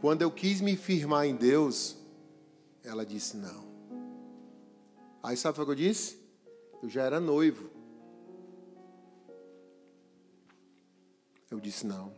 Quando 0.00 0.22
eu 0.22 0.30
quis 0.30 0.60
me 0.62 0.76
firmar 0.76 1.26
em 1.26 1.36
Deus, 1.36 1.96
ela 2.82 3.04
disse 3.04 3.36
não. 3.36 3.68
Aí 5.22 5.36
sabe 5.36 5.60
o 5.60 5.64
que 5.64 5.70
eu 5.70 5.74
disse? 5.74 6.18
Eu 6.82 6.88
já 6.88 7.02
era 7.02 7.20
noivo. 7.20 7.68
Eu 11.50 11.60
disse 11.60 11.86
não. 11.86 12.14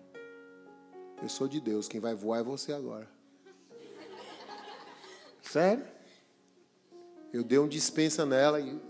Eu 1.20 1.28
sou 1.28 1.48
de 1.48 1.60
Deus, 1.60 1.88
quem 1.88 2.00
vai 2.00 2.14
voar 2.14 2.38
é 2.38 2.42
você 2.44 2.72
agora. 2.72 3.08
Sério? 5.42 5.84
Eu 7.32 7.42
dei 7.42 7.58
um 7.58 7.66
dispensa 7.66 8.24
nela 8.24 8.60
e 8.60 8.80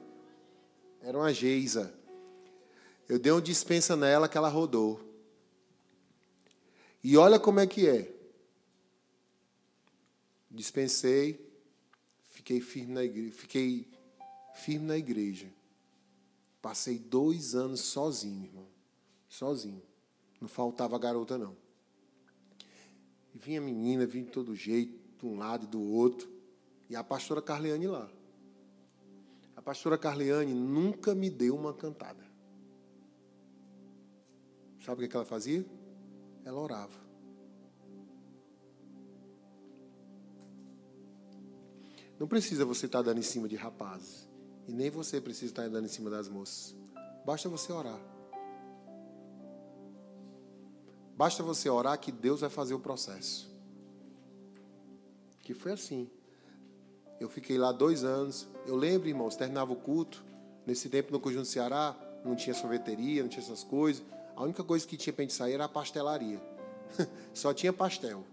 era 1.00 1.16
uma 1.16 1.32
geisa. 1.32 1.94
Eu 3.08 3.18
dei 3.18 3.32
um 3.32 3.40
dispensa 3.40 3.96
nela 3.96 4.28
que 4.28 4.36
ela 4.36 4.48
rodou. 4.48 5.00
E 7.02 7.16
olha 7.16 7.40
como 7.40 7.58
é 7.58 7.66
que 7.66 7.88
é. 7.88 8.11
Dispensei, 10.52 11.50
fiquei 12.26 12.60
firme 12.60 12.92
na 12.92 13.02
igreja, 13.02 13.32
fiquei 13.32 13.88
firme 14.54 14.86
na 14.86 14.98
igreja. 14.98 15.48
Passei 16.60 16.98
dois 16.98 17.54
anos 17.54 17.80
sozinho, 17.80 18.44
irmão. 18.44 18.66
Sozinho. 19.28 19.82
Não 20.38 20.48
faltava 20.48 20.98
garota, 20.98 21.38
não. 21.38 21.56
E 23.34 23.38
vinha 23.38 23.60
menina, 23.60 24.06
vinha 24.06 24.24
de 24.24 24.30
todo 24.30 24.54
jeito, 24.54 25.00
de 25.18 25.26
um 25.26 25.38
lado 25.38 25.64
e 25.64 25.68
do 25.68 25.80
outro. 25.80 26.30
E 26.90 26.94
a 26.94 27.02
pastora 27.02 27.40
Carleane 27.40 27.86
lá. 27.86 28.10
A 29.56 29.62
pastora 29.62 29.96
Carleane 29.96 30.52
nunca 30.52 31.14
me 31.14 31.30
deu 31.30 31.56
uma 31.56 31.72
cantada. 31.72 32.22
Sabe 34.84 35.04
o 35.04 35.08
que 35.08 35.16
ela 35.16 35.24
fazia? 35.24 35.64
Ela 36.44 36.60
orava. 36.60 37.01
Não 42.22 42.28
precisa 42.28 42.64
você 42.64 42.86
estar 42.86 43.02
dando 43.02 43.18
em 43.18 43.22
cima 43.22 43.48
de 43.48 43.56
rapazes. 43.56 44.28
E 44.68 44.72
nem 44.72 44.88
você 44.88 45.20
precisa 45.20 45.46
estar 45.46 45.68
dando 45.68 45.86
em 45.86 45.88
cima 45.88 46.08
das 46.08 46.28
moças. 46.28 46.72
Basta 47.26 47.48
você 47.48 47.72
orar. 47.72 47.98
Basta 51.16 51.42
você 51.42 51.68
orar 51.68 51.98
que 51.98 52.12
Deus 52.12 52.42
vai 52.42 52.48
fazer 52.48 52.74
o 52.74 52.78
processo. 52.78 53.50
Que 55.40 55.52
foi 55.52 55.72
assim. 55.72 56.08
Eu 57.18 57.28
fiquei 57.28 57.58
lá 57.58 57.72
dois 57.72 58.04
anos. 58.04 58.46
Eu 58.68 58.76
lembro, 58.76 59.08
irmãos, 59.08 59.34
terminava 59.34 59.72
o 59.72 59.76
culto. 59.76 60.24
Nesse 60.64 60.88
tempo 60.88 61.10
no 61.10 61.18
Conjunto 61.18 61.48
Ceará, 61.48 61.96
não 62.24 62.36
tinha 62.36 62.54
sorveteria, 62.54 63.22
não 63.22 63.28
tinha 63.28 63.42
essas 63.42 63.64
coisas. 63.64 64.00
A 64.36 64.44
única 64.44 64.62
coisa 64.62 64.86
que 64.86 64.96
tinha 64.96 65.12
para 65.12 65.24
gente 65.24 65.34
sair 65.34 65.54
era 65.54 65.64
a 65.64 65.68
pastelaria. 65.68 66.40
Só 67.34 67.52
tinha 67.52 67.72
pastel. 67.72 68.24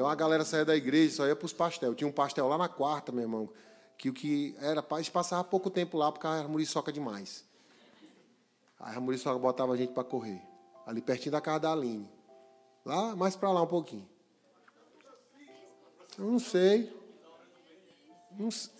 Então 0.00 0.08
a 0.08 0.14
galera 0.14 0.46
saía 0.46 0.64
da 0.64 0.74
igreja, 0.74 1.16
só 1.16 1.26
ia 1.26 1.36
para 1.36 1.44
os 1.44 1.52
pastel. 1.52 1.94
Tinha 1.94 2.08
um 2.08 2.12
pastel 2.12 2.48
lá 2.48 2.56
na 2.56 2.70
quarta, 2.70 3.12
meu 3.12 3.20
irmão, 3.20 3.50
que 3.98 4.08
o 4.08 4.14
que 4.14 4.56
era 4.58 4.82
para 4.82 5.04
passava 5.10 5.44
pouco 5.44 5.68
tempo 5.68 5.98
lá 5.98 6.10
porque 6.10 6.26
a 6.26 6.48
muriçoca 6.48 6.90
demais. 6.90 7.44
A 8.78 8.98
muriçoca 8.98 9.38
botava 9.38 9.74
a 9.74 9.76
gente 9.76 9.92
para 9.92 10.02
correr. 10.02 10.40
Ali 10.86 11.02
pertinho 11.02 11.32
da 11.32 11.40
casa 11.42 11.60
da 11.60 11.72
Aline. 11.72 12.08
Lá, 12.82 13.14
mais 13.14 13.36
para 13.36 13.52
lá 13.52 13.60
um 13.60 13.66
pouquinho. 13.66 14.08
Eu 16.16 16.24
não 16.24 16.38
sei. 16.38 16.90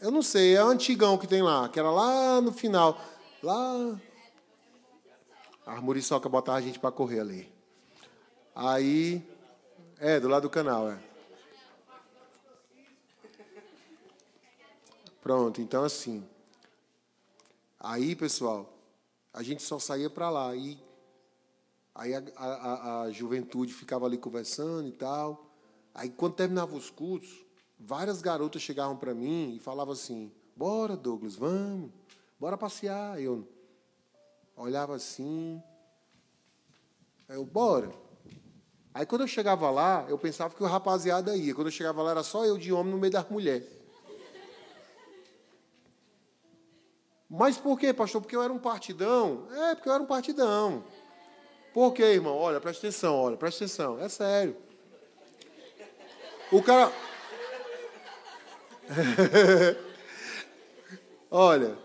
Eu 0.00 0.10
não 0.10 0.22
sei, 0.22 0.56
é 0.56 0.64
o 0.64 0.68
antigão 0.68 1.18
que 1.18 1.26
tem 1.26 1.42
lá, 1.42 1.68
que 1.68 1.78
era 1.78 1.90
lá 1.90 2.40
no 2.40 2.50
final. 2.50 2.98
Lá. 3.42 4.00
A 5.66 5.82
muriçoca 5.82 6.30
botava 6.30 6.56
a 6.56 6.62
gente 6.62 6.78
para 6.78 6.90
correr 6.90 7.20
ali. 7.20 7.52
Aí. 8.54 9.22
É, 9.98 10.18
do 10.18 10.28
lado 10.28 10.44
do 10.44 10.48
canal, 10.50 10.90
é. 10.90 11.09
Pronto, 15.20 15.60
então 15.60 15.84
assim. 15.84 16.26
Aí, 17.78 18.14
pessoal, 18.14 18.72
a 19.32 19.42
gente 19.42 19.62
só 19.62 19.78
saía 19.78 20.10
para 20.10 20.30
lá. 20.30 20.54
E 20.54 20.78
aí 21.94 22.14
a, 22.14 22.22
a, 22.36 23.02
a, 23.02 23.10
juventude 23.10 23.72
ficava 23.72 24.06
ali 24.06 24.18
conversando 24.18 24.88
e 24.88 24.92
tal. 24.92 25.46
Aí 25.94 26.10
quando 26.10 26.34
terminava 26.34 26.74
os 26.74 26.90
cultos, 26.90 27.30
várias 27.78 28.20
garotas 28.20 28.62
chegavam 28.62 28.96
para 28.96 29.14
mim 29.14 29.54
e 29.56 29.60
falavam 29.60 29.92
assim: 29.92 30.32
Bora, 30.56 30.96
Douglas, 30.96 31.36
vamos, 31.36 31.90
bora 32.38 32.56
passear. 32.56 33.20
Eu 33.20 33.46
olhava 34.56 34.94
assim, 34.94 35.62
eu, 37.28 37.44
bora. 37.44 37.90
Aí 38.92 39.06
quando 39.06 39.22
eu 39.22 39.28
chegava 39.28 39.70
lá, 39.70 40.04
eu 40.08 40.18
pensava 40.18 40.54
que 40.54 40.62
o 40.62 40.66
rapaziada 40.66 41.36
ia. 41.36 41.54
Quando 41.54 41.68
eu 41.68 41.72
chegava 41.72 42.02
lá, 42.02 42.10
era 42.10 42.22
só 42.22 42.44
eu 42.44 42.58
de 42.58 42.72
homem 42.72 42.92
no 42.92 42.98
meio 42.98 43.12
das 43.12 43.28
mulheres. 43.28 43.79
Mas 47.40 47.56
por 47.56 47.80
quê, 47.80 47.94
pastor? 47.94 48.20
Porque 48.20 48.36
eu 48.36 48.42
era 48.42 48.52
um 48.52 48.58
partidão? 48.58 49.46
É, 49.50 49.74
porque 49.74 49.88
eu 49.88 49.94
era 49.94 50.02
um 50.02 50.06
partidão. 50.06 50.84
Por 51.72 51.94
quê, 51.94 52.02
irmão? 52.02 52.36
Olha, 52.36 52.60
presta 52.60 52.86
atenção, 52.86 53.16
olha, 53.16 53.34
presta 53.38 53.64
atenção. 53.64 53.98
É 53.98 54.10
sério. 54.10 54.54
O 56.52 56.62
cara. 56.62 56.92
olha, 61.30 61.78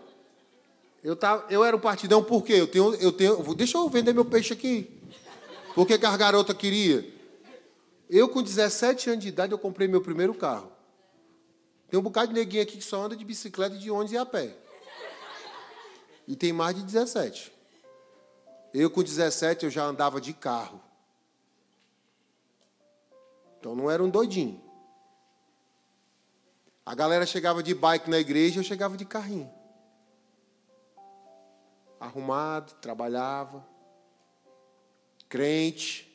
eu, 1.02 1.16
tava, 1.16 1.46
eu 1.48 1.64
era 1.64 1.74
um 1.74 1.80
partidão 1.80 2.22
por 2.22 2.44
quê? 2.44 2.52
Eu 2.52 2.66
tenho, 2.66 2.94
eu 2.96 3.10
tenho, 3.10 3.54
deixa 3.54 3.78
eu 3.78 3.88
vender 3.88 4.12
meu 4.12 4.26
peixe 4.26 4.52
aqui. 4.52 5.00
Por 5.74 5.86
que, 5.86 5.94
a 5.94 6.16
garota 6.18 6.54
queria? 6.54 7.02
Eu, 8.10 8.28
com 8.28 8.42
17 8.42 9.08
anos 9.08 9.22
de 9.22 9.30
idade, 9.30 9.52
eu 9.52 9.58
comprei 9.58 9.88
meu 9.88 10.02
primeiro 10.02 10.34
carro. 10.34 10.70
Tem 11.88 11.98
um 11.98 12.02
bocado 12.02 12.28
de 12.28 12.34
neguinho 12.34 12.62
aqui 12.62 12.76
que 12.76 12.84
só 12.84 13.04
anda 13.04 13.16
de 13.16 13.24
bicicleta, 13.24 13.74
de 13.74 13.90
ônibus 13.90 14.12
e 14.12 14.18
a 14.18 14.26
pé 14.26 14.65
e 16.26 16.34
tem 16.34 16.52
mais 16.52 16.74
de 16.74 16.82
17. 16.82 17.52
Eu, 18.74 18.90
com 18.90 19.02
17, 19.02 19.64
eu 19.64 19.70
já 19.70 19.84
andava 19.84 20.20
de 20.20 20.32
carro. 20.32 20.80
Então 23.58 23.74
não 23.74 23.90
era 23.90 24.02
um 24.02 24.10
doidinho. 24.10 24.62
A 26.84 26.94
galera 26.94 27.26
chegava 27.26 27.62
de 27.62 27.74
bike 27.74 28.08
na 28.08 28.18
igreja, 28.18 28.60
eu 28.60 28.64
chegava 28.64 28.96
de 28.96 29.04
carrinho. 29.04 29.50
Arrumado, 31.98 32.74
trabalhava. 32.74 33.66
Crente. 35.28 36.06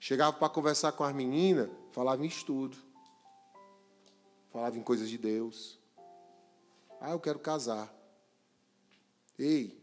Chegava 0.00 0.32
para 0.32 0.48
conversar 0.48 0.90
com 0.92 1.04
as 1.04 1.14
meninas, 1.14 1.70
falava 1.92 2.24
em 2.24 2.28
estudo. 2.28 2.76
Falava 4.50 4.76
em 4.76 4.82
coisas 4.82 5.08
de 5.08 5.16
Deus. 5.16 5.78
Ah, 7.00 7.10
eu 7.10 7.20
quero 7.20 7.38
casar. 7.38 8.01
Ei, 9.38 9.80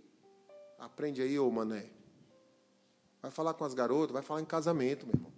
aprende 0.77 1.21
aí, 1.21 1.39
ô 1.39 1.49
mané. 1.49 1.89
Vai 3.21 3.31
falar 3.31 3.53
com 3.53 3.65
as 3.65 3.73
garotas, 3.73 4.13
vai 4.13 4.21
falar 4.21 4.41
em 4.41 4.45
casamento, 4.45 5.05
meu 5.05 5.15
irmão. 5.15 5.33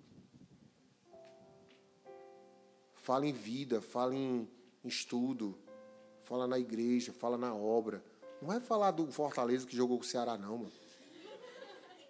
Fala 2.96 3.26
em 3.26 3.34
vida, 3.34 3.82
fala 3.82 4.14
em, 4.14 4.48
estudo, 4.84 5.58
fala 6.22 6.48
na 6.48 6.60
igreja, 6.60 7.12
fala 7.12 7.38
na 7.38 7.54
obra. 7.54 8.04
Não 8.40 8.48
vai 8.48 8.60
falar 8.60 8.92
do 8.92 9.12
Fortaleza 9.12 9.66
que 9.66 9.76
jogou 9.76 9.98
com 9.98 10.04
o 10.04 10.08
Ceará, 10.08 10.38
não, 10.38 10.58
mano. 10.60 10.72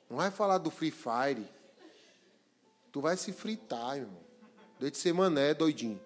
Não 0.09 0.17
vai 0.17 0.29
falar 0.29 0.57
do 0.57 0.69
Free 0.69 0.91
Fire. 0.91 1.47
Tu 2.91 2.99
vai 2.99 3.15
se 3.15 3.31
fritar, 3.31 3.97
irmão. 3.97 4.21
Desde 4.77 4.97
ser 4.97 5.13
mané, 5.13 5.53
doidinho. 5.53 5.99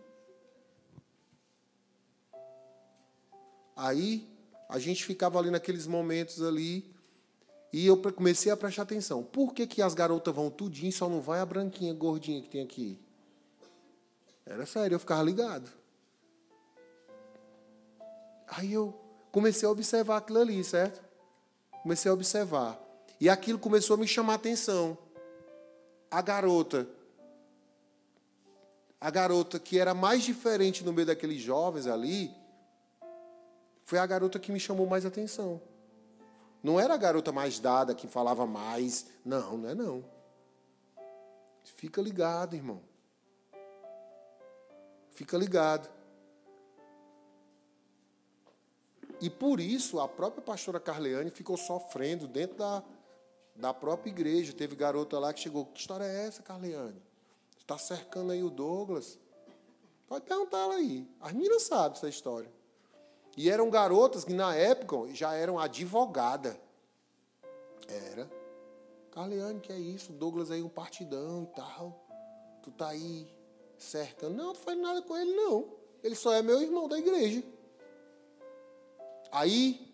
Aí, 3.76 4.35
a 4.70 4.80
gente 4.80 5.06
ficava 5.06 5.40
ali 5.40 5.50
naqueles 5.50 5.86
momentos 5.88 6.42
ali 6.42 6.94
e 7.72 7.86
eu 7.86 7.98
comecei 7.98 8.52
a 8.52 8.58
prestar 8.58 8.84
atenção. 8.84 9.22
Por 9.24 9.54
que, 9.54 9.68
que 9.68 9.82
as 9.82 9.94
garotas 9.94 10.34
vão 10.34 10.50
tudinho 10.50 10.92
só 10.92 11.10
não 11.10 11.22
vai 11.22 11.40
a 11.40 11.46
branquinha 11.46 11.94
gordinha 11.94 12.42
que 12.42 12.50
tem 12.50 12.62
aqui? 12.62 13.00
Era 14.46 14.66
sério, 14.66 14.96
eu 14.96 15.00
ficava 15.00 15.24
ligado. 15.24 15.70
Aí 18.48 18.72
eu 18.72 18.94
comecei 19.32 19.68
a 19.68 19.72
observar 19.72 20.18
aquilo 20.18 20.40
ali, 20.40 20.64
certo? 20.64 21.04
Comecei 21.84 22.10
a 22.10 22.14
observar. 22.14 22.80
E 23.20 23.28
aquilo 23.28 23.60
começou 23.60 23.96
a 23.96 23.98
me 23.98 24.08
chamar 24.08 24.34
a 24.34 24.36
atenção. 24.38 24.98
A 26.10 26.22
garota. 26.22 26.88
A 29.02 29.10
garota 29.10 29.60
que 29.60 29.80
era 29.80 29.94
mais 29.94 30.24
diferente 30.24 30.84
no 30.84 30.94
meio 30.94 31.08
daqueles 31.08 31.42
jovens 31.42 31.88
ali, 31.88 32.32
foi 33.86 34.00
a 34.00 34.06
garota 34.06 34.40
que 34.40 34.52
me 34.52 34.60
chamou 34.60 34.88
mais 34.88 35.06
atenção. 35.06 35.62
Não 36.62 36.80
era 36.80 36.96
a 36.96 36.98
garota 36.98 37.32
mais 37.32 37.60
dada, 37.60 37.94
que 37.94 38.08
falava 38.08 38.46
mais. 38.48 39.06
Não, 39.24 39.56
não 39.56 39.70
é 39.70 39.76
não. 39.76 40.04
Fica 41.64 42.02
ligado, 42.02 42.56
irmão. 42.56 42.82
Fica 45.12 45.38
ligado. 45.38 45.88
E 49.22 49.30
por 49.30 49.60
isso 49.60 50.00
a 50.00 50.08
própria 50.08 50.42
pastora 50.42 50.80
Carleane 50.80 51.30
ficou 51.30 51.56
sofrendo 51.56 52.28
dentro 52.28 52.58
da, 52.58 52.84
da 53.56 53.72
própria 53.72 54.10
igreja. 54.10 54.52
Teve 54.52 54.76
garota 54.76 55.20
lá 55.20 55.32
que 55.32 55.42
chegou: 55.42 55.68
Que 55.68 55.80
história 55.80 56.06
é 56.06 56.26
essa, 56.26 56.42
Carleane? 56.42 57.00
Está 57.60 57.78
cercando 57.78 58.32
aí 58.32 58.42
o 58.42 58.50
Douglas? 58.50 59.20
Pode 60.08 60.26
perguntar 60.26 60.58
ela 60.58 60.76
aí. 60.76 61.08
As 61.22 61.32
meninas 61.34 61.64
sabem 61.64 61.96
essa 61.96 62.10
história. 62.10 62.52
E 63.36 63.50
eram 63.50 63.70
garotas 63.70 64.24
que 64.24 64.34
na 64.34 64.56
época 64.56 65.14
já 65.14 65.34
eram 65.34 65.60
advogada. 65.60 66.60
Era. 67.88 68.30
Carleane, 69.12 69.60
que 69.60 69.72
é 69.72 69.78
isso? 69.78 70.12
Douglas 70.14 70.52
aí 70.52 70.62
um 70.62 70.70
partidão 70.70 71.44
e 71.44 71.56
tal. 71.56 72.06
Tu 72.64 72.72
tá 72.72 72.90
aí 72.90 73.28
cercando. 73.78 74.36
Não, 74.36 74.48
não 74.48 74.56
faz 74.56 74.78
nada 74.78 75.02
com 75.02 75.18
ele, 75.18 75.34
não. 75.34 75.70
Ele 76.04 76.16
só 76.16 76.34
é 76.34 76.42
meu 76.42 76.62
irmão 76.62 76.88
da 76.88 76.98
igreja. 76.98 77.44
Aí, 79.32 79.94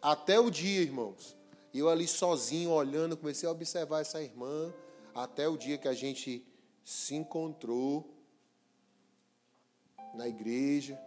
até 0.00 0.38
o 0.38 0.50
dia, 0.50 0.82
irmãos, 0.82 1.36
eu 1.72 1.88
ali 1.88 2.06
sozinho 2.06 2.70
olhando, 2.70 3.16
comecei 3.16 3.48
a 3.48 3.52
observar 3.52 4.00
essa 4.00 4.22
irmã, 4.22 4.72
até 5.14 5.48
o 5.48 5.56
dia 5.56 5.78
que 5.78 5.88
a 5.88 5.94
gente 5.94 6.46
se 6.84 7.14
encontrou 7.14 8.14
na 10.14 10.28
igreja. 10.28 11.00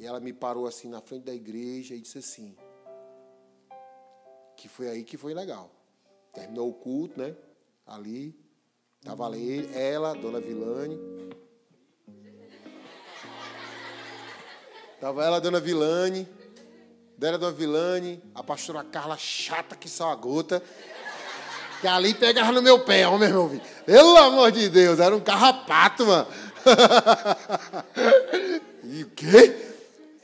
E 0.00 0.06
ela 0.06 0.18
me 0.18 0.32
parou 0.32 0.66
assim 0.66 0.88
na 0.88 1.02
frente 1.02 1.24
da 1.24 1.34
igreja 1.34 1.94
e 1.94 2.00
disse 2.00 2.16
assim: 2.16 2.56
que 4.56 4.66
foi 4.66 4.88
aí 4.88 5.04
que 5.04 5.18
foi 5.18 5.34
legal. 5.34 5.70
Terminou 6.32 6.70
o 6.70 6.72
culto, 6.72 7.20
né? 7.20 7.36
Ali. 7.86 8.34
Tava 9.04 9.26
ali 9.26 9.68
ela, 9.74 10.14
dona 10.14 10.40
Vilane. 10.40 10.98
Tava 14.98 15.22
ela, 15.22 15.38
dona 15.38 15.60
Vilane. 15.60 16.26
Dera 17.18 17.36
dona 17.36 17.52
Vilane, 17.52 18.22
a 18.34 18.42
pastora 18.42 18.82
Carla 18.82 19.18
chata 19.18 19.76
que 19.76 19.86
só 19.86 20.10
a 20.10 20.14
gota. 20.14 20.62
Que 21.82 21.86
ali 21.86 22.14
pegava 22.14 22.52
no 22.52 22.62
meu 22.62 22.82
pé, 22.86 23.06
ó, 23.06 23.18
meu 23.18 23.28
irmão. 23.28 23.60
Pelo 23.84 24.16
amor 24.16 24.50
de 24.50 24.70
Deus, 24.70 24.98
era 24.98 25.14
um 25.14 25.20
carrapato, 25.20 26.06
mano. 26.06 26.26
e 28.82 29.02
o 29.02 29.10
quê? 29.10 29.69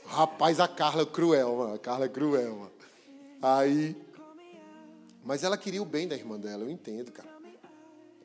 Rapaz, 0.07 0.59
a 0.59 0.67
Carla 0.67 1.03
é 1.03 1.05
cruel, 1.05 1.55
mano. 1.57 1.73
A 1.75 1.79
Carla 1.79 2.05
é 2.05 2.09
cruel, 2.09 2.55
mano. 2.55 2.71
Aí, 3.41 3.95
Mas 5.23 5.43
ela 5.43 5.57
queria 5.57 5.81
o 5.81 5.85
bem 5.85 6.07
da 6.07 6.15
irmã 6.15 6.39
dela, 6.39 6.63
eu 6.63 6.69
entendo, 6.69 7.11
cara. 7.11 7.29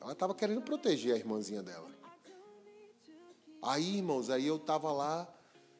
Ela 0.01 0.13
estava 0.13 0.33
querendo 0.33 0.61
proteger 0.61 1.13
a 1.13 1.17
irmãzinha 1.17 1.61
dela. 1.61 1.87
Aí, 3.61 3.97
irmãos, 3.97 4.29
aí 4.29 4.47
eu 4.47 4.57
tava 4.57 4.91
lá, 4.91 5.27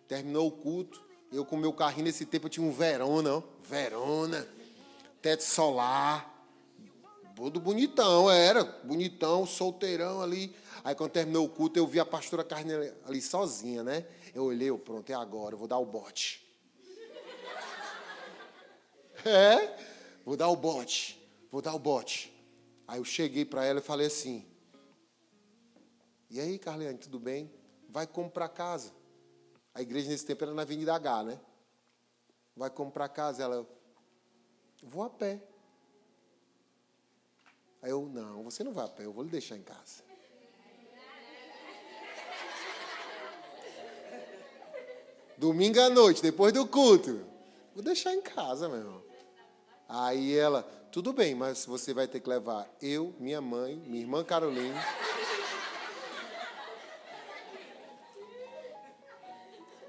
terminou 0.08 0.48
o 0.48 0.52
culto, 0.52 1.02
eu 1.32 1.46
com 1.46 1.58
meu 1.58 1.74
carrinho 1.74 2.06
nesse 2.06 2.26
tempo 2.26 2.46
eu 2.46 2.50
tinha 2.50 2.66
um 2.66 2.72
Verona, 2.72 3.38
ó, 3.38 3.44
Verona, 3.62 4.48
teto 5.22 5.44
solar, 5.44 6.34
tudo 7.36 7.60
bonitão, 7.60 8.30
era, 8.30 8.64
bonitão, 8.64 9.46
solteirão 9.46 10.22
ali. 10.22 10.56
Aí 10.84 10.94
quando 10.94 11.12
terminou 11.12 11.46
o 11.46 11.50
culto, 11.50 11.80
eu 11.80 11.88
vi 11.88 12.00
a 12.00 12.06
pastora 12.06 12.44
Carne 12.44 12.74
ali 13.06 13.22
sozinha, 13.22 13.84
né? 13.84 14.06
Eu 14.34 14.45
olhei, 14.45 14.69
eu, 14.69 14.80
pronto, 14.80 15.10
é 15.10 15.14
agora, 15.14 15.53
eu 15.53 15.60
vou 15.60 15.68
dar 15.68 15.77
o 15.77 15.85
bote. 15.85 16.41
É, 19.26 19.77
vou 20.26 20.35
dar 20.35 20.49
o 20.49 20.55
bote, 20.55 21.18
vou 21.49 21.61
dar 21.61 21.73
o 21.73 21.80
bote. 21.80 22.34
Aí 22.85 22.99
eu 22.99 23.05
cheguei 23.05 23.45
para 23.45 23.64
ela 23.64 23.80
e 23.80 23.81
falei 23.81 24.07
assim: 24.07 24.45
E 26.30 26.41
aí, 26.41 26.60
Carliane, 26.60 26.97
tudo 26.97 27.22
bem? 27.22 27.49
Vai 27.88 28.05
comprar 28.05 28.49
casa. 28.49 28.91
A 29.73 29.81
igreja 29.81 30.10
nesse 30.10 30.26
tempo 30.26 30.43
era 30.43 30.53
na 30.53 30.64
Avenida 30.64 30.93
H, 30.93 31.23
né? 31.23 31.39
Vai 32.53 32.69
comprar 32.69 33.07
casa. 33.07 33.43
Ela, 33.43 33.65
vou 34.81 35.03
a 35.03 35.10
pé. 35.10 35.41
Aí 37.81 37.91
eu, 37.91 38.05
não, 38.07 38.43
você 38.43 38.64
não 38.64 38.73
vai 38.73 38.85
a 38.85 38.89
pé, 38.89 39.05
eu 39.05 39.14
vou 39.14 39.23
lhe 39.23 39.30
deixar 39.30 39.55
em 39.55 39.64
casa. 39.64 40.03
Domingo 45.44 45.78
à 45.78 45.90
noite, 45.90 46.22
depois 46.22 46.53
do 46.53 46.65
culto. 46.65 47.20
Vou 47.76 47.84
deixar 47.84 48.14
em 48.14 48.22
casa, 48.22 48.70
meu 48.70 48.78
irmão. 48.78 49.03
Aí 49.90 50.34
ela, 50.38 50.64
tudo 50.90 51.11
bem, 51.11 51.36
mas 51.36 51.65
você 51.65 51.94
vai 51.94 52.07
ter 52.07 52.22
que 52.22 52.30
levar 52.30 52.65
eu, 52.82 53.14
minha 53.20 53.41
mãe, 53.41 53.76
minha 53.76 54.02
irmã 54.02 54.24
Carolina. 54.24 54.82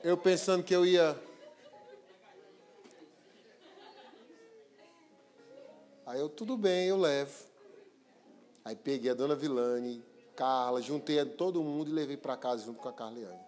Eu 0.03 0.17
pensando 0.17 0.65
que 0.65 0.75
eu 0.75 0.85
ia. 0.85 1.17
Aí 6.05 6.19
eu, 6.19 6.29
tudo 6.29 6.57
bem, 6.57 6.89
eu 6.89 6.99
levo. 6.99 7.45
Aí 8.65 8.75
peguei 8.75 9.13
a 9.13 9.15
dona 9.15 9.37
Vilane, 9.37 10.03
Carla, 10.35 10.83
juntei 10.83 11.25
todo 11.25 11.63
mundo 11.63 11.91
e 11.91 11.95
levei 11.95 12.17
para 12.17 12.37
casa 12.37 12.65
junto 12.65 12.81
com 12.81 12.89
a 12.89 12.93
Carliane. 12.93 13.44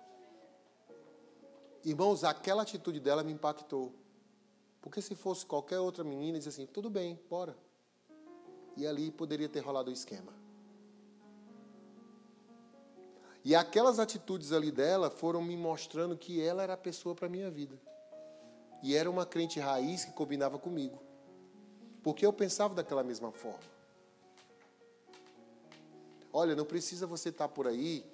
Irmãos, 1.87 2.25
aquela 2.25 2.63
atitude 2.63 2.99
dela 2.99 3.23
me 3.23 3.33
impactou. 3.33 3.95
Porque 4.83 5.01
se 5.01 5.15
fosse 5.15 5.47
qualquer 5.47 5.79
outra 5.79 6.03
menina, 6.03 6.37
dizia 6.37 6.51
assim, 6.51 6.67
tudo 6.67 6.91
bem, 6.91 7.17
bora. 7.31 7.57
E 8.77 8.85
ali 8.85 9.13
poderia 9.13 9.49
ter 9.49 9.61
rolado 9.61 9.89
o 9.89 9.93
esquema. 9.93 10.33
E 13.45 13.55
aquelas 13.55 14.01
atitudes 14.01 14.51
ali 14.51 14.73
dela 14.73 15.11
foram 15.11 15.41
me 15.41 15.57
mostrando 15.57 16.19
que 16.19 16.43
ela 16.43 16.65
era 16.65 16.73
a 16.73 16.77
pessoa 16.77 17.15
para 17.15 17.27
a 17.27 17.31
minha 17.31 17.49
vida. 17.49 17.81
E 18.83 18.97
era 18.97 19.09
uma 19.09 19.25
crente 19.25 19.61
raiz 19.61 20.05
que 20.05 20.11
combinava 20.11 20.59
comigo. 20.59 21.01
Porque 22.03 22.27
eu 22.27 22.33
pensava 22.33 22.75
daquela 22.75 23.05
mesma 23.05 23.31
forma. 23.31 23.77
Olha, 26.33 26.57
não 26.57 26.65
precisa 26.65 27.07
você 27.07 27.29
estar 27.29 27.47
por 27.47 27.69
aí 27.69 28.05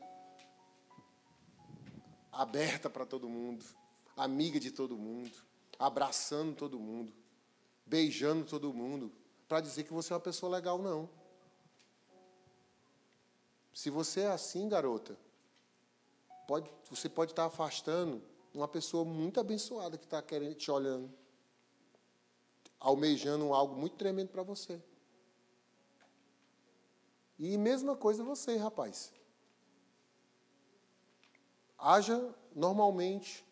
aberta 2.33 2.89
para 2.89 3.07
todo 3.07 3.29
mundo, 3.29 3.65
amiga 4.17 4.59
de 4.59 4.71
todo 4.71 4.97
mundo 4.97 5.33
abraçando 5.83 6.55
todo 6.55 6.79
mundo, 6.79 7.13
beijando 7.85 8.45
todo 8.45 8.73
mundo, 8.73 9.13
para 9.49 9.61
dizer 9.61 9.83
que 9.83 9.93
você 9.93 10.13
é 10.13 10.17
uma 10.17 10.23
pessoa 10.23 10.53
legal, 10.53 10.79
não. 10.79 11.11
Se 13.75 13.91
você 13.91 14.21
é 14.21 14.29
assim, 14.29 14.69
garota, 14.69 15.19
pode, 16.47 16.71
você 16.89 17.09
pode 17.09 17.33
estar 17.33 17.47
afastando 17.47 18.23
uma 18.55 18.69
pessoa 18.69 19.05
muito 19.05 19.41
abençoada 19.41 19.99
que 19.99 20.05
está 20.05 20.23
querendo 20.23 20.55
te 20.55 20.71
olhando, 20.71 21.13
almejando 22.79 23.53
algo 23.53 23.75
muito 23.75 23.97
tremendo 23.97 24.29
para 24.29 24.45
você. 24.45 24.81
E 27.41 27.59
mesma 27.59 27.97
coisa 27.97 28.23
você, 28.23 28.57
rapaz. 28.57 29.13
Haja 31.85 32.33
normalmente, 32.55 33.45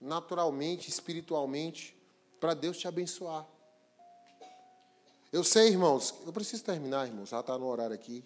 naturalmente, 0.00 0.88
espiritualmente, 0.88 2.00
para 2.38 2.54
Deus 2.54 2.78
te 2.78 2.86
abençoar. 2.86 3.44
Eu 5.32 5.42
sei, 5.42 5.70
irmãos, 5.70 6.14
eu 6.24 6.32
preciso 6.32 6.62
terminar, 6.62 7.08
irmãos, 7.08 7.30
já 7.30 7.40
está 7.40 7.58
no 7.58 7.66
horário 7.66 7.92
aqui. 7.96 8.24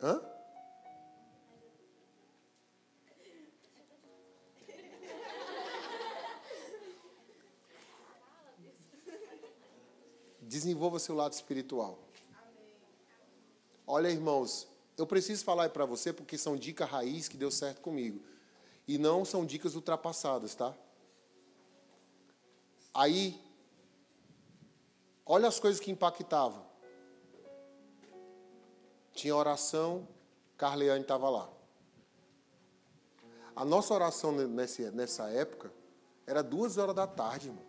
Hã? 0.00 0.22
Desenvolva 10.40 10.98
seu 10.98 11.14
lado 11.14 11.34
espiritual. 11.34 12.05
Olha, 13.86 14.08
irmãos, 14.08 14.66
eu 14.98 15.06
preciso 15.06 15.44
falar 15.44 15.70
para 15.70 15.84
você 15.84 16.12
porque 16.12 16.36
são 16.36 16.56
dicas 16.56 16.88
raiz 16.88 17.28
que 17.28 17.36
deu 17.36 17.50
certo 17.50 17.80
comigo. 17.80 18.24
E 18.88 18.98
não 18.98 19.24
são 19.24 19.44
dicas 19.44 19.74
ultrapassadas, 19.74 20.54
tá? 20.54 20.74
Aí, 22.92 23.40
olha 25.24 25.48
as 25.48 25.60
coisas 25.60 25.80
que 25.80 25.90
impactavam. 25.90 26.64
Tinha 29.12 29.36
oração, 29.36 30.08
Carleane 30.56 31.02
estava 31.02 31.28
lá. 31.28 31.48
A 33.54 33.64
nossa 33.64 33.94
oração 33.94 34.32
nessa, 34.32 35.30
época 35.30 35.72
era 36.26 36.42
duas 36.42 36.76
horas 36.76 36.94
da 36.94 37.06
tarde, 37.06 37.48
irmão. 37.48 37.64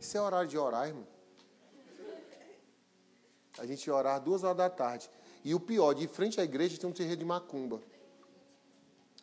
Isso 0.00 0.16
é 0.16 0.20
horário 0.20 0.48
de 0.48 0.58
orar, 0.58 0.88
irmão. 0.88 1.06
A 3.58 3.64
gente 3.66 3.86
ia 3.86 3.94
orar 3.94 4.20
duas 4.20 4.44
horas 4.44 4.56
da 4.56 4.68
tarde. 4.68 5.10
E 5.46 5.54
o 5.54 5.60
pior, 5.60 5.94
de 5.94 6.08
frente 6.08 6.40
à 6.40 6.42
igreja 6.42 6.76
tem 6.76 6.90
um 6.90 6.92
terreiro 6.92 7.20
de 7.20 7.24
macumba. 7.24 7.80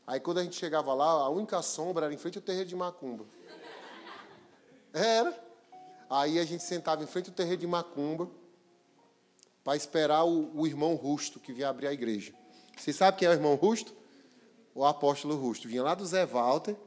Aí 0.08 0.22
quando 0.22 0.38
a 0.38 0.44
gente 0.44 0.56
chegava 0.56 0.94
lá, 0.94 1.04
a 1.06 1.28
única 1.28 1.62
sombra 1.62 2.06
era 2.06 2.14
em 2.14 2.18
frente 2.18 2.38
ao 2.38 2.42
terreiro 2.42 2.70
de 2.70 2.78
macumba. 2.78 3.26
Era. 4.94 5.38
Aí 6.10 6.40
a 6.40 6.46
gente 6.46 6.64
sentava 6.64 7.04
em 7.04 7.08
frente 7.08 7.30
ao 7.30 7.36
terreiro 7.36 7.60
de 7.60 7.68
macumba 7.68 8.32
para 9.66 9.76
esperar 9.76 10.24
o, 10.24 10.50
o, 10.58 10.66
irmão 10.66 10.96
Rusto 10.96 11.42
que 11.42 11.52
vinha 11.52 11.68
abrir 11.68 11.88
a 11.88 11.94
igreja. 11.94 12.34
Você 12.78 12.94
sabe 12.94 13.18
quem 13.18 13.28
é 13.28 13.32
o 13.32 13.34
irmão 13.34 13.56
Rusto? 13.56 13.94
O 14.74 14.86
apóstolo 14.86 15.36
Rusto. 15.36 15.68
Vinha 15.68 15.84
lá 15.84 15.94
do 15.94 16.06
Zé 16.06 16.26
Walter, 16.26 16.78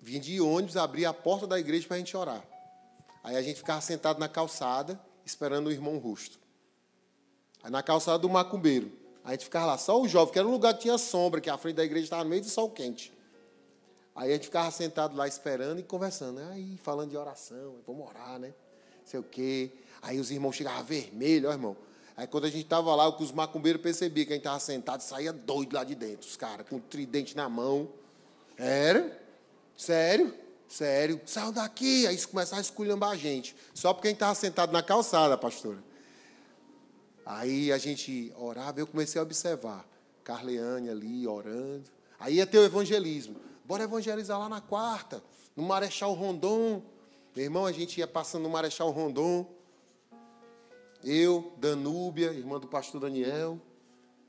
vinha 0.00 0.18
de 0.18 0.40
ônibus 0.40 0.76
abrir 0.76 1.06
a 1.06 1.14
porta 1.14 1.46
da 1.46 1.60
igreja 1.60 1.86
para 1.86 1.94
a 1.94 2.00
gente 2.00 2.16
orar. 2.16 2.44
Aí 3.22 3.36
a 3.36 3.42
gente 3.42 3.58
ficava 3.58 3.80
sentado 3.80 4.18
na 4.18 4.28
calçada 4.28 5.00
esperando 5.24 5.68
o 5.68 5.70
irmão 5.70 5.96
Rusto 5.98 6.41
na 7.70 7.82
calçada 7.82 8.18
do 8.18 8.28
macumbeiro. 8.28 8.90
A 9.24 9.32
gente 9.32 9.44
ficava 9.44 9.66
lá, 9.66 9.78
só 9.78 10.00
o 10.00 10.08
jovem, 10.08 10.32
que 10.32 10.38
era 10.38 10.48
um 10.48 10.50
lugar 10.50 10.74
que 10.74 10.80
tinha 10.80 10.98
sombra, 10.98 11.40
que 11.40 11.48
a 11.48 11.56
frente 11.56 11.76
da 11.76 11.84
igreja 11.84 12.04
estava 12.04 12.24
no 12.24 12.30
meio 12.30 12.42
do 12.42 12.48
sol 12.48 12.68
quente. 12.70 13.12
Aí 14.14 14.30
a 14.30 14.34
gente 14.34 14.46
ficava 14.46 14.70
sentado 14.70 15.16
lá 15.16 15.26
esperando 15.26 15.78
e 15.78 15.82
conversando. 15.82 16.40
Né? 16.40 16.48
Aí, 16.52 16.76
falando 16.82 17.10
de 17.10 17.16
oração, 17.16 17.76
vamos 17.86 18.06
orar, 18.08 18.38
né? 18.38 18.52
Sei 19.04 19.18
o 19.18 19.22
quê. 19.22 19.70
Aí 20.02 20.18
os 20.18 20.30
irmãos 20.30 20.54
chegavam 20.54 20.84
vermelhos, 20.84 21.50
ó, 21.50 21.52
irmão. 21.52 21.76
Aí 22.16 22.26
quando 22.26 22.44
a 22.44 22.50
gente 22.50 22.64
estava 22.64 22.94
lá, 22.94 23.08
os 23.08 23.32
macumbeiros 23.32 23.80
percebiam 23.80 24.26
que 24.26 24.32
a 24.32 24.36
gente 24.36 24.42
estava 24.42 24.60
sentado 24.60 25.00
e 25.00 25.04
saía 25.04 25.32
doido 25.32 25.74
lá 25.74 25.82
de 25.82 25.94
dentro, 25.94 26.28
os 26.28 26.36
caras, 26.36 26.66
com 26.68 26.76
o 26.76 26.80
tridente 26.80 27.36
na 27.36 27.48
mão. 27.48 27.88
Era? 28.58 29.18
Sério? 29.76 30.34
Sério? 30.68 31.20
Saiu 31.24 31.52
daqui. 31.52 32.06
Aí 32.06 32.20
começaram 32.26 32.58
a 32.58 32.62
esculhambar 32.62 33.10
a 33.10 33.16
gente. 33.16 33.56
Só 33.72 33.94
porque 33.94 34.08
a 34.08 34.10
gente 34.10 34.16
estava 34.16 34.34
sentado 34.34 34.72
na 34.72 34.82
calçada, 34.82 35.38
pastora. 35.38 35.78
Aí 37.24 37.72
a 37.72 37.78
gente 37.78 38.32
orava, 38.36 38.80
eu 38.80 38.86
comecei 38.86 39.20
a 39.20 39.22
observar. 39.22 39.86
Carleane 40.24 40.88
ali 40.88 41.26
orando. 41.26 41.90
Aí 42.18 42.36
ia 42.36 42.46
ter 42.46 42.58
o 42.58 42.64
evangelismo. 42.64 43.36
Bora 43.64 43.84
evangelizar 43.84 44.38
lá 44.38 44.48
na 44.48 44.60
quarta, 44.60 45.22
no 45.56 45.62
Marechal 45.62 46.12
Rondon. 46.12 46.82
Meu 47.34 47.44
irmão, 47.44 47.66
a 47.66 47.72
gente 47.72 47.98
ia 47.98 48.06
passando 48.06 48.42
no 48.42 48.50
Marechal 48.50 48.90
Rondon. 48.90 49.46
Eu, 51.02 51.52
Danúbia, 51.58 52.32
irmã 52.32 52.60
do 52.60 52.68
pastor 52.68 53.00
Daniel. 53.00 53.60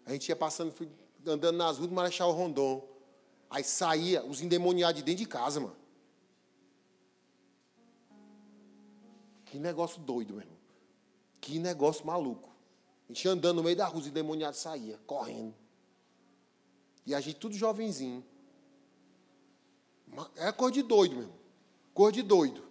A 0.05 0.11
gente 0.11 0.29
ia 0.29 0.35
passando, 0.35 0.73
andando 1.25 1.57
nas 1.57 1.77
ruas 1.77 1.89
do 1.89 1.95
Marechal 1.95 2.31
Rondon. 2.31 2.87
Aí 3.49 3.63
saía 3.63 4.23
os 4.23 4.41
endemoniados 4.41 4.97
de 4.97 5.03
dentro 5.03 5.23
de 5.23 5.29
casa, 5.29 5.59
mano. 5.59 5.75
Que 9.45 9.59
negócio 9.59 10.01
doido, 10.01 10.33
meu 10.33 10.41
irmão. 10.41 10.57
Que 11.39 11.59
negócio 11.59 12.05
maluco. 12.05 12.52
Gente 13.13 13.27
andando 13.27 13.57
no 13.57 13.63
meio 13.63 13.75
da 13.75 13.85
rua, 13.85 14.01
os 14.01 14.07
endemoniados 14.07 14.59
saía, 14.59 14.99
correndo. 15.05 15.53
E 17.05 17.13
a 17.13 17.21
gente 17.21 17.35
tudo 17.35 17.55
jovenzinho. 17.55 18.25
É 20.35 20.51
cor 20.51 20.71
de 20.71 20.81
doido 20.81 21.17
mesmo. 21.17 21.33
Cor 21.93 22.11
de 22.11 22.23
doido. 22.23 22.63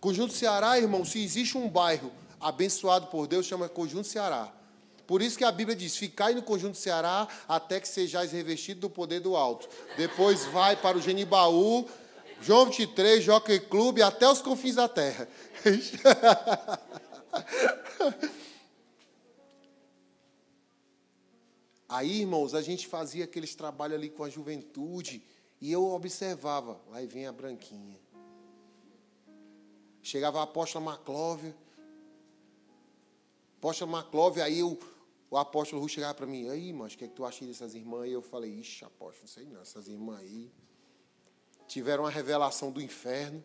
Conjunto 0.00 0.32
Ceará, 0.32 0.78
irmão, 0.78 1.04
se 1.04 1.22
existe 1.22 1.58
um 1.58 1.68
bairro 1.68 2.10
abençoado 2.40 3.08
por 3.08 3.26
Deus, 3.26 3.44
chama 3.44 3.68
Conjunto 3.68 4.08
Ceará. 4.08 4.50
Por 5.06 5.20
isso 5.20 5.36
que 5.36 5.44
a 5.44 5.52
Bíblia 5.52 5.76
diz: 5.76 5.98
Ficai 5.98 6.32
no 6.32 6.42
conjunto 6.42 6.78
Ceará 6.78 7.28
até 7.46 7.80
que 7.80 7.88
sejais 7.88 8.32
revestido 8.32 8.80
do 8.80 8.88
poder 8.88 9.20
do 9.20 9.36
alto. 9.36 9.68
Depois 9.98 10.46
vai 10.46 10.74
para 10.74 10.96
o 10.96 11.02
Genibaú, 11.02 11.86
João 12.40 12.64
23, 12.64 13.22
Jockey 13.22 13.60
Clube, 13.60 14.00
até 14.00 14.26
os 14.26 14.40
confins 14.40 14.76
da 14.76 14.88
terra. 14.88 15.28
Aí, 21.90 22.20
irmãos, 22.20 22.54
a 22.54 22.62
gente 22.62 22.86
fazia 22.86 23.24
aqueles 23.24 23.52
trabalhos 23.56 23.96
ali 23.96 24.08
com 24.08 24.22
a 24.22 24.30
juventude 24.30 25.24
e 25.60 25.72
eu 25.72 25.84
observava. 25.86 26.80
Aí 26.92 27.04
vem 27.04 27.26
a 27.26 27.32
branquinha. 27.32 27.98
Chegava 30.00 30.38
a 30.38 30.44
apóstola 30.44 30.84
Maclóvia. 30.84 31.52
Apóstola 33.58 33.90
Maclóvia, 33.90 34.44
aí 34.44 34.60
eu, 34.60 34.78
o 35.28 35.36
apóstolo 35.36 35.80
Rui 35.80 35.90
chegava 35.90 36.14
para 36.14 36.26
mim, 36.26 36.48
aí, 36.48 36.72
mas 36.72 36.94
o 36.94 36.96
que, 36.96 37.06
é 37.06 37.08
que 37.08 37.14
tu 37.14 37.24
acha 37.24 37.44
dessas 37.44 37.74
irmãs? 37.74 38.08
E 38.08 38.12
eu 38.12 38.22
falei, 38.22 38.52
ixi, 38.52 38.84
apóstolo, 38.84 39.22
não 39.22 39.28
sei 39.28 39.44
não, 39.46 39.60
essas 39.60 39.88
irmãs 39.88 40.20
aí 40.20 40.48
tiveram 41.66 42.04
uma 42.04 42.10
revelação 42.10 42.70
do 42.70 42.80
inferno. 42.80 43.42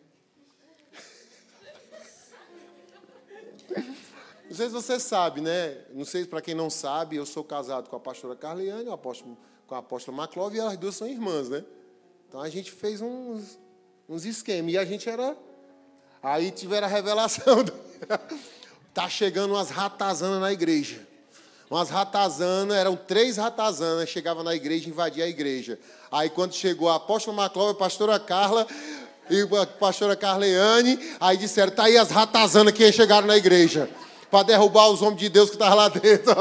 Não 4.48 4.56
sei 4.56 4.66
se 4.66 4.72
você 4.72 5.00
sabe, 5.00 5.40
né? 5.40 5.76
Não 5.92 6.04
sei 6.04 6.24
para 6.24 6.40
quem 6.40 6.54
não 6.54 6.70
sabe, 6.70 7.16
eu 7.16 7.26
sou 7.26 7.42
casado 7.42 7.88
com 7.88 7.96
a 7.96 8.00
pastora 8.00 8.38
apóstolo, 8.92 9.36
com 9.66 9.74
a 9.74 9.78
apóstola 9.78 10.16
Maclov, 10.16 10.54
e 10.54 10.58
elas 10.58 10.76
duas 10.76 10.94
são 10.94 11.08
irmãs, 11.08 11.48
né? 11.48 11.64
Então 12.28 12.40
a 12.40 12.48
gente 12.48 12.70
fez 12.70 13.00
uns, 13.00 13.58
uns 14.08 14.24
esquemas. 14.24 14.72
E 14.72 14.78
a 14.78 14.84
gente 14.84 15.08
era. 15.08 15.36
Aí 16.22 16.50
tiveram 16.50 16.86
a 16.86 16.90
revelação. 16.90 17.62
Do... 17.64 17.72
tá 18.94 19.08
chegando 19.08 19.54
umas 19.54 19.70
ratazanas 19.70 20.40
na 20.40 20.52
igreja 20.52 21.06
umas 21.70 21.90
ratazanas, 21.90 22.76
eram 22.76 22.96
três 22.96 23.36
ratazanas, 23.36 24.08
chegava 24.08 24.42
na 24.42 24.54
igreja 24.54 24.88
invadia 24.88 25.24
a 25.24 25.28
igreja. 25.28 25.78
Aí 26.10 26.30
quando 26.30 26.54
chegou 26.54 26.88
a 26.88 26.96
apóstola 26.96 27.36
Maclova, 27.36 27.72
a 27.72 27.74
pastora 27.74 28.18
Carla 28.20 28.66
e 29.28 29.42
a 29.42 29.66
pastora 29.66 30.14
Carleane, 30.14 30.98
aí 31.18 31.36
disseram, 31.36 31.72
tá 31.72 31.84
aí 31.84 31.98
as 31.98 32.10
ratazanas 32.10 32.72
que 32.72 32.90
chegaram 32.92 33.26
na 33.26 33.36
igreja, 33.36 33.90
para 34.30 34.44
derrubar 34.44 34.90
os 34.90 35.02
homens 35.02 35.20
de 35.20 35.28
Deus 35.28 35.50
que 35.50 35.56
estavam 35.56 35.76
lá 35.76 35.88
dentro. 35.88 36.34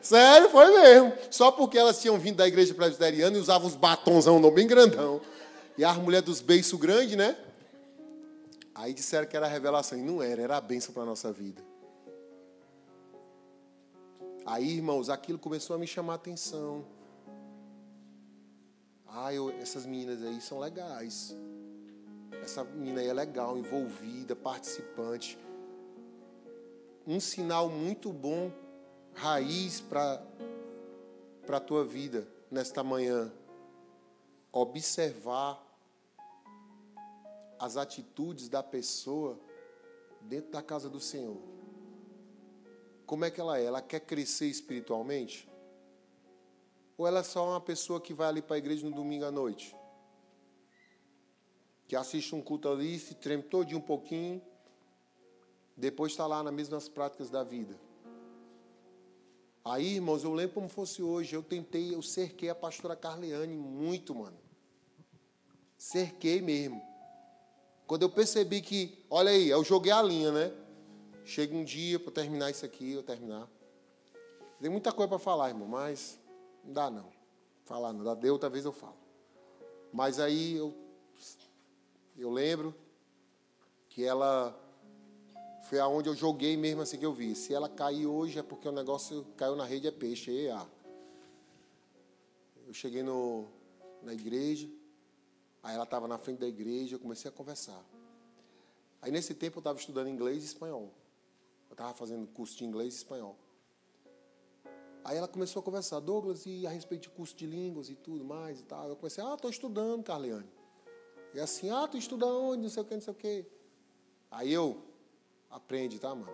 Sério, 0.00 0.50
foi 0.50 0.70
mesmo. 0.70 1.12
Só 1.30 1.50
porque 1.50 1.78
elas 1.78 2.00
tinham 2.00 2.18
vindo 2.18 2.36
da 2.36 2.46
igreja 2.46 2.74
presbiteriana 2.74 3.36
e 3.36 3.40
usavam 3.40 3.68
uns 3.68 3.74
batonzão 3.74 4.38
não 4.38 4.50
bem 4.50 4.66
grandão. 4.66 5.20
E 5.78 5.84
as 5.84 5.96
mulheres 5.96 6.26
dos 6.26 6.40
beiços 6.40 6.78
grandes, 6.78 7.16
né? 7.16 7.36
Aí 8.74 8.92
disseram 8.92 9.26
que 9.26 9.36
era 9.36 9.46
revelação. 9.46 9.98
E 9.98 10.02
não 10.02 10.22
era, 10.22 10.42
era 10.42 10.56
a 10.56 10.60
bênção 10.60 10.92
para 10.92 11.04
a 11.04 11.06
nossa 11.06 11.32
vida. 11.32 11.62
Aí, 14.44 14.76
irmãos, 14.76 15.08
aquilo 15.08 15.38
começou 15.38 15.74
a 15.74 15.78
me 15.78 15.86
chamar 15.86 16.12
a 16.12 16.16
atenção. 16.16 16.84
Ah, 19.08 19.32
eu, 19.32 19.50
essas 19.60 19.86
meninas 19.86 20.22
aí 20.22 20.40
são 20.40 20.58
legais. 20.58 21.34
Essa 22.42 22.62
menina 22.62 23.00
aí 23.00 23.06
é 23.06 23.12
legal, 23.12 23.56
envolvida, 23.56 24.36
participante. 24.36 25.38
Um 27.06 27.20
sinal 27.20 27.68
muito 27.68 28.10
bom, 28.10 28.50
raiz 29.12 29.78
para 29.78 30.22
a 31.48 31.60
tua 31.60 31.84
vida 31.84 32.26
nesta 32.50 32.82
manhã. 32.82 33.30
Observar 34.50 35.62
as 37.58 37.76
atitudes 37.76 38.48
da 38.48 38.62
pessoa 38.62 39.38
dentro 40.22 40.50
da 40.50 40.62
casa 40.62 40.88
do 40.88 40.98
Senhor. 40.98 41.36
Como 43.04 43.26
é 43.26 43.30
que 43.30 43.38
ela 43.38 43.58
é? 43.58 43.64
Ela 43.64 43.82
quer 43.82 44.00
crescer 44.00 44.46
espiritualmente? 44.46 45.46
Ou 46.96 47.06
ela 47.06 47.20
é 47.20 47.22
só 47.22 47.46
uma 47.46 47.60
pessoa 47.60 48.00
que 48.00 48.14
vai 48.14 48.28
ali 48.28 48.40
para 48.40 48.56
a 48.56 48.58
igreja 48.58 48.88
no 48.88 48.94
domingo 48.94 49.26
à 49.26 49.30
noite? 49.30 49.76
Que 51.86 51.96
assiste 51.96 52.34
um 52.34 52.40
culto 52.40 52.66
ali, 52.66 52.98
se 52.98 53.14
treme 53.14 53.42
todinho 53.42 53.78
um 53.78 53.82
pouquinho, 53.82 54.40
depois 55.76 56.12
está 56.12 56.26
lá 56.26 56.42
nas 56.42 56.54
mesmas 56.54 56.88
práticas 56.88 57.30
da 57.30 57.42
vida. 57.42 57.78
Aí, 59.64 59.94
irmãos, 59.94 60.22
eu 60.22 60.32
lembro 60.34 60.54
como 60.54 60.68
fosse 60.68 61.02
hoje, 61.02 61.34
eu 61.34 61.42
tentei, 61.42 61.94
eu 61.94 62.02
cerquei 62.02 62.50
a 62.50 62.54
pastora 62.54 62.94
Carleane 62.94 63.56
muito, 63.56 64.14
mano. 64.14 64.36
Cerquei 65.78 66.42
mesmo. 66.42 66.82
Quando 67.86 68.02
eu 68.02 68.10
percebi 68.10 68.60
que, 68.60 69.04
olha 69.10 69.30
aí, 69.30 69.48
eu 69.48 69.64
joguei 69.64 69.90
a 69.90 70.02
linha, 70.02 70.30
né? 70.30 70.52
Chega 71.24 71.54
um 71.54 71.64
dia 71.64 71.98
para 71.98 72.12
terminar 72.12 72.50
isso 72.50 72.64
aqui, 72.64 72.92
eu 72.92 73.02
terminar. 73.02 73.48
Tem 74.60 74.70
muita 74.70 74.92
coisa 74.92 75.08
para 75.08 75.18
falar, 75.18 75.48
irmão, 75.48 75.66
mas 75.66 76.18
não 76.62 76.72
dá 76.72 76.90
não. 76.90 77.12
Falar 77.64 77.92
não 77.92 78.04
dá, 78.04 78.14
de 78.14 78.30
outra 78.30 78.50
vez 78.50 78.64
eu 78.64 78.72
falo. 78.72 78.96
Mas 79.92 80.18
aí 80.18 80.56
eu, 80.56 80.74
eu 82.16 82.30
lembro 82.30 82.74
que 83.88 84.04
ela 84.04 84.58
foi 85.64 85.78
aonde 85.80 86.08
eu 86.08 86.14
joguei 86.14 86.56
mesmo 86.56 86.82
assim 86.82 86.98
que 86.98 87.06
eu 87.06 87.12
vi. 87.12 87.34
Se 87.34 87.54
ela 87.54 87.68
cair 87.68 88.06
hoje 88.06 88.38
é 88.38 88.42
porque 88.42 88.68
o 88.68 88.72
negócio 88.72 89.24
caiu 89.36 89.56
na 89.56 89.64
rede 89.64 89.88
é 89.88 89.90
peixe, 89.90 90.30
EA. 90.30 90.66
Eu 92.66 92.74
cheguei 92.74 93.02
no, 93.02 93.46
na 94.02 94.12
igreja, 94.12 94.68
aí 95.62 95.74
ela 95.74 95.84
estava 95.84 96.06
na 96.06 96.18
frente 96.18 96.38
da 96.38 96.46
igreja, 96.46 96.96
eu 96.96 97.00
comecei 97.00 97.30
a 97.30 97.32
conversar. 97.32 97.82
Aí 99.00 99.10
nesse 99.10 99.34
tempo 99.34 99.58
eu 99.58 99.60
estava 99.60 99.78
estudando 99.78 100.08
inglês 100.08 100.42
e 100.42 100.46
espanhol. 100.46 100.92
Eu 101.70 101.74
estava 101.74 101.94
fazendo 101.94 102.26
curso 102.26 102.56
de 102.56 102.64
inglês 102.64 102.94
e 102.94 102.96
espanhol. 102.98 103.36
Aí 105.02 105.16
ela 105.16 105.28
começou 105.28 105.60
a 105.60 105.62
conversar, 105.62 106.00
Douglas, 106.00 106.44
e 106.46 106.66
a 106.66 106.70
respeito 106.70 107.02
de 107.02 107.10
curso 107.10 107.34
de 107.36 107.46
línguas 107.46 107.88
e 107.88 107.94
tudo 107.94 108.24
mais 108.24 108.60
e 108.60 108.64
tal. 108.64 108.88
Eu 108.88 108.96
comecei, 108.96 109.22
ah, 109.24 109.34
estou 109.34 109.50
estudando, 109.50 110.02
Carliane. 110.02 110.48
E 111.34 111.40
assim, 111.40 111.70
ah, 111.70 111.88
tu 111.88 111.96
estuda 111.96 112.26
onde, 112.26 112.62
não 112.62 112.70
sei 112.70 112.82
o 112.82 112.86
que, 112.86 112.94
não 112.94 113.02
sei 113.02 113.12
o 113.12 113.16
que. 113.16 113.46
Aí 114.30 114.52
eu, 114.52 114.82
aprende, 115.54 116.00
tá, 116.00 116.12
mano? 116.14 116.32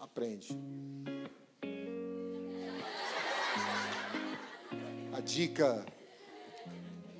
Aprende. 0.00 0.48
A 5.12 5.20
dica, 5.20 5.86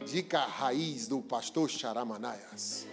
dica 0.04 0.40
raiz 0.40 1.06
do 1.06 1.22
pastor 1.22 1.70
Charamanaias. 1.70 2.86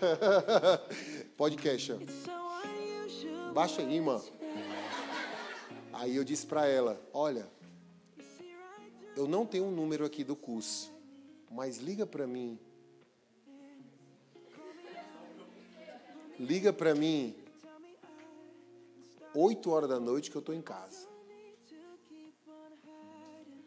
Podcast. 1.36 1.92
Baixa 3.52 3.82
aí, 3.82 4.00
mano. 4.00 4.24
Aí 5.92 6.14
eu 6.14 6.24
disse 6.24 6.46
para 6.46 6.66
ela: 6.66 7.00
Olha, 7.12 7.50
eu 9.16 9.26
não 9.26 9.44
tenho 9.44 9.64
um 9.64 9.70
número 9.70 10.04
aqui 10.04 10.22
do 10.22 10.36
curso, 10.36 10.92
mas 11.50 11.78
liga 11.78 12.06
para 12.06 12.26
mim. 12.26 12.58
Liga 16.38 16.72
para 16.72 16.94
mim 16.94 17.36
8 19.34 19.70
horas 19.70 19.88
da 19.88 20.00
noite 20.00 20.30
que 20.30 20.36
eu 20.36 20.40
estou 20.40 20.54
em 20.54 20.62
casa. 20.62 21.08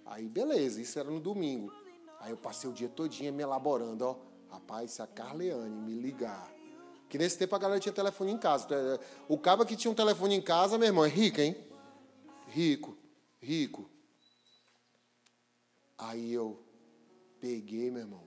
Aí 0.06 0.28
beleza, 0.28 0.82
isso 0.82 0.98
era 1.00 1.10
no 1.10 1.20
domingo. 1.20 1.72
Aí 2.20 2.32
eu 2.32 2.38
passei 2.38 2.70
o 2.70 2.74
dia 2.74 2.90
todinho 2.90 3.34
me 3.34 3.44
elaborando, 3.44 4.06
ó. 4.06 4.16
Rapaz, 4.50 4.92
se 4.92 5.02
a 5.02 5.08
Carleane 5.08 5.70
me 5.70 6.00
ligar 6.00 6.58
que 7.10 7.18
nesse 7.18 7.38
tempo 7.38 7.56
a 7.56 7.60
galera 7.60 7.80
tinha 7.80 7.94
telefone 7.94 8.32
em 8.32 8.38
casa. 8.38 8.68
É, 8.74 9.00
o 9.28 9.38
cabo 9.38 9.66
que 9.66 9.76
tinha 9.76 9.92
um 9.92 9.96
telefone 9.96 10.36
em 10.36 10.42
casa, 10.42 10.78
meu 10.78 10.88
irmão, 10.88 11.06
é 11.06 11.10
rico, 11.10 11.40
hein? 11.40 11.56
Rico, 12.48 12.98
rico. 13.42 13.90
Aí 15.98 16.34
eu 16.34 16.62
peguei, 17.40 17.90
meu 17.90 18.02
irmão. 18.02 18.24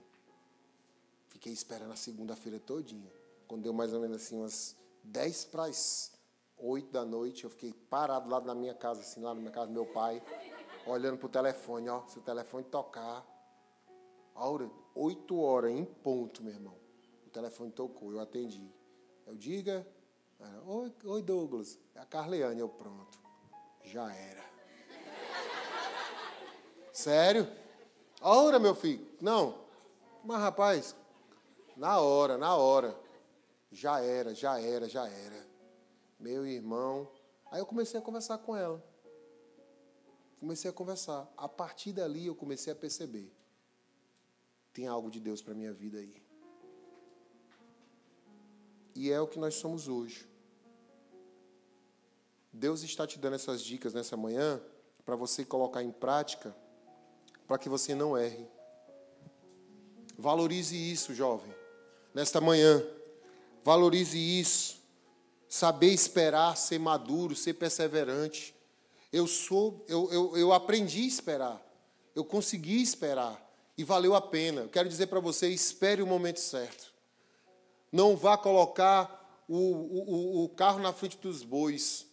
Fiquei 1.29 1.53
esperando 1.53 1.91
a 1.91 1.95
segunda-feira 1.95 2.59
todinha. 2.59 3.20
Quando 3.51 3.63
deu 3.63 3.73
mais 3.73 3.91
ou 3.91 3.99
menos 3.99 4.15
assim 4.15 4.37
umas 4.37 4.77
10 5.03 5.43
para 5.43 5.65
as 5.65 6.13
8 6.57 6.89
da 6.89 7.03
noite, 7.03 7.43
eu 7.43 7.49
fiquei 7.49 7.73
parado 7.73 8.29
lá 8.29 8.39
na 8.39 8.55
minha 8.55 8.73
casa, 8.73 9.01
assim, 9.01 9.19
lá 9.19 9.33
na 9.33 9.41
minha 9.41 9.51
casa 9.51 9.67
do 9.67 9.73
meu 9.73 9.85
pai, 9.85 10.23
olhando 10.87 11.17
pro 11.17 11.27
telefone, 11.27 11.89
ó. 11.89 12.07
Se 12.07 12.17
o 12.17 12.21
telefone 12.21 12.63
tocar, 12.63 13.27
hora, 14.33 14.71
8 14.95 15.37
horas 15.37 15.69
em 15.69 15.83
ponto, 15.83 16.41
meu 16.41 16.53
irmão 16.53 16.79
telefone 17.33 17.71
tocou, 17.71 18.13
eu 18.13 18.21
atendi. 18.21 18.73
Eu 19.27 19.35
diga, 19.35 19.85
oi, 20.65 20.93
oi 21.03 21.21
Douglas, 21.21 21.77
é 21.93 21.99
a 21.99 22.05
Carleane, 22.05 22.61
eu 22.61 22.69
pronto. 22.69 23.19
Já 23.83 24.15
era. 24.15 24.45
Sério? 26.93 27.45
A 28.21 28.33
hora, 28.33 28.59
meu 28.59 28.75
filho? 28.75 29.05
Não. 29.19 29.59
Mas 30.23 30.39
rapaz, 30.39 30.95
na 31.75 31.99
hora, 31.99 32.37
na 32.37 32.55
hora. 32.55 33.10
Já 33.71 34.01
era, 34.01 34.35
já 34.35 34.59
era, 34.59 34.87
já 34.87 35.07
era. 35.07 35.47
Meu 36.19 36.45
irmão. 36.45 37.09
Aí 37.49 37.59
eu 37.59 37.65
comecei 37.65 37.99
a 37.99 38.03
conversar 38.03 38.37
com 38.39 38.55
ela. 38.55 38.83
Comecei 40.39 40.69
a 40.69 40.73
conversar. 40.73 41.31
A 41.37 41.47
partir 41.47 41.93
dali 41.93 42.27
eu 42.27 42.35
comecei 42.35 42.71
a 42.71 42.75
perceber 42.75 43.31
tem 44.73 44.87
algo 44.87 45.09
de 45.09 45.19
Deus 45.19 45.41
para 45.41 45.53
minha 45.53 45.73
vida 45.73 45.97
aí. 45.97 46.21
E 48.95 49.11
é 49.11 49.19
o 49.19 49.27
que 49.27 49.39
nós 49.39 49.55
somos 49.55 49.87
hoje. 49.87 50.27
Deus 52.51 52.83
está 52.83 53.07
te 53.07 53.17
dando 53.17 53.35
essas 53.35 53.61
dicas 53.61 53.93
nessa 53.93 54.17
manhã 54.17 54.61
para 55.05 55.15
você 55.15 55.45
colocar 55.45 55.81
em 55.81 55.91
prática, 55.91 56.55
para 57.47 57.57
que 57.57 57.69
você 57.69 57.95
não 57.95 58.17
erre. 58.17 58.45
Valorize 60.17 60.75
isso, 60.75 61.13
jovem, 61.13 61.53
nesta 62.13 62.41
manhã. 62.41 62.83
Valorize 63.63 64.17
isso. 64.17 64.81
Saber 65.47 65.91
esperar, 65.91 66.55
ser 66.55 66.79
maduro, 66.79 67.35
ser 67.35 67.53
perseverante. 67.53 68.55
Eu 69.11 69.27
sou, 69.27 69.85
eu, 69.87 70.11
eu, 70.11 70.37
eu 70.37 70.53
aprendi 70.53 71.01
a 71.01 71.07
esperar. 71.07 71.61
Eu 72.15 72.23
consegui 72.23 72.81
esperar. 72.81 73.39
E 73.77 73.83
valeu 73.83 74.15
a 74.15 74.21
pena. 74.21 74.61
Eu 74.61 74.69
quero 74.69 74.87
dizer 74.87 75.07
para 75.07 75.19
você: 75.19 75.49
espere 75.49 76.01
o 76.01 76.07
momento 76.07 76.39
certo. 76.39 76.93
Não 77.91 78.15
vá 78.15 78.37
colocar 78.37 79.43
o, 79.47 79.57
o, 79.57 80.43
o 80.45 80.49
carro 80.49 80.79
na 80.79 80.93
frente 80.93 81.17
dos 81.17 81.43
bois. 81.43 82.05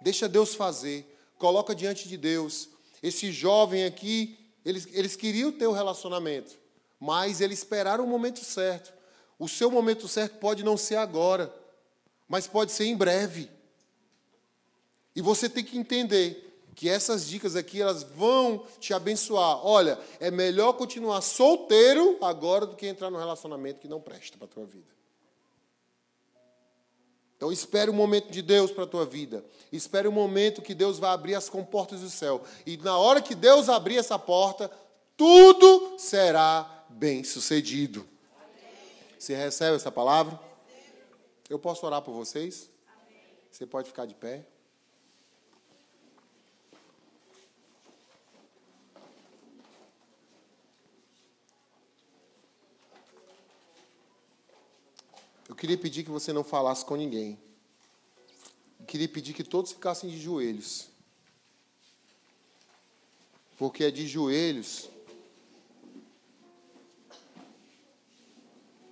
Deixa 0.00 0.28
Deus 0.28 0.54
fazer. 0.54 1.16
Coloca 1.38 1.74
diante 1.74 2.08
de 2.08 2.16
Deus. 2.16 2.68
Esse 3.02 3.30
jovem 3.30 3.84
aqui, 3.84 4.38
eles, 4.64 4.88
eles 4.92 5.16
queriam 5.16 5.52
ter 5.52 5.66
o 5.66 5.70
um 5.70 5.74
relacionamento, 5.74 6.58
mas 6.98 7.40
eles 7.40 7.60
esperaram 7.60 8.04
o 8.04 8.08
momento 8.08 8.44
certo. 8.44 8.92
O 9.40 9.48
seu 9.48 9.70
momento 9.70 10.06
certo 10.06 10.36
pode 10.36 10.62
não 10.62 10.76
ser 10.76 10.96
agora, 10.96 11.50
mas 12.28 12.46
pode 12.46 12.72
ser 12.72 12.84
em 12.84 12.94
breve. 12.94 13.50
E 15.16 15.22
você 15.22 15.48
tem 15.48 15.64
que 15.64 15.78
entender 15.78 16.62
que 16.76 16.90
essas 16.90 17.26
dicas 17.26 17.56
aqui 17.56 17.80
elas 17.80 18.02
vão 18.02 18.66
te 18.78 18.92
abençoar. 18.92 19.66
Olha, 19.66 19.98
é 20.20 20.30
melhor 20.30 20.74
continuar 20.74 21.22
solteiro 21.22 22.18
agora 22.20 22.66
do 22.66 22.76
que 22.76 22.86
entrar 22.86 23.10
num 23.10 23.18
relacionamento 23.18 23.80
que 23.80 23.88
não 23.88 23.98
presta 23.98 24.36
para 24.36 24.44
a 24.44 24.50
tua 24.50 24.66
vida. 24.66 24.92
Então 27.34 27.50
espere 27.50 27.90
o 27.90 27.94
momento 27.94 28.30
de 28.30 28.42
Deus 28.42 28.70
para 28.70 28.84
a 28.84 28.86
tua 28.86 29.06
vida. 29.06 29.42
Espere 29.72 30.06
o 30.06 30.12
momento 30.12 30.60
que 30.60 30.74
Deus 30.74 30.98
vai 30.98 31.12
abrir 31.12 31.34
as 31.34 31.48
comportas 31.48 32.00
do 32.00 32.10
céu. 32.10 32.44
E 32.66 32.76
na 32.76 32.98
hora 32.98 33.22
que 33.22 33.34
Deus 33.34 33.70
abrir 33.70 33.96
essa 33.96 34.18
porta, 34.18 34.70
tudo 35.16 35.94
será 35.98 36.84
bem 36.90 37.24
sucedido. 37.24 38.06
Você 39.20 39.36
recebe 39.36 39.76
essa 39.76 39.92
palavra? 39.92 40.40
Eu 41.46 41.58
posso 41.58 41.84
orar 41.84 42.00
por 42.00 42.14
vocês? 42.14 42.70
Você 43.52 43.66
pode 43.66 43.86
ficar 43.86 44.06
de 44.06 44.14
pé. 44.14 44.46
Eu 55.46 55.54
queria 55.54 55.76
pedir 55.76 56.02
que 56.02 56.10
você 56.10 56.32
não 56.32 56.42
falasse 56.42 56.82
com 56.82 56.96
ninguém. 56.96 57.38
Eu 58.78 58.86
queria 58.86 59.06
pedir 59.06 59.34
que 59.34 59.44
todos 59.44 59.72
ficassem 59.72 60.08
de 60.08 60.18
joelhos. 60.18 60.88
Porque 63.58 63.84
é 63.84 63.90
de 63.90 64.06
joelhos 64.06 64.88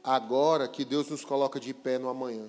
agora 0.09 0.67
que 0.67 0.85
Deus 0.85 1.11
nos 1.11 1.25
coloca 1.25 1.61
de 1.61 1.75
pé 1.75 1.99
no 1.99 2.09
amanhã. 2.09 2.49